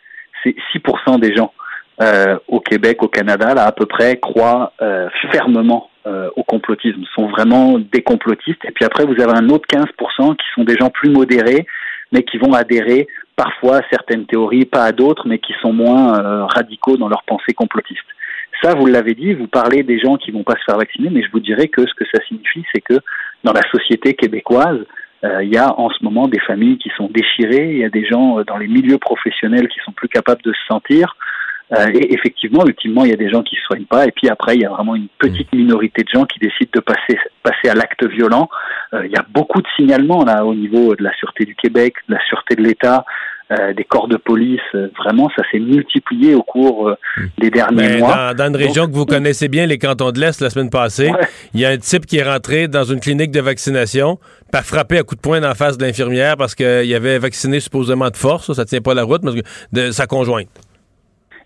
c'est 0.43 0.55
6% 0.75 1.19
des 1.21 1.35
gens 1.35 1.53
euh, 2.01 2.39
au 2.49 2.61
Québec, 2.61 3.03
au 3.03 3.09
Canada, 3.09 3.55
là 3.55 3.65
à 3.65 3.73
peu 3.73 3.87
près, 3.87 4.17
croient 4.17 4.73
euh, 4.81 5.09
fermement 5.31 5.91
euh, 6.07 6.31
au 6.37 6.43
complotisme, 6.43 7.03
sont 7.15 7.29
vraiment 7.29 7.79
des 7.79 8.03
complotistes. 8.03 8.65
Et 8.65 8.73
puis 8.73 8.85
après, 8.85 9.05
vous 9.05 9.21
avez 9.21 9.33
un 9.33 9.49
autre 9.51 9.67
15% 9.69 10.37
qui 10.37 10.47
sont 10.55 10.65
des 10.65 10.77
gens 10.77 10.91
plus 10.91 11.11
modérés, 11.11 11.67
mais 12.11 12.23
qui 12.23 12.39
vont 12.39 12.55
adhérer 12.55 13.07
parfois 13.37 13.79
à 13.79 13.81
certaines 13.91 14.27
théories, 14.27 14.65
pas 14.65 14.85
à 14.85 14.93
d'autres, 14.93 15.27
mais 15.27 15.39
qui 15.39 15.53
sont 15.61 15.73
moins 15.73 16.47
radicaux 16.47 16.97
dans 16.97 17.09
leur 17.09 17.23
pensée 17.23 17.55
complotiste. 17.55 18.05
Ça, 18.63 18.75
vous 18.75 18.87
l'avez 18.87 19.15
dit, 19.15 19.35
vous 19.35 19.49
parlez 19.49 19.83
des 19.83 19.99
gens 19.99 20.17
qui 20.17 20.31
vont 20.31 20.45
pas 20.45 20.55
se 20.55 20.65
faire 20.65 20.79
vacciner, 20.79 21.11
mais 21.11 21.23
je 21.23 21.31
vous 21.33 21.41
dirais 21.41 21.69
que 21.69 21.83
ce 21.83 21.95
que 21.95 22.05
ça 22.13 22.23
signifie, 22.29 22.65
c'est 22.73 22.81
que 22.81 22.95
dans 23.45 23.53
la 23.53 23.63
société 23.71 24.15
québécoise, 24.15 24.79
il 25.25 25.55
y 25.55 25.57
a 25.57 25.79
en 25.79 25.89
ce 25.89 26.03
moment 26.03 26.27
des 26.27 26.41
familles 26.41 26.79
qui 26.79 26.91
sont 26.97 27.09
déchirées, 27.09 27.71
il 27.71 27.79
y 27.79 27.85
a 27.85 27.89
des 27.89 28.05
gens 28.05 28.43
dans 28.43 28.57
les 28.57 28.67
milieux 28.67 28.99
professionnels 28.99 29.69
qui 29.69 29.79
sont 29.85 29.93
plus 29.93 30.09
capables 30.09 30.43
de 30.43 30.53
se 30.53 30.65
sentir. 30.67 31.17
Euh, 31.73 31.87
et 31.95 32.13
effectivement, 32.13 32.65
ultimement, 32.67 33.05
il 33.05 33.11
y 33.11 33.15
a 33.15 33.17
des 33.17 33.31
gens 33.31 33.43
qui 33.43 33.55
ne 33.55 33.61
se 33.61 33.67
soignent 33.67 33.87
pas. 33.87 34.05
Et 34.05 34.13
puis 34.13 34.29
après, 34.29 34.57
il 34.57 34.63
y 34.63 34.67
a 34.67 34.69
vraiment 34.69 34.95
une 34.95 35.09
petite 35.19 35.53
minorité 35.55 36.03
de 36.03 36.09
gens 36.09 36.25
qui 36.25 36.39
décident 36.39 36.71
de 36.75 36.81
passer, 36.81 37.19
passer 37.43 37.69
à 37.71 37.75
l'acte 37.75 38.05
violent. 38.07 38.49
Euh, 38.93 39.07
il 39.07 39.13
y 39.13 39.17
a 39.17 39.25
beaucoup 39.31 39.63
de 39.63 39.69
signalements 39.77 40.25
là 40.25 40.45
au 40.45 40.55
niveau 40.55 40.95
de 40.95 41.03
la 41.03 41.15
Sûreté 41.17 41.45
du 41.45 41.55
Québec, 41.55 41.95
de 42.09 42.15
la 42.15 42.21
Sûreté 42.27 42.57
de 42.57 42.63
l'État. 42.63 43.05
Euh, 43.53 43.75
des 43.75 43.85
corps 43.85 44.09
de 44.09 44.17
police, 44.17 44.61
vraiment, 44.99 45.29
ça 45.37 45.43
s'est 45.51 45.59
multiplié 45.59 46.35
au 46.35 46.43
cours 46.43 46.95
des 47.39 47.51
derniers 47.51 47.99
mois. 47.99 48.33
Dans, 48.35 48.49
une 48.49 48.57
région 48.57 48.87
que 48.87 48.93
vous 48.93 49.05
connaissez 49.05 49.49
bien, 49.49 49.67
les 49.67 49.79
cantons 49.79 50.11
de 50.11 50.19
l'Est, 50.19 50.41
la 50.41 50.49
semaine 50.49 50.71
passée, 50.71 51.11
il 51.53 51.61
y 51.61 51.67
a 51.67 51.69
un 51.69 51.77
type 51.77 52.07
qui 52.07 52.19
est 52.19 52.23
rentré 52.23 52.69
dans 52.69 52.85
une 52.85 53.01
clinique 53.01 53.31
de 53.31 53.41
vaccination, 53.41 54.19
pas 54.51 54.63
frappé 54.63 54.99
à 54.99 55.03
coups 55.03 55.19
de 55.19 55.23
poing 55.23 55.41
dans 55.41 55.49
la 55.49 55.55
face 55.55 55.77
de 55.77 55.85
l'infirmière 55.85 56.37
parce 56.37 56.55
qu'il 56.55 56.95
avait 56.95 57.19
vacciné 57.19 57.61
supposément 57.61 58.09
de 58.09 58.17
force, 58.17 58.53
ça, 58.53 58.63
ne 58.63 58.67
tient 58.67 58.81
pas 58.81 58.95
la 58.95 59.03
route, 59.03 59.23
mais 59.23 59.43
de 59.73 59.91
sa 59.91 60.07
conjointe. 60.07 60.49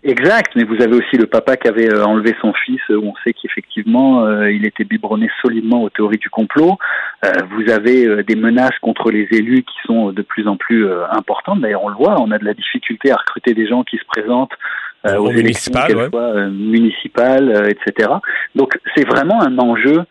Exact, 0.07 0.53
mais 0.55 0.63
vous 0.63 0.81
avez 0.81 0.95
aussi 0.95 1.17
le 1.17 1.25
papa 1.25 1.57
qui 1.57 1.67
avait 1.67 1.93
euh, 1.93 2.05
enlevé 2.05 2.33
son 2.39 2.53
fils, 2.53 2.79
où 2.87 3.09
on 3.09 3.13
sait 3.25 3.33
qu'effectivement 3.33 4.23
euh, 4.23 4.49
il 4.49 4.65
était 4.65 4.85
biberonné 4.85 5.29
solidement 5.41 5.83
aux 5.83 5.89
théories 5.89 6.17
du 6.17 6.29
complot. 6.29 6.77
Euh, 7.25 7.29
vous 7.51 7.69
avez 7.69 8.23
des 8.23 8.37
menaces 8.37 8.79
contre 8.81 9.11
les 9.11 9.27
élus 9.31 9.63
qui 9.63 9.75
sont 9.85 10.13
de 10.13 10.21
plus 10.21 10.47
en 10.47 10.55
plus 10.55 10.87
importantes. 11.11 11.59
D'ailleurs, 11.59 11.83
on 11.83 11.89
le 11.89 11.95
voit, 11.95 12.21
on 12.21 12.31
a 12.31 12.37
de 12.37 12.45
la 12.45 12.53
difficulté 12.53 13.11
à 13.11 13.17
recruter 13.17 13.53
des 13.53 13.67
gens 13.67 13.83
qui 13.83 13.97
se 13.97 14.05
présentent 14.05 14.53
aux 15.03 15.31
élections, 15.31 15.73
qu'elles 15.73 16.09
soient 16.09 16.47
municipales, 16.47 17.69
etc. 17.69 18.09
Donc 18.55 18.79
c'est 18.95 19.05
vraiment 19.05 19.41
un 19.41 19.57
enjeu 19.57 20.03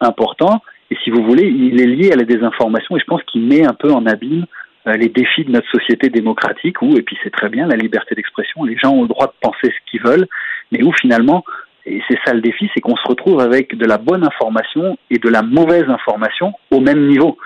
important. 0.00 0.60
Et 0.90 0.96
si 1.04 1.10
vous 1.10 1.22
voulez, 1.22 1.46
il 1.46 1.80
est 1.80 1.86
lié 1.86 2.12
à 2.12 2.16
la 2.16 2.24
désinformation 2.24 2.96
et 2.96 3.00
je 3.00 3.04
pense 3.04 3.22
qu'il 3.24 3.42
met 3.42 3.64
un 3.64 3.74
peu 3.74 3.92
en 3.92 4.06
abîme 4.06 4.42
euh, 4.42 4.46
les 4.86 5.08
défis 5.08 5.44
de 5.44 5.50
notre 5.50 5.68
société 5.70 6.08
démocratique 6.10 6.80
où, 6.80 6.96
et 6.96 7.02
puis 7.02 7.18
c'est 7.24 7.32
très 7.32 7.48
bien, 7.48 7.66
la 7.66 7.76
liberté 7.76 8.14
d'expression, 8.14 8.64
les 8.64 8.76
gens 8.76 8.92
ont 8.92 9.02
le 9.02 9.08
droit 9.08 9.26
de 9.26 9.32
penser 9.40 9.72
ce 9.72 9.90
qu'ils 9.90 10.02
veulent, 10.02 10.26
mais 10.70 10.82
où 10.84 10.92
finalement, 10.92 11.44
et 11.86 12.02
c'est 12.08 12.18
ça 12.24 12.34
le 12.34 12.40
défi, 12.40 12.68
c'est 12.74 12.80
qu'on 12.80 12.96
se 12.96 13.06
retrouve 13.06 13.40
avec 13.40 13.76
de 13.76 13.86
la 13.86 13.98
bonne 13.98 14.24
information 14.24 14.98
et 15.10 15.18
de 15.18 15.28
la 15.28 15.42
mauvaise 15.42 15.88
information 15.88 16.52
au 16.70 16.80
même 16.80 17.06
niveau. 17.06 17.38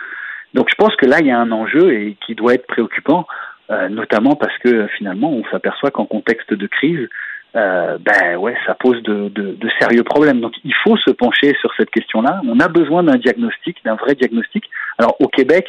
Donc 0.54 0.68
je 0.70 0.74
pense 0.74 0.96
que 0.96 1.06
là, 1.06 1.18
il 1.20 1.26
y 1.26 1.30
a 1.30 1.38
un 1.38 1.52
enjeu 1.52 1.92
et 1.92 2.16
qui 2.26 2.34
doit 2.34 2.54
être 2.54 2.66
préoccupant, 2.66 3.26
euh, 3.70 3.88
notamment 3.88 4.34
parce 4.34 4.56
que 4.58 4.86
finalement, 4.98 5.30
on 5.30 5.44
s'aperçoit 5.50 5.90
qu'en 5.90 6.06
contexte 6.06 6.52
de 6.52 6.66
crise, 6.66 7.08
euh, 7.56 7.98
ben 7.98 8.36
ouais, 8.36 8.54
ça 8.66 8.74
pose 8.74 9.02
de, 9.02 9.28
de, 9.28 9.52
de, 9.52 9.68
sérieux 9.80 10.04
problèmes. 10.04 10.40
Donc 10.40 10.54
il 10.64 10.74
faut 10.84 10.96
se 10.96 11.10
pencher 11.10 11.54
sur 11.60 11.72
cette 11.76 11.90
question-là. 11.90 12.40
On 12.46 12.60
a 12.60 12.68
besoin 12.68 13.02
d'un 13.02 13.16
diagnostic, 13.16 13.76
d'un 13.84 13.96
vrai 13.96 14.14
diagnostic. 14.14 14.64
Alors 14.98 15.16
au 15.20 15.28
Québec, 15.28 15.66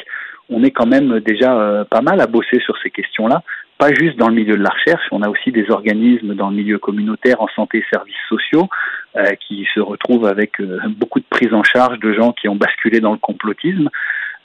on 0.51 0.63
est 0.63 0.71
quand 0.71 0.85
même 0.85 1.19
déjà 1.21 1.57
euh, 1.57 1.85
pas 1.85 2.01
mal 2.01 2.19
à 2.21 2.27
bosser 2.27 2.59
sur 2.59 2.77
ces 2.83 2.89
questions-là, 2.89 3.41
pas 3.77 3.91
juste 3.93 4.17
dans 4.17 4.27
le 4.27 4.35
milieu 4.35 4.55
de 4.57 4.61
la 4.61 4.69
recherche, 4.69 5.03
on 5.11 5.23
a 5.23 5.29
aussi 5.29 5.51
des 5.51 5.71
organismes 5.71 6.35
dans 6.35 6.49
le 6.49 6.55
milieu 6.55 6.77
communautaire 6.77 7.41
en 7.41 7.47
santé 7.55 7.79
et 7.79 7.85
services 7.91 8.15
sociaux 8.29 8.67
euh, 9.15 9.31
qui 9.47 9.65
se 9.73 9.79
retrouvent 9.79 10.27
avec 10.27 10.59
euh, 10.59 10.77
beaucoup 10.89 11.19
de 11.19 11.25
prise 11.27 11.53
en 11.53 11.63
charge 11.63 11.99
de 11.99 12.13
gens 12.13 12.33
qui 12.33 12.47
ont 12.47 12.55
basculé 12.55 12.99
dans 12.99 13.13
le 13.13 13.17
complotisme. 13.17 13.89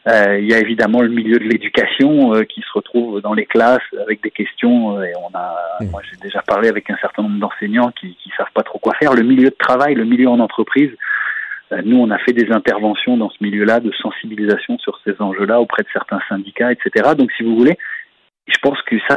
il 0.07 0.47
y 0.49 0.55
a 0.55 0.61
évidemment 0.61 1.03
le 1.03 1.09
milieu 1.09 1.39
de 1.39 1.45
l'éducation 1.45 2.31
qui 2.49 2.61
se 2.61 2.73
retrouve 2.73 3.21
dans 3.21 3.35
les 3.35 3.45
classes 3.45 3.91
avec 4.01 4.23
des 4.23 4.31
questions 4.31 5.03
et 5.03 5.13
on 5.17 5.37
a 5.37 5.49
mmh. 5.81 5.91
moi 5.91 6.01
j'ai 6.09 6.17
déjà 6.23 6.43
parlé 6.43 6.69
avec 6.69 6.89
un 6.91 6.97
certain 6.99 7.23
nombre 7.25 7.41
d'enseignants 7.41 7.91
qui 7.91 8.15
qui 8.23 8.31
savent 8.37 8.55
pas 8.55 8.63
trop 8.63 8.79
quoi 8.79 8.95
faire 8.95 9.15
le 9.15 9.25
milieu 9.25 9.51
de 9.51 9.57
travail 9.59 9.97
le 9.97 10.05
milieu 10.05 10.29
en 10.29 10.39
entreprise 10.39 10.93
euh, 10.93 10.97
nous, 11.85 11.99
on 11.99 12.11
a 12.11 12.19
fait 12.19 12.33
des 12.33 12.53
interventions 12.53 13.17
dans 13.17 13.31
ce 13.31 13.37
milieu-là 13.41 13.81
de 13.81 13.91
sensibilisation 14.01 14.79
sur 14.79 14.99
ces 15.05 15.21
enjeux-là 15.21 15.61
auprès 15.61 15.83
de 15.83 15.89
certains 15.93 16.21
syndicats, 16.29 16.73
etc. 16.73 17.15
Donc, 17.17 17.31
si 17.37 17.43
vous 17.43 17.57
voulez, 17.57 17.77
je 18.47 18.59
pense 18.63 18.81
que 18.83 18.97
ça, 19.09 19.17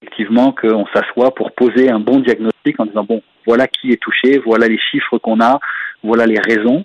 effectivement, 0.00 0.52
qu'on 0.52 0.86
s'assoit 0.94 1.34
pour 1.34 1.52
poser 1.52 1.90
un 1.90 1.98
bon 1.98 2.20
diagnostic 2.20 2.78
en 2.78 2.86
disant, 2.86 3.04
bon, 3.04 3.22
voilà 3.46 3.66
qui 3.66 3.90
est 3.90 4.00
touché, 4.00 4.38
voilà 4.38 4.68
les 4.68 4.78
chiffres 4.78 5.18
qu'on 5.18 5.40
a, 5.40 5.58
voilà 6.02 6.26
les 6.26 6.38
raisons 6.38 6.84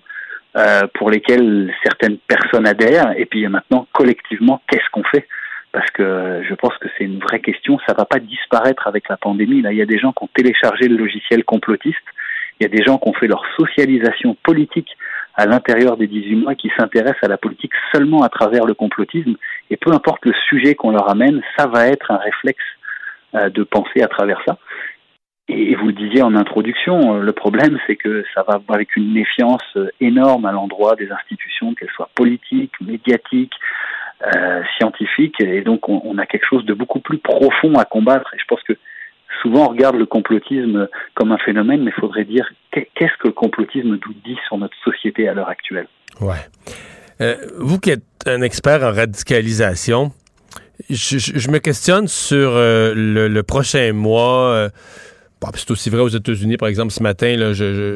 euh, 0.55 0.81
pour 0.95 1.11
lesquelles 1.11 1.71
certaines 1.83 2.17
personnes 2.17 2.67
adhèrent, 2.67 3.13
et 3.15 3.25
puis 3.25 3.47
maintenant, 3.47 3.87
collectivement, 3.91 4.61
qu'est-ce 4.67 4.89
qu'on 4.91 5.03
fait? 5.03 5.27
Parce 5.71 5.91
que 5.91 6.41
je 6.47 6.55
pense 6.55 6.75
que 6.77 6.87
c'est 6.97 7.03
une 7.03 7.19
vraie 7.19 7.41
question. 7.41 7.77
Ça 7.85 7.93
va 7.93 8.05
pas 8.05 8.19
disparaître 8.19 8.87
avec 8.87 9.07
la 9.09 9.17
pandémie. 9.17 9.61
Là, 9.61 9.71
il 9.73 9.77
y 9.77 9.81
a 9.81 9.85
des 9.85 9.99
gens 9.99 10.11
qui 10.11 10.23
ont 10.23 10.29
téléchargé 10.33 10.87
le 10.87 10.97
logiciel 10.97 11.43
complotiste 11.43 11.97
il 12.59 12.63
y 12.63 12.65
a 12.65 12.69
des 12.69 12.83
gens 12.83 12.97
qui 12.97 13.09
ont 13.09 13.13
fait 13.13 13.27
leur 13.27 13.43
socialisation 13.57 14.35
politique 14.43 14.89
à 15.35 15.45
l'intérieur 15.45 15.97
des 15.97 16.07
18 16.07 16.35
mois 16.35 16.55
qui 16.55 16.71
s'intéressent 16.75 17.23
à 17.23 17.27
la 17.27 17.37
politique 17.37 17.71
seulement 17.93 18.23
à 18.23 18.29
travers 18.29 18.65
le 18.65 18.73
complotisme. 18.73 19.35
Et 19.69 19.77
peu 19.77 19.91
importe 19.91 20.25
le 20.25 20.33
sujet 20.49 20.73
qu'on 20.73 20.91
leur 20.91 21.09
amène, 21.09 21.41
ça 21.57 21.67
va 21.67 21.87
être 21.87 22.11
un 22.11 22.17
réflexe 22.17 22.63
euh, 23.35 23.49
de 23.49 23.63
penser 23.63 24.01
à 24.01 24.07
travers 24.07 24.41
ça. 24.45 24.57
Et 25.47 25.75
vous 25.75 25.87
le 25.87 25.93
disiez 25.93 26.23
en 26.23 26.35
introduction, 26.35 27.15
euh, 27.15 27.21
le 27.21 27.31
problème 27.33 27.77
c'est 27.85 27.95
que 27.95 28.25
ça 28.33 28.43
va 28.47 28.59
avec 28.69 28.95
une 28.95 29.13
méfiance 29.13 29.63
euh, 29.75 29.89
énorme 30.01 30.45
à 30.45 30.51
l'endroit 30.51 30.95
des 30.95 31.11
institutions, 31.11 31.75
qu'elles 31.75 31.91
soient 31.95 32.09
politiques, 32.15 32.73
médiatiques, 32.81 33.53
scientifiques, 34.77 35.39
et 35.41 35.61
donc 35.61 35.87
on, 35.89 36.01
on, 36.03 36.17
a 36.17 36.25
quelque 36.25 36.47
chose 36.49 36.65
de 36.65 36.73
beaucoup 36.73 36.99
plus 36.99 37.19
profond 37.19 37.75
à 37.75 37.85
combattre. 37.85 38.33
Et 38.33 38.39
je 38.39 38.45
pense 38.45 38.63
que 38.63 38.73
souvent 39.41 39.65
on 39.65 39.69
regarde 39.69 39.95
le 39.95 40.05
complotisme 40.05 40.87
comme 41.13 41.31
un 41.31 41.37
phénomène, 41.37 41.83
mais 41.83 41.91
il 41.95 41.99
faudrait 41.99 42.25
dire 42.25 42.47
qu'est-ce 42.71 43.17
que 43.19 43.27
le 43.27 43.33
complotisme 43.33 43.89
nous 43.89 44.13
dit 44.25 44.37
sur 44.47 44.57
notre 44.57 44.75
société 44.83 45.27
à 45.27 45.33
l'heure 45.33 45.49
actuelle? 45.49 45.87
Ouais. 46.21 46.45
Euh, 47.21 47.35
vous 47.57 47.79
qui 47.79 47.91
êtes 47.91 48.03
un 48.25 48.41
expert 48.41 48.83
en 48.83 48.91
radicalisation, 48.91 50.11
je, 50.89 51.49
me 51.49 51.57
questionne 51.59 52.07
sur 52.07 52.51
euh, 52.51 52.93
le, 52.95 53.43
prochain 53.43 53.93
mois. 53.93 54.51
Euh, 54.51 54.69
c'est 55.55 55.71
aussi 55.71 55.89
vrai 55.89 56.01
aux 56.01 56.07
États-Unis, 56.07 56.57
par 56.57 56.67
exemple, 56.67 56.91
ce 56.91 57.01
matin, 57.03 57.35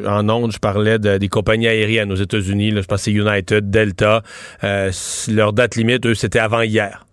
en 0.08 0.30
ondes, 0.30 0.52
je 0.52 0.60
parlais 0.60 1.00
des 1.00 1.28
compagnies 1.28 1.68
aériennes 1.68 2.12
aux 2.12 2.16
États-Unis. 2.16 2.72
Je 2.76 2.82
pense 2.82 3.02
c'est 3.02 3.12
United, 3.12 3.70
Delta. 3.70 4.22
leur 4.62 5.54
date 5.54 5.76
limite, 5.76 6.06
eux, 6.06 6.14
c'était 6.14 6.40
avant 6.40 6.62
hier. 6.62 7.06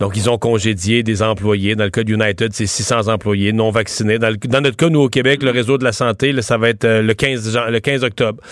Donc, 0.00 0.16
ils 0.16 0.30
ont 0.30 0.38
congédié 0.38 1.02
des 1.02 1.22
employés. 1.22 1.76
Dans 1.76 1.84
le 1.84 1.90
cas 1.90 2.02
de 2.02 2.12
United, 2.12 2.52
c'est 2.54 2.66
600 2.66 3.08
employés 3.08 3.52
non 3.52 3.70
vaccinés. 3.70 4.18
Dans, 4.18 4.60
notre 4.60 4.76
cas, 4.76 4.88
nous, 4.88 5.00
au 5.00 5.08
Québec, 5.10 5.42
le 5.42 5.50
réseau 5.50 5.76
de 5.76 5.84
la 5.84 5.92
santé, 5.92 6.34
ça 6.40 6.56
va 6.56 6.70
être 6.70 6.86
euh, 6.86 7.02
le 7.02 7.12
15, 7.12 7.58
le 7.68 7.78
15 7.80 8.02
octobre. 8.02 8.42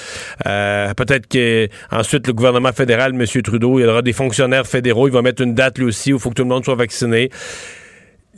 Euh, 0.47 0.93
peut-être 0.93 1.27
que 1.27 1.69
ensuite 1.91 2.27
le 2.27 2.35
gouvernement 2.35 2.73
fédéral, 2.73 3.15
M. 3.15 3.43
Trudeau, 3.43 3.79
il 3.79 3.83
y 3.83 3.87
aura 3.87 4.03
des 4.03 4.13
fonctionnaires 4.13 4.67
fédéraux. 4.67 5.09
Il 5.09 5.15
va 5.15 5.23
mettre 5.23 5.43
une 5.43 5.55
date, 5.55 5.79
lui 5.79 5.87
aussi, 5.87 6.13
où 6.13 6.17
il 6.17 6.21
faut 6.21 6.29
que 6.29 6.35
tout 6.35 6.43
le 6.43 6.49
monde 6.51 6.67
soit 6.67 6.75
vacciné. 6.75 7.31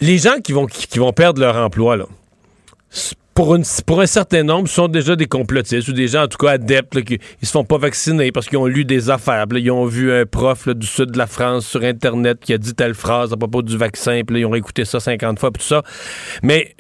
Les 0.01 0.19
gens 0.19 0.39
qui 0.43 0.53
vont, 0.53 0.67
qui 0.67 1.01
vont 1.01 1.13
perdre 1.13 1.41
leur 1.41 1.57
emploi, 1.57 1.97
là, 1.97 2.07
pour, 3.41 3.57
pour 3.87 4.01
un 4.03 4.07
certain 4.07 4.43
nombre, 4.43 4.69
sont 4.69 4.87
déjà 4.87 5.17
des 5.17 5.25
complotistes 5.25 5.89
ou 5.89 5.95
des 5.95 6.09
gens, 6.09 6.25
en 6.25 6.29
tout 6.29 6.37
cas, 6.37 6.51
adeptes, 6.53 7.03
qui 7.03 7.19
ils 7.41 7.49
se 7.49 7.53
font 7.53 7.65
pas 7.65 7.79
vacciner 7.79 8.33
parce 8.33 8.47
qu'ils 8.47 8.59
ont 8.59 8.67
lu 8.67 8.85
des 8.85 9.09
affaires. 9.09 9.47
ils 9.53 9.71
ont 9.71 9.87
vu 9.87 10.13
un 10.13 10.27
prof 10.27 10.69
du 10.69 10.87
sud 10.87 11.13
de 11.13 11.17
la 11.17 11.27
France 11.27 11.67
sur 11.67 11.83
Internet 11.83 12.41
qui 12.41 12.53
a 12.53 12.59
dit 12.59 12.75
telle 12.75 12.93
phrase 12.93 13.33
à 13.33 13.39
propos 13.39 13.63
du 13.63 13.79
vaccin, 13.79 14.21
puis 14.27 14.41
ils 14.41 14.45
ont 14.45 14.55
écouté 14.55 14.85
ça 14.85 15.01
50 15.01 15.39
fois, 15.39 15.51
puis 15.51 15.63
tout 15.63 15.69
ça. 15.69 15.83
Mais, 16.43 16.75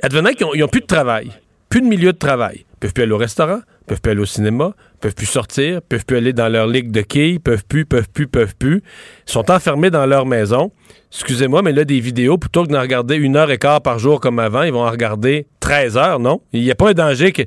advenant 0.00 0.30
qu'ils 0.30 0.60
n'ont 0.60 0.68
plus 0.68 0.82
de 0.82 0.86
travail, 0.86 1.32
plus 1.68 1.80
de 1.80 1.86
milieu 1.86 2.12
de 2.12 2.18
travail, 2.18 2.64
ils 2.64 2.78
peuvent 2.80 2.92
plus 2.92 3.02
aller 3.02 3.12
au 3.12 3.18
restaurant, 3.18 3.60
peuvent 3.86 4.00
plus 4.00 4.12
aller 4.12 4.20
au 4.20 4.26
cinéma, 4.26 4.74
peuvent 5.00 5.14
plus 5.14 5.26
sortir, 5.26 5.82
peuvent 5.82 6.04
plus 6.04 6.16
aller 6.16 6.32
dans 6.32 6.48
leur 6.48 6.66
ligue 6.66 6.90
de 6.90 7.00
quilles, 7.00 7.38
peuvent 7.38 7.64
plus, 7.64 7.84
peuvent 7.84 8.08
plus, 8.08 8.26
peuvent 8.26 8.54
plus. 8.56 8.82
Ils 9.26 9.32
sont 9.32 9.50
enfermés 9.50 9.90
dans 9.90 10.06
leur 10.06 10.26
maison. 10.26 10.72
Excusez-moi, 11.12 11.62
mais 11.62 11.72
là, 11.72 11.84
des 11.84 12.00
vidéos, 12.00 12.36
plutôt 12.36 12.64
que 12.64 12.72
d'en 12.72 12.80
regarder 12.80 13.16
une 13.16 13.36
heure 13.36 13.50
et 13.50 13.58
quart 13.58 13.80
par 13.80 13.98
jour 13.98 14.20
comme 14.20 14.38
avant, 14.38 14.62
ils 14.62 14.72
vont 14.72 14.84
en 14.86 14.90
regarder 14.90 15.46
13 15.60 15.96
heures, 15.96 16.18
non? 16.18 16.40
Il 16.52 16.62
n'y 16.62 16.70
a 16.70 16.74
pas 16.74 16.90
un 16.90 16.94
danger 16.94 17.32
que 17.32 17.42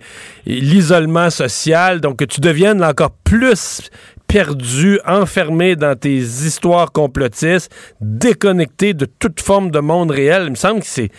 l'isolement 0.45 1.30
social, 1.30 2.01
donc 2.01 2.17
que 2.17 2.26
tu 2.26 2.41
deviennes 2.41 2.84
encore 2.84 3.11
plus 3.24 3.91
perdu, 4.32 4.99
enfermé 5.05 5.75
dans 5.75 5.97
tes 5.97 6.17
histoires 6.17 6.91
complotistes, 6.91 7.73
déconnecté 7.99 8.93
de 8.93 9.05
toute 9.05 9.41
forme 9.41 9.71
de 9.71 9.80
monde 9.80 10.11
réel. 10.11 10.43
Il 10.45 10.51
me 10.51 10.55
semble 10.55 10.82
que 10.82 10.86
c'est 10.86 11.09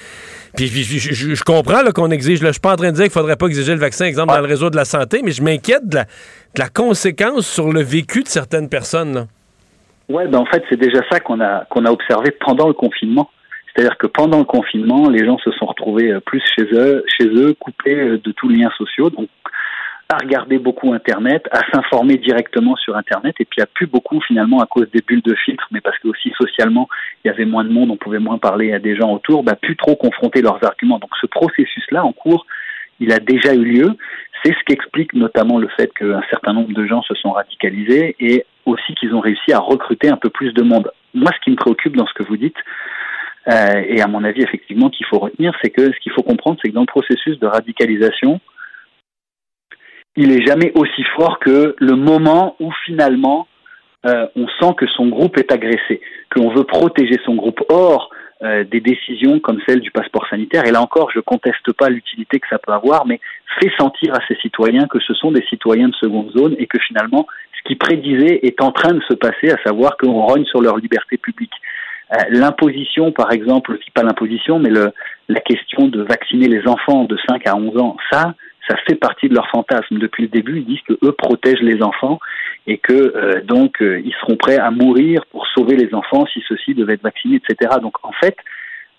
puis, 0.57 0.67
je, 0.67 1.45
comprends 1.45 1.83
qu'on 1.95 2.11
exige. 2.11 2.43
Là, 2.43 2.49
je 2.49 2.55
suis 2.55 2.61
pas 2.61 2.73
en 2.73 2.77
train 2.77 2.91
de 2.91 2.97
dire 2.97 3.05
qu'il 3.05 3.13
faudrait 3.13 3.37
pas 3.37 3.47
exiger 3.47 3.73
le 3.73 3.79
vaccin, 3.79 4.05
exemple, 4.07 4.33
dans 4.33 4.41
le 4.41 4.47
réseau 4.47 4.71
de 4.71 4.77
la 4.77 4.85
santé, 4.85 5.21
mais 5.25 5.31
je 5.31 5.43
m'inquiète 5.43 5.89
de 5.89 5.99
la, 6.59 6.69
conséquence 6.69 7.47
sur 7.47 7.73
le 7.73 7.83
vécu 7.83 8.23
de 8.23 8.29
certaines 8.29 8.69
personnes. 8.69 9.27
Oui, 10.09 10.25
ben 10.27 10.39
en 10.39 10.47
fait, 10.47 10.65
c'est 10.69 10.79
déjà 10.79 11.01
ça 11.11 11.21
qu'on 11.21 11.41
a, 11.41 11.65
qu'on 11.71 11.85
a 11.85 11.91
observé 11.91 12.33
pendant 12.33 12.67
le 12.67 12.75
confinement. 12.75 13.31
C'est-à-dire 13.73 13.97
que 13.99 14.09
pendant 14.09 14.39
le 14.39 14.45
confinement, 14.45 15.09
les 15.09 15.25
gens 15.25 15.39
se 15.39 15.53
sont 15.53 15.67
retrouvés 15.67 16.11
euh, 16.11 16.21
plus 16.21 16.43
chez 16.57 16.67
eux, 16.73 17.05
chez 17.07 17.29
eux, 17.29 17.55
coupés 17.55 17.95
euh, 17.95 18.21
de 18.23 18.33
tous 18.33 18.49
liens 18.49 18.71
sociaux, 18.77 19.11
donc 19.11 19.29
à 20.11 20.17
regarder 20.17 20.59
beaucoup 20.59 20.93
Internet, 20.93 21.49
à 21.53 21.61
s'informer 21.73 22.17
directement 22.17 22.75
sur 22.77 22.97
Internet, 22.97 23.37
et 23.39 23.45
puis 23.45 23.63
à 23.63 23.67
plus 23.67 23.87
beaucoup 23.87 24.21
finalement 24.21 24.61
à 24.61 24.67
cause 24.67 24.91
des 24.91 25.03
bulles 25.07 25.23
de 25.23 25.35
filtre, 25.37 25.67
mais 25.71 25.81
parce 25.81 25.97
que 26.01 26.09
aussi 26.09 26.33
socialement 26.37 26.89
il 27.25 27.29
y 27.29 27.31
avait 27.31 27.45
moins 27.45 27.65
de 27.65 27.71
monde, 27.71 27.91
on 27.91 27.97
pouvait 27.97 28.19
moins 28.19 28.39
parler 28.39 28.73
à 28.73 28.81
des 28.81 28.97
gens 28.97 29.13
autour, 29.13 29.45
bah, 29.45 29.55
plus 29.55 29.77
trop 29.77 29.95
confronter 29.95 30.43
leurs 30.43 30.63
arguments. 30.65 30.99
Donc 30.99 31.11
ce 31.21 31.27
processus-là 31.27 32.05
en 32.05 32.13
cours, 32.13 32.45
il 32.99 33.13
a 33.13 33.21
déjà 33.21 33.55
eu 33.55 33.65
lieu. 33.65 33.97
C'est 34.43 34.53
ce 34.53 34.65
qui 34.67 34.73
explique 34.73 35.15
notamment 35.15 35.59
le 35.59 35.69
fait 35.69 35.93
qu'un 35.95 36.23
certain 36.29 36.55
nombre 36.55 36.73
de 36.73 36.87
gens 36.87 37.03
se 37.03 37.15
sont 37.15 37.31
radicalisés 37.31 38.17
et 38.19 38.45
aussi 38.67 38.95
qu'ils 38.97 39.15
ont 39.15 39.21
réussi 39.21 39.53
à 39.53 39.59
recruter 39.59 40.09
un 40.09 40.17
peu 40.17 40.29
plus 40.31 40.53
de 40.53 40.63
monde. 40.63 40.91
Moi, 41.15 41.31
ce 41.33 41.45
qui 41.45 41.51
me 41.51 41.57
préoccupe 41.57 41.97
dans 41.97 42.07
ce 42.07 42.15
que 42.15 42.25
vous 42.25 42.37
dites, 42.37 42.57
euh, 43.49 43.83
et 43.87 44.03
à 44.03 44.07
mon 44.07 44.25
avis 44.25 44.43
effectivement 44.43 44.91
qu'il 44.91 45.07
faut 45.07 45.19
retenir, 45.19 45.55
c'est 45.63 45.71
que 45.71 45.93
ce 45.93 45.99
qu'il 46.01 46.13
faut 46.13 46.23
comprendre, 46.23 46.59
c'est 46.63 46.71
que 46.71 46.75
dans 46.75 46.83
le 46.83 46.87
processus 46.87 47.39
de 47.39 47.47
radicalisation, 47.47 48.41
il 50.17 50.33
est 50.33 50.45
jamais 50.47 50.73
aussi 50.75 51.03
fort 51.17 51.39
que 51.39 51.75
le 51.79 51.97
moment 51.97 52.57
où 52.61 52.71
finalement 52.85 53.47
euh, 54.07 54.27
on 54.35 54.47
sent 54.61 54.75
que 54.79 54.87
son 54.87 55.09
groupe 55.09 55.37
est 55.39 55.53
agressé, 55.53 56.01
qu'on 56.35 56.51
veut 56.51 56.65
protéger 56.65 57.19
son 57.25 57.35
groupe. 57.35 57.61
Or, 57.69 58.11
euh, 58.43 58.65
des 58.65 58.81
décisions 58.81 59.39
comme 59.39 59.61
celle 59.69 59.81
du 59.81 59.91
passeport 59.91 60.27
sanitaire, 60.31 60.67
et 60.67 60.71
là 60.71 60.81
encore, 60.81 61.11
je 61.15 61.21
conteste 61.21 61.73
pas 61.75 61.91
l'utilité 61.91 62.41
que 62.41 62.49
ça 62.49 62.59
peut 62.59 62.73
avoir, 62.73 63.05
mais 63.05 63.21
fait 63.61 63.71
sentir 63.79 64.15
à 64.15 64.21
ces 64.27 64.37
citoyens 64.37 64.87
que 64.87 64.99
ce 65.01 65.13
sont 65.13 65.31
des 65.31 65.45
citoyens 65.51 65.89
de 65.89 65.95
seconde 65.95 66.31
zone 66.31 66.55
et 66.59 66.67
que 66.67 66.79
finalement, 66.79 67.27
ce 67.59 67.69
qui 67.69 67.77
prédisait 67.77 68.41
est 68.43 68.63
en 68.63 68.73
train 68.73 68.95
de 68.95 69.03
se 69.03 69.13
passer, 69.13 69.51
à 69.51 69.63
savoir 69.63 69.99
qu'on 69.99 70.23
rogne 70.23 70.47
sur 70.47 70.63
leur 70.63 70.79
liberté 70.79 71.19
publique. 71.19 71.53
Euh, 72.13 72.17
l'imposition, 72.31 73.13
par 73.13 73.31
exemple, 73.33 73.79
pas 73.95 74.03
l'imposition, 74.03 74.59
mais 74.59 74.71
le, 74.71 74.91
la 75.29 75.41
question 75.41 75.89
de 75.89 76.03
vacciner 76.03 76.49
les 76.49 76.67
enfants 76.67 77.05
de 77.05 77.19
5 77.29 77.47
à 77.47 77.55
11 77.57 77.79
ans, 77.79 77.97
ça, 78.11 78.35
ça 78.69 78.77
fait 78.89 78.95
partie 78.95 79.29
de 79.29 79.35
leur 79.35 79.49
fantasme. 79.49 79.99
Depuis 79.99 80.25
le 80.25 80.29
début, 80.29 80.59
ils 80.59 80.67
disent 80.67 80.83
que 80.87 80.95
eux 81.05 81.13
protègent 81.13 81.63
les 81.63 81.83
enfants 81.83 82.19
et 82.67 82.79
que 82.79 82.93
euh, 82.93 83.41
donc 83.43 83.81
euh, 83.83 84.01
ils 84.05 84.15
seront 84.21 84.37
prêts 84.37 84.59
à 84.59 84.71
mourir 84.71 85.25
pour 85.31 85.47
sauver 85.49 85.77
les 85.77 85.95
enfants 85.95 86.27
si 86.33 86.43
ceux-ci 86.49 86.75
devaient 86.75 86.95
être 86.95 87.03
vaccinés, 87.03 87.37
etc. 87.37 87.77
Donc 87.81 87.95
en 88.03 88.13
fait, 88.13 88.37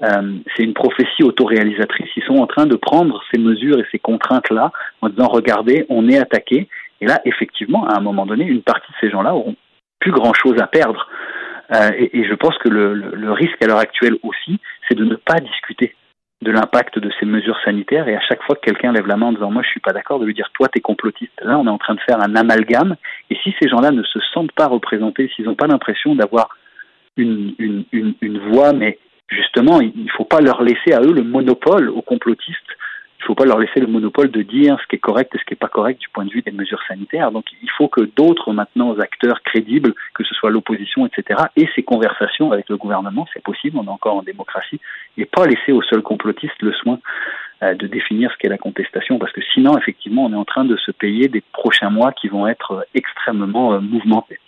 euh, 0.03 0.37
c'est 0.55 0.63
une 0.63 0.73
prophétie 0.73 1.23
autoréalisatrice. 1.23 2.09
Ils 2.15 2.23
sont 2.23 2.37
en 2.37 2.47
train 2.47 2.65
de 2.65 2.75
prendre 2.75 3.21
ces 3.31 3.39
mesures 3.39 3.79
et 3.79 3.85
ces 3.91 3.99
contraintes-là 3.99 4.71
en 5.01 5.09
disant 5.09 5.27
regardez, 5.27 5.85
on 5.89 6.09
est 6.09 6.17
attaqué. 6.17 6.67
Et 7.01 7.05
là, 7.05 7.19
effectivement, 7.25 7.87
à 7.87 7.97
un 7.97 8.01
moment 8.01 8.25
donné, 8.25 8.45
une 8.45 8.63
partie 8.63 8.91
de 8.91 8.97
ces 8.99 9.11
gens-là 9.11 9.33
auront 9.33 9.55
plus 9.99 10.11
grand-chose 10.11 10.59
à 10.59 10.67
perdre. 10.67 11.07
Et, 11.97 12.25
je 12.25 12.33
pense 12.33 12.57
que 12.57 12.67
le 12.67 13.31
risque 13.31 13.63
à 13.63 13.67
l'heure 13.67 13.79
actuelle 13.79 14.17
aussi, 14.23 14.59
c'est 14.87 14.95
de 14.95 15.05
ne 15.05 15.15
pas 15.15 15.39
discuter 15.39 15.95
de 16.41 16.51
l'impact 16.51 16.97
de 16.97 17.11
ces 17.19 17.25
mesures 17.25 17.57
sanitaires 17.63 18.07
et 18.07 18.15
à 18.15 18.21
chaque 18.21 18.41
fois 18.43 18.55
que 18.55 18.61
quelqu'un 18.61 18.91
lève 18.91 19.05
la 19.05 19.15
main 19.15 19.27
en 19.27 19.33
disant 19.33 19.51
moi 19.51 19.61
je 19.63 19.69
suis 19.69 19.79
pas 19.79 19.93
d'accord 19.93 20.19
de 20.19 20.25
lui 20.25 20.33
dire 20.33 20.49
toi 20.53 20.67
t'es 20.67 20.79
complotiste. 20.79 21.39
Là 21.43 21.57
on 21.59 21.67
est 21.67 21.69
en 21.69 21.77
train 21.77 21.95
de 21.95 21.99
faire 22.01 22.19
un 22.19 22.35
amalgame. 22.35 22.95
Et 23.29 23.35
si 23.43 23.53
ces 23.61 23.69
gens-là 23.69 23.91
ne 23.91 24.03
se 24.03 24.19
sentent 24.33 24.51
pas 24.53 24.67
représentés 24.67 25.29
s'ils 25.35 25.45
n'ont 25.45 25.55
pas 25.55 25.67
l'impression 25.67 26.15
d'avoir 26.15 26.49
une, 27.17 27.53
une, 27.59 27.83
une, 27.91 28.15
une 28.21 28.39
voix 28.51 28.73
mais 28.73 28.97
justement 29.27 29.81
il 29.81 30.09
faut 30.17 30.25
pas 30.25 30.41
leur 30.41 30.63
laisser 30.63 30.93
à 30.93 31.01
eux 31.01 31.13
le 31.13 31.23
monopole 31.23 31.89
aux 31.89 32.01
complotistes 32.01 32.57
il 33.21 33.25
ne 33.25 33.27
faut 33.27 33.35
pas 33.35 33.45
leur 33.45 33.59
laisser 33.59 33.79
le 33.79 33.85
monopole 33.85 34.31
de 34.31 34.41
dire 34.41 34.77
ce 34.81 34.87
qui 34.87 34.95
est 34.95 34.99
correct 34.99 35.29
et 35.35 35.37
ce 35.37 35.43
qui 35.43 35.53
n'est 35.53 35.57
pas 35.57 35.67
correct 35.67 36.01
du 36.01 36.09
point 36.09 36.25
de 36.25 36.31
vue 36.31 36.41
des 36.41 36.51
mesures 36.51 36.81
sanitaires. 36.87 37.31
Donc 37.31 37.45
il 37.61 37.69
faut 37.77 37.87
que 37.87 38.01
d'autres 38.01 38.51
maintenant 38.51 38.97
acteurs 38.97 39.43
crédibles, 39.43 39.93
que 40.15 40.23
ce 40.23 40.33
soit 40.33 40.49
l'opposition, 40.49 41.05
etc., 41.05 41.39
aient 41.55 41.69
ces 41.75 41.83
conversations 41.83 42.51
avec 42.51 42.67
le 42.69 42.77
gouvernement, 42.77 43.27
c'est 43.31 43.43
possible, 43.43 43.77
on 43.77 43.85
est 43.85 43.89
encore 43.89 44.15
en 44.15 44.23
démocratie, 44.23 44.79
et 45.17 45.25
pas 45.25 45.45
laisser 45.45 45.71
aux 45.71 45.83
seuls 45.83 46.01
complotistes 46.01 46.59
le 46.61 46.73
soin 46.73 46.99
euh, 47.61 47.75
de 47.75 47.85
définir 47.85 48.31
ce 48.31 48.37
qu'est 48.37 48.49
la 48.49 48.57
contestation, 48.57 49.19
parce 49.19 49.31
que 49.33 49.41
sinon, 49.53 49.77
effectivement, 49.77 50.25
on 50.25 50.33
est 50.33 50.35
en 50.35 50.45
train 50.45 50.65
de 50.65 50.75
se 50.77 50.89
payer 50.89 51.27
des 51.27 51.43
prochains 51.53 51.91
mois 51.91 52.13
qui 52.13 52.27
vont 52.27 52.47
être 52.47 52.71
euh, 52.71 52.81
extrêmement 52.95 53.73
euh, 53.73 53.79
mouvementés. 53.79 54.39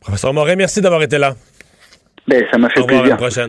Professeur 0.00 0.32
Moret, 0.32 0.56
merci 0.56 0.80
d'avoir 0.80 1.02
été 1.02 1.18
là. 1.18 1.34
Ben, 2.26 2.42
ça 2.50 2.56
m'a 2.56 2.70
fait 2.70 2.80
Au 2.80 2.86
plaisir. 2.86 3.04
À 3.04 3.08
la 3.08 3.16
prochaine. 3.16 3.48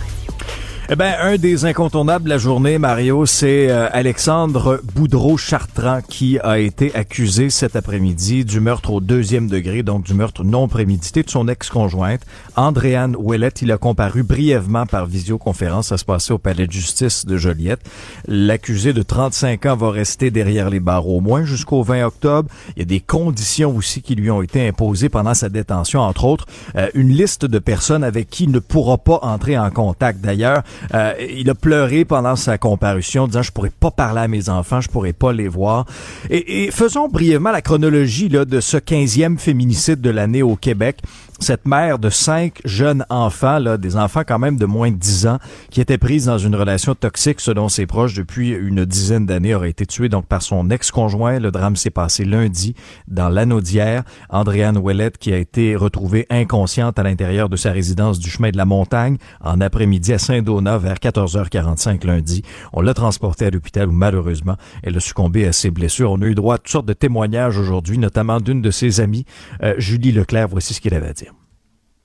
Eh 0.93 0.97
ben, 0.97 1.15
un 1.21 1.37
des 1.37 1.63
incontournables 1.63 2.25
de 2.25 2.29
la 2.29 2.37
journée, 2.37 2.77
Mario, 2.77 3.25
c'est 3.25 3.69
euh, 3.69 3.87
Alexandre 3.93 4.81
Boudreau-Chartrand 4.93 6.01
qui 6.01 6.37
a 6.39 6.59
été 6.59 6.93
accusé 6.93 7.49
cet 7.49 7.77
après-midi 7.77 8.43
du 8.43 8.59
meurtre 8.59 8.91
au 8.91 8.99
deuxième 8.99 9.47
degré, 9.47 9.83
donc 9.83 10.03
du 10.03 10.13
meurtre 10.13 10.43
non 10.43 10.67
prémédité 10.67 11.23
de 11.23 11.29
son 11.29 11.47
ex-conjointe, 11.47 12.23
Andréane 12.57 13.15
Ouellette. 13.17 13.61
Il 13.61 13.71
a 13.71 13.77
comparu 13.77 14.23
brièvement 14.23 14.85
par 14.85 15.05
visioconférence. 15.05 15.87
Ça 15.87 15.97
se 15.97 16.03
passait 16.03 16.33
au 16.33 16.39
palais 16.39 16.67
de 16.67 16.73
justice 16.73 17.25
de 17.25 17.37
Joliette. 17.37 17.89
L'accusé 18.27 18.91
de 18.91 19.01
35 19.01 19.67
ans 19.67 19.77
va 19.77 19.91
rester 19.91 20.29
derrière 20.29 20.69
les 20.69 20.81
barreaux 20.81 21.19
au 21.19 21.21
moins 21.21 21.45
jusqu'au 21.45 21.83
20 21.83 22.03
octobre. 22.03 22.49
Il 22.75 22.79
y 22.79 22.81
a 22.81 22.85
des 22.85 22.99
conditions 22.99 23.73
aussi 23.77 24.01
qui 24.01 24.15
lui 24.15 24.29
ont 24.29 24.41
été 24.41 24.67
imposées 24.67 25.07
pendant 25.07 25.35
sa 25.35 25.47
détention, 25.47 26.01
entre 26.01 26.25
autres, 26.25 26.47
euh, 26.75 26.89
une 26.95 27.11
liste 27.11 27.45
de 27.45 27.59
personnes 27.59 28.03
avec 28.03 28.29
qui 28.29 28.43
il 28.43 28.51
ne 28.51 28.59
pourra 28.59 28.97
pas 28.97 29.19
entrer 29.21 29.57
en 29.57 29.69
contact. 29.69 30.19
D'ailleurs, 30.19 30.63
euh, 30.93 31.13
il 31.29 31.49
a 31.49 31.55
pleuré 31.55 32.05
pendant 32.05 32.35
sa 32.35 32.57
comparution, 32.57 33.27
disant 33.27 33.41
je 33.41 33.51
pourrais 33.51 33.71
pas 33.71 33.91
parler 33.91 34.21
à 34.21 34.27
mes 34.27 34.49
enfants, 34.49 34.81
je 34.81 34.89
pourrais 34.89 35.13
pas 35.13 35.33
les 35.33 35.47
voir. 35.47 35.85
Et, 36.29 36.65
et 36.65 36.71
faisons 36.71 37.07
brièvement 37.07 37.51
la 37.51 37.61
chronologie 37.61 38.29
là, 38.29 38.45
de 38.45 38.59
ce 38.59 38.77
15e 38.77 39.37
féminicide 39.37 40.01
de 40.01 40.09
l'année 40.09 40.43
au 40.43 40.55
Québec 40.55 41.01
cette 41.41 41.67
mère 41.67 41.97
de 41.97 42.09
cinq 42.09 42.61
jeunes 42.65 43.03
enfants, 43.09 43.57
là, 43.59 43.77
des 43.77 43.97
enfants 43.97 44.21
quand 44.25 44.39
même 44.39 44.57
de 44.57 44.65
moins 44.65 44.91
de 44.91 44.95
10 44.95 45.27
ans, 45.27 45.39
qui 45.71 45.81
étaient 45.81 45.97
prises 45.97 46.25
dans 46.25 46.37
une 46.37 46.55
relation 46.55 46.93
toxique 46.93 47.39
selon 47.39 47.67
ses 47.67 47.87
proches 47.87 48.13
depuis 48.13 48.49
une 48.49 48.85
dizaine 48.85 49.25
d'années, 49.25 49.55
aurait 49.55 49.71
été 49.71 49.85
tuée 49.85 50.07
donc 50.07 50.27
par 50.27 50.43
son 50.43 50.69
ex-conjoint. 50.69 51.39
Le 51.39 51.51
drame 51.51 51.75
s'est 51.75 51.89
passé 51.89 52.25
lundi 52.25 52.75
dans 53.07 53.29
l'anneau 53.29 53.59
d'hier. 53.59 54.03
Andréane 54.29 54.77
Ouellette 54.77 55.17
qui 55.17 55.33
a 55.33 55.37
été 55.37 55.75
retrouvée 55.75 56.27
inconsciente 56.29 56.99
à 56.99 57.03
l'intérieur 57.03 57.49
de 57.49 57.55
sa 57.55 57.71
résidence 57.71 58.19
du 58.19 58.29
chemin 58.29 58.51
de 58.51 58.57
la 58.57 58.65
montagne 58.65 59.17
en 59.41 59.61
après-midi 59.61 60.13
à 60.13 60.19
Saint-Donat 60.19 60.77
vers 60.77 60.95
14h45 60.95 62.05
lundi. 62.05 62.43
On 62.71 62.81
l'a 62.81 62.93
transportée 62.93 63.45
à 63.45 63.49
l'hôpital 63.49 63.89
où 63.89 63.93
malheureusement 63.93 64.57
elle 64.83 64.97
a 64.97 64.99
succombé 64.99 65.47
à 65.47 65.53
ses 65.53 65.71
blessures. 65.71 66.11
On 66.11 66.21
a 66.21 66.25
eu 66.25 66.35
droit 66.35 66.55
à 66.55 66.57
toutes 66.59 66.69
sortes 66.69 66.85
de 66.85 66.93
témoignages 66.93 67.57
aujourd'hui, 67.57 67.97
notamment 67.97 68.39
d'une 68.39 68.61
de 68.61 68.71
ses 68.71 69.01
amies, 69.01 69.25
euh, 69.63 69.73
Julie 69.77 70.11
Leclerc. 70.11 70.47
Voici 70.47 70.73
ce 70.73 70.81
qu'il 70.81 70.93
avait 70.93 71.09
à 71.09 71.13
dire. 71.13 71.30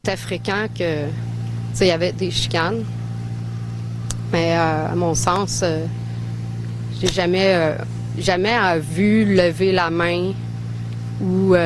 C'était 0.07 0.18
fréquent 0.18 0.66
que 0.72 1.09
il 1.80 1.86
y 1.88 1.90
avait 1.90 2.12
des 2.12 2.30
chicanes. 2.30 2.84
Mais 4.32 4.57
euh, 4.57 4.92
à 4.92 4.94
mon 4.94 5.16
sens, 5.16 5.62
euh, 5.64 5.84
j'ai 7.00 7.09
jamais, 7.09 7.54
euh, 7.57 7.72
jamais 8.16 8.57
vu 8.78 9.24
lever 9.34 9.72
la 9.72 9.90
main 9.90 10.30
ou 11.20 11.57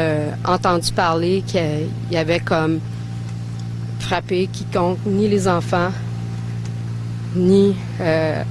entendu 0.47 0.91
parler 0.93 1.43
qu'il 1.47 1.91
y 2.11 2.17
avait 2.17 2.41
comme 2.41 2.81
frappé 3.99 4.49
quiconque, 4.51 5.01
ni 5.05 5.29
les 5.29 5.47
enfants, 5.47 5.91
ni 7.37 7.77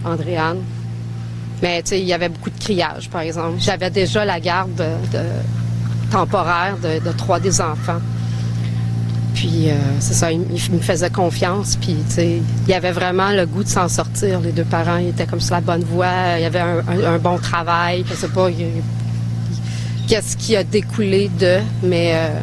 Andréane. 0.06 0.60
Mais 1.64 1.80
il 1.80 2.04
y 2.04 2.14
avait 2.14 2.30
beaucoup 2.30 2.52
de 2.52 2.60
criage, 2.60 3.10
par 3.10 3.22
exemple. 3.22 3.56
J'avais 3.58 3.90
déjà 3.90 4.24
la 4.24 4.40
garde 4.40 4.76
de, 4.76 6.12
temporaire 6.12 6.78
de 6.78 7.12
trois 7.14 7.40
des 7.40 7.60
enfants. 7.60 8.02
Puis 9.40 9.70
euh, 9.70 9.76
c'est 10.02 10.16
ça, 10.16 10.34
il, 10.34 10.42
me 10.42 10.80
faisait 10.82 11.10
confiance. 11.10 11.78
Puis 11.78 11.96
tu 12.10 12.16
sais, 12.16 12.42
il 12.64 12.70
y 12.70 12.74
avait 12.74 12.92
vraiment 12.92 13.32
le 13.32 13.46
goût 13.46 13.64
de 13.64 13.70
s'en 13.70 13.88
sortir. 13.88 14.42
Les 14.42 14.52
deux 14.52 14.66
parents 14.66 14.98
étaient 14.98 15.26
comme 15.26 15.40
sur 15.40 15.56
la 15.56 15.62
bonne 15.62 15.86
voie. 15.86 16.38
Il 16.38 16.42
y 16.42 16.46
avait 16.46 16.60
un, 16.60 17.18
bon 17.20 17.38
travail. 17.38 18.04
Je 18.06 18.16
sais 18.16 18.28
pas 18.28 18.50
qu'est-ce 20.10 20.36
qui 20.36 20.58
a 20.58 20.66
découlé 20.66 21.32
de, 21.40 21.60
mais 21.84 22.12
euh, 22.16 22.40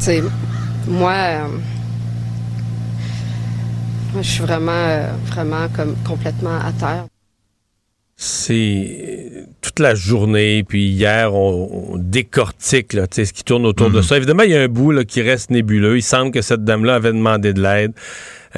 tu 0.00 0.04
sais, 0.04 0.22
moi, 0.86 1.14
euh, 1.14 1.46
moi, 4.12 4.20
je 4.20 4.28
suis 4.28 4.42
vraiment, 4.42 5.06
vraiment 5.28 5.68
comme 5.74 5.96
complètement 6.04 6.58
à 6.58 6.70
terre 6.72 7.09
c'est 8.22 9.46
toute 9.62 9.78
la 9.78 9.94
journée, 9.94 10.62
puis 10.62 10.88
hier, 10.88 11.34
on, 11.34 11.96
décortique 11.96 12.92
là, 12.92 13.06
ce 13.10 13.22
qui 13.22 13.42
tourne 13.42 13.64
autour 13.64 13.88
de 13.88 13.96
mhm. 13.96 14.02
ça. 14.02 14.18
Évidemment, 14.18 14.42
il 14.42 14.50
y 14.50 14.54
a 14.54 14.60
un 14.60 14.68
bout 14.68 14.90
là, 14.90 15.04
qui 15.04 15.22
reste 15.22 15.48
nébuleux. 15.48 15.96
Il 15.96 16.02
semble 16.02 16.30
que 16.30 16.42
cette 16.42 16.62
dame-là 16.62 16.96
avait 16.96 17.14
demandé 17.14 17.54
de 17.54 17.62
l'aide. 17.62 17.92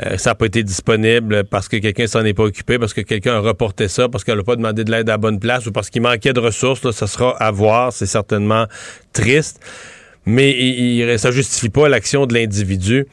euh, 0.04 0.16
ça 0.16 0.30
n'a 0.30 0.34
pas 0.34 0.46
été 0.46 0.64
disponible 0.64 1.44
parce 1.44 1.68
que 1.68 1.76
quelqu'un 1.76 2.08
s'en 2.08 2.24
est 2.24 2.34
pas 2.34 2.42
occupé, 2.42 2.76
parce 2.80 2.92
que 2.92 3.02
quelqu'un 3.02 3.36
a 3.36 3.38
reporté 3.38 3.86
ça, 3.86 4.08
parce 4.08 4.24
qu'elle 4.24 4.38
n'a 4.38 4.42
pas 4.42 4.56
demandé 4.56 4.82
de 4.82 4.90
l'aide 4.90 5.08
à 5.08 5.12
la 5.12 5.18
bonne 5.18 5.38
place 5.38 5.64
ou 5.64 5.70
parce 5.70 5.90
qu'il 5.90 6.02
manquait 6.02 6.32
de 6.32 6.40
ressources. 6.40 6.82
Là, 6.82 6.90
ça 6.90 7.06
sera 7.06 7.40
à 7.40 7.52
voir. 7.52 7.92
C'est 7.92 8.06
certainement 8.06 8.66
triste. 9.12 9.60
Mais 10.26 10.50
il, 10.50 11.20
ça 11.20 11.30
justifie 11.30 11.68
pas 11.68 11.88
l'action 11.88 12.26
de 12.26 12.34
l'individu. 12.34 13.06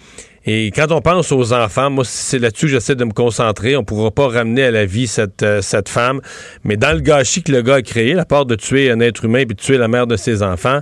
Et 0.45 0.71
quand 0.71 0.91
on 0.91 1.01
pense 1.01 1.31
aux 1.31 1.53
enfants, 1.53 1.89
moi, 1.89 2.03
c'est 2.05 2.39
là-dessus 2.39 2.67
que 2.67 2.71
j'essaie 2.71 2.95
de 2.95 3.03
me 3.03 3.11
concentrer. 3.11 3.75
On 3.75 3.81
ne 3.81 3.85
pourra 3.85 4.11
pas 4.11 4.27
ramener 4.27 4.63
à 4.63 4.71
la 4.71 4.85
vie 4.85 5.07
cette, 5.07 5.43
euh, 5.43 5.61
cette 5.61 5.89
femme. 5.89 6.21
Mais 6.63 6.77
dans 6.77 6.93
le 6.93 7.01
gâchis 7.01 7.43
que 7.43 7.51
le 7.51 7.61
gars 7.61 7.75
a 7.75 7.81
créé, 7.81 8.13
la 8.13 8.25
part 8.25 8.45
de 8.45 8.55
tuer 8.55 8.89
un 8.91 8.99
être 8.99 9.25
humain 9.25 9.39
et 9.39 9.45
de 9.45 9.53
tuer 9.53 9.77
la 9.77 9.87
mère 9.87 10.07
de 10.07 10.15
ses 10.15 10.41
enfants, 10.41 10.79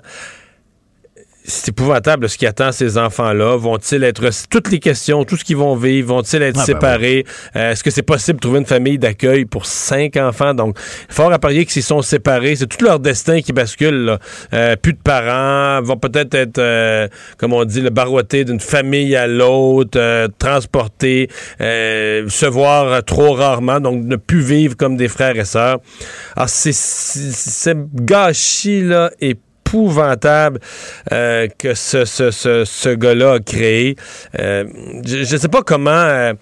c'est 1.47 1.69
épouvantable 1.69 2.27
ce 2.27 2.37
qui 2.37 2.45
attend 2.45 2.73
ces 2.73 2.97
enfants-là. 2.97 3.55
Vont-ils 3.55 4.03
être 4.03 4.29
toutes 4.49 4.69
les 4.69 4.79
questions, 4.79 5.23
tout 5.23 5.37
ce 5.37 5.45
qu'ils 5.45 5.55
vont 5.55 5.77
vivre, 5.77 6.09
vont-ils 6.09 6.41
être 6.41 6.57
ah, 6.57 6.59
ben 6.59 6.65
séparés? 6.65 7.25
euh, 7.55 7.71
Est-ce 7.71 7.83
que 7.83 7.89
c'est 7.89 8.01
possible 8.01 8.37
de 8.37 8.41
trouver 8.41 8.59
une 8.59 8.65
famille 8.65 8.99
d'accueil 8.99 9.45
pour 9.45 9.65
cinq 9.65 10.17
enfants? 10.17 10.53
Donc, 10.53 10.77
fort 11.09 11.31
à 11.31 11.39
parier 11.39 11.65
que 11.65 11.71
s'ils 11.71 11.83
sont 11.83 12.01
séparés, 12.01 12.57
c'est 12.57 12.67
tout 12.67 12.83
leur 12.83 12.99
destin 12.99 13.41
qui 13.41 13.53
bascule. 13.53 14.17
Euh, 14.53 14.75
plus 14.75 14.91
de 14.91 14.99
parents, 15.01 15.81
vont 15.81 15.95
peut-être 15.95 16.35
être, 16.35 16.57
euh, 16.57 17.07
comme 17.37 17.53
on 17.53 17.63
dit, 17.63 17.79
le 17.79 17.91
barouetté 17.91 18.43
d'une 18.43 18.59
famille 18.59 19.15
à 19.15 19.25
l'autre, 19.25 20.27
transportés, 20.37 21.29
se 21.59 22.45
voir 22.45 23.03
trop 23.05 23.31
rarement, 23.33 23.79
donc 23.79 24.03
ne 24.03 24.17
plus 24.17 24.41
vivre 24.41 24.75
comme 24.75 24.97
des 24.97 25.07
frères 25.07 25.37
et 25.37 25.45
sœurs. 25.45 25.79
Alors, 26.35 26.49
c'est, 26.49 26.73
ce 26.73 27.69
gâchis 27.73 28.81
là 28.81 29.11
est 29.21 29.39
épouvantable 29.67 30.59
euh, 31.11 31.47
que 31.57 31.73
ce, 31.73 32.05
ce, 32.05 32.31
ce, 32.31 32.89
gars-là 32.95 33.33
a 33.33 33.39
créé. 33.39 33.95
Euh, 34.39 34.65
je 35.05 35.19
ne 35.19 35.39
sais 35.39 35.47
pas 35.47 35.61
comment. 35.61 35.91
Euh, 35.91 36.33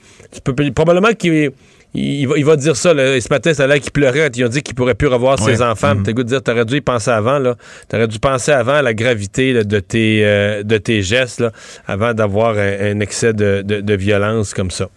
probablement 0.76 1.14
qu'il 1.14 1.52
il 1.98 2.28
va, 2.28 2.38
il 2.38 2.44
va 2.44 2.58
dire 2.58 2.76
ça. 2.76 2.94
Là. 2.94 3.20
Ce 3.22 3.30
matin, 3.30 3.54
ça 3.54 3.68
là 3.68 3.80
qu'il 3.80 3.92
pleurait 3.92 4.30
ils 4.36 4.44
ont 4.44 4.50
dit 4.50 4.62
qu'il 4.62 4.76
pourrait 4.76 4.96
plus 4.96 5.08
revoir 5.08 5.40
ses 5.40 5.62
enfants. 5.62 5.96
Mm 5.96 6.00
-hmm. 6.00 6.04
T'as 6.04 6.12
goût 6.12 6.24
de 6.24 6.28
dire, 6.28 6.44
t'aurais 6.44 6.66
dû 6.66 6.76
y 6.78 6.82
penser 6.82 7.12
avant. 7.12 7.40
Là. 7.40 7.56
T'aurais 7.88 8.08
dû 8.08 8.20
penser 8.20 8.52
avant 8.52 8.74
à 8.74 8.82
la 8.82 8.94
gravité 8.94 9.54
de, 9.64 9.80
tes, 9.80 10.22
de 10.64 10.78
tes 10.78 11.02
gestes 11.02 11.40
là, 11.40 11.52
avant 11.88 12.14
d'avoir 12.14 12.58
un, 12.58 13.00
excès 13.00 13.34
de, 13.34 13.62
de, 13.64 13.80
de 13.82 13.96
violence 13.96 14.54
comme 14.54 14.72
ça. 14.72 14.90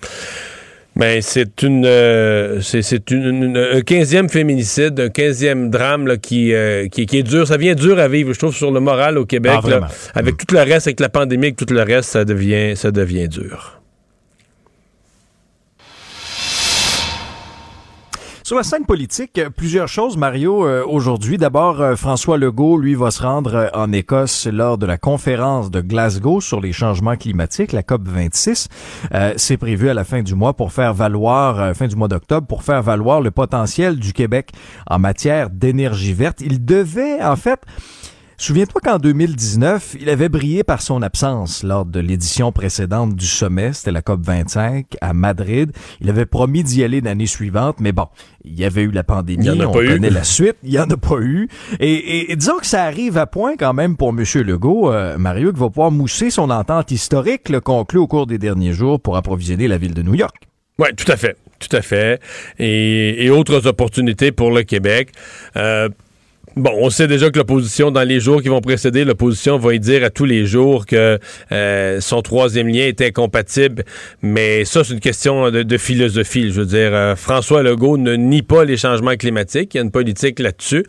Ben, 0.99 1.23
c'est 1.23 1.63
une, 1.63 1.87
euh, 1.87 2.61
c'est, 2.61 3.13
une, 3.13 3.57
un 3.57 3.79
15e 3.79 4.29
féminicide, 4.29 4.99
un 4.99 5.07
15e 5.07 5.71
drame 5.71 6.09
là, 6.09 6.17
qui, 6.17 6.53
euh, 6.53 6.89
qui, 6.89 7.07
qui, 7.07 7.19
est 7.19 7.23
dur. 7.23 7.47
Ça 7.47 7.57
vient 7.57 7.77
dur 7.77 8.01
à 8.01 8.09
vivre, 8.09 8.33
je 8.33 8.39
trouve, 8.41 8.55
sur 8.55 8.73
le 8.73 8.81
moral 8.81 9.17
au 9.17 9.25
Québec. 9.25 9.61
Ah, 9.63 9.69
là, 9.69 9.89
avec 10.17 10.35
mm. 10.35 10.37
tout 10.39 10.55
le 10.57 10.61
reste, 10.63 10.89
avec 10.89 10.99
la 10.99 11.09
pandémie, 11.09 11.47
avec 11.47 11.57
tout 11.57 11.73
le 11.73 11.83
reste, 11.83 12.11
ça 12.11 12.25
devient, 12.25 12.77
ça 12.77 12.91
devient 12.91 13.29
dur. 13.29 13.81
Sur 18.49 18.57
la 18.57 18.63
scène 18.63 18.87
politique, 18.87 19.43
plusieurs 19.59 19.89
choses, 19.89 20.17
Mario, 20.17 20.67
euh, 20.67 20.83
aujourd'hui. 20.87 21.37
D'abord, 21.37 21.83
euh, 21.83 21.97
François 21.97 22.39
Legault, 22.39 22.79
lui, 22.79 22.95
va 22.95 23.11
se 23.11 23.21
rendre 23.21 23.55
euh, 23.55 23.69
en 23.75 23.93
Écosse 23.93 24.47
lors 24.47 24.79
de 24.79 24.87
la 24.87 24.97
conférence 24.97 25.71
de 25.71 25.83
Glasgow 25.83 26.41
sur 26.41 26.59
les 26.59 26.73
changements 26.73 27.17
climatiques, 27.17 27.73
la 27.73 27.83
COP 27.83 28.09
26. 28.09 28.69
C'est 29.37 29.59
prévu 29.59 29.91
à 29.91 29.95
la 29.95 30.03
fin 30.03 30.23
du 30.23 30.35
mois 30.35 30.55
pour 30.55 30.73
faire 30.73 30.95
valoir, 30.95 31.77
fin 31.77 31.89
du 31.89 31.97
mois 31.97 32.09
d'octobre, 32.09 32.47
pour 32.47 32.63
faire 32.63 32.83
valoir 32.83 33.21
le 33.21 33.31
potentiel 33.31 33.99
du 33.99 34.15
Québec 34.15 34.53
en 34.89 34.99
matière 34.99 35.51
d'énergie 35.51 36.15
verte. 36.15 36.41
Il 36.41 36.65
devait, 36.65 37.23
en 37.23 37.37
fait, 37.37 37.61
Souviens-toi 38.41 38.81
qu'en 38.81 38.99
2019, 38.99 39.97
il 40.01 40.09
avait 40.09 40.29
brillé 40.29 40.63
par 40.63 40.81
son 40.81 41.03
absence 41.03 41.65
lors 41.65 41.85
de 41.85 41.99
l'édition 41.99 42.53
précédente 42.53 43.17
du 43.17 43.27
sommet, 43.27 43.73
c'était 43.73 43.91
la 43.91 44.01
COP 44.01 44.21
25 44.23 44.87
à 45.01 45.13
Madrid. 45.13 45.73
Il 46.01 46.09
avait 46.09 46.25
promis 46.25 46.63
d'y 46.63 46.85
aller 46.85 47.01
l'année 47.01 47.27
suivante, 47.27 47.79
mais 47.81 47.91
bon, 47.91 48.07
il 48.45 48.57
y 48.57 48.65
avait 48.65 48.83
eu 48.83 48.93
la 48.93 49.03
pandémie, 49.03 49.51
on 49.51 49.73
connaît 49.73 50.09
la 50.09 50.23
suite, 50.23 50.55
il 50.63 50.71
y 50.71 50.79
en 50.79 50.89
a 50.89 50.97
pas 50.97 51.17
eu. 51.19 51.49
Et, 51.81 52.33
disons 52.37 52.59
que 52.59 52.67
ça 52.67 52.85
arrive 52.85 53.19
à 53.19 53.27
point 53.27 53.57
quand 53.59 53.75
même 53.75 53.97
pour 53.97 54.11
M. 54.11 54.23
Legault, 54.37 54.93
euh, 54.93 55.19
Mario, 55.19 55.53
qui 55.53 55.59
va 55.59 55.69
pouvoir 55.69 55.91
mousser 55.91 56.31
son 56.31 56.51
entente 56.51 56.93
historique 56.93 57.49
le 57.49 57.61
conclue 57.61 57.99
au 57.99 58.07
cours 58.07 58.29
des 58.29 58.39
derniers 58.39 58.73
jours 58.73 59.01
pour 59.01 59.17
approvisionner 59.17 59.67
la 59.67 59.79
ville 59.79 59.95
de 59.95 60.03
New 60.03 60.15
York. 60.15 60.37
Oui, 60.79 60.87
tout 60.97 61.11
à 61.11 61.17
fait. 61.17 61.37
Tout 61.59 61.77
à 61.77 61.83
fait. 61.83 62.21
Et, 62.61 63.25
et 63.25 63.31
autres 63.31 63.67
opportunités 63.67 64.31
pour 64.31 64.53
le 64.53 64.63
Québec. 64.63 65.11
Euh, 65.57 65.89
Bon, 66.59 66.73
on 66.77 66.91
sait 66.91 67.07
déjà 67.07 67.31
que 67.31 67.39
l'opposition, 67.39 67.93
dans 67.93 68.03
les 68.03 68.19
jours 68.19 68.43
qui 68.43 68.49
vont 68.49 68.61
précéder, 68.61 69.05
l'opposition 69.05 69.59
va 69.59 69.75
y 69.75 69.79
dire 69.79 70.03
à 70.03 70.11
tous 70.11 70.25
les 70.25 70.45
jours 70.45 70.87
que 70.87 71.21
euh, 71.53 72.01
son 72.01 72.21
troisième 72.21 72.67
lien 72.67 72.83
est 72.87 73.01
incompatible. 73.01 73.85
Mais 74.23 74.65
ça, 74.65 74.83
c'est 74.83 74.95
une 74.95 74.99
question 74.99 75.53
de, 75.53 75.79
philosophie. 75.79 76.51
Je 76.51 76.61
veux 76.61 76.67
dire, 76.67 76.93
euh, 76.93 77.15
François 77.15 77.63
Legault 77.63 77.97
ne 77.97 78.17
nie 78.17 78.43
pas 78.43 78.65
les 78.65 78.77
changements 78.77 79.15
climatiques. 79.15 79.75
Il 79.75 79.77
y 79.77 79.81
a 79.81 79.85
une 79.85 79.93
politique 79.93 80.41
là-dessus. 80.41 80.85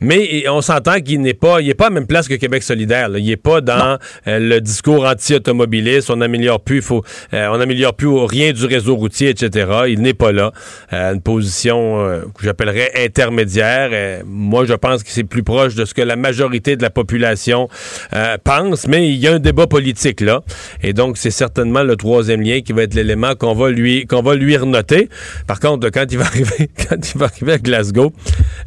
Mais 0.00 0.48
on 0.48 0.60
s'entend 0.60 1.00
qu'il 1.00 1.20
n'est 1.20 1.34
pas, 1.34 1.60
il 1.60 1.70
est 1.70 1.74
pas 1.74 1.86
à 1.86 1.90
la 1.90 1.94
même 1.94 2.06
place 2.06 2.28
que 2.28 2.34
Québec 2.34 2.62
solidaire. 2.62 3.08
Il 3.16 3.26
n'est 3.26 3.36
pas 3.36 3.60
dans 3.60 3.98
euh, 4.26 4.38
le 4.38 4.60
discours 4.60 5.06
anti-automobiliste. 5.06 6.10
On 6.10 6.16
n'améliore 6.16 6.60
plus, 6.60 6.82
faut, 6.82 7.02
euh, 7.32 7.48
on 7.48 7.92
plus 7.92 8.08
rien 8.08 8.52
du 8.52 8.66
réseau 8.66 8.96
routier, 8.96 9.30
etc. 9.30 9.66
Il 9.88 10.00
n'est 10.00 10.14
pas 10.14 10.32
là. 10.32 10.52
Euh, 10.92 11.14
une 11.14 11.20
position 11.20 12.22
que 12.36 12.44
j'appellerais 12.44 12.92
intermédiaire. 13.04 14.22
moi, 14.26 14.64
je 14.64 14.74
pense 14.74 15.02
que 15.02 15.10
c'est 15.10 15.24
plus 15.24 15.42
proche 15.42 15.74
de 15.74 15.84
ce 15.84 15.94
que 15.94 16.02
la 16.02 16.16
majorité 16.16 16.76
de 16.76 16.82
la 16.82 16.90
population 16.90 17.68
pense. 18.42 18.86
Mais 18.86 19.08
il 19.08 19.16
y 19.16 19.28
a 19.28 19.34
un 19.34 19.38
débat 19.38 19.66
politique 19.66 20.20
là, 20.20 20.42
et 20.82 20.92
donc 20.92 21.18
c'est 21.18 21.30
certainement 21.30 21.82
le 21.82 21.96
troisième 21.96 22.42
lien 22.42 22.60
qui 22.60 22.72
va 22.72 22.82
être 22.82 22.94
l'élément 22.94 23.34
qu'on 23.34 23.54
va 23.54 23.70
lui, 23.70 24.06
qu'on 24.06 24.22
va 24.22 24.34
lui 24.34 24.56
renoter. 24.56 25.08
Par 25.46 25.60
contre, 25.60 25.90
quand 25.90 26.06
il 26.10 26.18
va 26.18 26.24
arriver, 26.26 26.70
quand 26.88 26.96
il 27.14 27.18
va 27.18 27.26
arriver 27.26 27.52
à 27.52 27.58
Glasgow, 27.58 28.12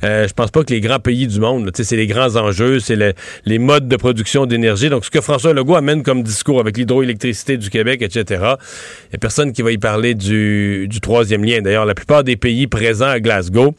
je 0.04 0.34
pense 0.34 0.52
pas 0.52 0.64
que 0.64 0.74
les 0.74 0.82
grands 0.82 1.00
pays 1.00 1.17
du 1.26 1.40
monde. 1.40 1.72
C'est 1.74 1.96
les 1.96 2.06
grands 2.06 2.36
enjeux, 2.36 2.80
c'est 2.80 3.16
les 3.46 3.60
modes 3.60 3.88
de 3.88 3.96
production 3.96 4.46
d'énergie. 4.46 4.90
Donc, 4.90 5.06
ce 5.06 5.10
que 5.10 5.22
François 5.22 5.54
Legault 5.54 5.76
amène 5.76 6.04
comme 6.04 6.22
discours 6.22 6.60
avec 6.60 6.78
l'hydroélectricité 6.78 7.58
du 7.58 7.70
Québec, 7.70 8.02
etc., 8.02 8.26
il 8.30 8.40
n'y 8.40 9.16
a 9.16 9.18
personne 9.20 9.54
qui 9.54 9.62
va 9.62 9.72
y 9.72 9.78
parler 9.78 10.14
du, 10.14 10.88
troisième 11.02 11.46
lien. 11.46 11.62
D'ailleurs, 11.62 11.86
la 11.86 11.96
plupart 11.96 12.24
des 12.24 12.36
pays 12.36 12.68
présents 12.68 13.08
à 13.08 13.20
Glasgow, 13.20 13.74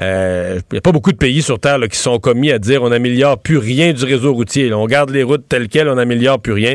euh, 0.00 0.58
il 0.70 0.74
n'y 0.74 0.78
a 0.78 0.80
pas 0.80 0.92
beaucoup 0.92 1.12
de 1.12 1.16
pays 1.16 1.42
sur 1.42 1.58
Terre 1.60 1.78
qui 1.88 1.98
sont 1.98 2.18
commis 2.18 2.50
à 2.50 2.58
dire 2.58 2.82
on 2.82 2.90
n'améliore 2.90 3.38
plus 3.38 3.58
rien 3.58 3.92
du 3.92 4.04
réseau 4.04 4.32
routier. 4.32 4.72
on 4.72 4.86
garde 4.86 5.10
les 5.10 5.22
routes 5.22 5.48
telles 5.48 5.68
quelles, 5.68 5.88
on 5.88 5.94
n'améliore 5.94 6.40
plus 6.40 6.52
rien. 6.52 6.74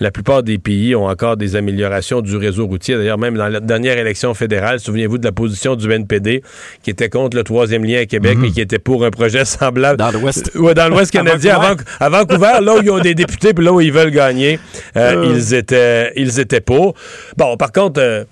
La 0.00 0.10
plupart 0.10 0.42
des 0.42 0.58
pays 0.58 0.94
ont 0.94 1.06
encore 1.06 1.36
des 1.36 1.56
améliorations 1.56 2.20
du 2.20 2.36
réseau 2.36 2.66
routier. 2.66 2.96
D'ailleurs, 2.96 3.18
même 3.18 3.36
dans 3.36 3.48
la 3.48 3.60
dernière 3.60 3.98
élection 3.98 4.34
fédérale, 4.34 4.80
souvenez-vous 4.80 5.18
de 5.18 5.24
la 5.24 5.32
position 5.32 5.76
du 5.76 5.90
NPD 5.90 6.42
qui 6.82 6.90
était 6.90 7.08
contre 7.08 7.36
le 7.36 7.44
troisième 7.44 7.84
lien 7.84 8.00
à 8.00 8.06
Québec, 8.06 8.38
mais 8.40 8.50
qui 8.50 8.60
était 8.60 8.78
pour 8.78 9.04
un 9.04 9.10
projet 9.10 9.44
dans 9.60 10.10
l'Ouest. 10.12 10.52
Ouais, 10.54 10.74
dans 10.74 10.88
l'Ouest 10.88 11.10
canadien, 11.12 11.60
à, 12.00 12.08
Vancouver, 12.08 12.58
là 12.62 12.76
où 12.76 12.82
ils 12.82 12.90
ont 12.90 13.00
des 13.00 13.14
députés, 13.14 13.54
puis 13.54 13.64
là 13.64 13.72
où 13.72 13.80
ils 13.80 13.92
veulent 13.92 14.10
gagner, 14.10 14.58
euh, 14.96 15.16
euh. 15.16 15.34
ils, 15.34 15.54
étaient, 15.54 16.12
ils 16.16 16.40
étaient 16.40 16.60
pour. 16.60 16.94
Bon, 17.36 17.56
par 17.56 17.72
contre, 17.72 18.00
euh, 18.00 18.24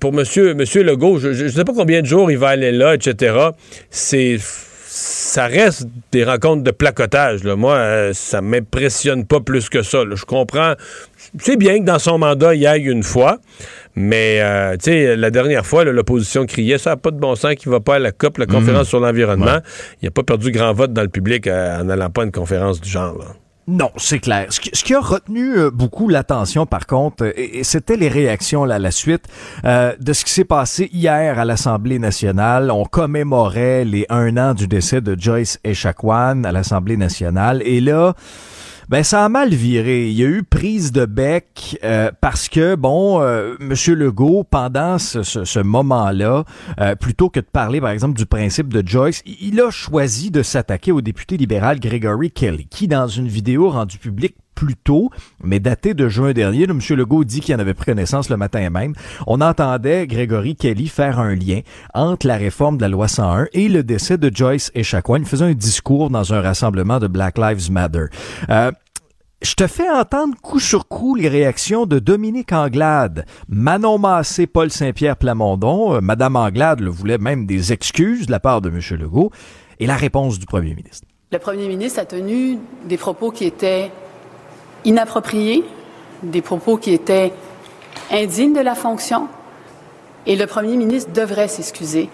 pour 0.00 0.12
Monsieur, 0.12 0.54
monsieur 0.54 0.82
Legault, 0.82 1.18
je 1.18 1.28
ne 1.44 1.48
sais 1.48 1.64
pas 1.64 1.72
combien 1.74 2.00
de 2.00 2.06
jours 2.06 2.30
il 2.30 2.38
va 2.38 2.48
aller 2.48 2.72
là, 2.72 2.94
etc. 2.94 3.36
C'est 3.90 4.38
ça 4.94 5.46
reste 5.46 5.86
des 6.12 6.22
rencontres 6.22 6.62
de 6.62 6.70
placotage. 6.70 7.44
Là. 7.44 7.56
Moi, 7.56 8.10
ça 8.12 8.42
m'impressionne 8.42 9.24
pas 9.24 9.40
plus 9.40 9.70
que 9.70 9.82
ça. 9.82 10.02
Je 10.14 10.24
comprends. 10.26 10.74
C'est 11.38 11.56
bien 11.56 11.78
que 11.78 11.84
dans 11.84 11.98
son 11.98 12.18
mandat, 12.18 12.54
il 12.54 12.60
y 12.60 12.66
aille 12.66 12.84
une 12.84 13.02
fois. 13.02 13.38
Mais, 13.94 14.40
euh, 14.40 14.76
tu 14.76 14.90
sais, 14.90 15.16
la 15.16 15.30
dernière 15.30 15.66
fois, 15.66 15.84
l'opposition 15.84 16.46
criait 16.46 16.78
ça 16.78 16.90
n'a 16.90 16.96
pas 16.96 17.10
de 17.10 17.18
bon 17.18 17.34
sens 17.34 17.54
qui 17.54 17.68
va 17.68 17.80
pas 17.80 17.96
à 17.96 17.98
la 17.98 18.12
COP, 18.12 18.38
la 18.38 18.46
conférence 18.46 18.84
mhm. 18.84 18.88
sur 18.88 19.00
l'environnement. 19.00 19.58
Il 20.00 20.06
n'a 20.06 20.10
pas 20.10 20.22
perdu 20.22 20.50
grand 20.50 20.72
vote 20.72 20.92
dans 20.92 21.02
le 21.02 21.08
public 21.08 21.46
euh, 21.46 21.80
en 21.80 21.84
n'allant 21.84 22.10
pas 22.10 22.22
à 22.22 22.24
une 22.24 22.32
conférence 22.32 22.80
du 22.80 22.88
genre. 22.88 23.16
Non, 23.68 23.90
c'est 23.96 24.18
clair. 24.18 24.46
Ce 24.48 24.60
qui, 24.60 24.94
a 24.94 25.00
retenu 25.00 25.56
euh, 25.56 25.70
beaucoup 25.70 26.08
l'attention, 26.08 26.66
par 26.66 26.86
contre, 26.86 27.32
et, 27.36 27.62
c'était 27.62 27.96
les 27.96 28.08
réactions 28.08 28.64
là, 28.64 28.76
à 28.76 28.78
la 28.78 28.90
suite 28.90 29.24
de 29.64 30.12
ce 30.12 30.24
qui 30.24 30.32
s'est 30.32 30.44
passé 30.44 30.90
hier 30.92 31.38
à 31.38 31.44
l'Assemblée 31.44 31.98
nationale. 31.98 32.70
On 32.70 32.84
commémorait 32.84 33.84
les 33.84 34.06
un 34.08 34.36
an 34.36 34.54
du 34.54 34.66
décès 34.66 35.00
de 35.00 35.16
Joyce 35.18 35.60
Echaquan 35.64 36.42
à 36.44 36.50
l'Assemblée 36.50 36.96
nationale. 36.96 37.62
Et 37.64 37.80
là, 37.80 38.14
ben 38.88 39.02
ça 39.02 39.24
a 39.24 39.28
mal 39.28 39.50
viré. 39.50 40.08
Il 40.08 40.14
y 40.14 40.24
a 40.24 40.28
eu 40.28 40.42
prise 40.42 40.92
de 40.92 41.04
bec 41.04 41.78
euh, 41.84 42.10
parce 42.20 42.48
que 42.48 42.74
bon, 42.74 43.20
euh, 43.20 43.54
Monsieur 43.60 43.94
Legault 43.94 44.44
pendant 44.44 44.98
ce, 44.98 45.22
ce, 45.22 45.58
moment-là, 45.60 46.44
euh, 46.80 46.94
plutôt 46.94 47.28
que 47.28 47.40
de 47.40 47.46
parler 47.46 47.80
par 47.80 47.90
exemple 47.90 48.16
du 48.16 48.26
principe 48.26 48.72
de 48.72 48.86
Joyce, 48.86 49.22
il 49.26 49.60
a 49.60 49.70
choisi 49.70 50.30
de 50.30 50.42
s'attaquer 50.42 50.92
au 50.92 51.00
député 51.00 51.36
libéral 51.36 51.80
Gregory 51.80 52.30
Kelly, 52.30 52.66
qui 52.66 52.88
dans 52.88 53.06
une 53.06 53.28
vidéo 53.28 53.70
rendue 53.70 53.98
publique 53.98 54.36
plus 54.54 54.76
tôt, 54.76 55.10
mais 55.42 55.60
daté 55.60 55.94
de 55.94 56.08
juin 56.08 56.32
dernier. 56.32 56.64
M. 56.64 56.78
Legault 56.90 57.24
dit 57.24 57.40
qu'il 57.40 57.54
en 57.54 57.58
avait 57.58 57.74
pris 57.74 57.86
connaissance 57.86 58.30
le 58.30 58.36
matin 58.36 58.70
même. 58.70 58.94
On 59.26 59.40
entendait 59.40 60.06
Grégory 60.06 60.56
Kelly 60.56 60.88
faire 60.88 61.18
un 61.18 61.34
lien 61.34 61.60
entre 61.94 62.26
la 62.26 62.36
réforme 62.36 62.76
de 62.76 62.82
la 62.82 62.88
loi 62.88 63.08
101 63.08 63.48
et 63.52 63.68
le 63.68 63.82
décès 63.82 64.18
de 64.18 64.30
Joyce 64.34 64.70
Echaquan. 64.74 65.16
Il 65.16 65.26
faisait 65.26 65.44
un 65.44 65.52
discours 65.54 66.10
dans 66.10 66.32
un 66.32 66.40
rassemblement 66.40 66.98
de 66.98 67.06
Black 67.06 67.38
Lives 67.38 67.70
Matter. 67.70 68.06
Euh, 68.48 68.70
Je 69.42 69.54
te 69.54 69.66
fais 69.66 69.90
entendre 69.90 70.36
coup 70.40 70.60
sur 70.60 70.86
coup 70.86 71.16
les 71.16 71.28
réactions 71.28 71.84
de 71.84 71.98
Dominique 71.98 72.52
Anglade, 72.52 73.26
Manon 73.48 73.98
Massé, 73.98 74.46
Paul 74.46 74.70
Saint-Pierre 74.70 75.16
Plamondon. 75.16 75.96
Euh, 75.96 76.00
Madame 76.00 76.36
Anglade 76.36 76.78
le 76.80 76.90
voulait 76.90 77.18
même 77.18 77.44
des 77.46 77.72
excuses 77.72 78.26
de 78.26 78.30
la 78.30 78.38
part 78.38 78.60
de 78.60 78.68
M. 78.68 78.80
Legault 79.00 79.32
et 79.80 79.86
la 79.86 79.96
réponse 79.96 80.38
du 80.38 80.46
premier 80.46 80.74
ministre. 80.74 81.08
Le 81.32 81.38
premier 81.40 81.66
ministre 81.66 81.98
a 81.98 82.04
tenu 82.04 82.58
des 82.88 82.96
propos 82.96 83.30
qui 83.32 83.44
étaient 83.44 83.90
inappropriés, 84.84 85.64
des 86.22 86.42
propos 86.42 86.76
qui 86.76 86.92
étaient 86.92 87.32
indignes 88.10 88.54
de 88.54 88.60
la 88.60 88.74
fonction, 88.74 89.28
et 90.26 90.36
le 90.36 90.46
premier 90.46 90.76
ministre 90.76 91.10
devrait 91.12 91.48
s'excuser 91.48 92.08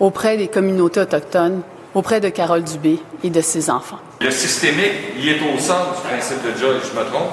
auprès 0.00 0.36
des 0.36 0.48
communautés 0.48 1.00
autochtones, 1.00 1.62
auprès 1.94 2.20
de 2.20 2.28
Carole 2.28 2.64
Dubé 2.64 2.98
et 3.22 3.30
de 3.30 3.40
ses 3.40 3.70
enfants. 3.70 4.00
Le 4.20 4.30
systémique, 4.30 4.92
il 5.16 5.28
est 5.28 5.40
au 5.54 5.58
centre 5.58 5.94
du 5.94 6.08
principe 6.08 6.42
de 6.42 6.58
Joyce, 6.58 6.90
je 6.92 6.98
me 6.98 7.04
trompe? 7.04 7.30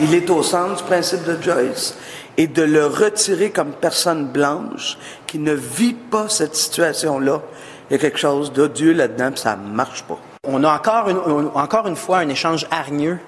Il 0.00 0.14
est 0.14 0.28
au 0.30 0.42
centre 0.42 0.76
du 0.76 0.82
principe 0.84 1.24
de 1.24 1.40
Joyce. 1.40 1.96
Et 2.38 2.46
de 2.46 2.62
le 2.62 2.86
retirer 2.86 3.50
comme 3.50 3.72
personne 3.72 4.24
blanche 4.24 4.96
qui 5.26 5.38
ne 5.38 5.52
vit 5.52 5.92
pas 5.92 6.30
cette 6.30 6.56
situation-là, 6.56 7.42
il 7.90 7.92
y 7.92 7.96
a 7.96 7.98
quelque 7.98 8.18
chose 8.18 8.50
d'odieux 8.54 8.94
là-dedans, 8.94 9.32
puis 9.32 9.40
ça 9.40 9.54
marche 9.54 10.02
pas. 10.04 10.18
On 10.48 10.64
a 10.64 10.74
encore 10.74 11.10
une, 11.10 11.50
encore 11.54 11.86
une 11.86 11.96
fois 11.96 12.18
un 12.18 12.28
échange 12.30 12.66
hargneux 12.70 13.18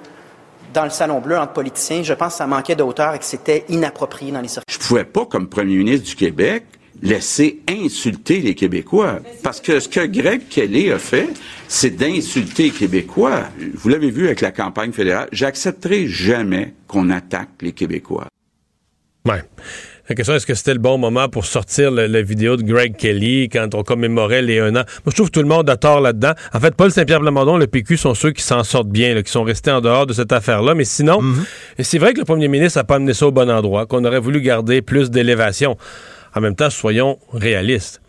dans 0.74 0.84
le 0.84 0.90
Salon 0.90 1.20
Bleu 1.20 1.38
entre 1.38 1.52
politiciens. 1.52 2.02
Je 2.02 2.12
pense 2.12 2.32
que 2.32 2.38
ça 2.38 2.46
manquait 2.46 2.76
de 2.76 2.82
hauteur 2.82 3.14
et 3.14 3.18
que 3.18 3.24
c'était 3.24 3.64
inapproprié 3.68 4.32
dans 4.32 4.40
les 4.40 4.48
circonstances. 4.48 4.82
Je 4.82 4.86
pouvais 4.86 5.04
pas, 5.04 5.24
comme 5.24 5.48
premier 5.48 5.76
ministre 5.76 6.06
du 6.08 6.16
Québec, 6.16 6.64
laisser 7.02 7.60
insulter 7.68 8.40
les 8.40 8.54
Québécois. 8.54 9.20
Parce 9.42 9.60
que 9.60 9.80
ce 9.80 9.88
que 9.88 10.04
Greg 10.06 10.48
Kelly 10.48 10.90
a 10.90 10.98
fait, 10.98 11.28
c'est 11.68 11.90
d'insulter 11.90 12.64
les 12.64 12.70
Québécois. 12.70 13.44
Vous 13.74 13.88
l'avez 13.88 14.10
vu 14.10 14.26
avec 14.26 14.40
la 14.40 14.50
campagne 14.50 14.92
fédérale. 14.92 15.28
J'accepterai 15.32 16.08
jamais 16.08 16.74
qu'on 16.88 17.10
attaque 17.10 17.50
les 17.60 17.72
Québécois. 17.72 18.26
Ouais. 19.26 19.42
La 20.06 20.14
question, 20.14 20.34
est-ce 20.34 20.44
que 20.44 20.52
c'était 20.52 20.74
le 20.74 20.80
bon 20.80 20.98
moment 20.98 21.30
pour 21.30 21.46
sortir 21.46 21.90
la 21.90 22.20
vidéo 22.20 22.58
de 22.58 22.62
Greg 22.62 22.94
Kelly 22.94 23.48
quand 23.48 23.74
on 23.74 23.82
commémorait 23.82 24.42
les 24.42 24.58
un 24.58 24.76
an? 24.76 24.84
Moi, 24.84 25.08
je 25.08 25.14
trouve 25.14 25.28
que 25.28 25.32
tout 25.32 25.42
le 25.42 25.48
monde 25.48 25.68
a 25.70 25.78
tort 25.78 26.02
là-dedans. 26.02 26.32
En 26.52 26.60
fait, 26.60 26.74
Paul 26.74 26.90
Saint-Pierre 26.90 27.20
Blamondon, 27.20 27.56
le 27.56 27.66
PQ 27.66 27.96
sont 27.96 28.14
ceux 28.14 28.32
qui 28.32 28.42
s'en 28.42 28.64
sortent 28.64 28.90
bien, 28.90 29.22
qui 29.22 29.32
sont 29.32 29.44
restés 29.44 29.70
en 29.70 29.80
dehors 29.80 30.06
de 30.06 30.12
cette 30.12 30.30
affaire-là. 30.30 30.74
Mais 30.74 30.84
sinon, 30.84 31.22
mhm. 31.22 31.44
c'est 31.78 31.98
vrai 31.98 32.12
que 32.12 32.18
le 32.18 32.26
premier 32.26 32.48
ministre 32.48 32.78
n'a 32.78 32.84
pas 32.84 32.96
amené 32.96 33.14
ça 33.14 33.26
au 33.26 33.32
bon 33.32 33.50
endroit, 33.50 33.86
qu'on 33.86 34.04
aurait 34.04 34.20
voulu 34.20 34.42
garder 34.42 34.82
plus 34.82 35.10
d'élévation. 35.10 35.78
En 36.34 36.42
même 36.42 36.54
temps, 36.54 36.68
soyons 36.68 37.18
réalistes. 37.32 38.02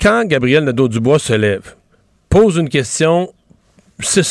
Quand 0.00 0.24
Gabriel 0.24 0.64
Nadeau-Dubois 0.64 1.18
se 1.18 1.34
lève, 1.34 1.74
pose 2.30 2.56
une 2.56 2.70
question 2.70 3.30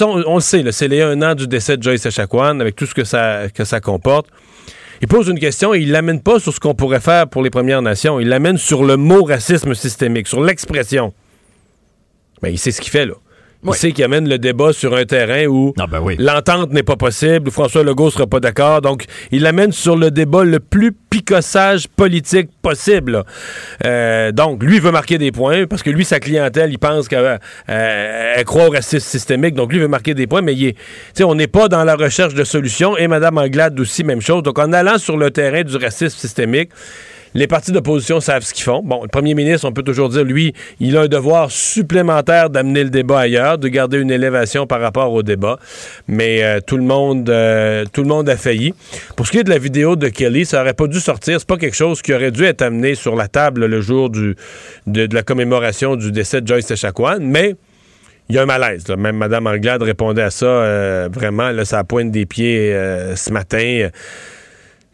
on 0.04 0.36
le 0.36 0.42
sait, 0.42 0.64
c'est 0.72 0.88
les 0.88 1.02
un 1.02 1.22
an 1.22 1.36
du 1.36 1.48
décès 1.48 1.78
de 1.78 1.84
Joyce 1.84 2.06
Echaquan, 2.06 2.60
avec 2.60 2.76
tout 2.76 2.86
ce 2.86 2.94
que 2.96 3.04
ça, 3.04 3.50
que 3.54 3.64
ça 3.64 3.80
comporte. 3.80 4.28
Il 5.02 5.08
pose 5.08 5.30
une 5.30 5.40
question 5.40 5.74
et 5.74 5.80
il 5.80 5.92
l'amène 5.92 6.22
pas 6.22 6.40
sur 6.40 6.54
ce 6.54 6.60
qu'on 6.60 6.76
pourrait 6.76 7.00
faire 7.00 7.28
pour 7.28 7.42
les 7.42 7.50
Premières 7.50 7.82
Nations. 7.82 8.20
Il 8.20 8.28
l'amène 8.28 8.58
sur 8.58 8.84
le 8.84 8.98
mot 8.98 9.24
racisme 9.24 9.74
systémique, 9.74 10.28
sur 10.28 10.42
l'expression. 10.42 11.14
Mais 12.42 12.50
ben, 12.50 12.56
il 12.56 12.58
sait 12.58 12.72
ce 12.72 12.82
qu'il 12.82 12.92
fait, 12.92 13.06
là. 13.06 13.14
Il 13.66 13.74
sait 13.74 13.92
qu'il 13.92 14.06
amène 14.06 14.30
le 14.30 14.38
débat 14.38 14.72
sur 14.72 14.96
un 14.96 15.04
terrain 15.04 15.46
où 15.48 15.74
ah, 15.78 15.86
ben 15.86 16.02
l'entente 16.18 16.72
n'est 16.72 16.84
pas 16.84 16.96
possible, 16.96 17.50
où 17.50 17.52
François 17.52 17.84
Legault 17.84 18.06
ne 18.06 18.12
sera 18.12 18.28
pas 18.28 18.40
d'accord. 18.40 18.82
Donc, 18.82 19.04
il 19.32 19.42
l'amène 19.42 19.74
sur 19.74 19.98
le 19.98 20.12
débat 20.12 20.46
le 20.46 20.62
plus 20.62 20.94
picossage 20.94 21.90
politique 21.90 22.50
possible. 22.62 23.26
Euh, 23.86 24.32
donc, 24.32 24.64
lui 24.64 24.80
veut 24.80 24.92
marquer 24.92 25.18
des 25.18 25.34
points 25.34 25.68
parce 25.68 25.84
que 25.84 25.90
lui, 25.90 26.06
sa 26.06 26.22
clientèle, 26.22 26.72
il 26.72 26.80
pense 26.80 27.10
qu'elle 27.10 27.40
euh, 27.70 28.44
croit 28.44 28.68
au 28.68 28.72
racisme 28.72 29.00
systémique. 29.00 29.56
Donc, 29.56 29.74
lui 29.74 29.80
veut 29.80 29.90
marquer 29.90 30.14
des 30.14 30.26
points, 30.26 30.42
mais 30.42 30.54
il 30.54 30.68
est, 30.68 31.24
on 31.24 31.36
n'est 31.36 31.48
pas 31.48 31.68
dans 31.68 31.84
la 31.84 31.96
recherche 31.96 32.34
de 32.34 32.46
solutions. 32.46 32.96
Et 32.98 33.10
Mme 33.10 33.40
Anglade 33.40 33.78
aussi, 33.78 34.06
même 34.06 34.22
chose. 34.22 34.42
Donc, 34.42 34.58
en 34.58 34.72
allant 34.72 34.98
sur 34.98 35.18
le 35.18 35.32
terrain 35.32 35.64
du 35.64 35.76
racisme 35.76 36.18
systémique, 36.18 36.70
les 37.34 37.48
partis 37.48 37.72
d'opposition 37.72 38.20
savent 38.20 38.44
ce 38.44 38.54
qu'ils 38.54 38.64
font. 38.64 38.82
Bon, 38.84 39.02
le 39.04 39.08
premier 39.08 39.36
ministre, 39.36 39.68
on 39.68 39.72
peut 39.72 39.84
toujours 39.84 40.10
dire, 40.10 40.24
lui, 40.24 40.54
il 40.80 40.98
a 40.98 41.02
un 41.02 41.08
devoir 41.08 41.52
supplémentaire 41.52 42.50
d'amener 42.50 42.84
le 42.84 42.90
débat 42.90 43.20
ailleurs, 43.20 43.58
de 43.58 43.68
garder 43.68 44.00
une 44.00 44.12
élévation 44.12 44.66
par 44.66 44.82
rapport 44.82 45.12
au 45.14 45.24
débat. 45.24 45.60
Mais 46.08 46.44
euh, 46.44 46.60
tout 46.66 46.78
le 46.78 46.84
monde, 46.84 47.30
euh, 47.30 47.86
tout 47.92 48.02
le 48.02 48.08
monde 48.08 48.30
a 48.30 48.38
failli. 48.38 48.74
Pour 49.16 49.28
ce 49.28 49.32
qui 49.32 49.38
est 49.40 49.44
de 49.44 49.50
la 49.50 49.60
vidéo 49.60 49.96
de 49.96 50.08
Kelly, 50.08 50.46
ça 50.46 50.62
aurait 50.62 50.74
pas 50.74 50.88
dû 50.88 51.00
sortir. 51.00 51.40
C'est 51.40 51.48
pas 51.48 51.58
quelque 51.58 51.76
chose 51.76 52.02
qui 52.02 52.14
aurait 52.14 52.32
dû 52.32 52.44
être 52.46 52.62
amené 52.62 52.96
sur 52.96 53.16
la 53.16 53.28
table 53.28 53.66
le 53.66 53.82
jour 53.82 54.10
de, 54.10 54.36
la 54.88 55.24
commémoration 55.24 55.96
du 55.96 56.12
décès 56.12 56.42
de 56.42 56.48
Joyce 56.48 56.72
Echaquan, 56.72 57.20
mais 57.22 57.56
il 58.30 58.36
y 58.36 58.40
a 58.40 58.44
un 58.44 58.46
malaise. 58.46 58.88
Même 58.90 59.18
Mme 59.18 59.48
Anglade 59.48 59.82
répondait 59.82 60.22
à 60.22 60.30
ça 60.30 60.46
euh, 60.46 61.10
vraiment, 61.12 61.50
là, 61.52 61.66
ça 61.66 61.84
pointe 61.84 62.12
des 62.12 62.26
pieds 62.26 62.72
ce 63.16 63.32
matin 63.32 63.90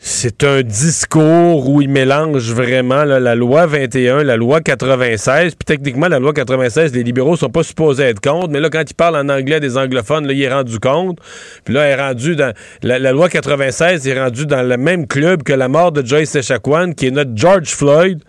c'est 0.07 0.43
un 0.43 0.61
discours 0.61 1.67
où 1.67 1.81
il 1.81 1.89
mélange 1.89 2.53
vraiment 2.53 3.05
la 3.05 3.33
loi 3.33 3.65
21, 3.65 4.21
la 4.23 4.37
loi 4.37 4.61
96. 4.61 5.55
Puis 5.55 5.65
techniquement, 5.65 6.07
la 6.07 6.19
loi 6.19 6.31
96, 6.31 6.93
les 6.93 7.01
libéraux 7.01 7.35
sont 7.35 7.49
pas 7.49 7.63
supposés 7.63 8.03
être 8.03 8.21
contre. 8.21 8.49
Mais 8.49 8.59
là, 8.59 8.69
quand 8.69 8.83
il 8.87 8.93
parle 8.93 9.15
en 9.15 9.27
anglais 9.29 9.59
des 9.59 9.79
anglophones, 9.79 10.27
là, 10.27 10.33
il 10.33 10.43
est 10.43 10.53
rendu 10.53 10.77
compte. 10.77 11.17
Puis 11.63 11.73
là, 11.73 11.89
il 11.89 11.91
est 11.93 11.95
rendu 11.99 12.35
dans. 12.35 12.53
La, 12.83 13.11
loi 13.11 13.29
96 13.29 14.07
est 14.07 14.21
rendue 14.21 14.45
dans 14.45 14.61
le 14.61 14.77
même 14.77 15.07
club 15.07 15.41
que 15.41 15.53
la 15.53 15.69
mort 15.69 15.91
de 15.91 16.05
Joyce 16.05 16.35
Echaquan, 16.35 16.93
qui 16.93 17.07
est 17.07 17.11
notre 17.11 17.31
George 17.33 17.69
Floyd. 17.69 18.21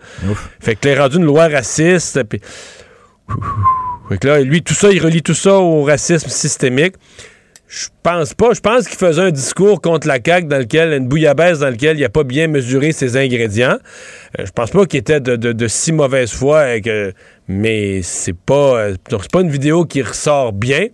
Fait 0.59 0.75
que 0.75 0.87
là, 0.87 0.93
il 0.93 0.97
est 0.97 0.99
rendu 0.99 1.17
une 1.17 1.25
loi 1.25 1.47
raciste. 1.47 2.23
Puis. 2.23 2.41
Fait 4.09 4.17
que 4.17 4.27
là, 4.27 4.39
lui, 4.41 4.63
tout 4.63 4.73
ça, 4.73 4.89
il 4.89 4.99
relie 4.99 5.21
tout 5.21 5.35
ça 5.35 5.53
au 5.59 5.83
racisme 5.83 6.29
systémique. 6.29 6.95
Je 7.67 7.87
pense 8.01 8.33
pas. 8.33 8.53
Je 8.53 8.61
pense 8.61 8.87
qu'il 8.87 8.97
faisait 8.97 9.21
un 9.21 9.31
discours 9.31 9.81
contre 9.81 10.07
la 10.07 10.19
CAQ 10.23 10.47
dans 10.47 10.59
lequel, 10.59 10.93
une 10.93 11.07
bouillabaisse 11.07 11.59
dans 11.59 11.69
lequel 11.69 11.97
il 11.97 12.01
n'a 12.01 12.09
pas 12.09 12.23
bien 12.23 12.47
mesuré 12.47 12.93
ses 12.93 13.17
ingrédients. 13.17 13.77
Euh, 14.39 14.45
je 14.45 14.51
pense 14.51 14.71
pas 14.71 14.85
qu'il 14.85 14.99
était 14.99 15.19
de, 15.19 15.67
si 15.67 15.91
mauvaise 15.91 16.31
foi, 16.31 16.65
mais 17.49 18.01
c'est 18.03 18.37
pas, 18.37 18.79
euh, 18.79 18.95
c'est 19.09 19.31
pas 19.31 19.41
une 19.41 19.49
vidéo 19.49 19.83
qui 19.83 20.01
ressort 20.01 20.53
bien. 20.53 20.87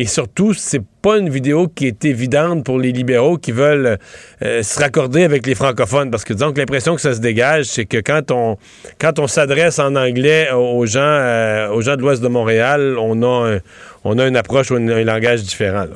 Et 0.00 0.06
surtout, 0.06 0.54
c'est 0.54 0.82
pas 1.02 1.18
une 1.18 1.28
vidéo 1.28 1.66
qui 1.66 1.88
est 1.88 2.04
évidente 2.04 2.64
pour 2.64 2.78
les 2.78 2.92
libéraux 2.92 3.36
qui 3.36 3.50
veulent 3.50 3.98
euh, 4.42 4.62
se 4.62 4.78
raccorder 4.78 5.24
avec 5.24 5.44
les 5.44 5.56
francophones. 5.56 6.12
Parce 6.12 6.22
que 6.22 6.32
disons 6.32 6.52
que 6.52 6.58
l'impression 6.58 6.94
que 6.94 7.00
ça 7.00 7.14
se 7.14 7.20
dégage, 7.20 7.66
c'est 7.66 7.84
que 7.84 7.98
quand 7.98 8.30
on 8.30 8.56
quand 9.00 9.18
on 9.18 9.26
s'adresse 9.26 9.80
en 9.80 9.96
anglais 9.96 10.50
aux 10.52 10.86
gens 10.86 11.68
aux 11.72 11.82
gens 11.82 11.96
de 11.96 12.00
l'Ouest 12.00 12.22
de 12.22 12.28
Montréal, 12.28 12.96
on 12.96 13.22
a 13.24 13.58
on 14.04 14.18
a 14.18 14.26
une 14.28 14.36
approche 14.36 14.70
ou 14.70 14.76
un, 14.76 15.04
langage 15.04 15.42
différent. 15.42 15.86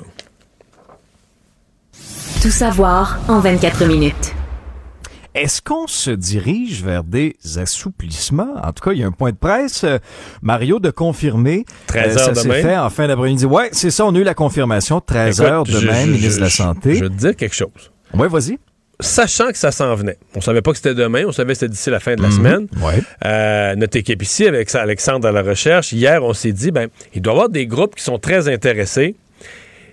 Tout 2.42 2.50
savoir 2.50 3.20
en 3.28 3.38
24 3.38 3.86
minutes. 3.86 4.34
Est-ce 5.34 5.62
qu'on 5.62 5.86
se 5.86 6.10
dirige 6.10 6.82
vers 6.82 7.04
des 7.04 7.36
assouplissements? 7.56 8.54
En 8.62 8.72
tout 8.72 8.84
cas, 8.84 8.92
il 8.92 9.00
y 9.00 9.02
a 9.02 9.06
un 9.06 9.12
point 9.12 9.30
de 9.30 9.36
presse, 9.36 9.84
euh, 9.84 9.98
Mario, 10.42 10.78
de 10.78 10.90
confirmer. 10.90 11.64
13 11.86 12.16
euh, 12.16 12.18
ça 12.18 12.34
s'est 12.34 12.62
fait 12.62 12.76
en 12.76 12.90
fin 12.90 13.08
d'après-midi. 13.08 13.46
Ouais, 13.46 13.70
c'est 13.72 13.90
ça, 13.90 14.04
on 14.04 14.14
a 14.14 14.18
eu 14.18 14.24
la 14.24 14.34
confirmation. 14.34 15.00
13 15.00 15.40
heures 15.40 15.64
demain, 15.64 16.06
ministre 16.06 16.36
de 16.36 16.44
la 16.44 16.50
Santé. 16.50 16.94
Je 16.94 17.04
te 17.06 17.12
dire 17.12 17.36
quelque 17.36 17.54
chose. 17.54 17.92
Oui, 18.14 18.28
vas-y 18.28 18.58
sachant 19.02 19.50
que 19.50 19.58
ça 19.58 19.72
s'en 19.72 19.94
venait. 19.94 20.16
On 20.34 20.40
savait 20.40 20.62
pas 20.62 20.70
que 20.70 20.76
c'était 20.76 20.94
demain, 20.94 21.24
on 21.26 21.32
savait 21.32 21.52
que 21.52 21.58
c'était 21.58 21.70
d'ici 21.70 21.90
la 21.90 22.00
fin 22.00 22.14
de 22.14 22.22
la 22.22 22.28
mhm. 22.28 22.34
semaine. 22.34 22.66
Ouais. 22.80 23.02
Euh, 23.24 23.74
notre 23.74 23.98
équipe 23.98 24.22
ici, 24.22 24.46
avec 24.46 24.72
Alexandre 24.74 25.28
à 25.28 25.32
la 25.32 25.42
recherche, 25.42 25.92
hier, 25.92 26.22
on 26.22 26.32
s'est 26.32 26.52
dit, 26.52 26.70
ben, 26.70 26.88
il 27.14 27.20
doit 27.20 27.32
y 27.32 27.36
avoir 27.36 27.48
des 27.48 27.66
groupes 27.66 27.96
qui 27.96 28.04
sont 28.04 28.18
très 28.18 28.48
intéressés. 28.48 29.16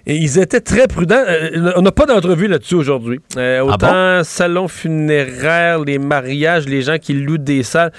Et 0.05 0.15
ils 0.15 0.39
étaient 0.39 0.61
très 0.61 0.88
prudents. 0.88 1.23
Euh, 1.27 1.73
on 1.76 1.81
n'a 1.81 1.91
pas 1.91 2.05
d'entrevue 2.05 2.47
là-dessus 2.47 2.76
aujourd'hui. 2.76 3.19
Euh, 3.38 3.59
ah 3.59 3.65
autant 3.65 4.23
salon 4.23 4.67
funéraire, 4.67 5.80
les 5.80 5.99
mariages, 5.99 6.65
les 6.67 6.81
gens 6.81 6.97
qui 6.97 7.13
louent 7.13 7.38
des 7.38 7.63
salles 7.63 7.91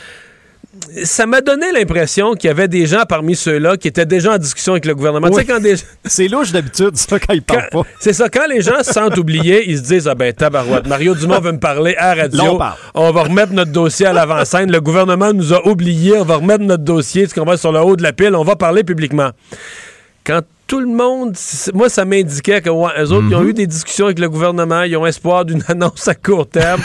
ça 1.02 1.26
m'a 1.26 1.40
donné 1.40 1.72
l'impression 1.72 2.34
qu'il 2.34 2.48
y 2.48 2.50
avait 2.50 2.68
des 2.68 2.86
gens 2.86 3.02
parmi 3.08 3.34
ceux-là 3.34 3.76
qui 3.76 3.88
étaient 3.88 4.06
déjà 4.06 4.34
en 4.34 4.38
discussion 4.38 4.72
avec 4.72 4.86
le 4.86 4.94
gouvernement. 4.94 5.28
C'est 6.04 6.28
louche 6.28 6.52
d'habitude, 6.52 6.96
ça, 6.96 7.18
quand 7.18 7.34
ils 7.34 7.42
parlent 7.42 7.68
pas. 7.70 7.82
C'est 7.98 8.12
ça, 8.12 8.28
quand 8.28 8.46
les 8.48 8.60
gens 8.60 8.82
se 8.82 8.92
sentent 8.92 9.18
oubliés, 9.18 9.68
ils 9.68 9.78
se 9.78 9.82
disent 9.82 10.08
Ah 10.08 10.14
ben, 10.14 10.32
tabarouette, 10.32 10.86
Mario 10.86 11.14
Dumont 11.14 11.40
veut 11.40 11.52
me 11.52 11.58
parler 11.58 11.96
à 11.98 12.14
radio. 12.14 12.60
on, 12.94 13.10
va 13.10 13.22
remettre 13.22 13.52
notre 13.52 13.72
dossier 13.72 14.06
à 14.06 14.12
l'avant-scène. 14.12 14.70
Le 14.70 14.80
gouvernement 14.80 15.32
nous 15.32 15.52
a 15.52 15.66
oubliés. 15.66 16.18
On 16.18 16.24
va 16.24 16.36
remettre 16.36 16.64
notre 16.64 16.84
dossier, 16.84 17.26
ce 17.26 17.34
qu'on 17.34 17.44
va 17.44 17.56
sur 17.56 17.72
le 17.72 17.80
haut 17.80 17.96
de 17.96 18.02
la 18.02 18.12
pile. 18.12 18.34
On 18.36 18.44
va 18.44 18.56
parler 18.56 18.84
publiquement. 18.84 19.30
Quand 20.24 20.42
tout 20.70 20.78
le 20.78 20.86
monde, 20.86 21.34
moi, 21.74 21.88
ça 21.88 22.04
m'indiquait 22.04 22.60
que 22.60 22.70
autres, 22.70 23.34
ont 23.34 23.40
mhm. 23.40 23.48
eu 23.48 23.52
des 23.52 23.66
discussions 23.66 24.04
avec 24.04 24.20
le 24.20 24.30
gouvernement, 24.30 24.82
ils 24.82 24.96
ont 24.96 25.04
espoir 25.04 25.44
d'une 25.44 25.64
annonce 25.68 26.06
à 26.06 26.14
court 26.14 26.48
terme. 26.48 26.80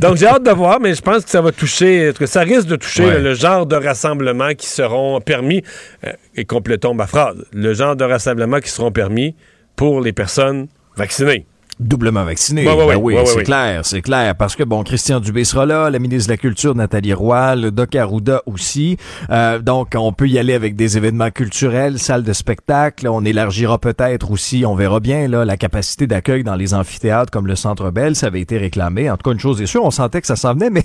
Donc, 0.00 0.16
j'ai 0.16 0.26
hâte 0.26 0.42
de 0.42 0.50
voir, 0.50 0.80
mais 0.80 0.92
je 0.92 1.02
pense 1.02 1.24
que 1.24 1.30
ça 1.30 1.40
va 1.40 1.52
toucher, 1.52 2.12
que 2.18 2.26
ça 2.26 2.40
risque 2.40 2.66
de 2.66 2.74
toucher 2.74 3.20
le, 3.20 3.34
genre 3.34 3.64
de 3.64 3.76
rassemblement 3.76 4.54
qui 4.54 4.66
seront 4.66 5.20
permis, 5.20 5.62
euh, 6.04 6.10
et 6.34 6.44
complétons 6.44 6.94
ma 6.94 7.06
phrase, 7.06 7.36
le 7.52 7.72
genre 7.74 7.94
de 7.94 8.02
rassemblement 8.02 8.58
qui 8.58 8.70
seront 8.70 8.90
permis 8.90 9.36
pour 9.76 10.00
les 10.00 10.12
personnes 10.12 10.66
vaccinées. 10.96 11.46
Doublement 11.86 12.24
vaccinés. 12.24 12.64
Ben 12.64 12.96
oui, 12.96 13.16
c'est 13.26 13.42
clair, 13.42 13.84
c'est 13.84 14.02
clair. 14.02 14.34
Parce 14.34 14.56
que, 14.56 14.62
bon, 14.62 14.82
Christian 14.82 15.20
Dubé 15.20 15.44
sera 15.44 15.66
là, 15.66 15.90
la 15.90 15.98
ministre 15.98 16.28
de 16.28 16.32
la 16.32 16.36
Culture, 16.36 16.74
Nathalie 16.74 17.12
Roy, 17.12 17.56
le 17.56 17.70
Doc 17.70 17.94
Arruda 17.94 18.42
aussi. 18.46 18.96
Euh, 19.30 19.58
donc, 19.58 19.92
on 19.94 20.12
peut 20.12 20.28
y 20.28 20.38
aller 20.38 20.54
avec 20.54 20.76
des 20.76 20.96
événements 20.96 21.30
culturels, 21.30 21.98
salles 21.98 22.22
de 22.22 22.32
spectacle. 22.32 23.08
On 23.08 23.24
élargira 23.24 23.78
peut-être 23.78 24.30
aussi, 24.30 24.64
on 24.66 24.74
verra 24.74 25.00
bien, 25.00 25.28
là, 25.28 25.44
la 25.44 25.56
capacité 25.56 26.06
d'accueil 26.06 26.44
dans 26.44 26.56
les 26.56 26.74
amphithéâtres 26.74 27.30
comme 27.30 27.46
le 27.46 27.56
Centre 27.56 27.90
Bell. 27.90 28.16
Ça 28.16 28.28
avait 28.28 28.40
été 28.40 28.58
réclamé. 28.58 29.10
En 29.10 29.16
tout 29.16 29.28
cas, 29.28 29.32
une 29.32 29.40
chose 29.40 29.60
est 29.60 29.66
sûre, 29.66 29.84
on 29.84 29.90
sentait 29.90 30.20
que 30.20 30.26
ça 30.26 30.36
s'en 30.36 30.54
venait, 30.54 30.70
mais 30.70 30.84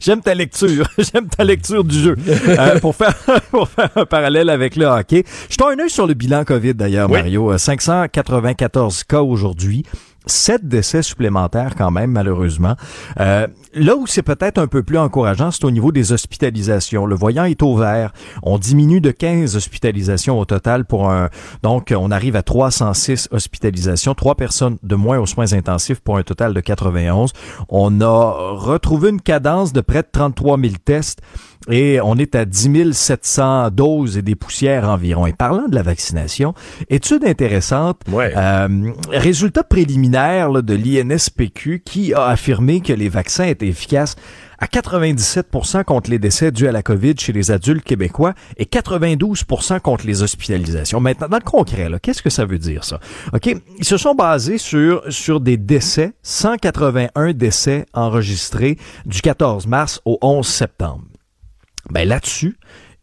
j'aime 0.00 0.20
ta 0.20 0.34
lecture. 0.34 0.88
j'aime 0.98 1.28
ta 1.28 1.44
lecture 1.44 1.84
du 1.84 1.98
jeu. 1.98 2.16
Euh, 2.48 2.78
pour, 2.80 2.94
faire, 2.94 3.14
pour 3.50 3.68
faire 3.68 3.90
un 3.96 4.06
parallèle 4.06 4.50
avec 4.50 4.76
le 4.76 4.86
hockey. 4.86 5.24
Je 5.48 5.56
un 5.64 5.78
œil 5.78 5.90
sur 5.90 6.06
le 6.06 6.14
bilan 6.14 6.44
COVID, 6.44 6.74
d'ailleurs, 6.74 7.08
Mario. 7.08 7.56
594 7.56 9.00
euh, 9.00 9.02
cas 9.08 9.22
aujourd'hui 9.22 9.84
sept 10.26 10.66
décès 10.66 11.02
supplémentaires 11.02 11.74
quand 11.76 11.90
même, 11.90 12.10
malheureusement. 12.10 12.74
Euh, 13.20 13.46
là 13.74 13.96
où 13.96 14.06
c'est 14.06 14.22
peut-être 14.22 14.58
un 14.58 14.66
peu 14.66 14.82
plus 14.82 14.98
encourageant, 14.98 15.50
c'est 15.50 15.64
au 15.64 15.70
niveau 15.70 15.92
des 15.92 16.12
hospitalisations. 16.12 17.06
Le 17.06 17.14
voyant 17.14 17.44
est 17.44 17.62
au 17.62 17.76
vert. 17.76 18.12
On 18.42 18.58
diminue 18.58 19.00
de 19.00 19.10
15 19.10 19.56
hospitalisations 19.56 20.38
au 20.38 20.44
total 20.44 20.84
pour 20.84 21.10
un... 21.10 21.28
Donc, 21.62 21.92
on 21.96 22.10
arrive 22.10 22.36
à 22.36 22.42
306 22.42 23.28
hospitalisations, 23.30 24.14
trois 24.14 24.34
personnes 24.34 24.78
de 24.82 24.94
moins 24.94 25.18
aux 25.18 25.26
soins 25.26 25.52
intensifs 25.52 26.00
pour 26.00 26.16
un 26.16 26.22
total 26.22 26.54
de 26.54 26.60
91. 26.60 27.32
On 27.68 28.00
a 28.00 28.30
retrouvé 28.52 29.10
une 29.10 29.20
cadence 29.20 29.72
de 29.72 29.80
près 29.80 30.02
de 30.02 30.08
33 30.10 30.58
000 30.58 30.74
tests 30.84 31.20
et 31.70 32.00
on 32.00 32.16
est 32.16 32.34
à 32.34 32.44
10 32.44 32.92
700 32.92 33.70
doses 33.70 34.18
et 34.18 34.22
des 34.22 34.34
poussières 34.34 34.88
environ. 34.88 35.26
Et 35.26 35.32
parlant 35.32 35.68
de 35.68 35.74
la 35.74 35.82
vaccination, 35.82 36.54
étude 36.90 37.24
intéressante, 37.24 38.00
euh, 38.12 38.92
résultat 39.10 39.62
préliminaire 39.62 40.62
de 40.62 40.74
l'INSPQ 40.74 41.82
qui 41.84 42.14
a 42.14 42.26
affirmé 42.26 42.80
que 42.80 42.92
les 42.92 43.08
vaccins 43.08 43.44
étaient 43.44 43.68
efficaces 43.68 44.16
à 44.58 44.66
97% 44.66 45.84
contre 45.84 46.10
les 46.10 46.18
décès 46.18 46.52
dus 46.52 46.68
à 46.68 46.72
la 46.72 46.82
COVID 46.82 47.14
chez 47.18 47.32
les 47.32 47.50
adultes 47.50 47.84
québécois 47.84 48.34
et 48.56 48.64
92% 48.64 49.80
contre 49.80 50.06
les 50.06 50.22
hospitalisations. 50.22 51.00
Maintenant, 51.00 51.28
dans 51.28 51.38
le 51.38 51.42
concret, 51.42 51.88
qu'est-ce 52.00 52.22
que 52.22 52.30
ça 52.30 52.44
veut 52.44 52.58
dire, 52.58 52.84
ça? 52.84 53.00
OK, 53.32 53.54
ils 53.78 53.84
se 53.84 53.96
sont 53.96 54.14
basés 54.14 54.58
sur, 54.58 55.02
sur 55.08 55.40
des 55.40 55.56
décès, 55.56 56.12
181 56.22 57.32
décès 57.32 57.84
enregistrés 57.92 58.78
du 59.06 59.20
14 59.20 59.66
mars 59.66 60.00
au 60.04 60.18
11 60.22 60.46
septembre. 60.46 61.04
Ben 61.90 62.08
là-dessus, 62.08 62.56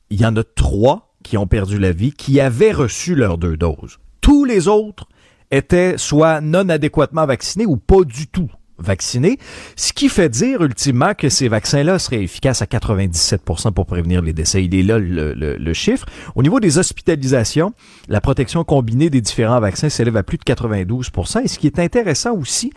il 0.09 0.19
y 0.19 0.25
en 0.25 0.35
a 0.35 0.43
trois 0.43 1.15
qui 1.23 1.37
ont 1.37 1.47
perdu 1.47 1.79
la 1.79 1.91
vie, 1.91 2.11
qui 2.11 2.39
avaient 2.39 2.71
reçu 2.71 3.15
leurs 3.15 3.37
deux 3.37 3.57
doses. 3.57 3.99
Tous 4.21 4.45
les 4.45 4.67
autres 4.67 5.07
étaient 5.51 5.97
soit 5.97 6.41
non 6.41 6.69
adéquatement 6.69 7.25
vaccinés 7.25 7.65
ou 7.65 7.77
pas 7.77 8.03
du 8.03 8.27
tout 8.27 8.49
vaccinés, 8.81 9.37
ce 9.75 9.93
qui 9.93 10.09
fait 10.09 10.29
dire 10.29 10.63
ultimement 10.63 11.13
que 11.13 11.29
ces 11.29 11.47
vaccins-là 11.47 11.99
seraient 11.99 12.23
efficaces 12.23 12.61
à 12.61 12.65
97 12.65 13.43
pour 13.43 13.85
prévenir 13.85 14.21
les 14.21 14.33
décès. 14.33 14.63
Il 14.63 14.73
est 14.75 14.83
là 14.83 14.99
le, 14.99 15.33
le, 15.33 15.73
chiffre. 15.73 16.07
Au 16.35 16.43
niveau 16.43 16.59
des 16.59 16.77
hospitalisations, 16.77 17.73
la 18.07 18.21
protection 18.21 18.63
combinée 18.63 19.09
des 19.09 19.21
différents 19.21 19.59
vaccins 19.59 19.89
s'élève 19.89 20.17
à 20.17 20.23
plus 20.23 20.37
de 20.37 20.43
92% 20.43 21.43
Et 21.43 21.47
ce 21.47 21.59
qui 21.59 21.67
est 21.67 21.79
intéressant 21.79 22.33
aussi, 22.33 22.73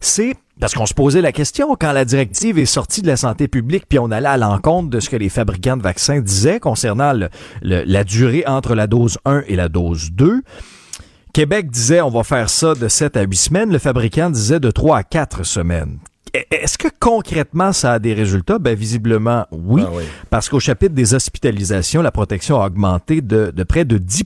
c'est 0.00 0.34
parce 0.60 0.74
qu'on 0.74 0.86
se 0.86 0.94
posait 0.94 1.20
la 1.20 1.32
question 1.32 1.76
quand 1.78 1.92
la 1.92 2.04
directive 2.04 2.58
est 2.58 2.66
sortie 2.66 3.02
de 3.02 3.06
la 3.08 3.16
santé 3.16 3.48
publique, 3.48 3.84
puis 3.88 3.98
on 3.98 4.10
allait 4.10 4.28
à 4.28 4.36
l'encontre 4.36 4.88
de 4.88 5.00
ce 5.00 5.10
que 5.10 5.16
les 5.16 5.28
fabricants 5.28 5.76
de 5.76 5.82
vaccins 5.82 6.20
disaient 6.20 6.60
concernant 6.60 7.12
la 7.62 8.04
durée 8.04 8.44
entre 8.46 8.74
la 8.74 8.86
dose 8.86 9.18
1 9.24 9.42
et 9.48 9.56
la 9.56 9.68
dose 9.68 10.10
2. 10.12 10.42
Québec 11.32 11.68
disait 11.68 12.00
on 12.00 12.10
va 12.10 12.22
faire 12.22 12.48
ça 12.48 12.74
de 12.74 12.86
7 12.86 13.16
à 13.16 13.22
8 13.22 13.36
semaines, 13.36 13.72
le 13.72 13.78
fabricant 13.78 14.30
disait 14.30 14.60
de 14.60 14.70
3 14.70 14.98
à 14.98 15.02
4 15.02 15.42
semaines. 15.42 15.98
E, 16.34 16.38
est-ce 16.50 16.78
que 16.78 16.88
concrètement 17.00 17.72
ça 17.72 17.94
a 17.94 17.98
des 17.98 18.14
résultats? 18.14 18.60
Ben 18.60 18.76
visiblement 18.76 19.46
oui, 19.50 19.82
ah 19.84 19.90
oui. 19.92 20.04
parce 20.30 20.48
qu'au 20.48 20.60
chapitre 20.60 20.94
des 20.94 21.12
hospitalisations, 21.12 22.02
la 22.02 22.12
protection 22.12 22.60
a 22.60 22.66
augmenté 22.66 23.20
de, 23.20 23.52
de 23.54 23.62
près 23.64 23.84
de 23.84 23.98
10 23.98 24.24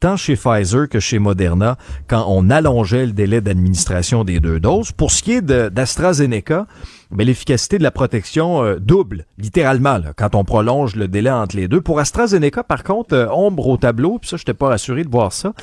tant 0.00 0.16
chez 0.16 0.36
Pfizer 0.36 0.88
que 0.88 1.00
chez 1.00 1.18
Moderna 1.18 1.76
quand 2.08 2.24
on 2.28 2.50
allongeait 2.50 3.06
le 3.06 3.12
délai 3.12 3.40
d'administration 3.40 4.24
des 4.24 4.40
deux 4.40 4.60
doses. 4.60 4.92
Pour 4.92 5.10
ce 5.10 5.22
qui 5.22 5.32
est 5.32 5.42
d'AstraZeneca, 5.42 6.66
mais 7.10 7.24
l'efficacité 7.24 7.78
de 7.78 7.82
la 7.82 7.90
protection 7.90 8.62
euh, 8.62 8.76
double, 8.78 9.24
littéralement, 9.38 9.98
quand 10.16 10.34
on 10.34 10.44
prolonge 10.44 10.94
le 10.94 11.08
délai 11.08 11.30
entre 11.30 11.56
les 11.56 11.68
deux. 11.68 11.80
Pour 11.80 12.00
AstraZeneca, 12.00 12.62
par 12.62 12.84
contre, 12.84 13.14
euh, 13.14 13.28
ombre 13.30 13.66
au 13.68 13.76
tableau, 13.76 14.18
puis 14.18 14.28
ça, 14.28 14.36
je 14.36 14.42
n'étais 14.42 14.54
pas 14.54 14.68
rassuré 14.68 15.04
de 15.04 15.08
voir 15.08 15.32
ça. 15.32 15.54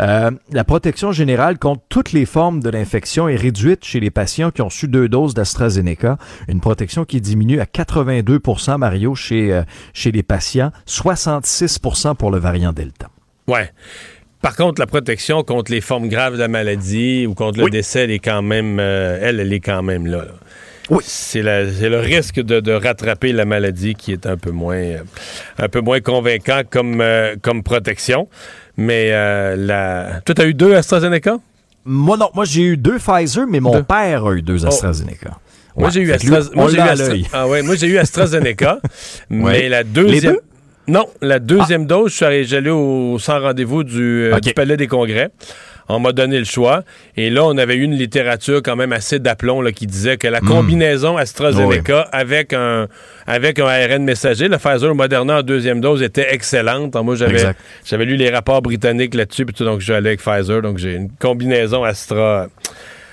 Euh, 0.00 0.30
la 0.52 0.64
protection 0.64 1.12
générale 1.12 1.58
contre 1.58 1.82
toutes 1.88 2.12
les 2.12 2.26
formes 2.26 2.60
de 2.60 2.68
l'infection 2.68 3.28
est 3.28 3.36
réduite 3.36 3.84
chez 3.84 4.00
les 4.00 4.10
patients 4.10 4.50
qui 4.50 4.62
ont 4.62 4.70
su 4.70 4.88
deux 4.88 5.08
doses 5.08 5.34
d'AstraZeneca. 5.34 6.18
Une 6.48 6.60
protection 6.60 7.04
qui 7.04 7.20
diminue 7.20 7.60
à 7.60 7.66
82 7.66 8.40
Mario, 8.78 9.14
chez, 9.14 9.62
chez 9.92 10.12
les 10.12 10.22
patients, 10.22 10.70
66 10.86 11.78
pour 12.18 12.30
le 12.30 12.38
variant 12.38 12.72
Delta. 12.72 13.08
Ouais. 13.46 13.70
Par 14.42 14.56
contre, 14.56 14.80
la 14.80 14.86
protection 14.86 15.42
contre 15.42 15.70
les 15.70 15.80
formes 15.80 16.08
graves 16.08 16.34
de 16.34 16.38
la 16.38 16.48
maladie 16.48 17.26
ou 17.26 17.34
contre 17.34 17.60
le 17.60 17.68
décès, 17.68 18.04
elle 18.04 18.10
est 18.10 18.20
quand 18.20 18.40
même, 18.40 18.78
euh, 18.80 19.18
elle, 19.20 19.38
elle 19.38 19.52
est 19.52 19.60
quand 19.60 19.82
même 19.82 20.06
là. 20.06 20.24
Oui. 20.88 21.04
C'est 21.06 21.42
le 21.42 21.98
risque 21.98 22.40
de, 22.40 22.72
rattraper 22.72 23.32
la 23.32 23.44
maladie 23.44 23.94
qui 23.94 24.12
est 24.12 24.26
un 24.26 24.36
peu 24.36 24.50
moins, 24.50 24.76
euh, 24.76 24.98
un 25.58 25.68
peu 25.68 25.80
moins 25.80 26.00
convaincant 26.00 26.62
comme, 26.68 27.00
euh, 27.00 27.36
comme 27.40 27.62
protection. 27.62 28.28
Mais 28.76 29.10
la... 29.10 30.22
toi, 30.24 30.34
tu 30.34 30.40
as 30.40 30.46
eu 30.46 30.54
deux 30.54 30.74
AstraZeneca? 30.74 31.36
Moi, 31.84 32.16
non. 32.16 32.30
Moi, 32.34 32.46
j'ai 32.46 32.62
eu 32.62 32.76
deux 32.78 32.98
Pfizer, 32.98 33.46
mais 33.46 33.60
mon 33.60 33.82
père 33.82 34.26
a 34.26 34.32
eu 34.32 34.42
deux 34.42 34.64
oh. 34.64 34.68
AstraZeneca. 34.68 35.38
Moi, 35.76 35.90
j'ai 35.90 36.00
eu, 36.00 36.12
ah, 37.32 37.46
ouais, 37.46 37.62
moi, 37.62 37.76
eu 37.76 37.98
AstraZeneca. 37.98 38.80
mais 39.28 39.68
la 39.68 39.84
deuxième. 39.84 40.36
Non, 40.90 41.06
la 41.22 41.38
deuxième 41.38 41.82
ah. 41.82 41.86
dose, 41.86 42.10
je 42.10 42.16
suis 42.16 42.56
allé 42.56 42.70
au 42.70 43.16
sans 43.20 43.40
rendez-vous 43.40 43.84
du, 43.84 44.24
euh, 44.24 44.40
du, 44.40 44.52
Palais 44.52 44.76
des 44.76 44.88
Congrès. 44.88 45.30
On 45.88 46.00
m'a 46.00 46.10
donné 46.10 46.38
le 46.38 46.44
choix. 46.44 46.82
Et 47.16 47.30
là, 47.30 47.44
on 47.44 47.56
avait 47.58 47.76
eu 47.76 47.82
une 47.82 47.94
littérature 47.94 48.60
quand 48.62 48.74
même 48.74 48.92
assez 48.92 49.20
d'aplomb 49.20 49.62
qui 49.72 49.86
disait 49.86 50.16
que 50.16 50.26
la 50.26 50.40
hmm. 50.40 50.46
combinaison 50.48 51.16
AstraZeneca 51.16 52.08
avec, 52.12 52.52
un, 52.52 52.88
avec 53.28 53.60
un 53.60 53.66
ARN 53.66 54.02
messager, 54.02 54.48
le 54.48 54.58
Pfizer 54.58 54.92
Moderna 54.96 55.38
en 55.38 55.42
deuxième 55.42 55.80
dose 55.80 56.02
était 56.02 56.34
excellente. 56.34 56.96
moi, 56.96 57.14
j'avais, 57.14 57.44
j'avais 57.84 58.04
lu 58.04 58.16
les 58.16 58.30
rapports 58.30 58.62
britanniques 58.62 59.14
là-dessus, 59.14 59.46
puis 59.46 59.54
tout, 59.54 59.64
donc 59.64 59.80
je 59.80 59.92
avec 59.92 60.20
Pfizer. 60.20 60.60
Donc 60.60 60.78
j'ai 60.78 60.94
une 60.94 61.10
combinaison 61.20 61.84
Astra. 61.84 62.48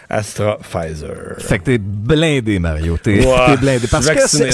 Astra 0.09 0.57
Pfizer. 0.59 1.35
Fait 1.39 1.59
que 1.59 1.65
t'es 1.65 1.77
blindé, 1.77 2.59
Mario. 2.59 2.97
T'es 2.97 3.19
blindé. 3.59 3.87
Parce 3.91 4.09
que 4.09 4.51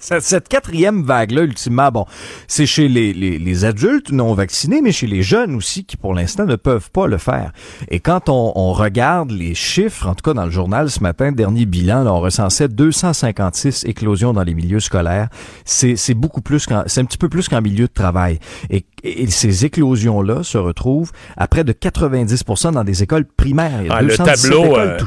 cette 0.20 0.48
quatrième 0.48 1.02
vague-là, 1.02 1.42
ultimement, 1.42 1.90
bon, 1.90 2.06
c'est 2.48 2.64
chez 2.64 2.88
les, 2.88 3.12
les, 3.12 3.38
les, 3.38 3.64
adultes 3.64 4.10
non 4.10 4.32
vaccinés, 4.32 4.80
mais 4.82 4.92
chez 4.92 5.06
les 5.06 5.22
jeunes 5.22 5.54
aussi 5.54 5.84
qui, 5.84 5.96
pour 5.96 6.14
l'instant, 6.14 6.46
ne 6.46 6.56
peuvent 6.56 6.90
pas 6.90 7.06
le 7.06 7.18
faire. 7.18 7.52
Et 7.88 8.00
quand 8.00 8.28
on, 8.28 8.52
on, 8.54 8.72
regarde 8.72 9.30
les 9.30 9.54
chiffres, 9.54 10.08
en 10.08 10.14
tout 10.14 10.22
cas 10.22 10.34
dans 10.34 10.46
le 10.46 10.50
journal 10.50 10.90
ce 10.90 11.00
matin, 11.00 11.30
dernier 11.30 11.66
bilan, 11.66 12.02
là, 12.04 12.12
on 12.12 12.20
recensait 12.20 12.68
256 12.68 13.84
éclosions 13.84 14.32
dans 14.32 14.42
les 14.42 14.54
milieux 14.54 14.80
scolaires. 14.80 15.28
C'est 15.64 16.14
beaucoup 16.14 16.40
plus 16.40 16.66
qu'en, 16.66 16.84
c'est 16.86 17.00
un 17.00 17.04
petit 17.04 17.18
peu 17.18 17.28
plus 17.28 17.48
qu'en 17.48 17.60
milieu 17.60 17.86
de 17.86 17.92
travail. 17.92 18.38
Et, 18.70 18.86
et 19.02 19.26
ces 19.26 19.66
éclosions-là 19.66 20.42
se 20.42 20.56
retrouvent 20.56 21.12
à 21.36 21.48
près 21.48 21.64
de 21.64 21.72
90 21.72 22.44
dans 22.72 22.84
des 22.84 23.02
écoles 23.02 23.26
primaires. 23.26 23.82
Ah, 23.90 24.00
le 24.00 24.16
tableau 24.16 24.53
euh, 24.54 24.98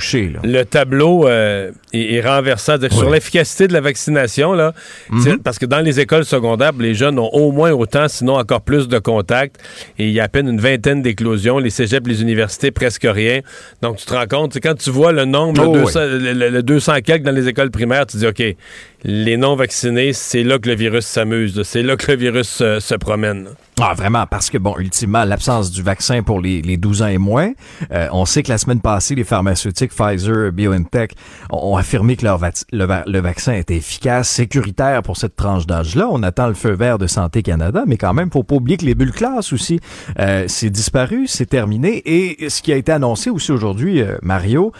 le 0.43 0.63
tableau 0.63 1.27
euh, 1.27 1.71
est, 1.93 2.21
renversant. 2.21 2.75
Sur 2.89 3.09
l'efficacité 3.09 3.67
de 3.67 3.73
la 3.73 3.81
vaccination, 3.81 4.53
là, 4.53 4.73
mhm. 5.09 5.39
parce 5.39 5.59
que 5.59 5.65
dans 5.65 5.79
les 5.79 5.99
écoles 5.99 6.25
secondaires, 6.25 6.71
les 6.79 6.93
jeunes 6.93 7.19
ont 7.19 7.29
au 7.29 7.51
moins 7.51 7.71
autant, 7.71 8.07
sinon 8.07 8.35
encore 8.35 8.61
plus 8.61 8.87
de 8.87 8.99
contacts. 8.99 9.57
Et 9.97 10.07
il 10.07 10.13
y 10.13 10.19
a 10.19 10.23
à 10.23 10.27
peine 10.27 10.47
une 10.47 10.59
vingtaine 10.59 11.01
d'éclosions. 11.01 11.59
Les 11.59 11.69
cégeps, 11.69 12.07
les 12.07 12.21
universités, 12.21 12.71
presque 12.71 13.07
rien. 13.09 13.41
Donc, 13.81 13.97
tu 13.97 14.05
te 14.05 14.13
rends 14.13 14.27
compte, 14.27 14.57
quand 14.61 14.75
tu 14.75 14.89
vois 14.89 15.11
le 15.11 15.25
nombre, 15.25 15.63
le, 15.73 15.83
200, 15.83 15.99
le, 16.01 16.61
200 16.61 16.93
quelques 17.03 17.23
dans 17.23 17.31
les 17.31 17.47
écoles 17.47 17.71
primaires, 17.71 18.05
tu 18.05 18.17
dis, 18.17 18.27
OK, 18.27 18.43
les 19.03 19.37
non-vaccinés, 19.37 20.13
c'est 20.13 20.43
là 20.43 20.57
que 20.57 20.67
le 20.69 20.75
virus 20.75 21.05
s'amuse. 21.05 21.61
C'est 21.63 21.83
là 21.83 21.95
que 21.95 22.11
le 22.11 22.17
virus 22.17 22.59
euh, 22.61 22.79
se 22.79 22.95
promène. 22.95 23.49
Ah, 23.79 23.93
vraiment, 23.93 24.25
parce 24.25 24.49
que, 24.49 24.57
bon, 24.57 24.75
ultimement, 24.79 25.23
l'absence 25.23 25.69
du 25.69 25.83
vaccin 25.83 26.23
pour 26.23 26.41
les, 26.41 26.63
les 26.63 26.77
12 26.77 27.03
ans 27.03 27.07
et 27.07 27.19
moins, 27.19 27.51
euh, 27.91 28.07
on 28.11 28.25
sait 28.25 28.41
que 28.41 28.49
la 28.49 28.57
semaine 28.57 28.81
passée, 28.81 29.13
les 29.13 29.23
pharmaceutiques 29.23 29.91
Pfizer, 29.93 30.51
BioNTech 30.51 31.11
ont 31.51 31.77
affirmé 31.77 32.15
que 32.15 32.25
leur 32.25 32.39
le, 32.71 33.19
vaccin 33.19 33.53
était 33.53 33.75
efficace, 33.75 34.29
sécuritaire 34.29 35.03
pour 35.03 35.15
cette 35.15 35.35
tranche 35.35 35.67
d'âge-là. 35.67 36.07
On 36.09 36.23
attend 36.23 36.47
le 36.47 36.55
feu 36.55 36.71
vert 36.71 36.97
de 36.97 37.05
Santé 37.05 37.43
Canada, 37.43 37.83
mais 37.85 37.97
quand 37.97 38.15
même, 38.15 38.31
faut 38.31 38.41
pas 38.41 38.55
oublier 38.55 38.77
que 38.77 38.85
les 38.85 38.95
bulles 38.95 39.11
classes 39.11 39.53
aussi, 39.53 39.79
euh, 40.17 40.45
c'est 40.47 40.71
disparu, 40.71 41.27
c'est 41.27 41.45
terminé. 41.45 42.01
Et 42.05 42.49
ce 42.49 42.63
qui 42.63 42.73
a 42.73 42.77
été 42.77 42.91
annoncé 42.91 43.29
aussi 43.29 43.51
aujourd'hui, 43.51 44.01
Mario, 44.23 44.71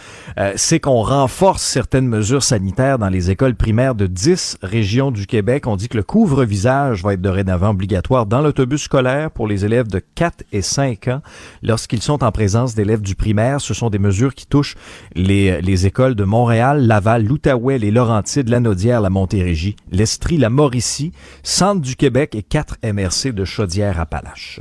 c'est 0.56 0.80
qu'on 0.80 1.02
renforce 1.02 1.62
certaines 1.62 2.08
mesures 2.08 2.42
sanitaires 2.42 2.98
dans 2.98 3.08
les 3.08 3.30
écoles 3.30 3.54
primaires 3.54 3.94
de 3.94 4.07
10 4.08 4.58
régions 4.62 5.10
du 5.10 5.26
Québec. 5.26 5.66
On 5.66 5.76
dit 5.76 5.88
que 5.88 5.96
le 5.96 6.02
couvre-visage 6.02 7.02
va 7.02 7.14
être 7.14 7.20
dorénavant 7.20 7.70
obligatoire 7.70 8.26
dans 8.26 8.40
l'autobus 8.40 8.82
scolaire 8.82 9.30
pour 9.30 9.46
les 9.46 9.64
élèves 9.64 9.88
de 9.88 10.00
4 10.14 10.44
et 10.52 10.62
5 10.62 11.08
ans 11.08 11.22
lorsqu'ils 11.62 12.02
sont 12.02 12.24
en 12.24 12.32
présence 12.32 12.74
d'élèves 12.74 13.02
du 13.02 13.14
primaire. 13.14 13.60
Ce 13.60 13.74
sont 13.74 13.90
des 13.90 13.98
mesures 13.98 14.34
qui 14.34 14.46
touchent 14.46 14.76
les, 15.14 15.60
les 15.60 15.86
écoles 15.86 16.14
de 16.14 16.24
Montréal, 16.24 16.86
Laval, 16.86 17.24
l'Outaouais, 17.24 17.78
les 17.78 17.90
Laurentides, 17.90 18.48
la 18.48 18.60
Naudière, 18.60 19.00
la 19.00 19.10
Montérégie, 19.10 19.76
l'Estrie, 19.92 20.38
la 20.38 20.50
Mauricie, 20.50 21.12
Centre 21.42 21.80
du 21.80 21.94
Québec 21.94 22.34
et 22.34 22.42
4 22.42 22.78
MRC 22.82 23.32
de 23.32 23.44
Chaudière-Appalaches. 23.44 24.60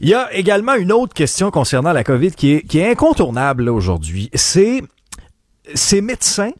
Il 0.00 0.08
y 0.08 0.14
a 0.14 0.32
également 0.34 0.74
une 0.74 0.92
autre 0.92 1.14
question 1.14 1.50
concernant 1.50 1.92
la 1.92 2.04
COVID 2.04 2.32
qui 2.32 2.52
est, 2.52 2.62
qui 2.62 2.78
est 2.78 2.90
incontournable 2.90 3.68
aujourd'hui. 3.68 4.30
C'est 4.34 4.82
ces 5.74 6.00
médecins 6.00 6.52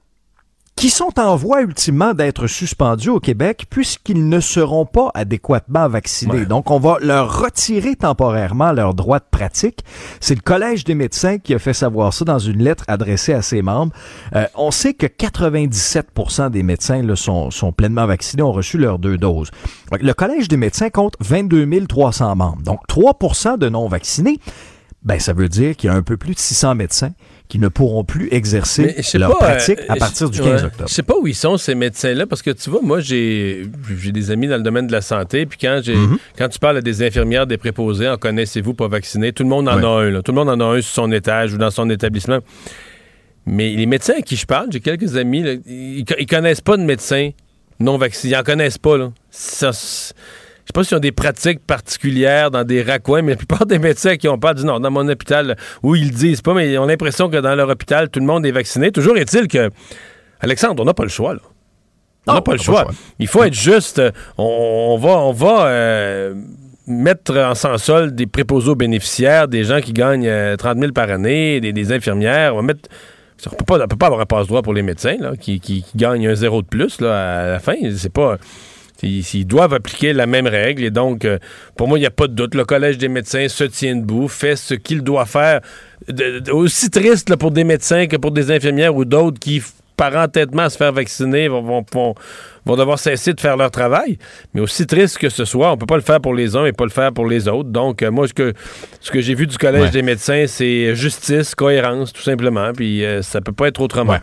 qui 0.76 0.90
sont 0.90 1.18
en 1.18 1.36
voie 1.36 1.62
ultimement 1.62 2.12
d'être 2.12 2.46
suspendus 2.46 3.08
au 3.08 3.18
Québec 3.18 3.66
puisqu'ils 3.70 4.28
ne 4.28 4.40
seront 4.40 4.84
pas 4.84 5.10
adéquatement 5.14 5.88
vaccinés. 5.88 6.44
Donc, 6.44 6.70
on 6.70 6.78
va 6.78 6.98
leur 7.00 7.40
retirer 7.40 7.96
temporairement 7.96 8.72
leur 8.72 8.92
droit 8.92 9.18
de 9.18 9.24
pratique. 9.30 9.84
C'est 10.20 10.34
le 10.34 10.42
Collège 10.42 10.84
des 10.84 10.94
médecins 10.94 11.38
qui 11.38 11.54
a 11.54 11.58
fait 11.58 11.72
savoir 11.72 12.12
ça 12.12 12.26
dans 12.26 12.38
une 12.38 12.62
lettre 12.62 12.84
adressée 12.88 13.32
à 13.32 13.40
ses 13.40 13.62
membres. 13.62 13.94
Euh, 14.34 14.44
on 14.54 14.70
sait 14.70 14.92
que 14.92 15.06
97% 15.06 16.50
des 16.50 16.62
médecins 16.62 17.02
là, 17.02 17.16
sont, 17.16 17.50
sont 17.50 17.72
pleinement 17.72 18.06
vaccinés, 18.06 18.42
ont 18.42 18.52
reçu 18.52 18.76
leurs 18.76 18.98
deux 18.98 19.16
doses. 19.16 19.50
Le 19.98 20.12
Collège 20.12 20.48
des 20.48 20.58
médecins 20.58 20.90
compte 20.90 21.14
22 21.20 21.86
300 21.86 22.36
membres. 22.36 22.62
Donc, 22.62 22.80
3% 22.86 23.56
de 23.56 23.70
non-vaccinés. 23.70 24.38
Ben, 25.02 25.20
ça 25.20 25.32
veut 25.32 25.48
dire 25.48 25.74
qu'il 25.76 25.88
y 25.88 25.92
a 25.92 25.96
un 25.96 26.02
peu 26.02 26.16
plus 26.16 26.34
de 26.34 26.38
600 26.38 26.74
médecins 26.74 27.12
qui 27.48 27.58
ne 27.58 27.68
pourront 27.68 28.04
plus 28.04 28.28
exercer 28.32 28.96
leur 29.14 29.38
pratique 29.38 29.78
à 29.88 29.94
euh, 29.94 29.96
partir 29.96 30.30
du 30.30 30.40
15 30.40 30.64
octobre. 30.64 30.88
Je 30.88 30.94
sais 30.94 31.02
pas 31.02 31.14
où 31.16 31.26
ils 31.26 31.34
sont, 31.34 31.56
ces 31.56 31.74
médecins-là, 31.74 32.26
parce 32.26 32.42
que 32.42 32.50
tu 32.50 32.70
vois, 32.70 32.80
moi, 32.82 33.00
j'ai 33.00 33.66
des 34.12 34.30
amis 34.30 34.48
dans 34.48 34.56
le 34.56 34.62
domaine 34.62 34.86
de 34.86 34.92
la 34.92 35.00
santé, 35.00 35.46
puis 35.46 35.58
quand, 35.60 35.80
j'ai 35.82 35.94
mhm. 35.94 36.18
quand 36.36 36.48
tu 36.48 36.58
parles 36.58 36.78
à 36.78 36.80
des 36.80 37.02
infirmières, 37.02 37.46
des 37.46 37.56
préposés, 37.56 38.08
en 38.08 38.16
connaissez-vous 38.16 38.74
pas 38.74 38.88
vaccinés, 38.88 39.32
tout 39.32 39.42
le 39.42 39.48
monde 39.48 39.68
en 39.68 39.82
a 39.82 40.02
un. 40.02 40.22
Tout 40.22 40.32
le 40.32 40.36
monde 40.36 40.48
en 40.48 40.60
a 40.60 40.76
un 40.76 40.80
sur 40.80 40.94
son 40.94 41.12
étage 41.12 41.54
ou 41.54 41.58
dans 41.58 41.70
son 41.70 41.88
établissement. 41.90 42.40
Mais 43.46 43.74
les 43.74 43.86
médecins 43.86 44.14
à 44.18 44.22
qui 44.22 44.34
je 44.34 44.44
parle, 44.44 44.68
j'ai 44.72 44.80
quelques 44.80 45.16
amis, 45.16 45.44
ils, 45.66 46.04
ils, 46.18 46.26
connaissent 46.26 46.60
pas 46.60 46.76
de 46.76 46.82
médecins 46.82 47.30
non 47.78 47.96
vaccinés. 47.96 48.32
Ils 48.32 48.36
en 48.36 48.42
connaissent 48.42 48.78
pas. 48.78 48.98
Là. 48.98 49.12
Ça, 49.30 49.70
sais 50.66 50.72
pas 50.74 50.84
s'ils 50.84 50.96
ont 50.96 51.00
des 51.00 51.12
pratiques 51.12 51.60
particulières 51.64 52.50
dans 52.50 52.64
des 52.64 52.82
raccoins, 52.82 53.22
mais 53.22 53.32
la 53.32 53.36
plupart 53.36 53.66
des 53.66 53.78
médecins 53.78 54.16
qui 54.16 54.28
ont 54.28 54.38
pas 54.38 54.54
dit 54.54 54.64
non, 54.64 54.80
dans 54.80 54.90
mon 54.90 55.08
hôpital, 55.08 55.56
où 55.82 55.94
ils 55.94 56.08
le 56.08 56.14
disent 56.14 56.42
pas, 56.42 56.54
mais 56.54 56.72
ils 56.72 56.78
ont 56.78 56.86
l'impression 56.86 57.28
que 57.30 57.36
dans 57.36 57.54
leur 57.54 57.68
hôpital, 57.68 58.08
tout 58.08 58.20
le 58.20 58.26
monde 58.26 58.44
est 58.46 58.52
vacciné. 58.52 58.90
Toujours 58.90 59.16
est-il 59.16 59.48
que, 59.48 59.70
Alexandre, 60.40 60.82
on 60.82 60.86
n'a 60.86 60.94
pas 60.94 61.04
le 61.04 61.08
choix, 61.08 61.34
là. 61.34 61.40
On 62.28 62.34
n'a 62.34 62.42
pas, 62.42 62.52
le 62.52 62.58
choix. 62.58 62.88
Il 63.20 63.28
faut 63.28 63.44
être 63.44 63.54
juste. 63.54 64.02
On, 64.36 64.98
va, 65.00 65.10
on 65.10 65.30
va 65.30 65.66
euh, 65.68 66.34
mettre 66.88 67.36
en 67.36 67.54
sans 67.54 67.78
sol 67.78 68.16
des 68.16 68.26
préposés 68.26 68.74
bénéficiaires, 68.74 69.46
des 69.46 69.62
gens 69.62 69.80
qui 69.80 69.92
gagnent 69.92 70.56
30 70.56 70.76
euh, 70.76 70.80
000 70.80 70.92
par 70.92 71.08
année, 71.08 71.60
des, 71.60 71.92
infirmières. 71.92 72.54
On 72.54 72.56
va 72.56 72.62
mettre. 72.62 72.88
On 73.46 73.54
peut 73.54 73.64
pas, 73.64 73.86
peut 73.86 73.96
pas 73.96 74.06
avoir 74.06 74.20
un 74.20 74.26
passe-droit 74.26 74.62
pour 74.62 74.72
les 74.72 74.82
médecins 74.82 75.16
là, 75.20 75.36
qui, 75.38 75.60
qui, 75.60 75.84
gagnent 75.94 76.26
un 76.26 76.34
zéro 76.34 76.62
de 76.62 76.66
plus 76.66 77.00
là, 77.00 77.42
à 77.42 77.46
la 77.46 77.58
fin. 77.60 77.76
C'est 77.96 78.12
pas. 78.12 78.38
Ils, 79.02 79.46
doivent 79.46 79.74
appliquer 79.74 80.12
la 80.12 80.26
même 80.26 80.46
règle. 80.46 80.84
Et 80.84 80.90
donc, 80.90 81.24
euh, 81.24 81.38
pour 81.76 81.88
moi, 81.88 81.98
il 81.98 82.02
n'y 82.02 82.06
a 82.06 82.10
pas 82.10 82.26
de 82.26 82.32
doute. 82.32 82.54
Le 82.54 82.64
Collège 82.64 82.98
des 82.98 83.08
médecins 83.08 83.48
se 83.48 83.64
tient 83.64 83.96
debout, 83.96 84.28
fait 84.28 84.56
ce 84.56 84.74
qu'il 84.74 85.02
doit 85.02 85.26
faire. 85.26 85.60
aussi 86.50 86.90
triste 86.90 87.34
pour 87.36 87.50
des 87.50 87.64
médecins 87.64 88.06
que 88.06 88.16
pour 88.16 88.30
des 88.30 88.50
infirmières 88.50 88.94
ou 88.94 89.04
d'autres 89.04 89.38
qui, 89.38 89.62
par 89.96 90.16
entêtement 90.16 90.68
se 90.68 90.76
faire 90.76 90.92
vacciner, 90.92 91.48
vont 91.48 91.84
devoir 92.74 92.98
cesser 92.98 93.32
de 93.32 93.40
faire 93.40 93.56
leur 93.56 93.70
travail. 93.70 94.18
Mais 94.54 94.60
aussi 94.60 94.86
triste 94.86 95.18
que 95.18 95.28
ce 95.28 95.44
soit, 95.44 95.70
on 95.70 95.76
peut 95.76 95.86
pas 95.86 95.96
le 95.96 96.02
faire 96.02 96.20
pour 96.20 96.34
les 96.34 96.56
uns 96.56 96.64
et 96.64 96.72
pas 96.72 96.84
le 96.84 96.90
faire 96.90 97.12
pour 97.12 97.26
les 97.26 97.46
autres. 97.46 97.68
Donc, 97.68 98.02
euh, 98.02 98.10
moi, 98.10 98.26
ce 98.26 98.34
que, 98.34 98.52
ce 99.00 99.12
que 99.12 99.20
j'ai 99.20 99.34
vu 99.34 99.46
du 99.46 99.56
Collège 99.58 99.92
des 99.92 100.02
médecins, 100.02 100.46
c'est 100.48 100.96
justice, 100.96 101.54
cohérence, 101.54 102.12
tout 102.12 102.22
simplement. 102.22 102.72
Puis 102.72 103.04
euh, 103.04 103.22
ça 103.22 103.40
peut 103.40 103.52
pas 103.52 103.68
être 103.68 103.80
autrement. 103.80 104.16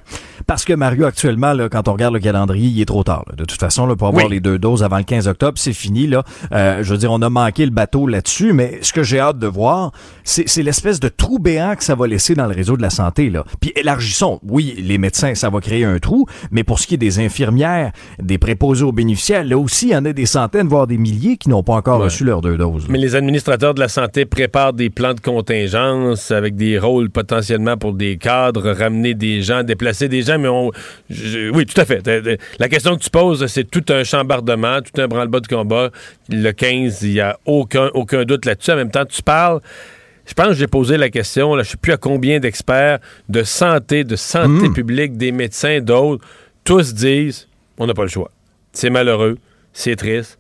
Parce 0.48 0.66
que 0.66 0.74
Mario, 0.74 1.06
actuellement, 1.06 1.54
là, 1.54 1.70
quand 1.70 1.88
on 1.88 1.94
regarde 1.94 2.14
le 2.14 2.20
calendrier, 2.20 2.68
il 2.68 2.82
est 2.82 2.86
trop 2.86 3.04
tard. 3.04 3.26
De 3.38 3.46
toute 3.46 3.60
façon, 3.60 3.86
là, 3.86 3.96
pour 3.96 4.08
avoir 4.08 4.28
les 4.28 4.40
deux 4.40 4.60
doses 4.60 4.84
avant 4.84 4.98
le 4.98 5.04
15 5.04 5.28
octobre, 5.28 5.58
c'est 5.58 5.74
fini. 5.74 6.08
Là. 6.08 6.24
Euh, 6.52 6.84
je 6.84 6.92
veux 6.92 6.98
dire, 6.98 7.12
on 7.12 7.22
a 7.22 7.30
manqué 7.30 7.66
le 7.66 7.72
bateau 7.72 8.08
là-dessus, 8.08 8.52
mais 8.52 8.80
ce 8.82 8.92
que 8.92 9.04
j'ai 9.04 9.20
hâte 9.20 9.38
de 9.38 9.48
voir, 9.48 9.92
c'est 10.24 10.64
l'espèce 10.64 11.00
de 11.00 11.10
trou 11.10 11.40
béant 11.40 11.76
que 11.76 11.84
ça 11.84 11.96
va 11.96 12.08
laisser 12.08 12.36
dans 12.36 12.48
le 12.48 12.54
réseau 12.54 12.76
de 12.76 12.82
la 12.82 12.90
santé. 12.90 13.30
Là. 13.30 13.46
Puis 13.62 13.72
élargissons. 13.76 14.40
Oui, 14.44 14.76
les 14.78 14.98
médecins, 14.98 15.36
ça 15.36 15.50
va 15.50 15.60
créer 15.60 15.86
un 15.86 16.00
trou, 16.00 16.26
mais 16.52 16.64
pour 16.64 16.80
ce 16.80 16.88
qui 16.88 16.96
est 16.96 16.98
des 16.98 17.20
infirmières, 17.20 17.92
des 18.20 18.33
préposés 18.38 18.84
aux 18.84 18.92
bénéficiaires, 18.92 19.44
là 19.44 19.58
aussi, 19.58 19.88
il 19.88 19.92
y 19.92 19.96
en 19.96 20.06
a 20.06 20.14
des 20.14 20.26
centaines, 20.26 20.68
voire 20.68 20.88
des 20.88 20.98
milliers 20.98 21.38
qui 21.38 21.50
n'ont 21.50 21.64
pas 21.64 21.74
encore 21.74 22.02
reçu 22.02 22.24
leurs 22.24 22.42
deux 22.42 22.58
doses. 22.58 22.88
Mais 22.90 22.98
les 22.98 23.16
administrateurs 23.16 23.74
de 23.74 23.80
la 23.80 23.88
santé 23.88 24.26
préparent 24.26 24.74
des 24.74 24.90
plans 24.90 25.14
de 25.14 25.20
contingence 25.20 26.32
avec 26.32 26.56
des 26.56 26.80
rôles 26.80 27.10
potentiellement 27.10 27.78
pour 27.78 27.94
des 27.94 28.18
cadres, 28.18 28.72
ramener 28.72 29.14
des 29.14 29.42
gens, 29.42 29.64
déplacer 29.64 30.08
des 30.08 30.22
gens, 30.22 30.40
mais 30.40 30.48
on... 30.48 30.72
oui, 31.54 31.66
tout 31.66 31.80
à 31.80 31.86
fait. 31.86 32.02
La 32.60 32.70
question 32.70 32.96
que 32.96 33.04
tu 33.04 33.10
poses, 33.10 33.46
c'est 33.48 33.70
tout 33.70 33.86
un 33.90 34.04
chambardement, 34.04 34.80
tout 34.82 35.02
un 35.02 35.08
branle-bas 35.08 35.40
de 35.40 35.48
combat. 35.48 35.90
Le 36.30 36.52
15, 36.52 37.04
il 37.04 37.12
n'y 37.12 37.20
a 37.20 37.38
aucun, 37.46 37.90
aucun 37.94 38.24
doute 38.24 38.46
là-dessus. 38.46 38.72
En 38.72 38.76
même 38.76 38.92
temps, 38.92 39.06
tu 39.06 39.22
parles 39.22 39.60
je 40.26 40.34
pense 40.34 40.48
que 40.48 40.54
j'ai 40.54 40.68
posé 40.68 40.98
la 40.98 41.10
question, 41.10 41.56
là, 41.56 41.64
je 41.64 41.70
ne 41.70 41.72
sais 41.72 41.78
plus 41.78 41.92
à 41.92 41.98
combien 41.98 42.40
d'experts 42.40 43.00
de 43.28 43.44
santé, 43.44 44.04
de 44.04 44.16
santé 44.16 44.70
hmm. 44.70 44.74
publique, 44.74 45.18
des 45.18 45.32
médecins, 45.32 45.82
d'autres, 45.82 46.24
tous 46.64 46.94
disent 46.94 47.48
on 47.78 47.88
n'a 47.88 47.94
pas 47.94 48.04
le 48.04 48.10
choix. 48.10 48.32
C'est 48.72 48.90
malheureux, 48.90 49.38
c'est 49.74 49.96
triste. 49.96 50.40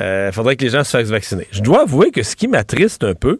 Il 0.00 0.04
euh, 0.04 0.32
faudrait 0.32 0.56
que 0.56 0.64
les 0.64 0.70
gens 0.70 0.84
se 0.84 0.90
fassent 0.96 1.08
vacciner. 1.08 1.46
Je 1.50 1.60
dois 1.60 1.82
avouer 1.82 2.10
que 2.10 2.22
ce 2.22 2.34
qui 2.34 2.48
m'attriste 2.48 3.04
un 3.04 3.14
peu, 3.14 3.38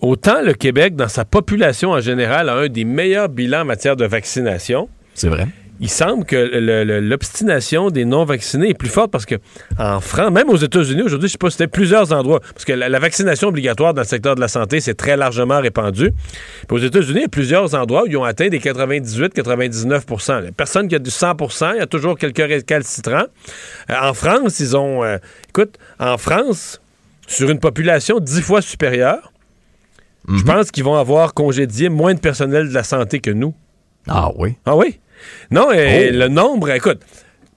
autant 0.00 0.40
le 0.42 0.54
Québec, 0.54 0.94
dans 0.94 1.08
sa 1.08 1.24
population 1.24 1.90
en 1.90 2.00
général, 2.00 2.48
a 2.48 2.54
un 2.54 2.68
des 2.68 2.84
meilleurs 2.84 3.28
bilans 3.28 3.62
en 3.62 3.64
matière 3.64 3.96
de 3.96 4.04
vaccination. 4.04 4.88
C'est 5.14 5.28
vrai 5.28 5.48
il 5.80 5.88
semble 5.88 6.26
que 6.26 6.36
l'obstination 7.00 7.90
des 7.90 8.04
non-vaccinés 8.04 8.68
est 8.68 8.74
plus 8.74 8.90
forte 8.90 9.10
parce 9.10 9.24
que 9.24 9.36
en 9.78 10.00
France, 10.00 10.30
même 10.30 10.50
aux 10.50 10.56
États-Unis, 10.56 11.00
aujourd'hui, 11.00 11.28
je 11.28 11.32
sais 11.32 11.38
pas, 11.38 11.48
c'était 11.48 11.68
plusieurs 11.68 12.12
endroits, 12.12 12.40
parce 12.40 12.66
que 12.66 12.72
la, 12.72 12.98
vaccination 12.98 13.48
obligatoire 13.48 13.94
dans 13.94 14.02
le 14.02 14.06
secteur 14.06 14.34
de 14.34 14.40
la 14.40 14.48
santé, 14.48 14.80
c'est 14.80 14.94
très 14.94 15.16
largement 15.16 15.58
répandu. 15.58 16.12
Puis 16.68 16.76
aux 16.76 16.80
États-Unis, 16.80 17.20
il 17.20 17.22
y 17.22 17.24
a 17.24 17.28
plusieurs 17.28 17.74
endroits 17.74 18.02
où 18.02 18.06
ils 18.08 18.16
ont 18.18 18.24
atteint 18.24 18.48
des 18.48 18.58
98-99% 18.58 20.52
Personne 20.52 20.86
qui 20.86 20.96
a 20.96 20.98
du 20.98 21.08
100% 21.08 21.72
il 21.74 21.78
y 21.78 21.80
a 21.80 21.86
toujours 21.86 22.18
quelques 22.18 22.36
récalcitrants. 22.36 23.26
Euh, 23.88 23.94
en 24.02 24.12
France, 24.12 24.60
ils 24.60 24.76
ont... 24.76 25.02
Euh, 25.02 25.16
écoute, 25.48 25.78
en 25.98 26.18
France, 26.18 26.82
sur 27.26 27.48
une 27.48 27.58
population 27.58 28.20
dix 28.20 28.42
fois 28.42 28.60
supérieure, 28.60 29.32
je 30.28 30.34
mhm. 30.34 30.44
pense 30.44 30.70
qu'ils 30.70 30.84
vont 30.84 30.96
avoir 30.96 31.32
congédié 31.32 31.88
moins 31.88 32.12
de 32.12 32.20
personnel 32.20 32.68
de 32.68 32.74
la 32.74 32.84
santé 32.84 33.20
que 33.20 33.30
nous. 33.30 33.54
Ah 34.06 34.30
oui? 34.36 34.56
Ah 34.66 34.76
oui? 34.76 35.00
Non, 35.50 35.72
et 35.72 36.10
oh. 36.10 36.16
le 36.16 36.28
nombre, 36.28 36.70
écoute, 36.70 37.00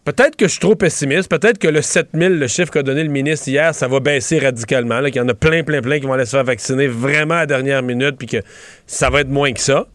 peut-être 0.05 0.35
que 0.35 0.45
je 0.45 0.51
suis 0.51 0.59
trop 0.59 0.75
pessimiste, 0.75 1.29
peut-être 1.29 1.57
que 1.57 1.67
le 1.67 1.81
7000, 1.81 2.39
le 2.39 2.47
chiffre 2.47 2.71
qu'a 2.71 2.83
donné 2.83 3.03
le 3.03 3.09
ministre 3.09 3.47
hier, 3.47 3.73
ça 3.73 3.87
va 3.87 3.99
baisser 3.99 4.39
radicalement, 4.39 5.01
qu'il 5.05 5.17
y 5.17 5.19
en 5.19 5.29
a 5.29 5.33
plein, 5.33 5.63
plein, 5.63 5.81
plein 5.81 5.99
qui 5.99 6.05
vont 6.05 6.13
aller 6.13 6.25
se 6.25 6.31
faire 6.31 6.43
vacciner 6.43 6.87
vraiment 6.87 7.35
à 7.35 7.39
la 7.39 7.45
dernière 7.45 7.83
minute, 7.83 8.17
puis 8.17 8.27
que 8.27 8.37
ça 8.85 9.09
va 9.09 9.21
être 9.21 9.29
moins 9.29 9.51
que 9.53 9.61
ça. 9.61 9.87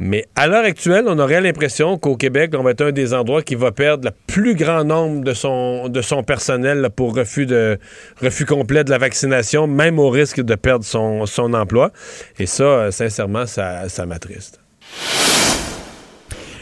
Mais 0.00 0.26
à 0.36 0.46
l'heure 0.46 0.64
actuelle, 0.64 1.06
on 1.08 1.18
aurait 1.18 1.40
l'impression 1.40 1.98
qu'au 1.98 2.16
Québec, 2.16 2.52
on 2.56 2.62
va 2.62 2.70
être 2.70 2.82
un 2.82 2.92
des 2.92 3.14
endroits 3.14 3.42
qui 3.42 3.56
va 3.56 3.72
perdre 3.72 4.04
le 4.04 4.12
plus 4.28 4.54
grand 4.54 4.84
nombre 4.84 5.24
de 5.24 5.34
son, 5.34 5.88
de 5.88 6.02
son 6.02 6.22
personnel 6.22 6.88
pour 6.94 7.16
refus, 7.16 7.46
de, 7.46 7.78
refus 8.22 8.44
complet 8.44 8.84
de 8.84 8.90
la 8.90 8.98
vaccination, 8.98 9.66
même 9.66 9.98
au 9.98 10.08
risque 10.08 10.40
de 10.40 10.54
perdre 10.54 10.84
son, 10.84 11.26
son 11.26 11.52
emploi. 11.52 11.90
Et 12.38 12.46
ça, 12.46 12.62
euh, 12.62 12.90
sincèrement, 12.92 13.46
ça, 13.46 13.88
ça 13.88 14.06
m'attriste. 14.06 14.60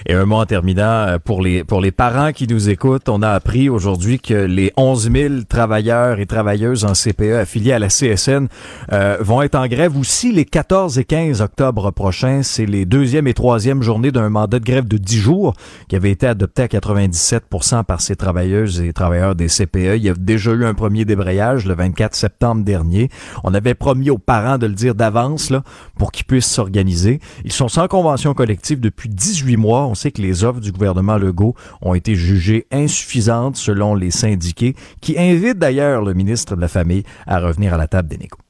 Et 0.08 0.14
un 0.14 0.24
mot 0.24 0.36
en 0.36 0.46
terminant, 0.46 0.82
euh, 0.84 1.18
pour 1.18 1.42
les, 1.42 1.64
pour 1.64 1.80
les 1.80 1.90
parents 1.90 2.30
qui 2.30 2.46
nous 2.46 2.68
écoutent, 2.68 3.08
on 3.08 3.22
a 3.22 3.30
appris 3.30 3.68
aujourd'hui 3.68 4.20
que 4.20 4.34
les 4.34 4.72
11 4.76 5.10
000 5.10 5.34
travailleurs 5.48 6.20
et 6.20 6.26
travailleuses 6.26 6.84
en 6.84 6.92
CPE 6.92 7.34
affiliés 7.40 7.72
à 7.72 7.80
la 7.80 7.88
CSN 7.88 8.46
euh, 8.92 9.16
vont 9.18 9.42
être 9.42 9.56
en 9.56 9.66
grève 9.66 9.98
aussi 9.98 10.30
les 10.30 10.44
14 10.44 11.00
et 11.00 11.04
15 11.04 11.40
octobre 11.40 11.90
prochains. 11.90 12.44
C'est 12.44 12.66
les 12.66 12.84
deuxième 12.84 13.26
et 13.26 13.34
troisième 13.34 13.82
journées 13.82 14.12
d'un 14.12 14.28
mandat 14.28 14.60
de 14.60 14.64
grève 14.64 14.86
de 14.86 14.96
10 14.96 15.16
jours 15.16 15.54
qui 15.88 15.96
avait 15.96 16.12
été 16.12 16.28
adopté 16.28 16.62
à 16.62 16.66
97% 16.68 17.82
par 17.82 18.00
ces 18.00 18.14
travailleuses 18.14 18.80
et 18.80 18.92
travailleurs 18.92 19.34
des 19.34 19.48
CPE. 19.48 19.96
Il 19.96 20.04
y 20.04 20.08
a 20.08 20.14
déjà 20.14 20.52
eu 20.52 20.64
un 20.64 20.74
premier 20.74 21.04
débrayage 21.04 21.66
le 21.66 21.74
24 21.74 22.14
septembre 22.14 22.62
dernier. 22.62 23.08
On 23.42 23.54
avait 23.54 23.74
promis 23.74 24.10
aux 24.10 24.18
parents 24.18 24.58
de 24.58 24.68
le 24.68 24.74
dire 24.74 24.94
d'avance 24.94 25.50
là, 25.50 25.64
pour 25.98 26.12
qu'ils 26.12 26.26
puissent 26.26 26.46
s'organiser. 26.46 27.18
Ils 27.44 27.52
sont 27.52 27.66
sans 27.66 27.88
convention 27.88 28.34
collective 28.34 28.78
depuis 28.78 29.08
18 29.08 29.56
mois 29.56 29.95
sait 29.96 30.12
que 30.12 30.22
les 30.22 30.44
offres 30.44 30.60
du 30.60 30.70
gouvernement 30.70 31.18
Legault 31.18 31.56
ont 31.82 31.94
été 31.94 32.14
jugées 32.14 32.66
insuffisantes 32.70 33.56
selon 33.56 33.96
les 33.96 34.12
syndiqués, 34.12 34.76
qui 35.00 35.18
invitent 35.18 35.58
d'ailleurs 35.58 36.02
le 36.02 36.14
ministre 36.14 36.54
de 36.54 36.60
la 36.60 36.68
Famille 36.68 37.02
à 37.26 37.40
revenir 37.40 37.74
à 37.74 37.76
la 37.76 37.88
table 37.88 38.08
des 38.08 38.18
négociations. 38.18 38.45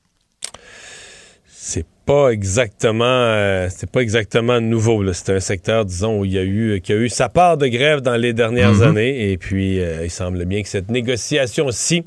C'est 1.66 1.84
pas 2.06 2.28
exactement 2.28 3.04
euh, 3.04 3.66
c'est 3.70 3.90
pas 3.90 3.98
exactement 3.98 4.60
nouveau. 4.60 5.12
C'est 5.12 5.34
un 5.34 5.40
secteur, 5.40 5.84
disons, 5.84 6.20
où 6.20 6.24
il 6.24 6.32
y 6.32 6.38
a 6.38 6.44
eu 6.44 6.80
qui 6.80 6.92
a 6.92 6.96
eu 6.96 7.08
sa 7.08 7.28
part 7.28 7.56
de 7.56 7.66
grève 7.66 8.02
dans 8.02 8.14
les 8.14 8.32
dernières 8.32 8.74
mhm. 8.74 8.82
années. 8.82 9.32
Et 9.32 9.36
puis 9.36 9.80
euh, 9.80 10.04
il 10.04 10.10
semble 10.10 10.44
bien 10.44 10.62
que 10.62 10.68
cette 10.68 10.88
négociation-ci 10.88 12.04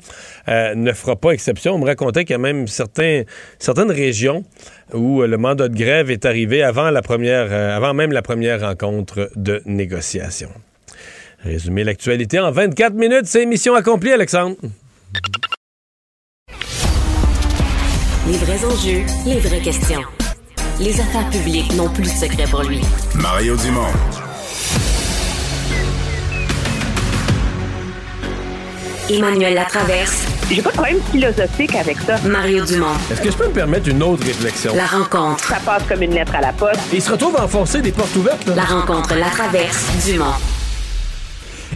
euh, 0.48 0.74
ne 0.74 0.92
fera 0.94 1.14
pas 1.14 1.32
exception. 1.32 1.74
On 1.74 1.78
me 1.78 1.84
racontait 1.84 2.24
qu'il 2.24 2.32
y 2.32 2.36
a 2.36 2.38
même 2.38 2.68
certains, 2.68 3.24
certaines 3.58 3.90
régions 3.90 4.44
où 4.94 5.20
le 5.20 5.36
mandat 5.36 5.68
de 5.68 5.76
grève 5.76 6.10
est 6.10 6.24
arrivé 6.24 6.62
avant 6.62 6.90
la 6.90 7.02
première 7.02 7.52
avant 7.52 7.92
même 7.92 8.12
la 8.12 8.22
première 8.22 8.62
rencontre 8.62 9.30
de 9.36 9.60
négociation. 9.66 10.48
Résumer 11.44 11.84
l'actualité 11.84 12.38
en 12.38 12.50
24 12.50 12.94
minutes, 12.94 13.26
c'est 13.26 13.44
mission 13.44 13.74
accomplie, 13.74 14.12
Alexandre. 14.12 14.56
Les 18.30 18.36
vrais 18.38 18.64
enjeux, 18.64 19.02
les 19.26 19.40
vraies 19.40 19.60
questions. 19.60 20.02
Les 20.78 21.00
affaires 21.00 21.28
publiques 21.30 21.74
n'ont 21.74 21.88
plus 21.88 22.04
de 22.04 22.08
secret 22.08 22.44
pour 22.48 22.62
lui. 22.62 22.80
Mario 23.16 23.56
Dumont. 23.56 23.90
Emmanuel 29.10 29.54
Latraverse. 29.54 30.24
J'ai 30.48 30.62
pas 30.62 30.70
de 30.70 30.74
problème 30.76 31.00
philosophique 31.10 31.74
avec 31.74 31.96
ça. 31.98 32.18
Mario 32.20 32.64
Dumont. 32.64 32.94
Est-ce 33.10 33.20
que 33.20 33.32
je 33.32 33.36
peux 33.36 33.48
me 33.48 33.52
permettre 33.52 33.88
une 33.88 34.00
autre 34.00 34.24
réflexion? 34.24 34.76
La 34.76 34.86
rencontre. 34.86 35.42
Ça 35.42 35.58
passe 35.66 35.82
comme 35.88 36.02
une 36.02 36.14
lettre 36.14 36.36
à 36.36 36.40
la 36.40 36.52
poste. 36.52 36.78
il 36.92 37.02
se 37.02 37.10
retrouve 37.10 37.36
à 37.36 37.46
enfoncer 37.46 37.80
des 37.80 37.90
portes 37.90 38.14
ouvertes. 38.14 38.46
La 38.54 38.62
rencontre, 38.62 39.12
la 39.16 39.30
traverse, 39.30 39.86
Dumont. 40.06 40.36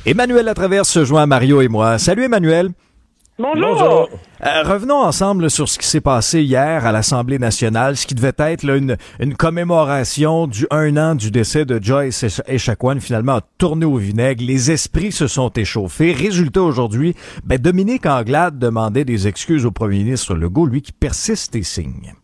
Emmanuel 0.06 0.44
Latraverse 0.44 0.88
se 0.88 1.04
joint 1.04 1.22
à 1.24 1.26
Mario 1.26 1.60
et 1.62 1.68
moi. 1.68 1.98
Salut 1.98 2.22
Emmanuel. 2.22 2.70
Bonjour. 3.36 4.08
Euh, 4.46 4.62
revenons 4.62 5.02
ensemble 5.02 5.50
sur 5.50 5.68
ce 5.68 5.76
qui 5.76 5.88
s'est 5.88 6.00
passé 6.00 6.42
hier 6.42 6.86
à 6.86 6.92
l'Assemblée 6.92 7.40
nationale, 7.40 7.96
ce 7.96 8.06
qui 8.06 8.14
devait 8.14 8.32
être 8.38 8.64
une, 8.64 8.96
une, 9.18 9.34
commémoration 9.34 10.46
du 10.46 10.68
un 10.70 10.96
an 10.96 11.16
du 11.16 11.32
décès 11.32 11.64
de 11.64 11.82
Joyce 11.82 12.24
Echaquan, 12.46 13.00
finalement 13.00 13.36
a 13.36 13.40
tourné 13.58 13.86
au 13.86 13.96
vinaigre. 13.96 14.44
Les 14.46 14.70
esprits 14.70 15.10
se 15.10 15.26
sont 15.26 15.50
échauffés. 15.50 16.12
Résultat 16.12 16.62
aujourd'hui, 16.62 17.16
ben, 17.44 17.58
Dominique 17.58 18.06
Anglade 18.06 18.60
demandait 18.60 19.04
des 19.04 19.26
excuses 19.26 19.66
au 19.66 19.72
premier 19.72 20.04
ministre 20.04 20.34
Legault, 20.34 20.66
lui 20.66 20.82
qui 20.82 20.92
persiste 20.92 21.56
et 21.56 21.64
signe. 21.64 22.14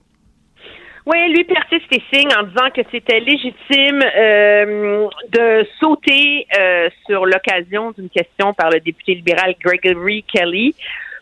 Oui, 1.11 1.33
lui 1.33 1.43
persiste 1.43 1.91
et 1.91 2.03
signe 2.13 2.29
en 2.39 2.45
disant 2.45 2.71
que 2.73 2.83
c'était 2.93 3.19
légitime 3.19 4.01
euh, 4.01 5.09
de 5.31 5.67
sauter 5.81 6.47
euh, 6.57 6.89
sur 7.05 7.27
l'occasion 7.27 7.91
d'une 7.91 8.09
question 8.09 8.55
par 8.55 8.71
le 8.71 8.79
député 8.79 9.17
libéral 9.17 9.57
Gregory 9.61 10.23
Kelly 10.23 10.73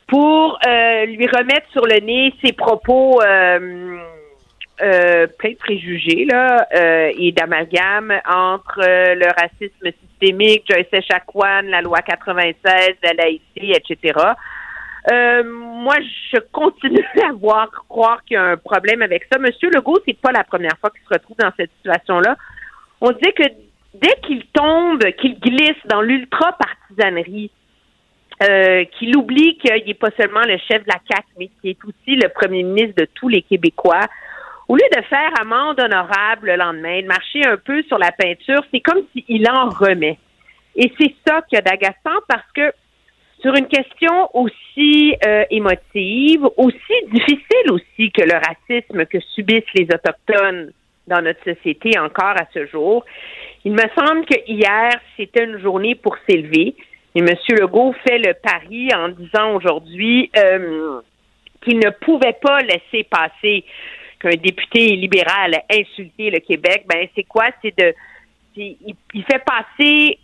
pour 0.06 0.58
euh, 0.66 1.06
lui 1.06 1.26
remettre 1.26 1.70
sur 1.72 1.86
le 1.86 2.00
nez 2.00 2.34
ses 2.44 2.52
propos 2.52 3.20
pleins 3.20 4.10
de 4.80 5.56
préjugés 5.56 6.26
là, 6.26 6.66
et 7.18 7.32
d'amalgame 7.32 8.12
entre 8.28 8.80
le 8.80 9.40
racisme 9.40 9.90
systémique, 10.02 10.64
Joyce 10.68 10.92
Echaquan, 10.92 11.62
la 11.62 11.80
loi 11.80 12.02
96, 12.02 12.94
la 13.02 13.12
laïcité, 13.14 13.72
etc. 13.72 14.18
Euh, 15.10 15.42
moi, 15.44 15.96
je 16.32 16.38
continue 16.52 17.04
à 17.22 17.66
croire 17.88 18.22
qu'il 18.24 18.34
y 18.34 18.38
a 18.38 18.44
un 18.44 18.56
problème 18.56 19.02
avec 19.02 19.26
ça. 19.30 19.38
Monsieur 19.38 19.70
Legault, 19.70 19.98
c'est 20.06 20.18
pas 20.18 20.32
la 20.32 20.44
première 20.44 20.76
fois 20.80 20.90
qu'il 20.90 21.02
se 21.02 21.14
retrouve 21.14 21.36
dans 21.38 21.52
cette 21.56 21.70
situation-là. 21.78 22.36
On 23.00 23.10
dit 23.12 23.32
que 23.36 23.44
dès 23.94 24.14
qu'il 24.26 24.44
tombe, 24.46 25.02
qu'il 25.20 25.38
glisse 25.38 25.86
dans 25.86 26.02
l'ultra-partisanerie, 26.02 27.50
euh, 28.42 28.84
qu'il 28.98 29.16
oublie 29.16 29.56
qu'il 29.58 29.84
n'est 29.84 29.94
pas 29.94 30.10
seulement 30.16 30.42
le 30.42 30.58
chef 30.58 30.84
de 30.84 30.88
la 30.88 31.00
CAC, 31.08 31.24
mais 31.38 31.48
qu'il 31.48 31.70
est 31.70 31.84
aussi 31.84 32.16
le 32.16 32.28
premier 32.28 32.62
ministre 32.62 32.94
de 32.96 33.08
tous 33.14 33.28
les 33.28 33.42
Québécois. 33.42 34.06
Au 34.68 34.76
lieu 34.76 34.84
de 34.96 35.02
faire 35.02 35.30
amende 35.40 35.80
honorable 35.80 36.48
le 36.48 36.56
lendemain, 36.56 37.00
de 37.00 37.06
marcher 37.06 37.44
un 37.46 37.56
peu 37.56 37.82
sur 37.84 37.98
la 37.98 38.12
peinture, 38.12 38.62
c'est 38.70 38.80
comme 38.80 39.02
s'il 39.12 39.48
en 39.50 39.70
remet. 39.70 40.18
Et 40.76 40.92
c'est 41.00 41.14
ça 41.26 41.42
qui 41.48 41.56
a 41.56 41.62
d'agaçant 41.62 42.20
parce 42.28 42.46
que 42.54 42.72
sur 43.40 43.54
une 43.54 43.68
question 43.68 44.28
aussi 44.34 45.14
euh, 45.26 45.44
émotive, 45.50 46.44
aussi 46.56 46.94
difficile 47.12 47.70
aussi 47.70 48.10
que 48.10 48.22
le 48.22 48.34
racisme 48.34 49.06
que 49.06 49.20
subissent 49.34 49.74
les 49.74 49.84
Autochtones 49.84 50.72
dans 51.06 51.22
notre 51.22 51.42
société 51.44 51.98
encore 51.98 52.36
à 52.36 52.46
ce 52.52 52.66
jour. 52.66 53.04
Il 53.64 53.72
me 53.72 53.84
semble 53.96 54.24
que 54.26 54.38
hier, 54.46 54.90
c'était 55.16 55.44
une 55.44 55.58
journée 55.58 55.94
pour 55.94 56.16
s'élever. 56.28 56.74
Et 57.14 57.20
M. 57.20 57.28
Legault 57.50 57.94
fait 58.06 58.18
le 58.18 58.34
pari 58.34 58.88
en 58.94 59.08
disant 59.08 59.54
aujourd'hui 59.54 60.30
euh, 60.36 61.00
qu'il 61.62 61.78
ne 61.78 61.90
pouvait 61.90 62.36
pas 62.40 62.60
laisser 62.60 63.04
passer 63.04 63.64
qu'un 64.20 64.36
député 64.36 64.96
libéral 64.96 65.54
ait 65.54 65.80
insulté 65.80 66.30
le 66.30 66.40
Québec. 66.40 66.84
Ben, 66.88 67.08
c'est 67.14 67.24
quoi? 67.24 67.46
C'est 67.62 67.76
de. 67.78 67.94
il 68.56 69.24
fait 69.30 69.42
passer 69.44 70.18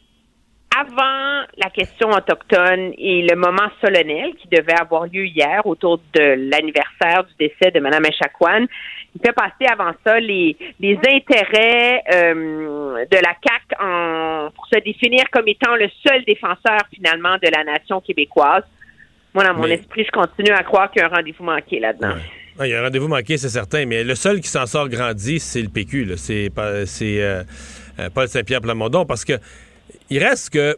avant 0.77 1.47
la 1.57 1.71
question 1.71 2.11
autochtone 2.11 2.93
et 2.99 3.23
le 3.23 3.37
moment 3.37 3.69
solennel 3.81 4.35
qui 4.41 4.49
devait 4.49 4.79
avoir 4.81 5.07
lieu 5.07 5.27
hier 5.27 5.65
autour 5.65 6.01
de 6.15 6.51
l'anniversaire 6.51 7.25
du 7.25 7.35
décès 7.39 7.71
de 7.71 7.81
Mme 7.81 8.07
Echaquan, 8.07 8.67
il 9.15 9.21
fait 9.25 9.33
passer 9.33 9.67
avant 9.71 9.93
ça 10.05 10.19
les, 10.19 10.57
les 10.81 10.97
intérêts 10.97 12.03
euh, 12.13 13.05
de 13.05 13.17
la 13.17 13.35
CAC 13.41 13.81
en, 13.81 14.51
pour 14.55 14.67
se 14.67 14.81
définir 14.81 15.25
comme 15.31 15.47
étant 15.47 15.77
le 15.77 15.89
seul 16.07 16.25
défenseur 16.25 16.81
finalement 16.93 17.37
de 17.37 17.49
la 17.55 17.65
nation 17.65 18.01
québécoise. 18.01 18.65
Moi, 19.35 19.45
dans 19.45 19.55
mon 19.55 19.65
esprit, 19.65 20.05
je 20.05 20.11
continue 20.11 20.53
à 20.53 20.63
croire 20.63 20.91
qu'il 20.91 21.03
y 21.03 21.05
a 21.05 21.09
un 21.09 21.15
rendez-vous 21.15 21.45
manqué 21.45 21.81
là-dedans. 21.81 22.15
il 22.61 22.67
y 22.67 22.75
a 22.75 22.81
un 22.81 22.85
rendez-vous 22.85 23.09
manqué, 23.09 23.37
c'est 23.37 23.49
certain, 23.49 23.85
mais 23.85 24.05
le 24.05 24.15
seul 24.15 24.41
qui 24.41 24.49
s'en 24.49 24.67
sort 24.67 24.89
grandi, 24.89 25.41
c'est 25.41 25.63
le 25.63 25.69
PQ. 25.69 26.17
C'est 26.17 26.51
euh, 26.57 26.85
euh, 27.99 28.11
Paul 28.15 28.29
Saint-Pierre 28.29 28.61
Plamondon, 28.61 29.05
parce 29.05 29.25
que 29.25 29.35
il 30.11 30.23
reste 30.23 30.51
que 30.51 30.77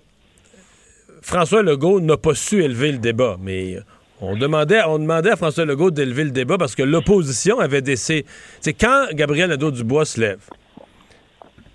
François 1.22 1.62
Legault 1.62 2.00
n'a 2.00 2.16
pas 2.16 2.34
su 2.34 2.62
élever 2.62 2.92
le 2.92 2.98
débat, 2.98 3.36
mais 3.40 3.78
on 4.20 4.36
demandait, 4.36 4.82
on 4.86 4.98
demandait 4.98 5.30
à 5.30 5.36
François 5.36 5.64
Legault 5.64 5.90
d'élever 5.90 6.24
le 6.24 6.30
débat 6.30 6.56
parce 6.56 6.74
que 6.74 6.82
l'opposition 6.82 7.58
avait 7.58 7.82
décidé. 7.82 8.24
C'est 8.60 8.72
quand 8.72 9.08
Gabriel 9.12 9.50
Nadeau-Dubois 9.50 10.04
se 10.04 10.20
lève. 10.20 10.40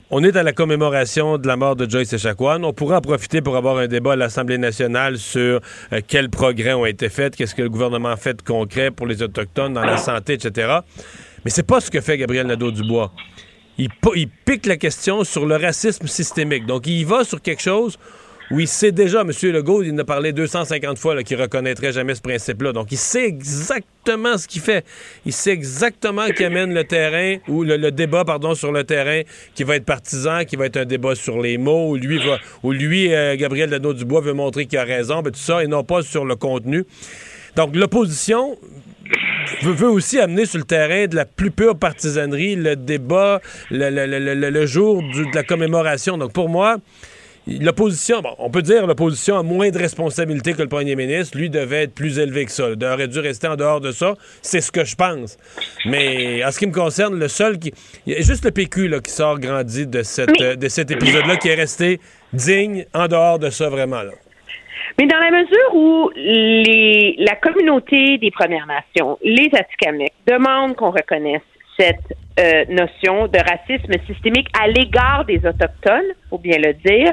On 0.10 0.24
est 0.24 0.36
à 0.36 0.44
la 0.44 0.52
commémoration 0.52 1.38
de 1.38 1.48
la 1.48 1.56
mort 1.56 1.76
de 1.76 1.90
Joyce 1.90 2.12
Echaquan. 2.12 2.64
On 2.64 2.74
pourra 2.74 2.98
en 2.98 3.02
profiter 3.02 3.42
pour 3.42 3.56
avoir 3.56 3.78
un 3.78 3.88
débat 3.88 4.14
à 4.14 4.16
l'Assemblée 4.18 4.58
nationale 4.58 5.18
sur 5.18 5.62
euh, 5.94 6.02
quels 6.06 6.30
progrès 6.30 6.74
ont 6.74 6.86
été 6.86 7.08
faits, 7.08 7.36
qu'est-ce 7.36 7.56
que 7.56 7.62
le 7.62 7.70
gouvernement 7.70 8.10
a 8.10 8.18
fait 8.18 8.34
de 8.34 8.42
concret 8.42 8.92
pour 8.92 9.08
les 9.08 9.24
Autochtones 9.24 9.74
dans 9.74 9.86
la 9.86 9.98
santé, 9.98 10.34
etc. 10.34 10.80
Mais 11.46 11.52
c'est 11.52 11.64
pas 11.64 11.80
ce 11.80 11.90
que 11.90 12.02
fait 12.02 12.18
Gabriel 12.18 12.48
Nadeau-Dubois 12.48 13.12
il, 14.16 14.28
pique 14.46 14.66
la 14.66 14.78
question 14.78 15.24
sur 15.24 15.46
le 15.46 15.56
racisme 15.56 16.08
systémique. 16.08 16.66
Donc, 16.66 16.88
il 16.88 17.06
va 17.06 17.24
sur 17.24 17.42
quelque 17.42 17.62
chose 17.62 17.98
où 18.52 18.60
il 18.60 18.68
sait 18.68 18.92
déjà, 18.92 19.22
M. 19.22 19.32
Legault, 19.44 19.82
il 19.82 19.94
en 19.94 20.00
a 20.00 20.04
parlé 20.04 20.34
250 20.34 20.98
fois 20.98 21.24
qu'il 21.24 21.42
reconnaîtrait 21.42 21.94
jamais 21.94 22.16
ce 22.16 22.22
principe-là. 22.22 22.74
Donc, 22.74 22.92
il 22.92 22.98
sait 22.98 23.26
exactement 23.26 24.38
ce 24.38 24.46
qu'il 24.46 24.62
fait. 24.62 24.84
Il 25.26 25.32
sait 25.32 25.52
exactement 25.52 26.28
qui 26.28 26.44
amène 26.44 26.74
le 26.74 26.84
terrain, 26.84 27.38
ou 27.48 27.64
le, 27.64 27.92
débat, 27.92 28.26
pardon, 28.26 28.54
sur 28.54 28.74
le 28.74 28.84
terrain, 28.84 29.22
qui 29.56 29.64
va 29.64 29.78
être 29.78 29.86
partisan, 29.86 30.44
qui 30.44 30.58
va 30.58 30.66
être 30.66 30.78
un 30.78 30.86
débat 30.86 31.16
sur 31.16 31.40
les 31.40 31.58
mots, 31.58 31.92
où 31.92 31.96
lui, 31.96 32.20
lui 32.64 33.14
euh, 33.14 33.38
Gabriel 33.38 33.70
Dano-Dubois 33.70 34.20
veut 34.20 34.34
montrer 34.34 34.66
qu'il 34.66 34.80
a 34.80 34.84
raison, 34.84 35.22
ben, 35.22 35.32
tout 35.32 35.40
ça, 35.40 35.64
et 35.64 35.68
non 35.68 35.86
pas 35.86 36.02
sur 36.02 36.26
le 36.26 36.36
contenu. 36.36 36.84
Donc, 37.56 37.74
l'opposition 37.74 38.58
veut, 39.64 39.90
aussi 39.90 40.20
amener 40.20 40.46
sur 40.46 40.60
le 40.60 40.66
terrain 40.66 41.08
de 41.08 41.16
la 41.16 41.26
plus 41.26 41.52
pure 41.52 41.78
partisanerie 41.78 42.56
le 42.56 42.76
débat, 42.76 43.42
le, 43.70 44.66
jour 44.66 45.02
de 45.02 45.36
la 45.36 45.44
commémoration. 45.44 46.18
Donc, 46.18 46.34
pour 46.34 46.50
moi, 46.50 46.78
l'opposition, 47.48 48.22
bon, 48.22 48.36
on 48.38 48.50
peut 48.50 48.62
dire 48.62 48.86
l'opposition 48.88 49.38
a 49.38 49.44
moins 49.44 49.70
de 49.70 49.78
responsabilité 49.78 50.54
que 50.54 50.62
le 50.62 50.70
premier 50.70 50.96
ministre. 50.96 51.38
Lui 51.38 51.50
devait 51.50 51.84
être 51.84 51.94
plus 51.94 52.20
élevé 52.20 52.46
que 52.46 52.52
ça. 52.52 52.70
Il 52.70 52.86
aurait 52.86 53.08
dû 53.08 53.20
rester 53.20 53.48
en 53.48 53.56
dehors 53.56 53.82
de 53.82 53.92
ça. 53.92 54.16
C'est 54.42 54.62
ce 54.62 54.72
que 54.72 54.84
je 54.84 54.96
pense. 54.96 55.38
Mais 55.86 56.44
en 56.46 56.52
ce 56.52 56.60
qui 56.60 56.68
me 56.68 56.74
concerne, 56.74 57.18
le 57.18 57.28
seul 57.28 57.60
qui. 57.60 57.74
Il 58.06 58.14
y 58.14 58.18
a 58.18 58.22
juste 58.22 58.46
le 58.46 58.52
PQ 58.52 58.88
là, 58.88 59.00
qui 59.00 59.12
sort 59.12 59.40
grandi 59.40 59.88
de, 59.88 60.04
cette, 60.04 60.40
de 60.40 60.68
cet 60.70 60.92
épisode-là, 60.92 61.38
qui 61.38 61.50
est 61.50 61.56
resté 61.56 62.00
digne 62.34 62.86
en 62.94 63.08
dehors 63.08 63.40
de 63.40 63.50
ça, 63.50 63.70
vraiment. 63.70 64.04
Là. 64.04 64.12
Mais 65.00 65.08
dans 65.08 65.20
la 65.20 65.32
mesure 65.32 65.76
où 65.76 66.12
les, 66.16 67.16
la 67.20 67.36
communauté 67.36 68.18
des 68.18 68.32
Premières 68.32 68.68
Nations, 68.68 69.18
les 69.24 69.50
Atikamekw, 69.54 70.14
demandent 70.28 70.76
qu'on 70.76 70.92
reconnaisse 70.92 71.42
cette 71.80 72.18
euh, 72.40 72.66
notion 72.70 73.28
de 73.28 73.38
racisme 73.38 73.94
systémique 74.06 74.48
à 74.60 74.68
l'égard 74.68 75.26
des 75.26 75.38
Autochtones, 75.46 76.14
faut 76.30 76.38
bien 76.38 76.58
le 76.58 76.74
dire, 76.74 77.12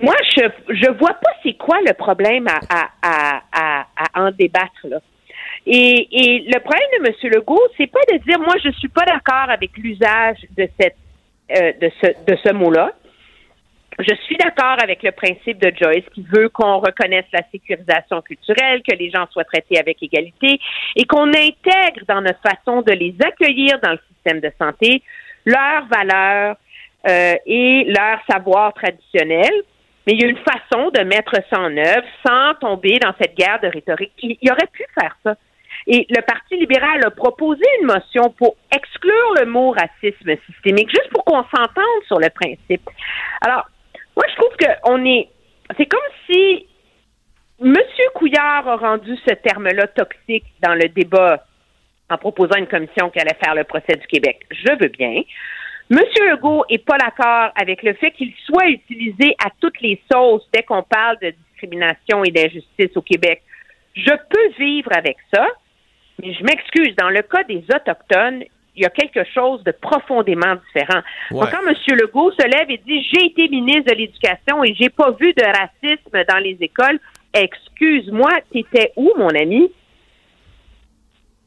moi, 0.00 0.14
je 0.36 0.42
je 0.68 0.90
vois 0.98 1.14
pas 1.14 1.30
c'est 1.42 1.56
quoi 1.56 1.78
le 1.86 1.92
problème 1.92 2.48
à, 2.48 2.60
à, 3.02 3.42
à, 3.52 3.86
à, 3.96 4.24
en 4.24 4.30
débattre 4.30 4.84
là. 4.84 4.98
Et, 5.66 6.08
et 6.10 6.44
le 6.52 6.58
problème 6.58 6.88
de 7.04 7.08
M. 7.08 7.32
Legault, 7.34 7.68
c'est 7.76 7.86
pas 7.86 8.00
de 8.10 8.18
dire 8.18 8.40
moi 8.40 8.54
je 8.64 8.70
suis 8.72 8.88
pas 8.88 9.04
d'accord 9.04 9.48
avec 9.48 9.70
l'usage 9.76 10.38
de 10.56 10.68
cette 10.80 10.96
euh, 11.56 11.72
de 11.80 11.90
ce 12.00 12.32
de 12.32 12.36
ce 12.42 12.52
mot-là 12.52 12.90
je 13.98 14.14
suis 14.24 14.36
d'accord 14.36 14.76
avec 14.82 15.02
le 15.02 15.12
principe 15.12 15.58
de 15.58 15.72
Joyce 15.76 16.04
qui 16.14 16.22
veut 16.22 16.48
qu'on 16.48 16.78
reconnaisse 16.78 17.26
la 17.32 17.42
sécurisation 17.50 18.22
culturelle, 18.22 18.82
que 18.88 18.96
les 18.96 19.10
gens 19.10 19.26
soient 19.30 19.44
traités 19.44 19.78
avec 19.78 20.02
égalité 20.02 20.58
et 20.96 21.04
qu'on 21.04 21.28
intègre 21.28 22.04
dans 22.08 22.20
notre 22.20 22.40
façon 22.40 22.82
de 22.82 22.92
les 22.92 23.14
accueillir 23.24 23.78
dans 23.82 23.92
le 23.92 24.00
système 24.14 24.40
de 24.40 24.50
santé 24.58 25.02
leurs 25.44 25.86
valeurs 25.86 26.56
euh, 27.08 27.34
et 27.46 27.84
leur 27.84 28.18
savoir 28.30 28.72
traditionnel. 28.74 29.50
Mais 30.06 30.14
il 30.14 30.22
y 30.22 30.24
a 30.24 30.28
une 30.28 30.38
façon 30.38 30.90
de 30.90 31.04
mettre 31.04 31.34
ça 31.50 31.60
en 31.60 31.76
œuvre 31.76 32.06
sans 32.26 32.54
tomber 32.60 32.98
dans 32.98 33.12
cette 33.20 33.36
guerre 33.36 33.60
de 33.62 33.68
rhétorique. 33.68 34.12
Il, 34.22 34.36
il 34.40 34.50
aurait 34.50 34.68
pu 34.72 34.84
faire 34.98 35.16
ça. 35.22 35.34
Et 35.86 36.06
le 36.10 36.22
Parti 36.22 36.56
libéral 36.56 37.04
a 37.04 37.10
proposé 37.10 37.62
une 37.80 37.86
motion 37.86 38.30
pour 38.30 38.56
exclure 38.74 39.34
le 39.40 39.46
mot 39.46 39.72
racisme 39.72 40.32
systémique, 40.46 40.90
juste 40.90 41.10
pour 41.10 41.24
qu'on 41.24 41.42
s'entende 41.42 42.02
sur 42.06 42.18
le 42.18 42.30
principe. 42.30 42.88
Alors, 43.40 43.66
moi, 44.16 44.24
je 44.28 44.34
trouve 44.36 44.56
qu'on 44.56 45.04
est. 45.04 45.28
C'est 45.76 45.86
comme 45.86 46.00
si 46.26 46.66
M. 47.62 47.76
Couillard 48.14 48.68
a 48.68 48.76
rendu 48.76 49.16
ce 49.26 49.34
terme-là 49.34 49.86
toxique 49.88 50.44
dans 50.62 50.74
le 50.74 50.88
débat 50.88 51.44
en 52.10 52.18
proposant 52.18 52.56
une 52.56 52.66
commission 52.66 53.10
qui 53.10 53.20
allait 53.20 53.38
faire 53.42 53.54
le 53.54 53.64
procès 53.64 53.96
du 53.96 54.06
Québec. 54.06 54.40
Je 54.50 54.72
veux 54.78 54.88
bien. 54.88 55.22
M. 55.90 55.98
Legault 56.30 56.64
n'est 56.70 56.78
pas 56.78 56.98
d'accord 56.98 57.52
avec 57.54 57.82
le 57.82 57.94
fait 57.94 58.10
qu'il 58.12 58.32
soit 58.44 58.68
utilisé 58.68 59.34
à 59.44 59.50
toutes 59.60 59.80
les 59.80 60.00
sauces 60.10 60.46
dès 60.52 60.62
qu'on 60.62 60.82
parle 60.82 61.18
de 61.20 61.30
discrimination 61.30 62.24
et 62.24 62.30
d'injustice 62.30 62.96
au 62.96 63.02
Québec. 63.02 63.42
Je 63.94 64.12
peux 64.28 64.48
vivre 64.58 64.90
avec 64.96 65.16
ça, 65.32 65.46
mais 66.20 66.32
je 66.34 66.42
m'excuse. 66.44 66.94
Dans 66.96 67.10
le 67.10 67.22
cas 67.22 67.44
des 67.44 67.64
Autochtones, 67.74 68.44
il 68.74 68.82
y 68.82 68.86
a 68.86 68.90
quelque 68.90 69.24
chose 69.34 69.62
de 69.64 69.72
profondément 69.72 70.54
différent. 70.66 71.02
quand 71.30 71.68
M. 71.68 71.74
Legault 72.00 72.32
se 72.32 72.46
lève 72.46 72.70
et 72.70 72.80
dit 72.86 73.06
J'ai 73.12 73.26
été 73.26 73.48
ministre 73.48 73.92
de 73.92 73.98
l'Éducation 73.98 74.64
et 74.64 74.74
j'ai 74.74 74.88
pas 74.88 75.10
vu 75.12 75.32
de 75.34 75.44
racisme 75.44 76.24
dans 76.28 76.38
les 76.38 76.56
écoles, 76.60 76.98
excuse-moi, 77.34 78.30
t'étais 78.52 78.92
où, 78.96 79.12
mon 79.16 79.28
ami? 79.28 79.70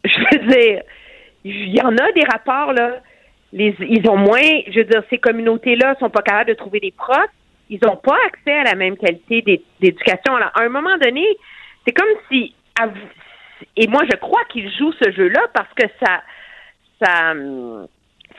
Je 0.03 0.19
veux 0.19 0.47
dire, 0.47 0.81
il 1.43 1.75
y 1.75 1.81
en 1.81 1.97
a 1.97 2.11
des 2.11 2.23
rapports, 2.31 2.73
là. 2.73 3.01
Les, 3.53 3.75
ils 3.79 4.07
ont 4.09 4.17
moins, 4.17 4.41
je 4.67 4.79
veux 4.79 4.85
dire, 4.85 5.01
ces 5.09 5.17
communautés-là 5.17 5.95
sont 5.99 6.09
pas 6.09 6.21
capables 6.21 6.49
de 6.49 6.55
trouver 6.55 6.79
des 6.79 6.91
profs. 6.91 7.29
Ils 7.69 7.79
n'ont 7.83 7.95
pas 7.95 8.17
accès 8.27 8.51
à 8.51 8.63
la 8.63 8.75
même 8.75 8.97
qualité 8.97 9.41
d'éducation. 9.79 10.35
Alors, 10.35 10.51
à 10.53 10.61
un 10.61 10.69
moment 10.69 10.97
donné, 10.97 11.25
c'est 11.85 11.93
comme 11.93 12.09
si, 12.29 12.53
et 13.75 13.87
moi, 13.87 14.01
je 14.11 14.17
crois 14.17 14.43
qu'ils 14.49 14.69
jouent 14.75 14.93
ce 15.01 15.11
jeu-là 15.11 15.41
parce 15.53 15.73
que 15.75 15.87
ça, 16.03 16.21
ça, 17.01 17.33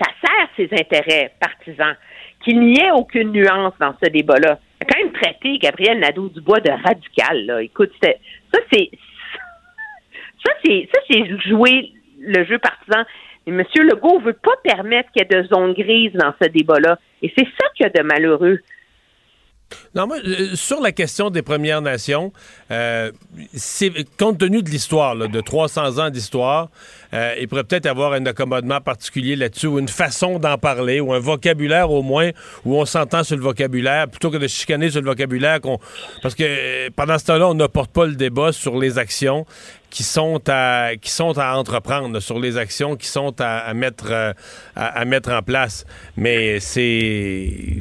ça 0.01 0.11
sert 0.25 0.49
ses 0.57 0.69
intérêts 0.73 1.33
partisans, 1.41 1.97
qu'il 2.43 2.61
n'y 2.61 2.79
ait 2.79 2.91
aucune 2.93 3.33
nuance 3.33 3.75
dans 3.81 3.95
ce 4.03 4.11
débat-là. 4.11 4.59
Il 4.81 4.85
a 4.85 4.87
quand 4.87 4.99
même 5.03 5.13
traité 5.13 5.59
Gabriel 5.59 6.01
Nadeau-Dubois 6.01 6.61
de 6.61 6.71
radical. 6.71 7.47
Là. 7.47 7.63
Écoute, 7.63 7.93
ça, 8.03 8.11
c'est 8.73 8.91
ça, 10.45 10.53
c'est 10.65 10.89
ça, 10.95 11.01
c'est 11.11 11.49
jouer 11.49 11.93
le 12.21 12.45
jeu 12.45 12.59
partisan. 12.59 13.05
Mais 13.47 13.63
M. 13.63 13.87
Legault 13.87 14.19
veut 14.21 14.33
pas 14.33 14.57
permettre 14.65 15.11
qu'il 15.13 15.23
y 15.23 15.25
ait 15.25 15.43
de 15.43 15.47
zone 15.47 15.73
grise 15.73 16.13
dans 16.13 16.35
ce 16.41 16.49
débat-là. 16.49 16.99
Et 17.23 17.33
c'est 17.37 17.45
ça 17.45 17.69
qu'il 17.75 17.85
y 17.85 17.87
a 17.87 17.91
de 17.91 18.03
malheureux. 18.03 18.59
Non, 19.95 20.07
moi, 20.07 20.19
euh, 20.25 20.55
sur 20.55 20.81
la 20.81 20.93
question 20.93 21.31
des 21.31 21.43
Premières 21.43 21.83
Nations, 21.83 22.33
euh, 22.71 23.11
compte 24.19 24.39
tenu 24.39 24.63
de 24.63 24.71
l'histoire, 24.71 25.17
de 25.17 25.41
300 25.41 25.99
ans 25.99 26.11
d'histoire, 26.11 26.69
euh, 27.15 27.35
il 27.41 27.49
pourrait 27.49 27.65
peut-être 27.65 27.87
avoir 27.87 28.13
un 28.13 28.27
accommodement 28.27 28.81
particulier 28.81 29.37
là-dessus, 29.37 29.67
ou 29.67 29.79
une 29.79 29.89
façon 29.89 30.39
d'en 30.39 30.59
parler, 30.59 31.01
ou 31.01 31.13
un 31.13 31.19
vocabulaire 31.19 31.91
au 31.91 32.03
moins, 32.03 32.31
où 32.65 32.77
on 32.77 32.85
s'entend 32.85 33.25
sur 33.25 33.37
le 33.37 33.43
vocabulaire, 33.43 34.09
plutôt 34.09 34.31
que 34.31 34.37
de 34.37 34.47
chicaner 34.47 34.91
sur 34.91 35.01
le 35.01 35.07
vocabulaire, 35.07 35.61
parce 36.23 36.35
que 36.35 36.89
pendant 36.91 37.19
ce 37.19 37.25
temps-là, 37.25 37.49
on 37.49 37.55
n'apporte 37.55 37.91
pas 37.91 38.07
le 38.07 38.15
débat 38.15 38.53
sur 38.53 38.79
les 38.79 38.99
actions 38.99 39.47
qui 39.89 40.03
sont 40.03 40.43
à 40.49 40.91
qui 41.01 41.11
sont 41.11 41.39
à 41.39 41.57
entreprendre, 41.57 42.21
sur 42.21 42.39
les 42.39 42.59
actions 42.59 42.97
qui 42.97 43.07
sont 43.07 43.35
à, 43.41 43.73
mettre 43.73 44.35
à 44.75 45.05
mettre 45.07 45.31
en 45.31 45.43
place. 45.43 45.87
Mais 46.17 46.61
c'est 46.61 47.79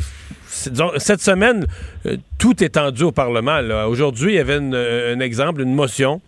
cette 0.97 1.21
semaine, 1.21 1.65
euh, 2.05 2.17
tout 2.37 2.63
est 2.63 2.69
tendu 2.69 3.03
au 3.03 3.11
Parlement. 3.11 3.59
Aujourd'hui, 3.87 4.33
il 4.33 4.35
y 4.35 4.39
avait 4.39 4.55
un 4.55 5.19
exemple, 5.19 5.61
une 5.61 5.75
motion 5.75 6.21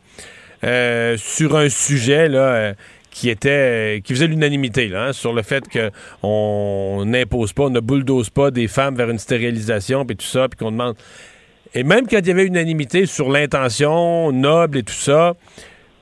euh, 0.64 1.18
sur 1.18 1.56
un 1.56 1.70
sujet 1.70 2.28
là, 2.30 2.40
euh, 2.40 2.74
qui 3.12 3.30
était 3.30 4.02
qui 4.04 4.14
faisait 4.14 4.28
l'unanimité 4.28 4.92
hein, 4.96 5.14
sur 5.14 5.34
le 5.34 5.44
fait 5.44 5.66
qu'on 5.70 7.04
n'impose 7.06 7.54
pas, 7.54 7.64
on 7.64 7.70
ne 7.70 7.80
bulldoze 7.80 8.30
pas 8.30 8.52
des 8.52 8.68
femmes 8.68 8.96
vers 8.96 9.10
une 9.10 9.20
stérilisation 9.20 10.06
puis 10.06 10.18
tout 10.18 10.26
ça, 10.26 10.48
puis 10.50 10.58
qu'on 10.58 10.72
demande. 10.72 10.96
Et 11.74 11.84
même 11.84 12.08
quand 12.08 12.18
il 12.18 12.28
y 12.28 12.32
avait 12.32 12.46
unanimité 12.46 13.06
sur 13.06 13.30
l'intention 13.30 14.32
noble 14.32 14.80
et 14.80 14.84
tout 14.84 14.94
ça, 14.94 15.36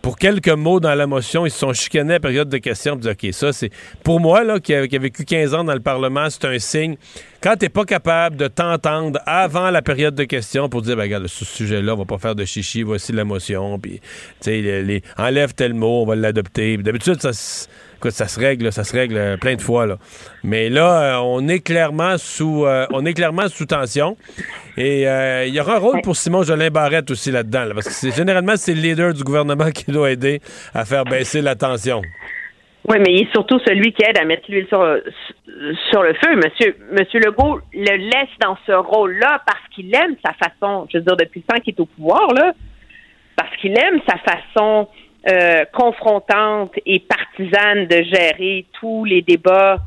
pour 0.05 0.19
quelques 0.19 0.49
mots 0.49 0.79
dans 0.79 0.93
la 0.93 1.07
motion, 1.07 1.47
ils 1.47 1.49
se 1.49 1.57
sont 1.57 1.73
chicanés 1.73 2.11
à 2.11 2.17
la 2.17 2.19
période 2.19 2.47
de 2.47 2.59
questions. 2.59 2.93
OK, 2.93 3.27
ça, 3.31 3.51
c'est. 3.51 3.71
Pour 4.03 4.19
moi, 4.19 4.43
là, 4.43 4.59
qui 4.59 4.71
a, 4.75 4.85
vécu 4.85 5.25
15 5.25 5.55
ans 5.55 5.63
dans 5.63 5.73
le 5.73 5.79
Parlement, 5.79 6.29
c'est 6.29 6.45
un 6.45 6.59
signe. 6.59 6.95
Quand 7.41 7.55
t'es 7.57 7.69
pas 7.69 7.85
capable 7.85 8.35
de 8.35 8.47
t'entendre 8.47 9.19
avant 9.25 9.71
la 9.71 9.81
période 9.81 10.13
de 10.13 10.25
questions 10.25 10.69
pour 10.69 10.83
dire, 10.83 10.95
ben, 10.95 11.01
regarde, 11.01 11.25
ce 11.25 11.43
sujet-là, 11.43 11.95
on 11.95 11.97
va 11.97 12.05
pas 12.05 12.19
faire 12.19 12.35
de 12.35 12.45
chichi, 12.45 12.83
voici 12.83 13.13
la 13.13 13.23
motion, 13.23 13.79
puis, 13.79 13.99
tu 14.41 14.51
sais, 14.51 15.01
enlève 15.17 15.55
tel 15.55 15.73
mot, 15.73 16.03
on 16.03 16.05
va 16.05 16.15
l'adopter. 16.15 16.77
D'habitude, 16.77 17.19
ça 17.19 17.31
ça 18.09 18.27
se 18.27 18.39
règle, 18.39 18.71
ça 18.71 18.83
se 18.83 18.95
règle 18.95 19.17
euh, 19.17 19.37
plein 19.37 19.55
de 19.55 19.61
fois. 19.61 19.85
Là. 19.85 19.97
Mais 20.43 20.69
là, 20.69 21.17
euh, 21.17 21.21
on 21.23 21.47
est 21.47 21.59
clairement 21.59 22.17
sous 22.17 22.65
euh, 22.65 22.85
on 22.91 23.05
est 23.05 23.13
clairement 23.13 23.47
sous 23.47 23.65
tension. 23.65 24.17
Et 24.77 25.03
il 25.47 25.53
y 25.53 25.59
aura 25.59 25.77
un 25.77 25.79
rôle 25.79 26.01
pour 26.01 26.17
Simon 26.17 26.43
Jolin 26.43 26.69
Barrette 26.69 27.09
aussi 27.09 27.31
là-dedans. 27.31 27.69
parce 27.73 28.01
que 28.01 28.11
généralement, 28.11 28.57
c'est 28.57 28.73
le 28.73 28.81
leader 28.81 29.13
du 29.13 29.23
gouvernement 29.23 29.71
qui 29.73 29.89
doit 29.89 30.11
aider 30.11 30.41
à 30.73 30.83
faire 30.83 31.05
baisser 31.05 31.41
la 31.41 31.55
tension. 31.55 32.01
Oui, 32.87 32.97
mais 32.99 33.13
il 33.13 33.21
est 33.21 33.31
surtout 33.31 33.57
celui 33.65 33.93
qui 33.93 34.03
aide 34.03 34.17
à 34.19 34.25
mettre 34.25 34.43
l'huile 34.49 34.67
sur, 34.67 34.79
sur 35.89 36.03
le 36.03 36.13
feu. 36.13 36.35
Monsieur, 36.35 36.75
Monsieur 36.91 37.19
Legault 37.19 37.61
le 37.73 37.95
laisse 37.97 38.29
dans 38.41 38.57
ce 38.67 38.73
rôle-là 38.73 39.41
parce 39.47 39.61
qu'il 39.73 39.95
aime 39.95 40.15
sa 40.23 40.33
façon, 40.33 40.87
je 40.91 40.97
veux 40.97 41.03
dire, 41.03 41.15
depuis 41.15 41.43
le 41.47 41.53
temps 41.53 41.61
qu'il 41.61 41.73
est 41.73 41.79
au 41.79 41.85
pouvoir, 41.85 42.33
là, 42.33 42.53
parce 43.35 43.55
qu'il 43.57 43.71
aime 43.71 44.01
sa 44.07 44.17
façon 44.17 44.87
euh, 45.27 45.65
confrontante 45.73 46.73
et 46.85 46.99
partisane 46.99 47.87
de 47.87 48.03
gérer 48.03 48.65
tous 48.79 49.05
les 49.05 49.21
débats 49.21 49.79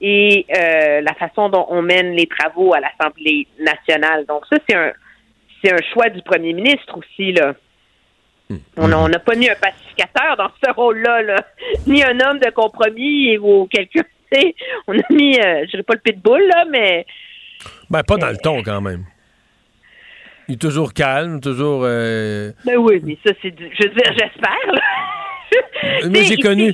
et 0.00 0.46
euh, 0.56 1.00
la 1.00 1.14
façon 1.14 1.48
dont 1.48 1.66
on 1.68 1.82
mène 1.82 2.12
les 2.12 2.26
travaux 2.26 2.74
à 2.74 2.80
l'Assemblée 2.80 3.46
nationale. 3.58 4.26
Donc 4.26 4.44
ça, 4.50 4.56
c'est 4.68 4.76
un 4.76 4.92
c'est 5.62 5.72
un 5.72 5.82
choix 5.92 6.08
du 6.10 6.22
premier 6.22 6.52
ministre 6.52 6.98
aussi 6.98 7.32
là. 7.32 7.54
Hmm. 8.48 8.58
On 8.76 9.08
n'a 9.08 9.18
pas 9.18 9.34
mis 9.34 9.50
un 9.50 9.54
pacificateur 9.56 10.36
dans 10.36 10.50
ce 10.64 10.70
rôle-là, 10.72 11.22
là. 11.22 11.36
ni 11.86 12.04
un 12.04 12.18
homme 12.20 12.38
de 12.38 12.50
compromis 12.50 13.36
ou 13.38 13.66
quelqu'un. 13.66 14.02
On 14.86 14.98
a 14.98 15.02
mis, 15.10 15.38
euh, 15.38 15.64
je 15.64 15.70
dirais 15.70 15.82
pas 15.82 15.94
le 15.94 16.00
pitbull 16.00 16.42
là, 16.48 16.64
mais 16.70 17.06
ben 17.90 18.02
pas 18.02 18.16
dans 18.16 18.30
le 18.30 18.36
ton 18.36 18.62
quand 18.62 18.80
même. 18.80 19.04
Il 20.48 20.54
est 20.54 20.58
toujours 20.58 20.92
calme, 20.92 21.40
toujours. 21.40 21.82
Euh... 21.84 22.52
Ben 22.64 22.76
oui, 22.76 23.00
mais 23.04 23.18
ça, 23.26 23.32
c'est. 23.42 23.52
Je 23.58 23.88
veux 23.88 23.94
dire, 23.94 24.12
j'espère, 24.16 26.10
Mais 26.10 26.22
j'ai 26.24 26.36
connu, 26.36 26.72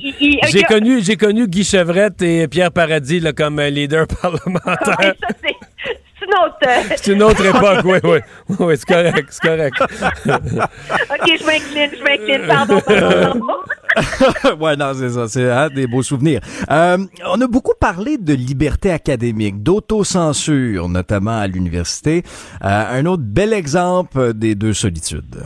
j'ai 0.51 0.63
connu, 0.63 1.01
j'ai 1.01 1.15
connu 1.15 1.47
Guy 1.47 1.63
Chevrette 1.63 2.21
et 2.21 2.47
Pierre 2.47 2.71
Paradis 2.71 3.19
là, 3.19 3.33
comme 3.33 3.59
leader 3.59 4.05
parlementaire. 4.07 4.97
Ouais, 4.99 5.13
ça, 5.19 5.27
c'est, 5.41 5.55
c'est 5.85 6.02
une 6.33 6.43
autre. 6.45 6.57
C'est 6.95 7.13
une 7.13 7.23
autre 7.23 7.45
époque, 7.45 7.85
oui, 7.85 7.99
oui. 8.03 8.19
Oui, 8.59 8.77
c'est 8.77 8.87
correct, 8.87 9.27
c'est 9.29 9.47
correct. 9.47 9.75
OK, 9.81 11.31
je 11.39 11.45
m'incline, 11.45 11.91
je 11.97 12.03
m'incline, 12.03 12.47
pardon, 12.47 12.79
pardon, 12.81 13.39
pardon. 13.39 13.63
ouais, 14.59 14.75
non, 14.75 14.93
c'est 14.93 15.09
ça. 15.09 15.27
C'est 15.27 15.49
hein, 15.49 15.69
des 15.69 15.87
beaux 15.87 16.01
souvenirs. 16.01 16.41
Euh, 16.71 16.97
on 17.27 17.41
a 17.41 17.47
beaucoup 17.47 17.75
parlé 17.79 18.17
de 18.17 18.33
liberté 18.33 18.91
académique, 18.91 19.61
d'autocensure, 19.61 20.89
notamment 20.89 21.37
à 21.37 21.47
l'université. 21.47 22.23
Euh, 22.63 22.99
un 22.99 23.05
autre 23.05 23.23
bel 23.25 23.53
exemple 23.53 24.33
des 24.33 24.55
deux 24.55 24.73
solitudes. 24.73 25.43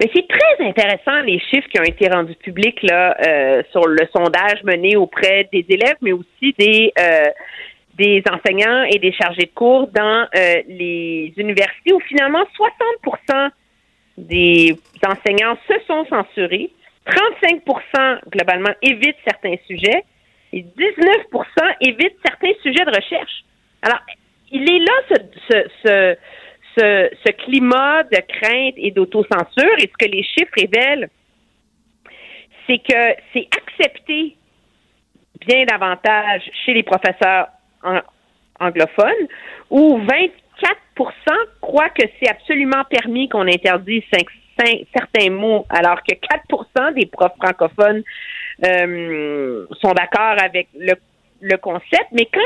Mais 0.00 0.10
c'est 0.14 0.26
très 0.28 0.64
intéressant 0.64 1.22
les 1.24 1.40
chiffres 1.40 1.66
qui 1.72 1.80
ont 1.80 1.84
été 1.84 2.08
rendus 2.08 2.36
publics 2.36 2.80
là 2.82 3.16
euh, 3.26 3.62
sur 3.72 3.86
le 3.86 4.06
sondage 4.14 4.62
mené 4.64 4.96
auprès 4.96 5.48
des 5.52 5.64
élèves, 5.68 5.96
mais 6.02 6.12
aussi 6.12 6.54
des 6.58 6.92
euh, 6.98 7.24
des 7.98 8.22
enseignants 8.30 8.84
et 8.84 8.98
des 8.98 9.12
chargés 9.12 9.46
de 9.46 9.54
cours 9.54 9.88
dans 9.88 10.26
euh, 10.34 10.62
les 10.68 11.32
universités 11.36 11.92
où 11.92 12.00
finalement 12.00 12.44
60% 13.04 13.50
des 14.16 14.78
enseignants 15.04 15.56
se 15.68 15.74
sont 15.86 16.04
censurés 16.06 16.70
35% 17.08 18.20
globalement 18.28 18.72
évitent 18.82 19.16
certains 19.24 19.56
sujets 19.66 20.04
et 20.52 20.62
19% 20.62 21.74
évitent 21.80 22.18
certains 22.24 22.52
sujets 22.62 22.84
de 22.84 22.94
recherche. 22.94 23.44
Alors, 23.82 24.00
il 24.50 24.68
est 24.70 24.78
là 24.78 26.16
ce, 26.76 27.30
climat 27.44 28.02
de 28.04 28.18
crainte 28.28 28.74
et 28.76 28.90
d'autocensure 28.90 29.78
et 29.78 29.90
ce 29.90 30.06
que 30.06 30.10
les 30.10 30.22
chiffres 30.22 30.52
révèlent, 30.56 31.08
c'est 32.66 32.78
que 32.78 33.14
c'est 33.32 33.48
accepté 33.56 34.36
bien 35.46 35.64
davantage 35.64 36.42
chez 36.64 36.74
les 36.74 36.82
professeurs 36.82 37.48
anglophones 38.60 39.28
où 39.70 39.98
24% 40.00 40.34
croient 41.60 41.90
que 41.90 42.06
c'est 42.18 42.30
absolument 42.30 42.84
permis 42.90 43.28
qu'on 43.28 43.46
interdise 43.46 44.02
certains 44.12 45.30
mots, 45.30 45.66
alors 45.70 46.02
que 46.02 46.14
4% 46.14 46.94
des 46.94 47.06
profs 47.06 47.36
francophones 47.36 48.02
euh, 48.66 49.66
sont 49.80 49.92
d'accord 49.92 50.36
avec 50.42 50.68
le, 50.76 50.94
le 51.40 51.56
concept. 51.58 52.06
Mais 52.12 52.26
quand 52.32 52.40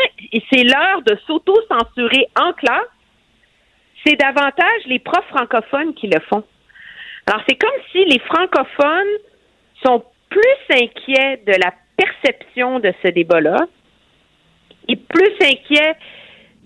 c'est 0.51 0.65
l'heure 0.65 1.03
de 1.03 1.17
s'auto-censurer 1.27 2.29
en 2.39 2.53
classe, 2.53 2.89
c'est 4.05 4.17
davantage 4.17 4.83
les 4.87 4.99
profs 4.99 5.29
francophones 5.29 5.95
qui 5.95 6.09
le 6.09 6.21
font. 6.29 6.45
Alors, 7.27 7.43
c'est 7.49 7.57
comme 7.57 7.71
si 7.93 8.05
les 8.05 8.19
francophones 8.19 9.19
sont 9.85 10.05
plus 10.29 10.77
inquiets 10.77 11.43
de 11.47 11.53
la 11.53 11.73
perception 11.97 12.81
de 12.81 12.93
ce 13.03 13.09
débat-là 13.09 13.57
plus 15.13 15.33
inquiets 15.41 15.95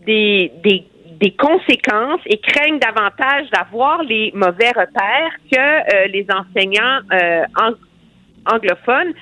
des, 0.07 0.53
des, 0.63 0.85
des, 1.21 1.33
conséquences 1.33 2.21
et 2.27 2.39
craignent 2.39 2.79
davantage 2.79 3.51
d'avoir 3.51 4.03
les 4.05 4.31
mauvais 4.35 4.71
repères 4.71 5.37
que 5.53 5.59
euh, 5.59 6.07
les 6.07 6.27
enseignants 6.31 7.01
euh, 7.13 7.43
anglophones 8.47 9.13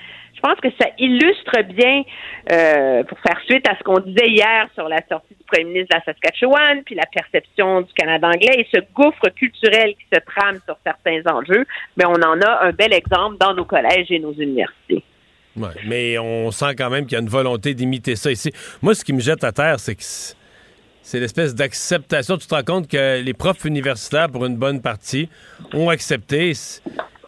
je 0.44 0.50
pense 0.50 0.60
que 0.60 0.68
ça 0.78 0.90
illustre 0.98 1.62
bien, 1.62 2.02
euh, 2.52 3.02
pour 3.04 3.18
faire 3.20 3.40
suite 3.46 3.66
à 3.66 3.78
ce 3.78 3.82
qu'on 3.82 4.00
disait 4.00 4.28
hier 4.28 4.68
sur 4.74 4.88
la 4.90 5.00
sortie 5.08 5.34
du 5.34 5.44
premier 5.46 5.64
ministre 5.64 5.96
de 5.96 6.00
la 6.00 6.04
Saskatchewan, 6.04 6.82
puis 6.84 6.94
la 6.94 7.06
perception 7.06 7.80
du 7.80 7.92
Canada 7.94 8.28
anglais 8.28 8.54
et 8.58 8.66
ce 8.70 8.80
gouffre 8.92 9.30
culturel 9.34 9.94
qui 9.94 10.06
se 10.12 10.20
trame 10.20 10.58
sur 10.66 10.76
certains 10.84 11.22
enjeux, 11.32 11.64
mais 11.96 12.04
on 12.04 12.20
en 12.20 12.40
a 12.42 12.66
un 12.66 12.72
bel 12.72 12.92
exemple 12.92 13.38
dans 13.38 13.54
nos 13.54 13.64
collèges 13.64 14.10
et 14.10 14.18
nos 14.18 14.34
universités. 14.34 15.02
Mais 15.86 16.18
on 16.18 16.50
sent 16.50 16.74
quand 16.76 16.90
même 16.90 17.04
qu'il 17.04 17.12
y 17.12 17.16
a 17.16 17.20
une 17.20 17.28
volonté 17.28 17.74
d'imiter 17.74 18.16
ça 18.16 18.30
ici. 18.30 18.52
Moi, 18.82 18.94
ce 18.94 19.04
qui 19.04 19.12
me 19.12 19.20
jette 19.20 19.44
à 19.44 19.52
terre, 19.52 19.78
c'est 19.78 19.94
que 19.94 20.02
c'est 21.02 21.20
l'espèce 21.20 21.54
d'acceptation. 21.54 22.38
Tu 22.38 22.46
te 22.46 22.54
rends 22.54 22.62
compte 22.62 22.88
que 22.88 23.20
les 23.20 23.34
profs 23.34 23.64
universitaires, 23.64 24.28
pour 24.30 24.46
une 24.46 24.56
bonne 24.56 24.80
partie, 24.80 25.28
ont 25.72 25.90
accepté 25.90 26.54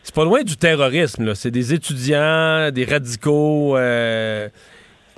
c'est 0.07 0.15
pas 0.15 0.25
loin 0.25 0.45
du 0.45 0.57
terrorisme. 0.57 1.35
C'est 1.35 1.51
des 1.51 1.75
étudiants, 1.75 2.71
des 2.71 2.85
radicaux 2.85 3.77
euh, 3.77 4.49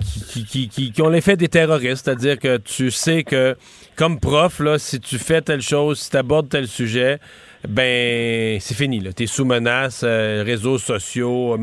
qui, 0.01 0.93
ont 1.01 1.11
l'effet 1.11 1.37
des 1.37 1.49
terroristes. 1.49 2.07
C'est-à-dire 2.07 2.39
que 2.39 2.57
tu 2.57 2.91
sais 2.91 3.23
que, 3.23 3.55
comme 3.97 4.19
prof, 4.19 4.61
là, 4.61 4.79
si 4.79 4.99
tu 4.99 5.19
fais 5.19 5.43
telle 5.43 5.61
chose, 5.61 6.01
si 6.01 6.09
tu 6.09 6.17
abordes 6.17 6.49
tel 6.49 6.67
sujet, 6.67 7.19
ben 7.67 8.59
c'est 8.61 8.75
fini. 8.75 9.03
Tu 9.15 9.25
es 9.25 9.27
sous 9.27 9.45
menace, 9.45 10.03
euh, 10.05 10.43
réseaux 10.45 10.79
sociaux, 10.79 11.57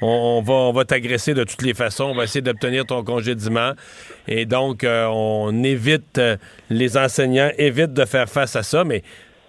on, 0.00 0.42
va, 0.42 0.52
on 0.52 0.72
va 0.72 0.84
t'agresser 0.84 1.34
de 1.34 1.44
toutes 1.44 1.62
les 1.62 1.74
façons, 1.74 2.04
on 2.04 2.14
va 2.14 2.24
essayer 2.24 2.42
d'obtenir 2.42 2.86
ton 2.86 3.04
congédiement. 3.04 3.72
Et 4.26 4.46
donc, 4.46 4.82
euh, 4.82 5.06
on 5.06 5.62
évite, 5.62 6.20
les 6.70 6.96
enseignants 6.96 7.50
évitent 7.58 7.92
de 7.92 8.04
faire 8.04 8.28
face 8.28 8.56
à 8.56 8.62
ça, 8.62 8.84
mais 8.84 9.02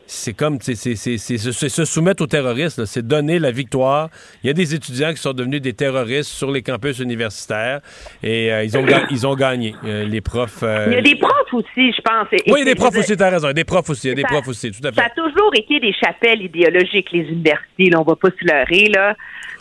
c'est 0.07 0.33
comme 0.33 0.57
c'est 0.61 0.75
se 0.75 1.85
soumettre 1.85 2.23
aux 2.23 2.27
terroristes, 2.27 2.85
c'est 2.85 3.05
donner 3.05 3.39
la 3.39 3.51
victoire. 3.51 4.09
Il 4.41 4.47
y 4.47 4.49
a 4.49 4.53
des 4.53 4.73
étudiants 4.73 5.11
qui 5.11 5.17
sont 5.17 5.33
devenus 5.33 5.61
des 5.61 5.73
terroristes 5.73 6.29
sur 6.29 6.49
les 6.49 6.61
campus 6.63 6.99
universitaires 6.99 7.81
et 8.23 8.51
euh, 8.51 8.63
ils, 8.63 8.77
ont 8.77 8.85
ils 9.11 9.27
ont 9.27 9.35
gagné. 9.35 9.75
Euh, 9.83 10.05
les 10.05 10.21
profs. 10.21 10.63
Euh, 10.63 10.85
il 10.87 10.93
y 10.93 10.97
a 10.97 11.01
des 11.01 11.15
profs 11.15 11.53
aussi, 11.53 11.91
je 11.91 12.01
pense. 12.01 12.27
oui, 12.31 12.39
il 12.47 12.59
y 12.59 12.61
a 12.61 12.65
des 12.65 12.75
profs 12.75 12.97
aussi, 12.97 13.17
tu 13.17 13.23
as 13.23 13.29
raison. 13.29 13.51
Des 13.51 13.65
profs 13.65 13.89
aussi, 13.89 14.07
il 14.07 14.09
y 14.09 14.13
a 14.13 14.15
des 14.15 14.23
profs 14.23 14.47
aussi, 14.47 14.71
tout 14.71 14.87
à 14.87 14.91
fait. 14.91 15.01
Ça 15.01 15.07
a 15.07 15.09
toujours 15.09 15.51
été 15.53 15.79
des 15.79 15.93
chapelles 15.93 16.41
idéologiques, 16.41 17.11
les 17.11 17.23
universités. 17.23 17.89
Là, 17.89 17.99
on 17.99 18.03
va 18.03 18.15
pas 18.15 18.29
se 18.29 18.45
leurrer, 18.45 18.89
là. 18.89 19.09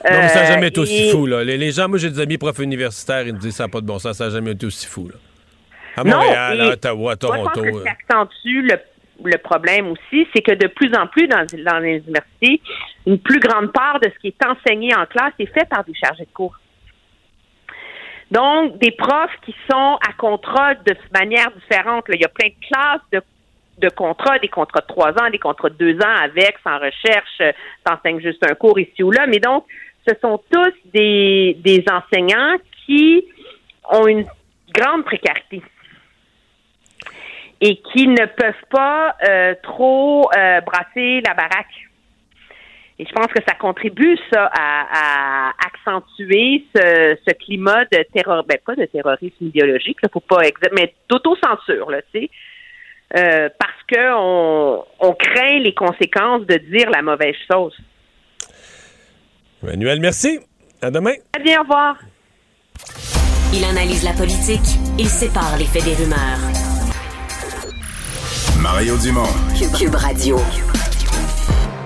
Non, 0.08 0.18
mais 0.18 0.28
ça 0.28 0.42
n'a 0.42 0.52
jamais 0.52 0.68
été 0.68 0.78
aussi 0.78 1.10
fou, 1.10 1.26
là. 1.26 1.42
Les, 1.42 1.72
gens, 1.72 1.88
moi, 1.88 1.98
j'ai 1.98 2.10
des 2.10 2.20
amis 2.20 2.38
profs 2.38 2.60
universitaires, 2.60 3.26
ils 3.26 3.34
me 3.34 3.38
disent 3.38 3.56
ça 3.56 3.64
n'a 3.64 3.68
pas 3.68 3.80
de 3.80 3.86
bon 3.86 3.98
sens, 3.98 4.16
ça 4.16 4.26
n'a 4.26 4.30
jamais 4.30 4.52
été 4.52 4.66
aussi 4.66 4.86
fou, 4.86 5.08
là. 5.08 5.14
À 5.96 6.04
Montréal, 6.04 6.60
à 6.60 6.68
Ottawa, 6.68 7.12
à 7.12 7.16
Toronto. 7.16 7.64
Moi, 7.64 8.28
je 8.44 8.60
le 8.60 8.76
le 9.24 9.38
problème 9.38 9.88
aussi, 9.88 10.26
c'est 10.34 10.42
que 10.42 10.52
de 10.52 10.66
plus 10.66 10.94
en 10.94 11.06
plus 11.06 11.26
dans, 11.28 11.44
les 11.78 11.98
universités, 11.98 12.60
une 13.06 13.18
plus 13.18 13.40
grande 13.40 13.72
part 13.72 14.00
de 14.00 14.10
ce 14.14 14.18
qui 14.20 14.28
est 14.28 14.46
enseigné 14.46 14.94
en 14.94 15.06
classe 15.06 15.32
est 15.38 15.52
fait 15.52 15.68
par 15.68 15.84
des 15.84 15.94
chargés 15.94 16.24
de 16.24 16.32
cours. 16.32 16.56
Donc, 18.30 18.78
des 18.78 18.90
profs 18.90 19.36
qui 19.44 19.54
sont 19.70 19.98
à 20.06 20.12
contrat 20.18 20.74
de 20.74 20.96
manière 21.14 21.50
différente. 21.52 22.04
il 22.12 22.20
y 22.20 22.24
a 22.24 22.28
plein 22.28 22.48
de 22.48 22.66
classes 22.66 23.22
de, 23.78 23.88
contrats, 23.90 24.38
des 24.40 24.48
contrats 24.48 24.80
de 24.80 24.86
trois 24.86 25.12
ans, 25.12 25.30
des 25.30 25.38
contrats 25.38 25.70
de 25.70 25.76
deux 25.76 25.96
ans 26.00 26.16
avec, 26.22 26.56
sans 26.64 26.78
recherche, 26.78 27.40
t'enseignes 27.84 28.20
juste 28.20 28.44
un 28.50 28.54
cours 28.54 28.78
ici 28.80 29.02
ou 29.02 29.12
là. 29.12 29.26
Mais 29.28 29.38
donc, 29.38 29.64
ce 30.08 30.14
sont 30.20 30.42
tous 30.50 30.74
des 30.92 31.84
enseignants 31.90 32.56
qui 32.84 33.24
ont 33.90 34.08
une 34.08 34.26
grande 34.72 35.04
précarité 35.04 35.62
et 37.60 37.80
qui 37.92 38.06
ne 38.08 38.26
peuvent 38.26 38.54
pas 38.70 39.16
euh, 39.28 39.54
trop 39.62 40.28
euh, 40.36 40.60
brasser 40.60 41.22
la 41.26 41.34
baraque. 41.34 41.74
Et 42.98 43.04
je 43.04 43.12
pense 43.12 43.26
que 43.26 43.42
ça 43.46 43.54
contribue, 43.54 44.16
ça, 44.32 44.50
à, 44.58 45.52
accentuer 45.66 46.64
ce, 46.74 47.32
climat 47.34 47.84
de 47.92 48.02
terror, 48.14 48.44
ben 48.44 48.58
pas 48.64 48.74
de 48.74 48.86
terrorisme 48.86 49.44
idéologique, 49.44 49.98
là, 50.02 50.08
faut 50.10 50.20
pas 50.20 50.40
mais 50.72 50.94
d'autocensure, 51.08 51.90
là, 51.90 52.00
tu 52.12 52.20
sais, 52.20 52.30
euh, 53.18 53.50
parce 53.58 53.82
que 53.86 54.14
on, 54.14 54.84
on 55.00 55.12
craint 55.12 55.58
les 55.58 55.74
conséquences 55.74 56.46
de 56.46 56.56
dire 56.56 56.90
la 56.90 57.02
mauvaise 57.02 57.36
chose. 57.50 57.76
Manuel, 59.62 60.00
merci. 60.00 60.40
À 60.80 60.90
demain. 60.90 61.14
À 61.34 61.38
bien, 61.38 61.60
au 61.60 61.62
revoir. 61.62 61.98
Il 63.52 63.64
analyse 63.64 64.04
la 64.04 64.12
politique, 64.12 64.78
il 64.98 65.06
sépare 65.06 65.56
les 65.58 65.64
faits 65.64 65.84
des 65.84 65.94
rumeurs. 65.94 66.65
Mario 68.60 68.96
Dumont. 68.96 69.28
Cube 69.78 69.94
Radio. 69.94 70.40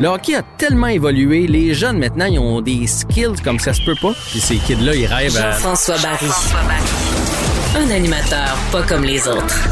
Le 0.00 0.08
hockey 0.08 0.34
a 0.34 0.42
tellement 0.56 0.86
évolué, 0.86 1.46
les 1.46 1.74
jeunes 1.74 1.98
maintenant, 1.98 2.26
ils 2.26 2.38
ont 2.38 2.60
des 2.60 2.86
skills 2.86 3.40
comme 3.42 3.58
ça 3.58 3.72
se 3.72 3.82
peut 3.82 3.96
pas. 4.00 4.12
Puis 4.30 4.40
ces 4.40 4.56
kids-là, 4.56 4.94
ils 4.94 5.06
rêvent 5.06 5.36
à... 5.36 5.52
François 5.52 5.96
Barry. 5.98 6.26
Un 7.76 7.90
animateur 7.90 8.56
pas 8.72 8.82
comme 8.82 9.04
les 9.04 9.26
autres. 9.28 9.68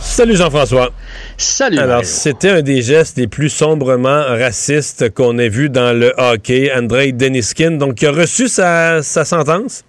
Salut 0.00 0.36
Jean-François. 0.36 0.90
Salut. 1.36 1.78
Alors, 1.78 2.04
c'était 2.04 2.50
un 2.50 2.62
des 2.62 2.82
gestes 2.82 3.16
les 3.16 3.28
plus 3.28 3.48
sombrement 3.48 4.22
racistes 4.26 5.14
qu'on 5.14 5.38
ait 5.38 5.48
vu 5.48 5.70
dans 5.70 5.96
le 5.98 6.12
hockey. 6.18 6.70
Andrei 6.76 7.12
Deniskin, 7.12 7.72
donc, 7.72 7.94
qui 7.94 8.06
a 8.06 8.12
reçu 8.12 8.48
sa, 8.48 9.02
sa 9.02 9.24
sentence? 9.24 9.84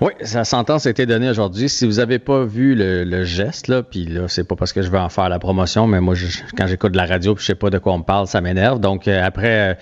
Oui, 0.00 0.12
sa 0.22 0.44
sentence 0.44 0.86
a 0.86 0.90
été 0.90 1.06
donnée 1.06 1.28
aujourd'hui. 1.28 1.68
Si 1.68 1.86
vous 1.86 1.94
n'avez 1.94 2.18
pas 2.18 2.44
vu 2.44 2.74
le, 2.74 3.24
geste, 3.24 3.68
là, 3.68 3.82
puis 3.82 4.06
là, 4.06 4.28
c'est 4.28 4.44
pas 4.44 4.56
parce 4.56 4.72
que 4.72 4.82
je 4.82 4.90
veux 4.90 4.98
en 4.98 5.08
faire 5.08 5.28
la 5.28 5.38
promotion, 5.38 5.86
mais 5.86 6.00
moi, 6.00 6.14
quand 6.56 6.66
j'écoute 6.66 6.94
la 6.96 7.06
radio, 7.06 7.34
puis 7.34 7.42
je 7.42 7.46
sais 7.48 7.54
pas 7.54 7.70
de 7.70 7.78
quoi 7.78 7.92
on 7.94 7.98
me 7.98 8.04
parle, 8.04 8.26
ça 8.26 8.40
m'énerve. 8.40 8.80
Donc, 8.80 9.08
euh, 9.08 9.22
après 9.24 9.72
euh, 9.72 9.74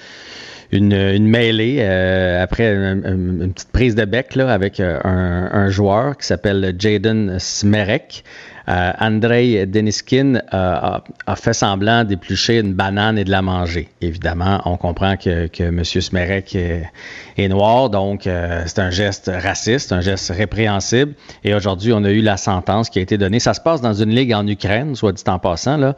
une, 0.70 0.93
une 0.93 1.27
mêlée, 1.27 1.78
euh, 1.81 2.43
après 2.43 2.73
une, 2.73 3.52
petite 3.52 3.73
prise 3.73 3.94
de 3.94 4.05
bec 4.05 4.35
là, 4.35 4.52
avec 4.52 4.81
un, 4.81 5.01
un 5.05 5.69
joueur 5.69 6.16
qui 6.16 6.27
s'appelle 6.27 6.74
Jaden 6.78 7.39
Smerek, 7.39 8.24
euh, 8.68 8.93
Andrei 9.01 9.66
Deniskin 9.66 10.36
euh, 10.36 10.98
a, 11.26 11.36
fait 11.36 11.52
semblant 11.52 12.05
d'éplucher 12.05 12.59
une 12.59 12.74
banane 12.74 13.18
et 13.18 13.24
de 13.24 13.30
la 13.30 13.43
manger. 13.43 13.89
Évidemment, 14.01 14.60
on 14.64 14.76
comprend 14.76 15.16
que, 15.16 15.48
que 15.48 15.64
M. 15.64 15.84
Smerek 15.84 16.55
est, 16.55 17.48
noir, 17.48 17.90
donc 17.90 18.26
euh, 18.26 18.62
c'est 18.66 18.78
un 18.78 18.90
geste 18.90 19.30
raciste, 19.32 19.93
un 19.93 20.01
geste 20.01 20.30
répréhensible. 20.30 21.14
Et 21.44 21.55
aujourd'hui, 21.55 21.93
on 21.93 22.05
a 22.05 22.10
eu 22.10 22.20
la 22.20 22.36
sentence 22.36 22.89
qui 22.89 22.98
a 22.98 23.02
été 23.02 23.18
donnée. 23.18 23.40
Ça 23.40 23.55
se 23.55 23.60
passe 23.60 23.80
dans 23.80 23.94
une 23.94 24.10
ligue 24.10 24.32
en 24.32 24.47
Ukraine, 24.47 24.94
soit 24.94 25.12
dit 25.12 25.24
en 25.26 25.39
passant. 25.39 25.76
Là. 25.76 25.97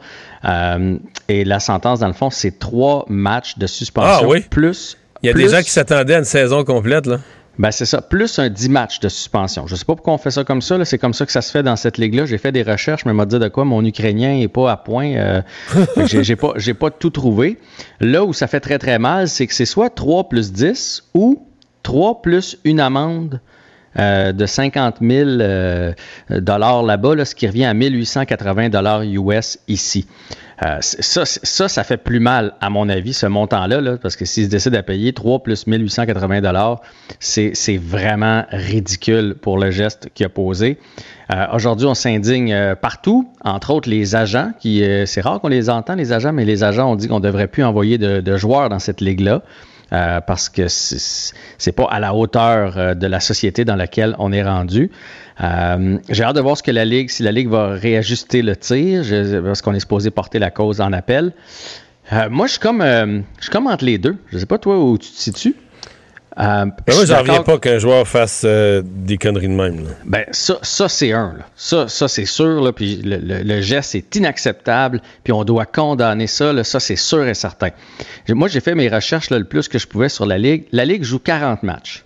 et 1.27 1.43
la 1.43 1.59
sentence, 1.59 1.99
dans 1.99 2.07
le 2.07 2.13
fond, 2.13 2.29
c'est 2.29 2.57
trois 2.57 3.05
matchs 3.07 3.57
de 3.57 3.67
suspension 3.67 4.25
ah, 4.25 4.27
oui? 4.27 4.41
plus. 4.49 4.97
Il 5.21 5.27
y 5.27 5.29
a 5.29 5.33
des 5.33 5.49
gens 5.49 5.61
qui 5.61 5.71
s'attendaient 5.71 6.15
à 6.15 6.19
une 6.19 6.23
saison 6.23 6.63
complète, 6.63 7.05
là. 7.07 7.19
Ben 7.57 7.71
c'est 7.71 7.85
ça, 7.85 8.01
plus 8.01 8.37
un 8.39 8.49
10 8.49 8.69
matchs 8.69 8.99
de 8.99 9.09
suspension. 9.09 9.67
Je 9.67 9.75
sais 9.75 9.85
pas 9.85 9.95
pourquoi 9.95 10.13
on 10.13 10.17
fait 10.17 10.31
ça 10.31 10.43
comme 10.43 10.61
ça, 10.61 10.83
c'est 10.83 10.97
comme 10.97 11.13
ça 11.13 11.25
que 11.25 11.31
ça 11.31 11.41
se 11.41 11.51
fait 11.51 11.63
dans 11.63 11.75
cette 11.75 11.97
ligue-là. 11.97 12.25
J'ai 12.25 12.37
fait 12.37 12.51
des 12.51 12.63
recherches, 12.63 13.05
mais 13.05 13.13
m'a 13.13 13.25
dit 13.25 13.39
de 13.39 13.47
quoi? 13.47 13.65
Mon 13.65 13.83
ukrainien 13.83 14.37
est 14.39 14.47
pas 14.47 14.71
à 14.71 14.77
point. 14.77 15.15
Euh, 15.15 15.41
j'ai 16.05 16.35
pas, 16.35 16.53
j'ai 16.57 16.73
pas 16.73 16.91
tout 16.91 17.09
trouvé. 17.09 17.57
Là 17.99 18.25
où 18.25 18.33
ça 18.33 18.47
fait 18.47 18.59
très 18.59 18.77
très 18.77 18.99
mal, 18.99 19.29
c'est 19.29 19.47
que 19.47 19.53
c'est 19.53 19.65
soit 19.65 19.89
3 19.89 20.27
plus 20.29 20.51
10 20.51 21.03
ou 21.13 21.47
3 21.83 22.21
plus 22.21 22.57
une 22.65 22.79
amende 22.79 23.39
euh, 23.97 24.33
de 24.33 24.45
50 24.45 24.97
000 25.01 25.29
euh, 25.29 25.93
dollars 26.29 26.83
là-bas, 26.83 27.23
ce 27.23 27.33
qui 27.33 27.47
revient 27.47 27.65
à 27.65 27.73
1880 27.73 28.69
dollars 28.69 29.03
US 29.03 29.57
ici. 29.67 30.05
Euh, 30.63 30.77
ça, 30.81 31.25
ça, 31.25 31.67
ça 31.67 31.83
fait 31.83 31.97
plus 31.97 32.19
mal, 32.19 32.53
à 32.61 32.69
mon 32.69 32.87
avis, 32.89 33.13
ce 33.13 33.25
montant-là, 33.25 33.81
là, 33.81 33.97
parce 33.97 34.15
que 34.15 34.25
s'ils 34.25 34.49
décident 34.49 34.77
à 34.77 34.83
payer 34.83 35.13
3 35.13 35.43
plus 35.43 35.67
1880 35.67 36.41
dollars, 36.41 36.81
c'est 37.19 37.77
vraiment 37.77 38.45
ridicule 38.51 39.35
pour 39.41 39.57
le 39.57 39.71
geste 39.71 40.09
qu'il 40.13 40.25
a 40.25 40.29
posé. 40.29 40.77
Euh, 41.33 41.45
Aujourd'hui, 41.53 41.87
on 41.87 41.93
s'indigne 41.93 42.75
partout, 42.81 43.29
entre 43.43 43.73
autres 43.73 43.89
les 43.89 44.15
agents, 44.15 44.51
qui 44.59 44.83
c'est 45.05 45.21
rare 45.21 45.39
qu'on 45.39 45.47
les 45.47 45.69
entend, 45.69 45.95
les 45.95 46.11
agents, 46.13 46.33
mais 46.33 46.45
les 46.45 46.63
agents 46.63 46.91
ont 46.91 46.95
dit 46.95 47.07
qu'on 47.07 47.19
ne 47.19 47.25
devrait 47.25 47.47
plus 47.47 47.63
envoyer 47.63 47.97
de, 47.97 48.21
de 48.21 48.37
joueurs 48.37 48.69
dans 48.69 48.79
cette 48.79 49.01
ligue-là. 49.01 49.41
Euh, 49.95 50.19
parce 50.19 50.49
que 50.49 50.67
c'est 50.67 51.71
pas 51.71 51.87
à 51.89 51.99
la 51.99 52.13
hauteur 52.13 52.77
euh, 52.77 52.93
de 52.95 53.07
la 53.07 53.21
société 53.21 53.63
dans 53.63 53.77
laquelle 53.77 54.13
on 54.19 54.33
est 54.33 54.43
rendu. 54.43 54.91
Euh, 55.41 55.97
j'ai 56.09 56.23
hâte 56.23 56.35
de 56.35 56.41
voir 56.41 56.57
ce 56.57 56.63
que 56.63 56.71
la 56.71 56.83
Ligue, 56.83 57.09
si 57.09 57.23
la 57.23 57.31
Ligue 57.31 57.47
va 57.47 57.69
réajuster 57.69 58.41
le 58.41 58.57
tir, 58.57 59.03
parce 59.43 59.61
qu'on 59.61 59.73
est 59.73 59.79
supposé 59.79 60.11
porter 60.11 60.39
la 60.39 60.51
cause 60.51 60.81
en 60.81 60.91
appel. 60.91 61.31
moi, 62.29 62.47
je 62.47 62.51
suis 62.51 62.59
comme, 62.59 62.81
je 62.81 63.21
suis 63.41 63.51
comme 63.51 63.67
entre 63.67 63.85
les 63.85 63.97
deux. 63.97 64.17
Je 64.31 64.37
sais 64.37 64.45
pas 64.45 64.57
toi 64.57 64.83
où 64.83 64.97
tu 64.97 65.09
te 65.09 65.17
situes? 65.17 65.55
Euh, 66.37 66.65
moi, 66.65 67.05
j'en 67.05 67.19
reviens 67.19 67.43
pas 67.43 67.57
qu'un 67.59 67.77
joueur 67.77 68.05
fasse 68.05 68.41
euh, 68.43 68.81
des 68.83 69.17
conneries 69.17 69.47
de 69.47 69.53
même. 69.53 69.85
Ben, 70.03 70.25
ça, 70.31 70.57
ça 70.61 70.89
c'est 70.89 71.13
un. 71.13 71.33
Là. 71.37 71.45
Ça, 71.55 71.87
ça 71.87 72.09
c'est 72.09 72.25
sûr. 72.25 72.61
Là, 72.61 72.73
puis 72.73 73.01
le, 73.03 73.17
le, 73.17 73.61
geste 73.61 73.95
est 73.95 74.15
inacceptable. 74.15 75.01
Puis 75.23 75.31
on 75.31 75.45
doit 75.45 75.65
condamner 75.65 76.27
ça. 76.27 76.51
Là, 76.51 76.65
ça, 76.65 76.81
c'est 76.81 76.97
sûr 76.97 77.25
et 77.25 77.33
certain. 77.33 77.69
Moi, 78.27 78.49
j'ai 78.49 78.59
fait 78.59 78.75
mes 78.75 78.89
recherches 78.89 79.29
là, 79.29 79.39
le 79.39 79.45
plus 79.45 79.69
que 79.69 79.79
je 79.79 79.87
pouvais 79.87 80.09
sur 80.09 80.25
la 80.25 80.37
Ligue. 80.37 80.65
La 80.73 80.83
Ligue 80.83 81.03
joue 81.03 81.19
40 81.19 81.63
matchs. 81.63 82.03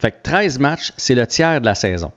Fait 0.00 0.10
que 0.10 0.16
13 0.24 0.58
matchs, 0.58 0.92
c'est 0.96 1.14
le 1.14 1.26
tiers 1.26 1.60
de 1.60 1.66
la 1.66 1.76
saison. 1.76 2.10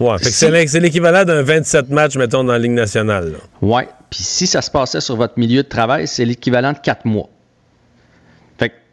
Ouais, 0.00 0.16
c'est 0.20 0.80
l'équivalent 0.80 1.24
d'un 1.24 1.42
27 1.42 1.90
matchs, 1.90 2.16
mettons, 2.16 2.44
dans 2.44 2.52
la 2.52 2.58
Ligue 2.58 2.72
nationale. 2.72 3.32
Là. 3.32 3.38
Ouais. 3.60 3.88
Puis 4.10 4.22
si 4.22 4.46
ça 4.46 4.62
se 4.62 4.70
passait 4.70 5.00
sur 5.00 5.16
votre 5.16 5.38
milieu 5.38 5.62
de 5.62 5.68
travail, 5.68 6.06
c'est 6.06 6.24
l'équivalent 6.24 6.72
de 6.72 6.78
4 6.78 7.04
mois. 7.04 7.28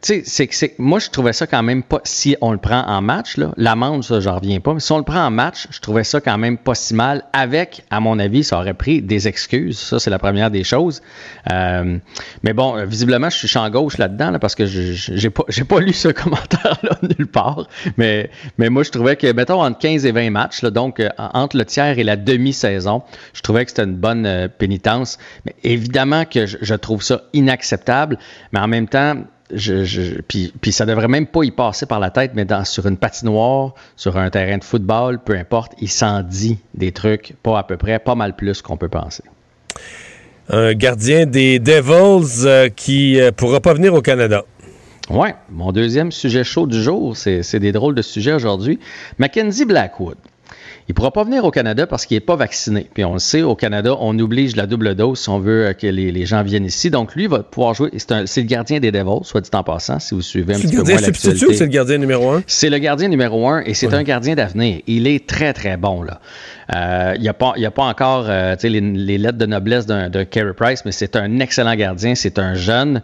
Tu 0.04 0.22
sais, 0.26 0.48
c'est 0.50 0.78
moi, 0.78 0.98
je 0.98 1.08
trouvais 1.08 1.32
ça 1.32 1.46
quand 1.46 1.62
même 1.62 1.82
pas, 1.82 2.02
si 2.04 2.36
on 2.42 2.52
le 2.52 2.58
prend 2.58 2.82
en 2.86 3.00
match, 3.00 3.38
l'amende, 3.56 4.04
ça, 4.04 4.20
j'en 4.20 4.38
reviens 4.38 4.60
pas, 4.60 4.74
mais 4.74 4.80
si 4.80 4.92
on 4.92 4.98
le 4.98 5.02
prend 5.02 5.24
en 5.24 5.30
match, 5.30 5.66
je 5.70 5.80
trouvais 5.80 6.04
ça 6.04 6.20
quand 6.20 6.36
même 6.36 6.58
pas 6.58 6.74
si 6.74 6.92
mal, 6.92 7.24
avec, 7.32 7.84
à 7.88 8.00
mon 8.00 8.18
avis, 8.18 8.44
ça 8.44 8.58
aurait 8.58 8.74
pris 8.74 9.00
des 9.00 9.28
excuses, 9.28 9.78
ça, 9.78 9.98
c'est 9.98 10.10
la 10.10 10.18
première 10.18 10.50
des 10.50 10.62
choses. 10.62 11.00
Euh, 11.50 11.96
mais 12.42 12.52
bon, 12.52 12.84
visiblement, 12.84 13.30
je 13.30 13.38
suis 13.38 13.48
champ 13.48 13.70
gauche 13.70 13.96
là-dedans, 13.96 14.30
là, 14.32 14.38
parce 14.38 14.54
que 14.54 14.66
j'ai 14.66 15.30
pas, 15.30 15.44
pas 15.66 15.80
lu 15.80 15.94
ce 15.94 16.08
commentaire-là 16.08 16.98
nulle 17.18 17.26
part, 17.26 17.66
mais, 17.96 18.28
mais 18.58 18.68
moi, 18.68 18.82
je 18.82 18.90
trouvais 18.90 19.16
que, 19.16 19.32
mettons, 19.32 19.62
entre 19.62 19.78
15 19.78 20.04
et 20.04 20.12
20 20.12 20.28
matchs, 20.28 20.62
donc, 20.64 21.00
euh, 21.00 21.08
entre 21.16 21.56
le 21.56 21.64
tiers 21.64 21.98
et 21.98 22.04
la 22.04 22.16
demi-saison, 22.16 23.02
je 23.32 23.40
trouvais 23.40 23.64
que 23.64 23.70
c'était 23.70 23.84
une 23.84 23.96
bonne 23.96 24.26
euh, 24.26 24.48
pénitence, 24.48 25.16
mais 25.46 25.54
évidemment 25.64 26.26
que 26.26 26.44
je 26.44 26.74
trouve 26.74 27.02
ça 27.02 27.22
inacceptable, 27.32 28.18
mais 28.52 28.60
en 28.60 28.68
même 28.68 28.86
temps, 28.86 29.16
je, 29.52 29.84
je, 29.84 30.20
puis, 30.22 30.52
puis 30.60 30.72
ça 30.72 30.86
devrait 30.86 31.08
même 31.08 31.26
pas 31.26 31.44
y 31.44 31.50
passer 31.50 31.86
par 31.86 32.00
la 32.00 32.10
tête, 32.10 32.32
mais 32.34 32.44
dans, 32.44 32.64
sur 32.64 32.86
une 32.86 32.96
patinoire, 32.96 33.74
sur 33.96 34.16
un 34.16 34.30
terrain 34.30 34.58
de 34.58 34.64
football, 34.64 35.18
peu 35.22 35.36
importe, 35.36 35.72
il 35.80 35.90
s'en 35.90 36.22
dit 36.22 36.58
des 36.74 36.92
trucs, 36.92 37.34
pas 37.42 37.58
à 37.58 37.62
peu 37.62 37.76
près, 37.76 37.98
pas 37.98 38.14
mal 38.14 38.34
plus 38.36 38.62
qu'on 38.62 38.76
peut 38.76 38.88
penser. 38.88 39.22
Un 40.48 40.74
gardien 40.74 41.26
des 41.26 41.58
Devils 41.58 42.46
euh, 42.46 42.68
qui 42.68 43.20
euh, 43.20 43.32
pourra 43.32 43.60
pas 43.60 43.74
venir 43.74 43.94
au 43.94 44.02
Canada. 44.02 44.44
Oui, 45.10 45.28
mon 45.50 45.72
deuxième 45.72 46.12
sujet 46.12 46.44
chaud 46.44 46.66
du 46.66 46.82
jour, 46.82 47.16
c'est 47.16 47.58
des 47.58 47.72
drôles 47.72 47.94
de 47.94 48.02
sujets 48.02 48.32
aujourd'hui. 48.32 48.78
Mackenzie 49.18 49.66
Blackwood. 49.66 50.16
Il 50.86 50.92
ne 50.92 50.94
pourra 50.94 51.12
pas 51.12 51.24
venir 51.24 51.44
au 51.44 51.50
Canada 51.50 51.86
parce 51.86 52.04
qu'il 52.04 52.16
n'est 52.16 52.20
pas 52.20 52.36
vacciné. 52.36 52.86
Puis 52.92 53.04
on 53.06 53.14
le 53.14 53.18
sait, 53.18 53.40
au 53.40 53.54
Canada, 53.54 53.96
on 54.00 54.18
oblige 54.18 54.54
la 54.54 54.66
double 54.66 54.94
dose 54.94 55.18
si 55.18 55.30
on 55.30 55.38
veut 55.38 55.66
euh, 55.66 55.72
que 55.72 55.86
les, 55.86 56.26
gens 56.26 56.42
viennent 56.42 56.66
ici. 56.66 56.90
Donc 56.90 57.14
lui 57.14 57.26
va 57.26 57.42
pouvoir 57.42 57.72
jouer. 57.72 57.90
C'est 57.96 58.40
le 58.42 58.46
gardien 58.46 58.80
des 58.80 58.92
Devils, 58.92 59.24
soit 59.24 59.40
dit 59.40 59.50
en 59.54 59.62
passant, 59.62 59.98
si 59.98 60.14
vous 60.14 60.20
suivez 60.20 60.54
un 60.54 60.58
petit 60.58 60.76
peu 60.76 60.82
moins 60.82 60.98
substitut 60.98 61.46
ou 61.46 61.52
c'est 61.52 61.64
le 61.64 61.70
gardien 61.70 61.96
numéro 61.96 62.30
un? 62.30 62.42
C'est 62.46 62.68
le 62.68 62.78
gardien 62.78 63.08
numéro 63.08 63.48
un 63.48 63.62
et 63.62 63.72
c'est 63.72 63.94
un 63.94 64.02
gardien 64.02 64.34
d'avenir. 64.34 64.80
Il 64.86 65.06
est 65.06 65.26
très, 65.26 65.54
très 65.54 65.78
bon. 65.78 66.02
là. 66.02 66.20
Euh, 66.74 67.12
il 67.16 67.20
n'y 67.20 67.28
a, 67.28 67.34
pas, 67.34 67.54
a 67.56 67.70
pas 67.70 67.84
encore 67.84 68.26
euh, 68.28 68.54
les, 68.62 68.80
les, 68.80 69.18
lettres 69.18 69.38
de 69.38 69.46
noblesse 69.46 69.86
d'un 69.86 70.08
Carey 70.24 70.54
Price, 70.54 70.84
mais 70.84 70.92
c'est 70.92 71.16
un 71.16 71.40
excellent 71.40 71.74
gardien, 71.74 72.14
c'est 72.14 72.38
un 72.38 72.54
jeune. 72.54 73.02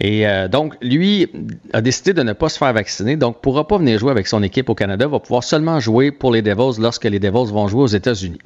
Et 0.00 0.24
donc, 0.50 0.74
lui 0.80 1.28
a 1.72 1.80
décidé 1.80 2.14
de 2.14 2.22
ne 2.22 2.32
pas 2.32 2.48
se 2.48 2.58
faire 2.58 2.72
vacciner, 2.72 3.16
donc 3.16 3.36
ne 3.36 3.40
pourra 3.40 3.68
pas 3.68 3.78
venir 3.78 3.98
jouer 3.98 4.10
avec 4.10 4.26
son 4.26 4.42
équipe 4.42 4.70
au 4.70 4.74
Canada, 4.74 5.06
va 5.06 5.18
pouvoir 5.18 5.44
seulement 5.44 5.78
jouer 5.80 6.10
pour 6.10 6.32
les 6.32 6.42
Devils 6.42 6.80
lorsque 6.80 7.04
les 7.04 7.18
Devils 7.18 7.52
vont 7.52 7.68
jouer 7.68 7.82
aux 7.82 7.86
États-Unis. 7.86 8.38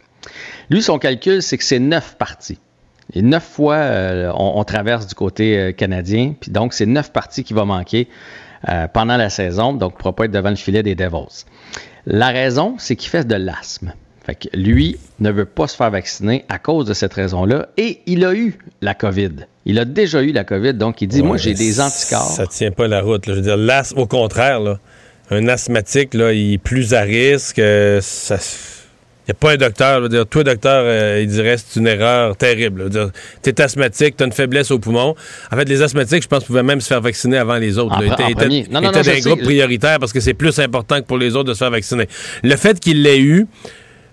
Lui, 0.70 0.82
son 0.82 0.98
calcul, 0.98 1.42
c'est 1.42 1.58
que 1.58 1.64
c'est 1.64 1.78
neuf 1.78 2.16
parties. 2.18 2.58
Et 3.14 3.22
neuf 3.22 3.44
fois, 3.44 3.76
euh, 3.76 4.32
on, 4.34 4.62
traverse 4.64 5.06
du 5.06 5.14
côté 5.14 5.58
euh, 5.58 5.72
canadien, 5.72 6.34
puis 6.38 6.50
donc 6.50 6.72
c'est 6.72 6.86
neuf 6.86 7.12
parties 7.12 7.44
qui 7.44 7.54
vont 7.54 7.66
manquer 7.66 8.08
euh, 8.68 8.88
pendant 8.88 9.16
la 9.16 9.30
saison, 9.30 9.72
donc 9.72 9.92
ne 9.92 9.98
pourra 9.98 10.14
pas 10.14 10.24
être 10.24 10.32
devant 10.32 10.50
le 10.50 10.56
filet 10.56 10.82
des 10.82 10.96
Devils. 10.96 11.44
La 12.06 12.28
raison, 12.28 12.74
c'est 12.78 12.96
qu'il 12.96 13.10
fait 13.10 13.26
de 13.26 13.36
l'asthme. 13.36 13.92
Fait 14.26 14.34
que 14.34 14.48
lui 14.56 14.98
ne 15.20 15.30
veut 15.30 15.44
pas 15.44 15.68
se 15.68 15.76
faire 15.76 15.92
vacciner 15.92 16.44
à 16.48 16.58
cause 16.58 16.84
de 16.84 16.94
cette 16.94 17.14
raison-là, 17.14 17.68
et 17.76 18.00
il 18.06 18.24
a 18.24 18.34
eu 18.34 18.58
la 18.82 18.94
COVID. 18.94 19.46
Il 19.66 19.78
a 19.78 19.84
déjà 19.84 20.20
eu 20.20 20.32
la 20.32 20.42
COVID, 20.42 20.74
donc 20.74 21.00
il 21.00 21.06
dit, 21.06 21.22
moi 21.22 21.36
j'ai 21.36 21.54
des 21.54 21.80
anticorps. 21.80 22.32
Ça 22.32 22.48
tient 22.48 22.72
pas 22.72 22.88
la 22.88 23.02
route. 23.02 23.22
Je 23.24 23.32
veux 23.32 23.40
dire, 23.40 23.56
au 23.94 24.06
contraire, 24.06 24.58
là, 24.58 24.80
un 25.30 25.46
asthmatique, 25.46 26.14
là, 26.14 26.32
il 26.32 26.54
est 26.54 26.58
plus 26.58 26.92
à 26.92 27.02
risque. 27.02 27.60
Euh, 27.60 28.00
ça, 28.00 28.36
il 28.36 29.30
n'y 29.30 29.32
a 29.32 29.34
pas 29.34 29.52
un 29.52 29.56
docteur. 29.56 30.00
Là, 30.00 30.08
dire, 30.08 30.26
toi, 30.26 30.42
docteur, 30.42 30.82
euh, 30.84 31.20
il 31.22 31.28
dirait 31.28 31.56
c'est 31.56 31.78
une 31.78 31.86
erreur 31.86 32.36
terrible. 32.36 32.90
Tu 33.44 33.50
es 33.50 33.60
asthmatique, 33.60 34.16
tu 34.16 34.24
as 34.24 34.26
une 34.26 34.32
faiblesse 34.32 34.72
au 34.72 34.80
poumon. 34.80 35.14
En 35.52 35.56
fait, 35.56 35.68
les 35.68 35.82
asthmatiques, 35.82 36.24
je 36.24 36.28
pense, 36.28 36.42
pouvaient 36.42 36.64
même 36.64 36.80
se 36.80 36.88
faire 36.88 37.00
vacciner 37.00 37.36
avant 37.36 37.56
les 37.56 37.78
autres. 37.78 37.96
Ils 38.00 38.12
étaient 38.12 38.70
dans 38.70 39.08
un 39.08 39.18
groupe 39.20 39.42
prioritaire 39.42 40.00
parce 40.00 40.12
que 40.12 40.20
c'est 40.20 40.34
plus 40.34 40.58
important 40.58 41.00
que 41.00 41.06
pour 41.06 41.18
les 41.18 41.36
autres 41.36 41.48
de 41.48 41.54
se 41.54 41.58
faire 41.58 41.70
vacciner. 41.70 42.08
Le 42.42 42.56
fait 42.56 42.80
qu'il 42.80 43.02
l'ait 43.02 43.20
eu, 43.20 43.46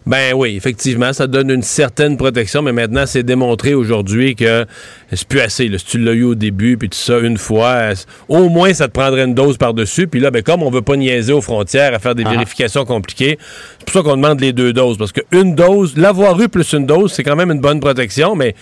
ben 0.06 0.34
oui, 0.34 0.56
effectivement, 0.58 1.14
ça 1.14 1.28
donne 1.28 1.50
une 1.50 1.62
certaine 1.62 2.18
protection, 2.18 2.62
mais 2.62 2.74
maintenant, 2.74 3.06
c'est 3.06 3.24
démontré 3.24 3.74
aujourd'hui 3.74 4.36
que 4.36 4.66
c'est 5.12 5.28
plus 5.28 5.40
assez. 5.40 5.72
Si 5.78 5.86
tu 5.86 5.98
l'as 5.98 6.12
eu 6.12 6.24
au 6.24 6.36
début, 6.36 6.78
puis 6.78 6.90
tout 6.90 6.98
ça, 6.98 7.20
une 7.20 7.38
fois, 7.38 7.94
au 8.28 8.50
moins, 8.50 8.74
ça 8.74 8.88
te 8.88 8.94
prendrait 8.94 9.24
une 9.24 9.34
dose 9.34 9.58
par-dessus. 9.58 10.08
Puis 10.08 10.20
là, 10.20 10.30
ben, 10.30 10.44
comme 10.44 10.62
on 10.62 10.70
veut 10.70 10.82
pas 10.82 10.98
niaiser 10.98 11.32
aux 11.32 11.42
frontières 11.42 11.94
à 11.94 12.00
faire 12.00 12.16
des 12.16 12.24
ah. 12.26 12.32
vérifications 12.32 12.84
compliquées, 12.84 13.38
c'est 13.80 13.86
pour 13.86 13.94
ça 13.94 14.02
qu'on 14.02 14.18
demande 14.18 14.42
les 14.42 14.52
deux 14.52 14.74
doses. 14.74 14.98
Parce 14.98 15.14
qu'une 15.14 15.56
dose, 15.56 15.96
l'avoir 15.96 16.40
eu 16.42 16.50
plus 16.50 16.74
une 16.74 16.86
dose, 16.86 17.14
c'est 17.14 17.24
quand 17.24 17.38
même 17.38 17.52
une 17.52 17.62
bonne 17.62 17.80
protection, 17.80 18.36
mais 18.36 18.56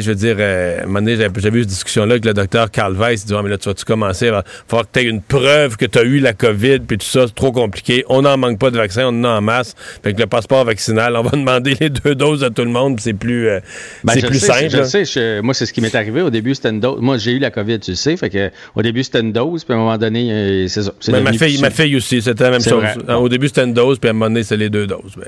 je 0.00 0.10
veux 0.10 0.16
dire, 0.16 0.36
euh, 0.38 0.80
à 0.80 0.82
un 0.82 0.86
moment 0.86 1.00
donné, 1.00 1.16
j'avais 1.16 1.58
eu 1.58 1.62
cette 1.62 1.68
discussion-là 1.68 2.12
avec 2.12 2.24
le 2.24 2.34
docteur 2.34 2.70
Carl 2.70 2.94
Weiss. 2.94 3.22
Il 3.22 3.26
dit, 3.28 3.34
mais 3.42 3.50
là, 3.50 3.58
tu 3.58 3.68
vas-tu 3.68 3.84
commencer? 3.84 4.26
Il 4.26 4.32
va 4.32 4.44
falloir 4.68 4.90
que 4.90 4.98
tu 4.98 5.04
aies 5.04 5.08
une 5.08 5.22
preuve 5.22 5.76
que 5.76 5.86
tu 5.86 5.98
as 5.98 6.02
eu 6.02 6.18
la 6.18 6.32
COVID, 6.32 6.80
puis 6.80 6.98
tout 6.98 7.06
ça, 7.06 7.26
c'est 7.26 7.34
trop 7.34 7.52
compliqué. 7.52 8.04
On 8.08 8.22
n'en 8.22 8.36
manque 8.36 8.58
pas 8.58 8.70
de 8.70 8.76
vaccins, 8.76 9.06
on 9.06 9.20
en 9.20 9.24
a 9.24 9.28
en 9.28 9.40
masse. 9.40 9.74
Fait 10.02 10.12
que 10.14 10.20
le 10.20 10.26
passeport 10.26 10.64
vaccinal, 10.64 11.16
on 11.16 11.22
va 11.22 11.30
demander 11.32 11.76
les 11.80 11.90
deux 11.90 12.14
doses 12.14 12.44
à 12.44 12.50
tout 12.50 12.64
le 12.64 12.70
monde, 12.70 12.98
c'est 13.00 13.14
plus, 13.14 13.48
euh, 13.48 13.60
ben, 14.04 14.14
c'est 14.14 14.26
plus 14.26 14.40
simple. 14.40 14.70
Je 14.70 15.04
sais, 15.04 15.42
moi, 15.42 15.54
c'est 15.54 15.66
ce 15.66 15.72
qui 15.72 15.80
m'est 15.80 15.94
arrivé. 15.94 16.22
Au 16.22 16.30
début, 16.30 16.54
c'était 16.54 16.70
une 16.70 16.80
dose. 16.80 17.00
Moi, 17.00 17.18
j'ai 17.18 17.32
eu 17.32 17.38
la 17.38 17.50
COVID, 17.50 17.80
tu 17.80 17.94
sais. 17.94 18.16
Fait 18.16 18.30
que, 18.30 18.50
au 18.74 18.82
début, 18.82 19.04
c'était 19.04 19.20
une 19.20 19.32
dose, 19.32 19.64
puis 19.64 19.74
à 19.74 19.76
un 19.76 19.80
moment 19.80 19.98
donné, 19.98 20.32
euh, 20.32 20.68
c'est 20.68 20.82
ça. 20.82 20.92
Ben, 21.08 21.22
ma, 21.22 21.32
fille, 21.32 21.60
ma 21.60 21.70
fille 21.70 21.96
aussi, 21.96 22.22
c'était 22.22 22.44
la 22.44 22.50
même 22.50 22.62
chose. 22.62 22.84
Au 23.08 23.28
début, 23.28 23.48
c'était 23.48 23.64
une 23.64 23.74
dose, 23.74 23.98
puis 23.98 24.08
à 24.08 24.10
un 24.10 24.14
moment 24.14 24.26
donné, 24.26 24.42
c'est 24.42 24.56
les 24.56 24.70
deux 24.70 24.86
doses. 24.86 25.14
Mais, 25.16 25.26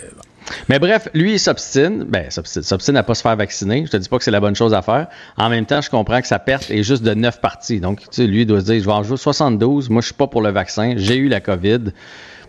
mais 0.68 0.78
bref, 0.78 1.09
lui, 1.14 1.35
il 1.35 1.39
s'obstine. 1.39 2.05
Ben, 2.05 2.31
s'obstine 2.31 2.97
à 2.97 3.02
pas 3.02 3.14
se 3.14 3.23
faire 3.23 3.36
vacciner. 3.36 3.85
Je 3.86 3.90
te 3.90 3.97
dis 3.97 4.09
pas 4.09 4.18
que 4.18 4.24
c'est 4.24 4.31
la 4.31 4.40
bonne 4.40 4.56
chose 4.56 4.74
à 4.74 4.82
faire. 4.82 5.09
En 5.36 5.48
même 5.48 5.66
temps, 5.66 5.81
je 5.81 5.90
comprends 5.90 6.20
que 6.20 6.27
sa 6.27 6.39
perte 6.39 6.70
est 6.70 6.82
juste 6.82 7.02
de 7.02 7.14
9 7.14 7.40
parties. 7.40 7.81
Donc, 7.81 8.01
tu 8.01 8.06
sais, 8.10 8.27
lui, 8.27 8.43
il 8.43 8.47
doit 8.47 8.60
se 8.60 8.66
dire, 8.66 8.81
je 8.81 8.86
vais 8.86 8.93
en 8.93 9.02
jouer 9.02 9.16
72. 9.16 9.90
Moi, 9.90 10.01
je 10.01 10.06
suis 10.06 10.14
pas 10.14 10.27
pour 10.27 10.43
le 10.43 10.51
vaccin. 10.51 10.94
J'ai 10.97 11.16
eu 11.16 11.28
la 11.28 11.40
COVID 11.40 11.93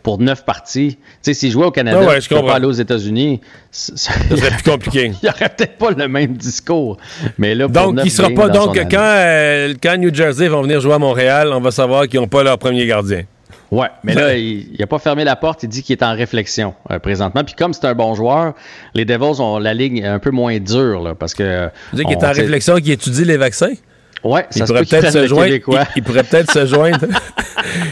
pour 0.04 0.20
9 0.20 0.46
parties. 0.46 0.98
Tu 0.98 1.04
sais, 1.22 1.34
s'il 1.34 1.52
jouait 1.52 1.66
au 1.66 1.72
Canada, 1.72 2.00
ah 2.10 2.20
je 2.20 2.30
pas 2.30 2.56
aller 2.56 2.66
aux 2.66 2.72
États-Unis, 2.72 3.42
ça 3.72 3.96
serait 3.98 4.52
plus 4.52 4.72
compliqué. 4.72 5.06
il 5.22 5.26
n'y 5.26 5.30
aurait 5.30 5.50
peut-être 5.50 5.78
pas 5.78 5.92
le 5.92 6.08
même 6.08 6.34
discours. 6.34 6.98
Mais 7.38 7.56
là, 7.56 7.68
donc, 7.68 8.00
il 8.04 8.12
sera 8.12 8.30
pas. 8.30 8.50
Donc, 8.50 8.76
quand, 8.90 8.98
euh, 9.00 9.74
quand 9.82 9.98
New 9.98 10.14
Jersey 10.14 10.48
vont 10.48 10.62
venir 10.62 10.80
jouer 10.80 10.94
à 10.94 11.00
Montréal, 11.00 11.52
on 11.52 11.60
va 11.60 11.72
savoir 11.72 12.08
qu'ils 12.08 12.20
n'ont 12.20 12.28
pas 12.28 12.44
leur 12.44 12.58
premier 12.58 12.86
gardien. 12.86 13.24
Ouais, 13.72 13.88
mais 14.04 14.14
là, 14.14 14.36
il 14.36 14.76
n'a 14.80 14.88
pas 14.88 15.00
fermé 15.00 15.24
la 15.24 15.36
porte. 15.36 15.64
Il 15.64 15.70
dit 15.70 15.84
qu'il 15.84 15.96
est 15.98 16.04
en 16.04 16.14
réflexion 16.14 16.74
euh, 16.92 17.00
présentement. 17.00 17.44
Puis 17.44 17.56
comme 17.56 17.74
c'est 17.74 17.86
un 17.86 17.94
bon 17.94 18.16
joueur, 18.16 18.54
les 18.94 19.06
Devils 19.06 19.42
ont 19.42 19.60
la 19.60 19.74
ligne 19.74 20.06
un 20.06 20.20
peu 20.20 20.32
moins 20.32 20.58
dure 20.60 21.02
là, 21.02 21.16
parce 21.16 21.34
que. 21.34 21.70
Vous 21.92 21.98
dites 21.98 22.08
qu'il 22.08 22.18
est 22.18 22.26
en 22.26 22.32
réflexion, 22.32 22.76
qu'il 22.76 22.92
étudie 22.92 23.26
les 23.26 23.38
vaccins? 23.38 23.74
Ouais, 24.24 24.46
ça 24.50 24.60
il 24.60 24.66
pourrait 24.66 24.86
peut-être 24.86 25.12
se 25.12 25.28
joindre. 25.28 25.54
Il, 25.96 26.04
pourrait 26.04 26.24
peut-être 26.24 26.52
se 26.52 26.66
joindre. 26.66 27.06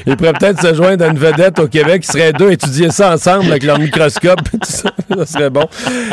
il 0.07 0.17
pourrait 0.17 0.33
peut-être 0.33 0.61
se 0.61 0.73
joindre 0.73 1.05
à 1.05 1.07
une 1.09 1.17
vedette 1.17 1.59
au 1.59 1.67
Québec 1.67 2.01
qui 2.01 2.07
serait 2.07 2.33
deux 2.33 2.51
étudier 2.51 2.89
ça 2.89 3.13
ensemble 3.13 3.45
avec 3.51 3.63
leur 3.63 3.79
microscope. 3.79 4.39
ça, 4.63 4.91
serait 5.25 5.49
bon. 5.49 5.65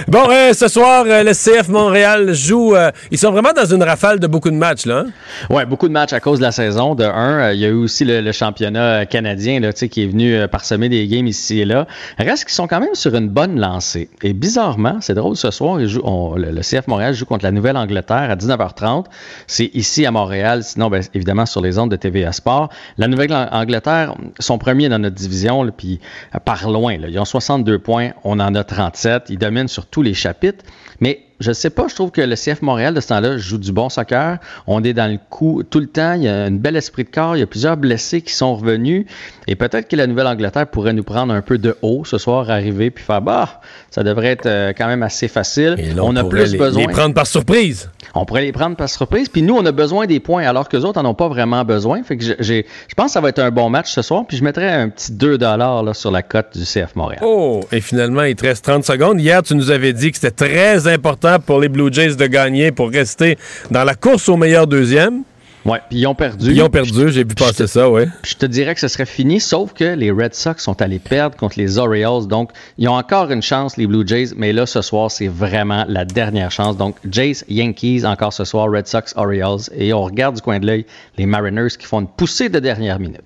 Bon, 0.09 0.29
euh, 0.31 0.53
ce 0.53 0.69
soir, 0.69 1.05
euh, 1.07 1.23
le 1.23 1.33
CF 1.33 1.69
Montréal 1.69 2.35
joue. 2.35 2.75
Euh, 2.75 2.91
ils 3.11 3.19
sont 3.19 3.33
vraiment 3.33 3.53
dans 3.53 3.65
une 3.65 3.83
rafale 3.83 4.21
de 4.21 4.27
beaucoup 4.27 4.51
de 4.51 4.57
matchs, 4.57 4.87
là. 4.87 5.05
Hein? 5.07 5.11
Ouais, 5.49 5.65
beaucoup 5.65 5.89
de 5.89 5.93
matchs 5.93 6.13
à 6.13 6.21
cause 6.21 6.39
de 6.39 6.45
la 6.45 6.53
saison. 6.53 6.95
De 6.95 7.05
un, 7.05 7.53
il 7.53 7.61
y 7.61 7.65
a 7.65 7.69
eu 7.69 7.73
aussi 7.75 8.05
le, 8.05 8.33
championnat 8.33 9.07
canadien 9.07 9.61
là, 9.61 9.73
qui 9.73 10.03
est 10.03 10.07
venu 10.07 10.47
parsemer 10.49 10.89
des 10.89 11.07
games 11.07 11.27
ici 11.27 11.61
et 11.61 11.65
là. 11.65 11.87
Reste 12.19 12.45
qu'ils 12.45 12.55
sont 12.55 12.67
quand 12.67 12.81
même 12.81 12.95
sur 12.95 13.15
une 13.15 13.29
bonne 13.29 13.59
lancée. 13.59 14.09
Et 14.23 14.33
bizarrement, 14.33 14.99
c'est 15.01 15.15
drôle, 15.15 15.37
ce 15.37 15.51
soir, 15.51 15.81
ils 15.81 15.89
jouent, 15.89 16.35
le, 16.37 16.51
le 16.51 16.61
CF 16.61 16.87
Montréal 16.87 17.15
joue 17.15 17.27
contre 17.27 17.45
la 17.45 17.51
Nouvelle-Angleterre 17.51 18.31
à 18.31 18.37
19h30. 18.37 19.07
C'est 19.47 19.71
ici 19.75 20.02
à 20.07 20.11
Montréal, 20.11 20.63
sinon, 20.63 20.91
ben, 20.91 21.03
évidemment, 21.15 21.47
sur 21.47 21.61
les 21.61 21.79
ondes 21.79 21.91
de 21.91 21.97
TVA 21.97 22.33
Sport. 22.33 22.69
La 22.99 23.09
Nouvelle-Angleterre 23.09 24.15
sont 24.39 24.59
premiers 24.59 24.89
dans 24.89 24.99
notre 24.99 25.17
division, 25.17 25.69
puis 25.77 26.01
par 26.45 26.71
loin. 26.71 26.95
Ils 26.95 27.19
ont 27.19 27.25
62 27.25 27.79
points, 27.79 28.11
on 28.25 28.41
en 28.41 28.55
a 28.55 28.65
37. 28.65 29.25
Ils 29.31 29.39
dominent 29.39 29.69
sur 29.69 29.87
tous 29.87 30.03
les 30.03 30.15
chapitres. 30.15 30.65
Mais 31.01 31.27
je 31.41 31.53
sais 31.53 31.71
pas, 31.71 31.87
je 31.89 31.95
trouve 31.95 32.11
que 32.11 32.21
le 32.21 32.37
CF 32.37 32.63
Montréal 32.63 32.95
de 32.95 33.01
ce 33.01 33.09
temps-là 33.09 33.37
joue 33.37 33.59
du 33.59 33.73
bon 33.73 33.89
soccer. 33.89 34.39
On 34.67 34.83
est 34.85 34.93
dans 34.93 35.11
le 35.11 35.19
coup 35.31 35.63
tout 35.63 35.81
le 35.81 35.87
temps. 35.87 36.15
Il 36.15 36.23
y 36.23 36.29
a 36.29 36.45
un 36.45 36.51
bel 36.51 36.77
esprit 36.77 37.05
de 37.05 37.11
corps. 37.11 37.37
Il 37.37 37.41
y 37.41 37.43
a 37.43 37.47
plusieurs 37.47 37.77
blessés 37.77 38.23
qui 38.23 38.33
sont 38.33 38.57
revenus. 38.57 39.07
Et 39.47 39.57
peut-être 39.57 39.89
que 39.89 39.97
la 39.97 40.07
Nouvelle-Angleterre 40.07 40.67
pourrait 40.69 40.93
nous 40.93 41.03
prendre 41.03 41.35
un 41.35 41.43
peu 41.43 41.59
de 41.59 41.77
haut 41.83 42.05
ce 42.05 42.19
soir, 42.19 42.49
arriver 42.51 42.91
puis 42.91 43.05
faire 43.05 43.23
bah, 43.23 43.61
ça 43.91 44.03
devrait 44.03 44.29
être 44.29 44.47
euh, 44.47 44.73
quand 44.77 44.87
même 44.87 45.03
assez 45.03 45.29
facile. 45.29 45.77
on, 46.01 46.17
a 46.17 46.25
plus 46.25 46.57
besoin. 46.57 46.87
Les 46.87 46.93
prendre 46.93 47.15
par 47.15 47.27
surprise. 47.27 47.91
On 48.15 48.25
pourrait 48.25 48.43
les 48.43 48.53
prendre 48.53 48.77
par 48.77 48.89
surprise. 48.89 49.29
Puis 49.29 49.43
nous, 49.43 49.57
on 49.57 49.65
a 49.67 49.73
besoin 49.73 50.07
des 50.07 50.21
points 50.21 50.45
alors 50.45 50.69
que 50.69 50.77
les 50.77 50.85
autres 50.85 51.03
n'en 51.03 51.11
ont 51.11 51.15
pas 51.15 51.29
vraiment 51.29 51.65
besoin. 51.65 52.03
Fait 52.03 52.17
que 52.17 52.25
je 52.25 52.65
pense 52.97 53.07
que 53.07 53.13
ça 53.13 53.21
va 53.21 53.31
être 53.31 53.39
un 53.39 53.51
bon 53.51 53.71
match 53.71 53.91
ce 53.91 54.03
soir. 54.03 54.25
Puis 54.27 54.37
je 54.37 54.45
mettrais 54.45 54.71
un 54.71 54.89
petit 54.89 55.13
2 55.13 55.39
là, 55.39 55.83
sur 55.95 56.11
la 56.11 56.23
cote 56.23 56.57
du 56.57 56.65
CF 56.65 56.95
Montréal. 56.95 57.21
Oh, 57.25 57.61
et 57.73 57.81
finalement, 57.81 58.23
il 58.23 58.37
te 58.37 58.47
reste 58.47 58.65
30 58.65 58.85
secondes. 58.85 59.21
Hier, 59.21 59.43
tu 59.43 59.55
nous 59.55 59.71
avais 59.71 59.93
dit 59.93 60.11
que 60.11 60.19
c'était 60.19 60.49
très 60.49 60.87
important 60.87 61.32
pour 61.39 61.61
les 61.61 61.69
Blue 61.69 61.93
Jays 61.93 62.17
de 62.17 62.27
gagner 62.27 62.73
pour 62.73 62.91
rester 62.91 63.39
dans 63.71 63.85
la 63.85 63.95
course 63.95 64.29
au 64.29 64.37
meilleur 64.37 64.67
deuxième. 64.67 65.23
Oui, 65.65 65.79
puis 65.89 66.01
ils 66.01 66.07
ont 66.07 66.15
perdu. 66.15 66.53
Ils 66.53 66.63
ont 66.63 66.69
perdu, 66.69 67.13
j'ai 67.13 67.23
vu 67.23 67.35
passer 67.37 67.69
ça, 67.69 67.89
oui. 67.89 68.03
Je 68.25 68.35
te 68.35 68.47
dirais 68.47 68.75
que 68.75 68.81
ce 68.81 68.89
serait 68.89 69.07
fini, 69.07 69.39
sauf 69.39 69.73
que 69.73 69.85
les 69.85 70.11
Red 70.11 70.35
Sox 70.35 70.57
sont 70.59 70.83
allés 70.83 70.99
perdre 70.99 71.37
contre 71.37 71.57
les 71.57 71.79
Orioles. 71.79 72.27
Donc, 72.27 72.51
ils 72.79 72.89
ont 72.89 72.97
encore 72.97 73.31
une 73.31 73.43
chance, 73.43 73.77
les 73.77 73.87
Blue 73.87 74.07
Jays, 74.07 74.31
mais 74.37 74.53
là, 74.53 74.67
ce 74.67 74.83
soir, 74.83 75.11
c'est 75.11 75.29
vraiment 75.29 75.85
la 75.89 76.05
dernière 76.05 76.51
chance. 76.51 76.77
Donc, 76.77 76.97
Jays, 77.09 77.45
Yankees, 77.49 78.05
encore 78.05 78.33
ce 78.33 78.45
soir, 78.45 78.69
Red 78.71 78.89
Sox, 78.89 79.13
Orioles. 79.15 79.63
Et 79.77 79.93
on 79.93 80.03
regarde 80.03 80.35
du 80.35 80.43
coin 80.43 80.59
de 80.59 80.67
l'œil 80.67 80.85
les 81.17 81.27
Mariners 81.27 81.77
qui 81.79 81.87
font 81.87 82.01
une 82.01 82.09
poussée 82.09 82.49
de 82.49 82.59
dernière 82.59 82.99
minute. 82.99 83.21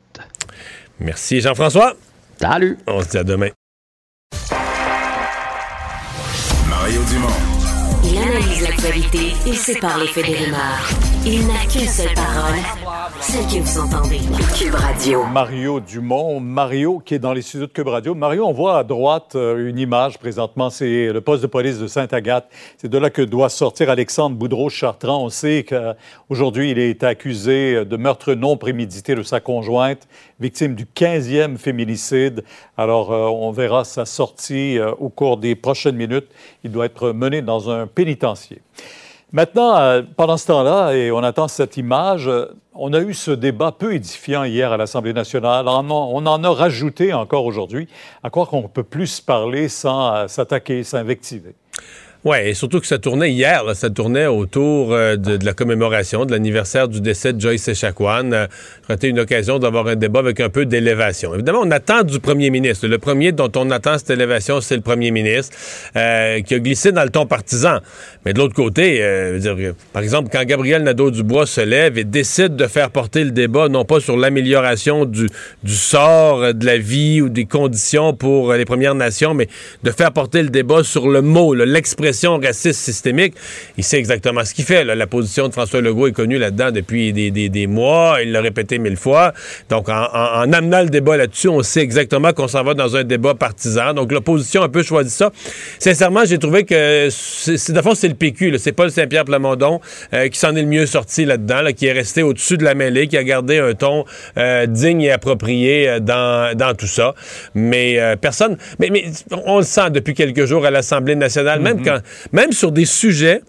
Merci, 1.01 1.41
Jean-François. 1.41 1.95
Salut. 2.39 2.77
On 2.87 3.03
se 3.03 3.09
dit 3.09 3.19
à 3.19 3.25
demain. 3.25 3.49
Mario 6.69 7.01
Dumont. 7.11 7.56
Il 8.09 8.19
analyse 8.19 8.63
l'actualité 8.63 9.35
et 9.47 9.55
sépare 9.55 9.99
les 9.99 10.07
faits 10.07 10.27
des 10.27 10.37
rumeurs. 10.37 11.16
Il 11.29 11.45
n'a 11.49 11.67
qu'une 11.69 11.89
seule 11.89 12.15
parole, 12.15 12.55
celle 13.21 13.45
que 13.47 13.61
vous 13.61 13.81
entendez. 13.81 14.21
Cube 14.57 14.77
Radio. 14.77 15.25
Mario 15.25 15.81
Dumont. 15.81 16.39
Mario 16.39 17.01
qui 17.01 17.15
est 17.15 17.19
dans 17.19 17.33
les 17.33 17.43
studios 17.43 17.67
de 17.67 17.73
Cube 17.73 17.89
Radio. 17.89 18.15
Mario, 18.15 18.47
on 18.47 18.53
voit 18.53 18.79
à 18.79 18.85
droite 18.85 19.33
euh, 19.35 19.69
une 19.69 19.77
image 19.77 20.19
présentement. 20.19 20.71
C'est 20.71 21.13
le 21.13 21.21
poste 21.21 21.43
de 21.43 21.49
police 21.49 21.81
de 21.81 21.89
Sainte-Agathe. 21.89 22.49
C'est 22.77 22.89
de 22.89 22.97
là 22.97 23.11
que 23.11 23.23
doit 23.23 23.49
sortir 23.49 23.91
Alexandre 23.91 24.37
Boudreau-Chartrand. 24.37 25.25
On 25.25 25.29
sait 25.29 25.67
qu'aujourd'hui, 25.69 26.71
il 26.71 26.79
est 26.79 27.03
accusé 27.03 27.85
de 27.85 27.97
meurtre 27.97 28.35
non 28.35 28.57
prémédité 28.57 29.17
de 29.17 29.25
sa 29.25 29.41
conjointe, 29.41 30.07
victime 30.39 30.77
du 30.77 30.85
15e 30.85 31.57
féminicide. 31.57 32.45
Alors, 32.77 33.11
euh, 33.13 33.27
on 33.27 33.51
verra 33.51 33.83
sa 33.83 34.05
sortie 34.05 34.79
euh, 34.79 34.93
au 35.01 35.09
cours 35.09 35.39
des 35.39 35.57
prochaines 35.57 35.97
minutes. 35.97 36.29
Il 36.63 36.71
doit 36.71 36.85
être 36.85 37.11
mené 37.11 37.43
dans 37.43 37.69
un 37.69 37.89
pénitencier. 37.89 38.63
Maintenant, 39.33 39.77
euh, 39.77 40.03
pendant 40.17 40.37
ce 40.37 40.47
temps-là, 40.47 40.93
et 40.93 41.11
on 41.11 41.19
attend 41.19 41.49
cette 41.49 41.77
image, 41.77 42.31
on 42.75 42.93
a 42.93 43.01
eu 43.01 43.13
ce 43.13 43.33
débat 43.33 43.73
peu 43.73 43.95
édifiant 43.95 44.45
hier 44.45 44.73
à 44.73 44.77
l'Assemblée 44.77 45.13
nationale. 45.13 45.67
On 45.69 46.27
en 46.27 46.45
a 46.45 46.51
rajouté 46.51 47.13
encore 47.13 47.45
aujourd'hui, 47.45 47.89
à 48.23 48.31
croire 48.31 48.49
qu'on 48.49 48.69
peut 48.69 48.85
plus 48.85 49.21
parler 49.21 49.69
sans 49.69 50.29
s'attaquer, 50.29 50.85
s'invectiver. 50.85 51.55
Oui, 52.29 52.39
et 52.45 52.55
surtout 52.55 52.81
que 52.81 52.89
ça 52.89 52.99
tournait 52.99 53.31
hier, 53.31 53.63
ça 53.75 53.89
tournait 53.89 54.27
autour 54.27 54.93
euh, 54.93 55.15
de, 55.15 55.39
la 55.47 55.53
commémoration 55.53 56.25
de 56.25 56.33
l'anniversaire 56.33 56.89
du 56.89 57.01
décès 57.01 57.33
de 57.33 57.41
Joyce 57.41 57.69
Echaquan. 57.69 58.33
Euh, 58.33 58.47
été 58.91 59.07
une 59.07 59.21
occasion 59.21 59.61
d'avoir 59.61 59.87
un 59.87 59.95
débat 59.95 60.19
avec 60.19 60.41
un 60.41 60.49
peu 60.49 60.67
d'élévation. 60.67 61.35
Évidemment, 61.35 61.61
on 61.63 61.71
attend 61.71 62.03
du 62.03 62.19
premier 62.19 62.51
ministre. 62.51 62.89
Le 62.89 62.99
premier 62.99 63.31
dont 63.31 63.53
on 63.55 63.71
attend 63.71 63.97
cette 63.97 64.11
élévation, 64.11 64.61
c'est 64.61 64.75
le 64.75 64.83
premier 64.83 65.13
ministre, 65.13 65.57
euh, 65.95 66.41
qui 66.41 66.55
a 66.55 66.59
glissé 66.59 66.91
dans 66.91 67.05
le 67.05 67.11
ton 67.11 67.27
partisan. 67.27 67.79
Mais 68.25 68.33
de 68.33 68.41
l'autre 68.41 68.55
côté, 68.55 68.99
dire, 69.39 69.75
par 69.93 70.03
exemple, 70.03 70.29
quand 70.33 70.43
Gabriel 70.43 70.83
Nadeau-Dubois 70.83 71.47
se 71.47 71.61
lève 71.61 71.97
et 71.97 72.03
décide 72.03 72.57
de 72.57 72.67
faire 72.67 72.91
porter 72.91 73.23
le 73.23 73.31
débat, 73.31 73.69
non 73.69 73.85
pas 73.85 74.01
sur 74.01 74.17
l'amélioration 74.17 75.05
du, 75.05 75.29
du 75.63 75.75
sort 75.75 76.55
de 76.55 76.67
la 76.67 76.79
vie 76.79 77.23
ou 77.23 77.29
des 77.29 77.45
conditions 77.45 78.15
pour 78.15 78.53
les 78.53 78.65
Premières 78.65 78.97
Nations, 78.97 79.33
mais 79.33 79.47
de 79.85 79.93
faire 79.93 80.11
porter 80.11 80.43
le 80.43 80.49
débat 80.49 80.83
sur 80.83 81.09
le 81.09 81.23
mot, 81.23 81.55
l'expression 81.55 82.16
raciste 82.25 82.81
systémique, 82.81 83.35
il 83.77 83.85
sait 83.85 83.99
exactement 83.99 84.45
ce 84.45 84.55
qu'il 84.55 84.65
fait. 84.65 84.85
La 84.85 85.07
position 85.07 85.49
de 85.49 85.53
François 85.53 85.81
Legault 85.81 86.09
est 86.09 86.13
connue 86.13 86.39
là-dedans 86.39 86.71
depuis 86.71 87.13
des, 87.13 87.67
mois. 87.67 88.19
Il 88.23 88.33
l'a 88.33 88.41
répété 88.41 88.79
mille 88.79 88.97
fois. 88.97 89.33
Donc, 89.69 89.89
en, 89.89 90.53
amenant 90.53 90.83
le 90.83 90.89
débat 90.89 91.17
là-dessus, 91.17 91.49
on 91.49 91.63
sait 91.63 91.81
exactement 91.81 92.33
qu'on 92.33 92.49
s'en 92.49 92.63
va 92.63 92.75
dans 92.75 92.97
un 92.97 93.05
débat 93.05 93.35
partisan. 93.35 93.95
Donc, 93.95 94.13
l'opposition 94.13 94.63
a 94.63 94.67
un 94.67 94.69
peu 94.69 94.83
choisi 94.83 95.11
ça. 95.11 95.31
Sincèrement, 95.79 96.25
j'ai 96.25 96.39
trouvé 96.39 96.65
que, 96.65 97.09
c'est, 97.11 97.73
de 97.73 97.83
fond, 97.83 97.95
c'est 97.95 98.09
le 98.09 98.15
PQ. 98.15 98.59
C'est 98.59 98.73
Paul 98.73 98.91
Saint-Pierre 98.91 99.25
Plamondon 99.25 99.81
euh, 100.15 100.29
qui 100.29 100.39
s'en 100.39 100.55
est 100.57 100.63
le 100.63 100.69
mieux 100.69 100.87
sorti 100.87 101.25
là-dedans, 101.25 101.61
qui 101.77 101.87
est 101.87 101.93
resté 101.93 102.23
au-dessus 102.23 102.57
de 102.57 102.65
la 102.65 102.75
mêlée, 102.75 103.07
qui 103.09 103.17
a 103.17 103.25
gardé 103.25 103.59
un 103.59 103.75
ton 103.75 104.05
euh, 104.39 104.67
digne 104.67 105.03
et 105.03 105.11
approprié 105.11 105.89
euh, 105.89 106.01
dans, 106.01 106.57
dans 106.57 106.75
tout 106.75 106.87
ça. 106.87 107.15
Mais 107.55 107.99
personne... 108.21 108.57
Mais, 108.79 108.91
mais, 108.91 109.05
on 109.47 109.59
le 109.59 109.65
sent 109.65 109.91
depuis 109.91 110.15
quelques 110.15 110.45
jours 110.45 110.65
à 110.67 110.71
l'Assemblée 110.71 111.17
nationale, 111.17 111.61
même 111.61 111.81
mm-hmm. 111.81 111.85
quand 111.85 112.01
même 112.33 112.53
sur 112.53 112.73
des 112.73 112.85
sujets 112.85 113.43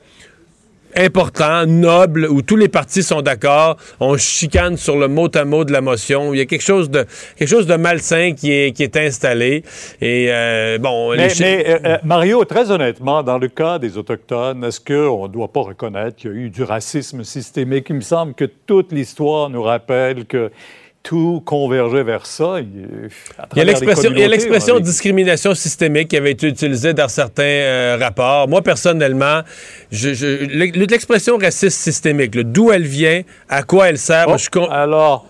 importants, 0.97 1.65
nobles, 1.65 2.27
où 2.29 2.41
tous 2.41 2.55
les 2.55 2.67
partis 2.67 3.03
sont 3.03 3.21
d'accord, 3.21 3.77
on 3.99 4.17
chicane 4.17 4.77
sur 4.77 4.97
le 4.97 5.07
mot 5.07 5.29
à 5.35 5.45
mot 5.45 5.63
de 5.63 5.71
la 5.71 5.81
motion. 5.81 6.34
Il 6.34 6.38
y 6.38 6.41
a 6.41 6.45
quelque 6.45 6.63
chose 6.63 6.89
de 6.89 7.05
quelque 7.35 7.49
chose 7.49 7.67
de 7.67 7.75
malsain 7.75 8.34
qui 8.34 8.51
est, 8.51 8.75
qui 8.75 8.84
est 8.84 8.97
installé. 8.97 9.63
Et 10.01 10.27
euh, 10.29 10.77
bon, 10.79 11.15
mais, 11.15 11.29
euh, 11.41 11.79
euh, 11.85 11.97
Mario, 12.03 12.43
très 12.45 12.71
honnêtement, 12.71 13.23
dans 13.23 13.38
le 13.38 13.47
cas 13.47 13.79
des 13.79 13.97
autochtones, 13.97 14.63
est-ce 14.63 14.79
qu'on 14.79 15.27
ne 15.27 15.31
doit 15.31 15.51
pas 15.51 15.61
reconnaître 15.61 16.17
qu'il 16.17 16.31
y 16.31 16.34
a 16.34 16.38
eu 16.38 16.49
du 16.49 16.63
racisme 16.63 17.23
systémique? 17.23 17.88
Il 17.89 17.97
me 17.97 18.01
semble 18.01 18.34
que 18.34 18.45
toute 18.45 18.91
l'histoire 18.91 19.49
nous 19.49 19.63
rappelle 19.63 20.25
que 20.25 20.51
tout 21.07 21.41
convergeait 21.45 22.03
vers 22.03 22.25
ça. 22.25 22.59
Il, 22.59 23.09
y 23.55 23.61
a 23.61 24.27
l'expression 24.27 24.81
discrimination 24.81 25.55
systémique 25.55 26.09
qui 26.09 26.17
avait 26.17 26.31
été 26.31 26.47
utilisée 26.47 26.93
dans 26.93 27.07
certains 27.07 27.43
euh, 27.43 27.97
rapports. 27.97 28.49
Moi, 28.49 28.61
personnellement, 28.61 29.39
l'expression 29.89 31.38
raciste 31.38 31.79
systémique, 31.79 32.38
d'où 32.38 32.73
elle 32.73 32.84
vient, 32.84 33.21
à 33.47 33.63
quoi 33.63 33.88
elle 33.88 33.97
sert, 33.97 34.27
oh, 34.27 34.67
Alors, 34.69 35.27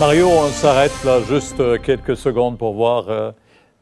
Mario, 0.00 0.26
on 0.28 0.48
s'arrête 0.48 1.04
là 1.04 1.20
juste 1.28 1.60
euh, 1.60 1.78
quelques 1.80 2.16
secondes 2.16 2.58
pour 2.58 2.74
voir 2.74 3.08
euh, 3.08 3.30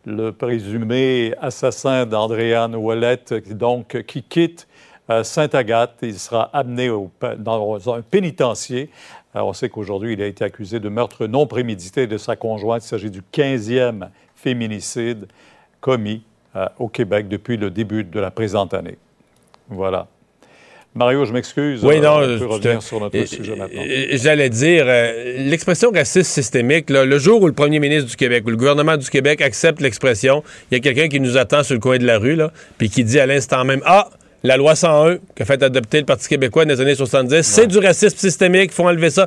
le 0.04 0.30
présumé 0.32 1.32
assassin 1.40 2.04
d'Andréane 2.04 2.76
Ouellette, 2.76 3.32
donc, 3.56 3.96
qui 4.06 4.22
quitte 4.22 4.68
Sainte-Agathe. 5.22 5.94
Il 6.02 6.18
sera 6.18 6.50
amené 6.52 6.90
dans 7.38 7.94
un 7.94 8.02
pénitencier 8.02 8.90
on 9.34 9.52
sait 9.52 9.68
qu'aujourd'hui, 9.68 10.14
il 10.14 10.22
a 10.22 10.26
été 10.26 10.44
accusé 10.44 10.80
de 10.80 10.88
meurtre 10.88 11.26
non 11.26 11.46
prémédité 11.46 12.06
de 12.06 12.18
sa 12.18 12.36
conjointe. 12.36 12.84
Il 12.84 12.88
s'agit 12.88 13.10
du 13.10 13.22
15e 13.32 14.08
féminicide 14.34 15.26
commis 15.80 16.22
euh, 16.56 16.66
au 16.78 16.88
Québec 16.88 17.28
depuis 17.28 17.56
le 17.56 17.70
début 17.70 18.04
de 18.04 18.20
la 18.20 18.30
présente 18.30 18.74
année. 18.74 18.98
Voilà. 19.68 20.06
Mario, 20.94 21.24
je 21.24 21.32
m'excuse. 21.32 21.84
Oui, 21.84 22.00
non, 22.00 22.20
on 22.22 22.38
peut 22.38 22.46
revenir 22.46 22.82
sur 22.82 22.98
notre 22.98 23.24
sujet 23.24 23.54
maintenant. 23.54 23.82
J'allais 24.12 24.48
dire, 24.48 24.84
euh, 24.88 25.36
l'expression 25.48 25.90
raciste 25.90 26.30
systémique, 26.30 26.86
le 26.88 27.18
jour 27.18 27.42
où 27.42 27.46
le 27.46 27.52
premier 27.52 27.78
ministre 27.78 28.08
du 28.08 28.16
Québec 28.16 28.42
ou 28.46 28.50
le 28.50 28.56
gouvernement 28.56 28.96
du 28.96 29.08
Québec 29.08 29.42
accepte 29.42 29.80
l'expression, 29.80 30.42
il 30.70 30.74
y 30.74 30.76
a 30.78 30.80
quelqu'un 30.80 31.08
qui 31.08 31.20
nous 31.20 31.36
attend 31.36 31.62
sur 31.62 31.74
le 31.74 31.80
coin 31.80 31.98
de 31.98 32.06
la 32.06 32.18
rue, 32.18 32.34
là, 32.34 32.50
puis 32.78 32.88
qui 32.88 33.04
dit 33.04 33.20
à 33.20 33.26
l'instant 33.26 33.64
même 33.64 33.82
Ah, 33.84 34.08
la 34.44 34.56
loi 34.56 34.76
101 34.76 35.18
qu'a 35.34 35.44
fait 35.44 35.62
adopter 35.62 35.98
le 35.98 36.04
Parti 36.04 36.28
québécois 36.28 36.64
dans 36.64 36.72
les 36.72 36.80
années 36.80 36.94
70, 36.94 37.42
c'est 37.42 37.66
du 37.66 37.78
racisme 37.78 38.16
systémique, 38.16 38.70
il 38.70 38.74
faut 38.74 38.86
enlever 38.86 39.10
ça. 39.10 39.26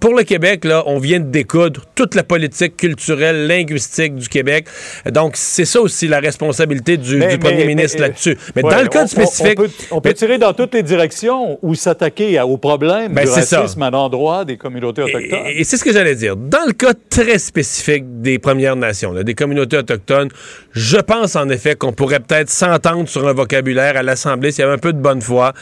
pour 0.00 0.14
le 0.14 0.24
Québec, 0.24 0.64
là, 0.64 0.82
on 0.86 0.98
vient 0.98 1.20
de 1.20 1.30
découdre 1.30 1.82
toute 1.94 2.14
la 2.14 2.24
politique 2.24 2.76
culturelle, 2.76 3.46
linguistique 3.46 4.16
du 4.16 4.28
Québec. 4.28 4.66
Donc, 5.10 5.34
c'est 5.36 5.64
ça 5.64 5.80
aussi 5.80 6.08
la 6.08 6.18
responsabilité 6.18 6.96
du, 6.96 7.20
premier 7.38 7.66
ministre 7.66 8.00
là-dessus. 8.00 8.36
Mais 8.56 8.62
dans 8.62 8.82
le 8.82 8.88
cas 8.88 9.06
spécifique... 9.06 9.58
On 9.90 10.00
peut, 10.00 10.12
tirer 10.14 10.38
dans 10.38 10.52
toutes 10.52 10.74
les 10.74 10.82
directions 10.82 11.58
ou 11.62 11.74
s'attaquer 11.74 12.40
au 12.40 12.56
problème 12.56 13.12
ben, 13.12 13.24
du 13.24 13.30
racisme 13.30 13.82
à 13.82 13.90
l'endroit 13.90 14.44
des 14.44 14.56
communautés 14.56 15.02
autochtones. 15.02 15.46
Et, 15.54 15.64
c'est 15.64 15.76
ce 15.76 15.84
que 15.84 15.92
j'allais 15.92 16.14
dire. 16.14 16.36
Dans 16.36 16.66
le 16.66 16.72
cas 16.72 16.94
très 17.10 17.38
spécifique 17.38 18.20
des 18.20 18.38
Premières 18.38 18.76
Nations, 18.76 19.12
des 19.14 19.34
communautés 19.34 19.78
autochtones, 19.78 20.28
je 20.72 20.98
pense 20.98 21.36
en 21.36 21.48
effet 21.48 21.76
qu'on 21.76 21.92
pourrait 21.92 22.20
peut-être 22.20 22.50
s'entendre 22.50 23.08
sur 23.08 23.26
un 23.26 23.32
vocabulaire 23.32 23.96
à 23.96 24.02
l'Assemblée 24.02 24.31
l'Assemblée, 24.32 24.52
s'il 24.52 24.62
y 24.62 24.64
avait 24.64 24.74
un 24.74 24.78
peu 24.78 24.92
de 24.92 24.98
bonne 24.98 25.20
foi. 25.20 25.52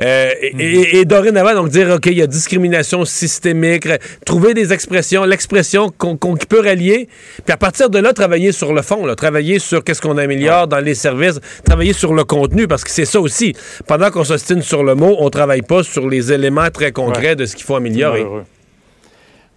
Euh, 0.00 0.30
et, 0.40 0.98
et, 0.98 1.04
dorénavant, 1.04 1.54
donc 1.54 1.70
dire, 1.70 1.90
OK, 1.90 2.06
il 2.06 2.18
y 2.18 2.22
a 2.22 2.26
discrimination 2.26 3.04
systémique, 3.04 3.88
trouver 4.24 4.54
des 4.54 4.72
expressions, 4.72 5.24
l'expression 5.24 5.90
qu'on 5.90 6.16
peut 6.16 6.60
rallier, 6.60 7.08
puis 7.44 7.52
à 7.52 7.56
partir 7.56 7.90
de 7.90 7.98
là, 7.98 8.12
travailler 8.12 8.52
sur 8.52 8.72
le 8.72 8.82
fond, 8.82 9.04
là, 9.06 9.16
travailler 9.16 9.58
sur 9.58 9.82
qu'est-ce 9.82 10.00
qu'on 10.00 10.18
améliore 10.18 10.68
dans 10.68 10.80
les 10.80 10.94
services, 10.94 11.40
travailler 11.64 11.92
sur 11.92 12.14
le 12.14 12.24
contenu, 12.24 12.68
parce 12.68 12.84
que 12.84 12.90
c'est 12.90 13.04
ça 13.04 13.20
aussi. 13.20 13.54
Pendant 13.86 14.10
qu'on 14.10 14.24
s'ostine 14.24 14.62
sur 14.62 14.84
le 14.84 14.94
mot, 14.94 15.16
on 15.18 15.30
travaille 15.30 15.62
pas 15.62 15.82
sur 15.82 16.08
les 16.08 16.32
éléments 16.32 16.70
très 16.70 16.92
concrets 16.92 17.36
de 17.36 17.46
ce 17.46 17.56
qu'il 17.56 17.64
faut 17.64 17.76
améliorer. 17.76 18.24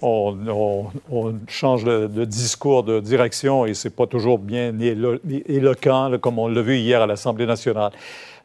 On, 0.01 0.35
change 1.47 1.83
de, 1.83 2.25
discours, 2.25 2.83
de 2.83 2.99
direction, 2.99 3.65
et 3.65 3.73
c'est 3.73 3.95
pas 3.95 4.05
toujours 4.05 4.37
bien 4.37 4.73
éloquent, 5.47 6.17
comme 6.19 6.37
on 6.37 6.47
l'a 6.47 6.61
vu 6.61 6.75
hier 6.77 7.01
à 7.01 7.07
l'Assemblée 7.07 7.45
nationale. 7.45 7.91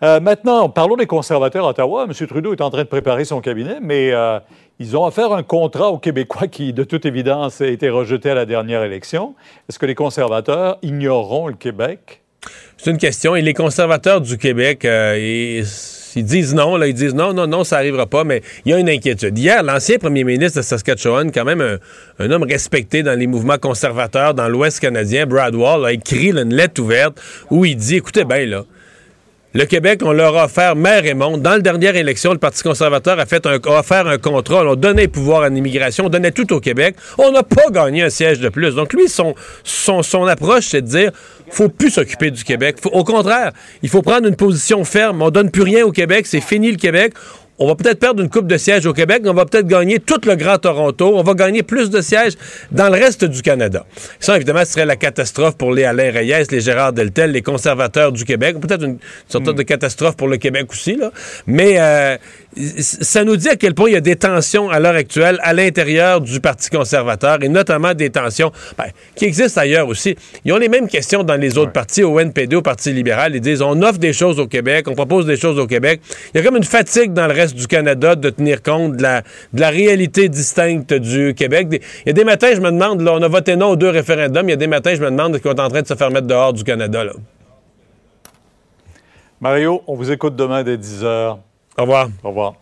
Euh, 0.02 0.18
maintenant, 0.18 0.68
parlons 0.70 0.96
des 0.96 1.06
conservateurs 1.06 1.66
à 1.66 1.70
Ottawa. 1.70 2.06
M. 2.08 2.26
Trudeau 2.26 2.54
est 2.54 2.62
en 2.62 2.70
train 2.70 2.82
de 2.84 2.88
préparer 2.88 3.26
son 3.26 3.40
cabinet, 3.40 3.78
mais 3.82 4.12
euh, 4.12 4.38
ils 4.78 4.96
ont 4.96 5.04
affaire 5.04 5.32
à 5.32 5.38
un 5.38 5.42
contrat 5.42 5.90
aux 5.90 5.98
Québécois 5.98 6.46
qui, 6.46 6.72
de 6.72 6.84
toute 6.84 7.04
évidence, 7.04 7.60
a 7.60 7.66
été 7.66 7.90
rejeté 7.90 8.30
à 8.30 8.34
la 8.34 8.46
dernière 8.46 8.82
élection. 8.82 9.34
Est-ce 9.68 9.78
que 9.78 9.86
les 9.86 9.94
conservateurs 9.94 10.78
ignoreront 10.82 11.48
le 11.48 11.54
Québec? 11.54 12.22
C'est 12.78 12.90
une 12.90 12.96
question. 12.96 13.36
Et 13.36 13.42
les 13.42 13.52
conservateurs 13.52 14.22
du 14.22 14.38
Québec, 14.38 14.86
euh, 14.86 15.62
ils, 16.16 16.24
disent 16.24 16.54
non. 16.54 16.78
Là, 16.78 16.86
ils 16.86 16.94
disent 16.94 17.14
non, 17.14 17.34
non, 17.34 17.46
non, 17.46 17.62
ça 17.62 17.76
n'arrivera 17.76 18.06
pas. 18.06 18.24
Mais 18.24 18.40
il 18.64 18.72
y 18.72 18.74
a 18.74 18.78
une 18.78 18.88
inquiétude. 18.88 19.36
Hier, 19.36 19.62
l'ancien 19.62 19.98
premier 19.98 20.24
ministre 20.24 20.60
de 20.60 20.64
Saskatchewan, 20.64 21.30
quand 21.30 21.44
même 21.44 21.78
un, 22.18 22.30
homme 22.30 22.44
respecté 22.44 23.02
dans 23.02 23.18
les 23.18 23.26
mouvements 23.26 23.58
conservateurs 23.58 24.32
dans 24.32 24.48
l'Ouest 24.48 24.80
canadien, 24.80 25.26
Brad 25.26 25.54
Wall, 25.54 25.84
a 25.84 25.92
écrit 25.92 26.30
une 26.30 26.54
lettre 26.54 26.80
ouverte 26.80 27.20
où 27.50 27.66
il 27.66 27.76
dit, 27.76 27.96
écoutez 27.96 28.24
bien, 28.24 28.46
là, 28.46 28.64
le 29.52 29.64
Québec, 29.64 30.02
on 30.04 30.12
leur 30.12 30.36
a 30.36 30.44
offert 30.44 30.76
mer 30.76 31.04
et 31.06 31.14
monde. 31.14 31.42
Dans 31.42 31.50
la 31.50 31.58
dernière 31.58 31.96
élection, 31.96 32.32
le 32.32 32.38
Parti 32.38 32.62
conservateur 32.62 33.18
a, 33.18 33.26
fait 33.26 33.46
un, 33.46 33.58
offert 33.64 34.06
un 34.06 34.16
contrôle. 34.16 34.68
On 34.68 34.76
donnait 34.76 35.08
pouvoir 35.08 35.42
à 35.42 35.48
l'immigration, 35.48 36.06
on 36.06 36.08
donnait 36.08 36.30
tout 36.30 36.52
au 36.52 36.60
Québec. 36.60 36.94
On 37.18 37.32
n'a 37.32 37.42
pas 37.42 37.68
gagné 37.70 38.02
un 38.02 38.10
siège 38.10 38.38
de 38.38 38.48
plus. 38.48 38.76
Donc 38.76 38.92
lui, 38.92 39.08
son, 39.08 39.34
son, 39.64 40.04
son 40.04 40.26
approche, 40.28 40.68
c'est 40.68 40.82
de 40.82 40.86
dire, 40.86 41.10
faut 41.50 41.68
plus 41.68 41.90
s'occuper 41.90 42.30
du 42.30 42.44
Québec. 42.44 42.76
au 42.84 43.02
contraire, 43.02 43.50
il 43.82 43.88
faut 43.88 44.02
prendre 44.02 44.28
une 44.28 44.36
position 44.36 44.84
ferme. 44.84 45.20
On 45.20 45.30
donne 45.30 45.50
plus 45.50 45.62
rien 45.62 45.84
au 45.84 45.90
Québec. 45.90 46.26
C'est 46.26 46.40
fini 46.40 46.70
le 46.70 46.76
Québec 46.76 47.14
on 47.60 47.66
va 47.66 47.74
peut-être 47.74 48.00
perdre 48.00 48.22
une 48.22 48.30
coupe 48.30 48.46
de 48.46 48.56
sièges 48.56 48.86
au 48.86 48.94
Québec, 48.94 49.20
mais 49.22 49.28
on 49.28 49.34
va 49.34 49.44
peut-être 49.44 49.66
gagner 49.66 50.00
tout 50.00 50.18
le 50.26 50.34
Grand 50.34 50.56
Toronto. 50.56 51.12
On 51.14 51.22
va 51.22 51.34
gagner 51.34 51.62
plus 51.62 51.90
de 51.90 52.00
sièges 52.00 52.32
dans 52.72 52.88
le 52.88 52.94
reste 52.94 53.26
du 53.26 53.42
Canada. 53.42 53.84
Ça, 54.18 54.34
évidemment, 54.36 54.64
ce 54.64 54.72
serait 54.72 54.86
la 54.86 54.96
catastrophe 54.96 55.58
pour 55.58 55.70
les 55.70 55.84
Alain 55.84 56.10
Reyes, 56.10 56.46
les 56.50 56.60
Gérard 56.60 56.94
Deltel, 56.94 57.32
les 57.32 57.42
conservateurs 57.42 58.12
du 58.12 58.24
Québec. 58.24 58.58
Peut-être 58.60 58.84
une, 58.84 58.96
sorte 59.28 59.44
de 59.44 59.62
catastrophe 59.62 60.16
pour 60.16 60.28
le 60.28 60.38
Québec 60.38 60.68
aussi, 60.70 60.96
là. 60.96 61.12
Mais 61.46 61.78
euh, 61.78 62.16
ça 62.78 63.24
nous 63.24 63.36
dit 63.36 63.50
à 63.50 63.56
quel 63.56 63.74
point 63.74 63.90
il 63.90 63.92
y 63.92 63.96
a 63.96 64.00
des 64.00 64.16
tensions 64.16 64.70
à 64.70 64.80
l'heure 64.80 64.94
actuelle 64.94 65.38
à 65.42 65.52
l'intérieur 65.52 66.22
du 66.22 66.40
Parti 66.40 66.70
conservateur 66.70 67.42
et 67.42 67.48
notamment 67.50 67.92
des 67.92 68.08
tensions 68.08 68.52
ben, 68.78 68.86
qui 69.14 69.26
existent 69.26 69.60
ailleurs 69.60 69.86
aussi. 69.86 70.16
Ils 70.46 70.52
ont 70.54 70.58
les 70.58 70.68
mêmes 70.68 70.88
questions 70.88 71.24
dans 71.24 71.36
les 71.36 71.58
autres 71.58 71.72
partis, 71.72 72.02
au 72.02 72.18
NPD, 72.18 72.56
au 72.56 72.62
Parti 72.62 72.90
libéral. 72.92 73.34
Ils 73.34 73.42
disent 73.42 73.60
on 73.60 73.82
offre 73.82 73.98
des 73.98 74.14
choses 74.14 74.40
au 74.40 74.46
Québec, 74.46 74.86
on 74.88 74.94
propose 74.94 75.26
des 75.26 75.36
choses 75.36 75.58
au 75.58 75.66
Québec. 75.66 76.00
Il 76.32 76.38
y 76.38 76.40
a 76.40 76.44
comme 76.44 76.56
une 76.56 76.64
fatigue 76.64 77.12
dans 77.12 77.26
le 77.26 77.34
reste 77.34 77.49
du 77.54 77.66
Canada 77.66 78.14
de 78.16 78.30
tenir 78.30 78.62
compte 78.62 78.96
de 78.96 79.02
la, 79.02 79.22
de 79.52 79.60
la 79.60 79.70
réalité 79.70 80.28
distincte 80.28 80.92
du 80.94 81.34
Québec. 81.34 81.68
il 81.70 82.06
y 82.06 82.10
a 82.10 82.12
des 82.12 82.24
matins, 82.24 82.50
je 82.54 82.60
me 82.60 82.70
demande, 82.70 83.00
là, 83.00 83.12
on 83.14 83.22
a 83.22 83.28
voté 83.28 83.56
non 83.56 83.70
aux 83.70 83.76
deux 83.76 83.90
référendums, 83.90 84.48
il 84.48 84.50
y 84.50 84.54
a 84.54 84.56
des 84.56 84.66
matins, 84.66 84.94
je 84.94 85.02
me 85.02 85.10
demande 85.10 85.38
qu'on 85.40 85.50
est 85.50 85.60
en 85.60 85.68
train 85.68 85.82
de 85.82 85.86
se 85.86 85.94
faire 85.94 86.10
mettre 86.10 86.26
dehors 86.26 86.52
du 86.52 86.64
Canada. 86.64 87.04
Là. 87.04 87.12
Mario, 89.40 89.82
on 89.86 89.94
vous 89.94 90.10
écoute 90.10 90.36
demain 90.36 90.62
dès 90.62 90.76
10 90.76 91.04
h. 91.04 91.36
Au 91.78 91.82
revoir. 91.82 92.08
Au 92.22 92.28
revoir. 92.28 92.54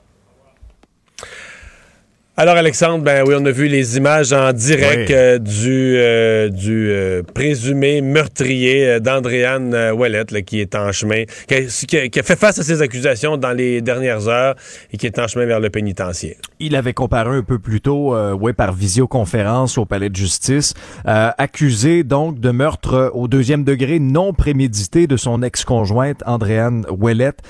Alors, 2.41 2.55
Alexandre, 2.55 3.03
ben 3.03 3.25
oui, 3.27 3.35
on 3.37 3.45
a 3.47 3.51
vu 3.51 3.67
les 3.67 3.97
images 3.97 4.33
en 4.33 4.53
direct 4.53 5.11
euh, 5.11 5.41
du, 5.41 5.97
euh, 5.97 6.49
du 6.49 6.89
euh, 6.89 7.25
présumé 7.25 8.01
meurtrier 8.01 9.01
d'Andréane 9.01 9.75
Ouellette, 9.91 10.45
qui 10.45 10.61
est 10.61 10.77
en 10.77 10.93
chemin, 10.93 11.25
qui 11.49 11.97
a, 11.97 12.23
fait 12.23 12.39
face 12.39 12.61
à 12.61 12.63
ces 12.63 12.81
accusations 12.81 13.39
dans 13.39 13.51
les 13.51 13.81
dernières 13.81 14.29
heures 14.29 14.55
et 14.93 14.97
qui 14.99 15.07
est 15.07 15.19
en 15.19 15.27
chemin 15.27 15.47
vers 15.47 15.59
le 15.59 15.69
pénitencier. 15.69 16.37
Il 16.61 16.77
avait 16.77 16.93
comparé 16.93 17.37
un 17.39 17.43
peu 17.43 17.59
plus 17.59 17.81
tôt, 17.81 18.17
ouais, 18.35 18.53
par 18.53 18.73
visioconférence 18.73 19.77
au 19.77 19.85
palais 19.85 20.09
de 20.09 20.15
justice, 20.15 20.75
accusé 21.05 22.05
donc 22.05 22.39
de 22.39 22.53
meurtre 22.53 23.11
au 23.15 23.27
deuxième 23.27 23.65
degré 23.65 23.99
non 23.99 24.33
prémédité 24.33 25.09
de 25.09 25.17
son 25.17 25.43
ex-conjointe 25.43 26.23
Andréane 26.25 26.87
Ouellette. 26.89 27.41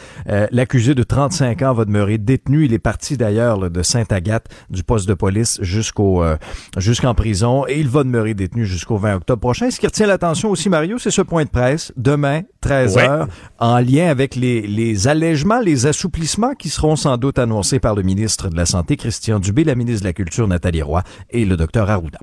L'accusé 0.51 0.95
de 0.95 1.03
35 1.03 1.61
ans 1.61 1.75
va 1.75 1.85
demeurer 1.85 2.17
détenu. 2.17 2.65
Il 2.65 2.73
est 2.73 2.79
parti 2.79 3.19
d'ailleurs 3.19 3.71
de 3.71 3.83
Sainte-Agathe 3.83 4.49
du 4.79 4.85
poste 4.85 5.09
de 5.09 5.15
police 5.15 5.59
jusqu'au 5.61 6.23
euh, 6.23 6.37
jusqu'en 6.77 7.15
prison 7.15 7.65
et 7.67 7.81
il 7.81 7.89
va 7.89 8.05
demeurer 8.05 8.35
détenu 8.35 8.65
jusqu'au 8.65 8.97
20 8.97 9.17
octobre 9.17 9.41
prochain. 9.41 9.71
Ce 9.71 9.81
qui 9.81 9.87
retient 9.87 10.07
l'attention 10.07 10.51
aussi, 10.51 10.69
Mario, 10.69 10.99
c'est 10.99 11.11
ce 11.11 11.23
point 11.23 11.45
de 11.45 11.51
presse 11.51 11.93
demain, 11.97 12.43
13 12.61 12.97
h 12.97 13.27
en 13.59 13.79
lien 13.81 14.09
avec 14.09 14.37
les, 14.37 14.63
les 14.63 15.09
allègements, 15.09 15.61
les 15.61 15.87
assouplissements 15.87 16.55
qui 16.55 16.69
seront 16.69 16.95
sans 16.95 17.17
doute 17.17 17.41
annoncés 17.41 17.81
par 17.81 17.97
le 17.97 18.03
ministre 18.03 18.49
de 18.49 18.57
la 18.57 18.67
Santé, 18.67 18.97
Christian 18.97 19.41
Dubé, 19.41 19.65
la 19.65 19.75
ministre 19.75 20.03
de 20.03 20.09
la 20.09 20.13
Culture, 20.13 20.47
Nathalie 20.47 20.83
Roy, 20.83 21.03
et 21.31 21.45
le 21.45 21.57
docteur 21.57 21.91
Arruda. 21.91 22.21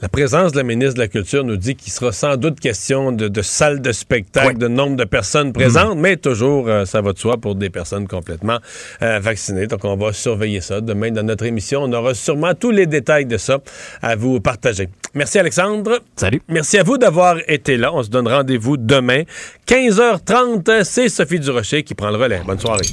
La 0.00 0.08
présence 0.08 0.52
de 0.52 0.56
la 0.56 0.64
ministre 0.64 0.94
de 0.94 1.00
la 1.00 1.08
Culture 1.08 1.44
nous 1.44 1.56
dit 1.56 1.76
qu'il 1.76 1.92
sera 1.92 2.10
sans 2.10 2.36
doute 2.36 2.58
question 2.58 3.12
de, 3.12 3.28
de 3.28 3.42
salles 3.42 3.80
de 3.80 3.92
spectacle, 3.92 4.58
de 4.58 4.66
nombre 4.66 4.96
de 4.96 5.04
personnes 5.04 5.52
présentes, 5.52 5.96
mais 5.96 6.16
toujours, 6.16 6.68
euh, 6.68 6.84
ça 6.84 7.00
va 7.00 7.12
de 7.12 7.18
soi 7.18 7.36
pour 7.36 7.54
des 7.54 7.70
personnes 7.70 8.08
complètement 8.08 8.58
euh, 9.02 9.20
vaccinées. 9.20 9.68
Donc, 9.68 9.84
on 9.84 9.96
va 9.96 10.12
surveiller 10.12 10.60
ça. 10.60 10.80
Demain, 10.80 11.12
dans 11.12 11.22
notre 11.22 11.44
émission, 11.44 11.84
on 11.84 11.92
aura 11.92 12.14
sûrement 12.14 12.54
tous 12.54 12.72
les 12.72 12.86
détails 12.86 13.26
de 13.26 13.36
ça 13.36 13.60
à 14.02 14.16
vous 14.16 14.40
partager. 14.40 14.88
Merci, 15.14 15.38
Alexandre. 15.38 16.00
Salut. 16.16 16.42
Merci 16.48 16.78
à 16.78 16.82
vous 16.82 16.98
d'avoir 16.98 17.36
été 17.46 17.76
là. 17.76 17.94
On 17.94 18.02
se 18.02 18.10
donne 18.10 18.26
rendez-vous 18.26 18.76
demain, 18.76 19.22
15h30. 19.68 20.82
C'est 20.82 21.08
Sophie 21.08 21.38
Durocher 21.38 21.84
qui 21.84 21.94
prend 21.94 22.10
le 22.10 22.16
relais. 22.16 22.42
Bonne 22.44 22.58
soirée. 22.58 22.86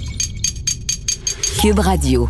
Cube 1.60 1.80
Radio. 1.80 2.30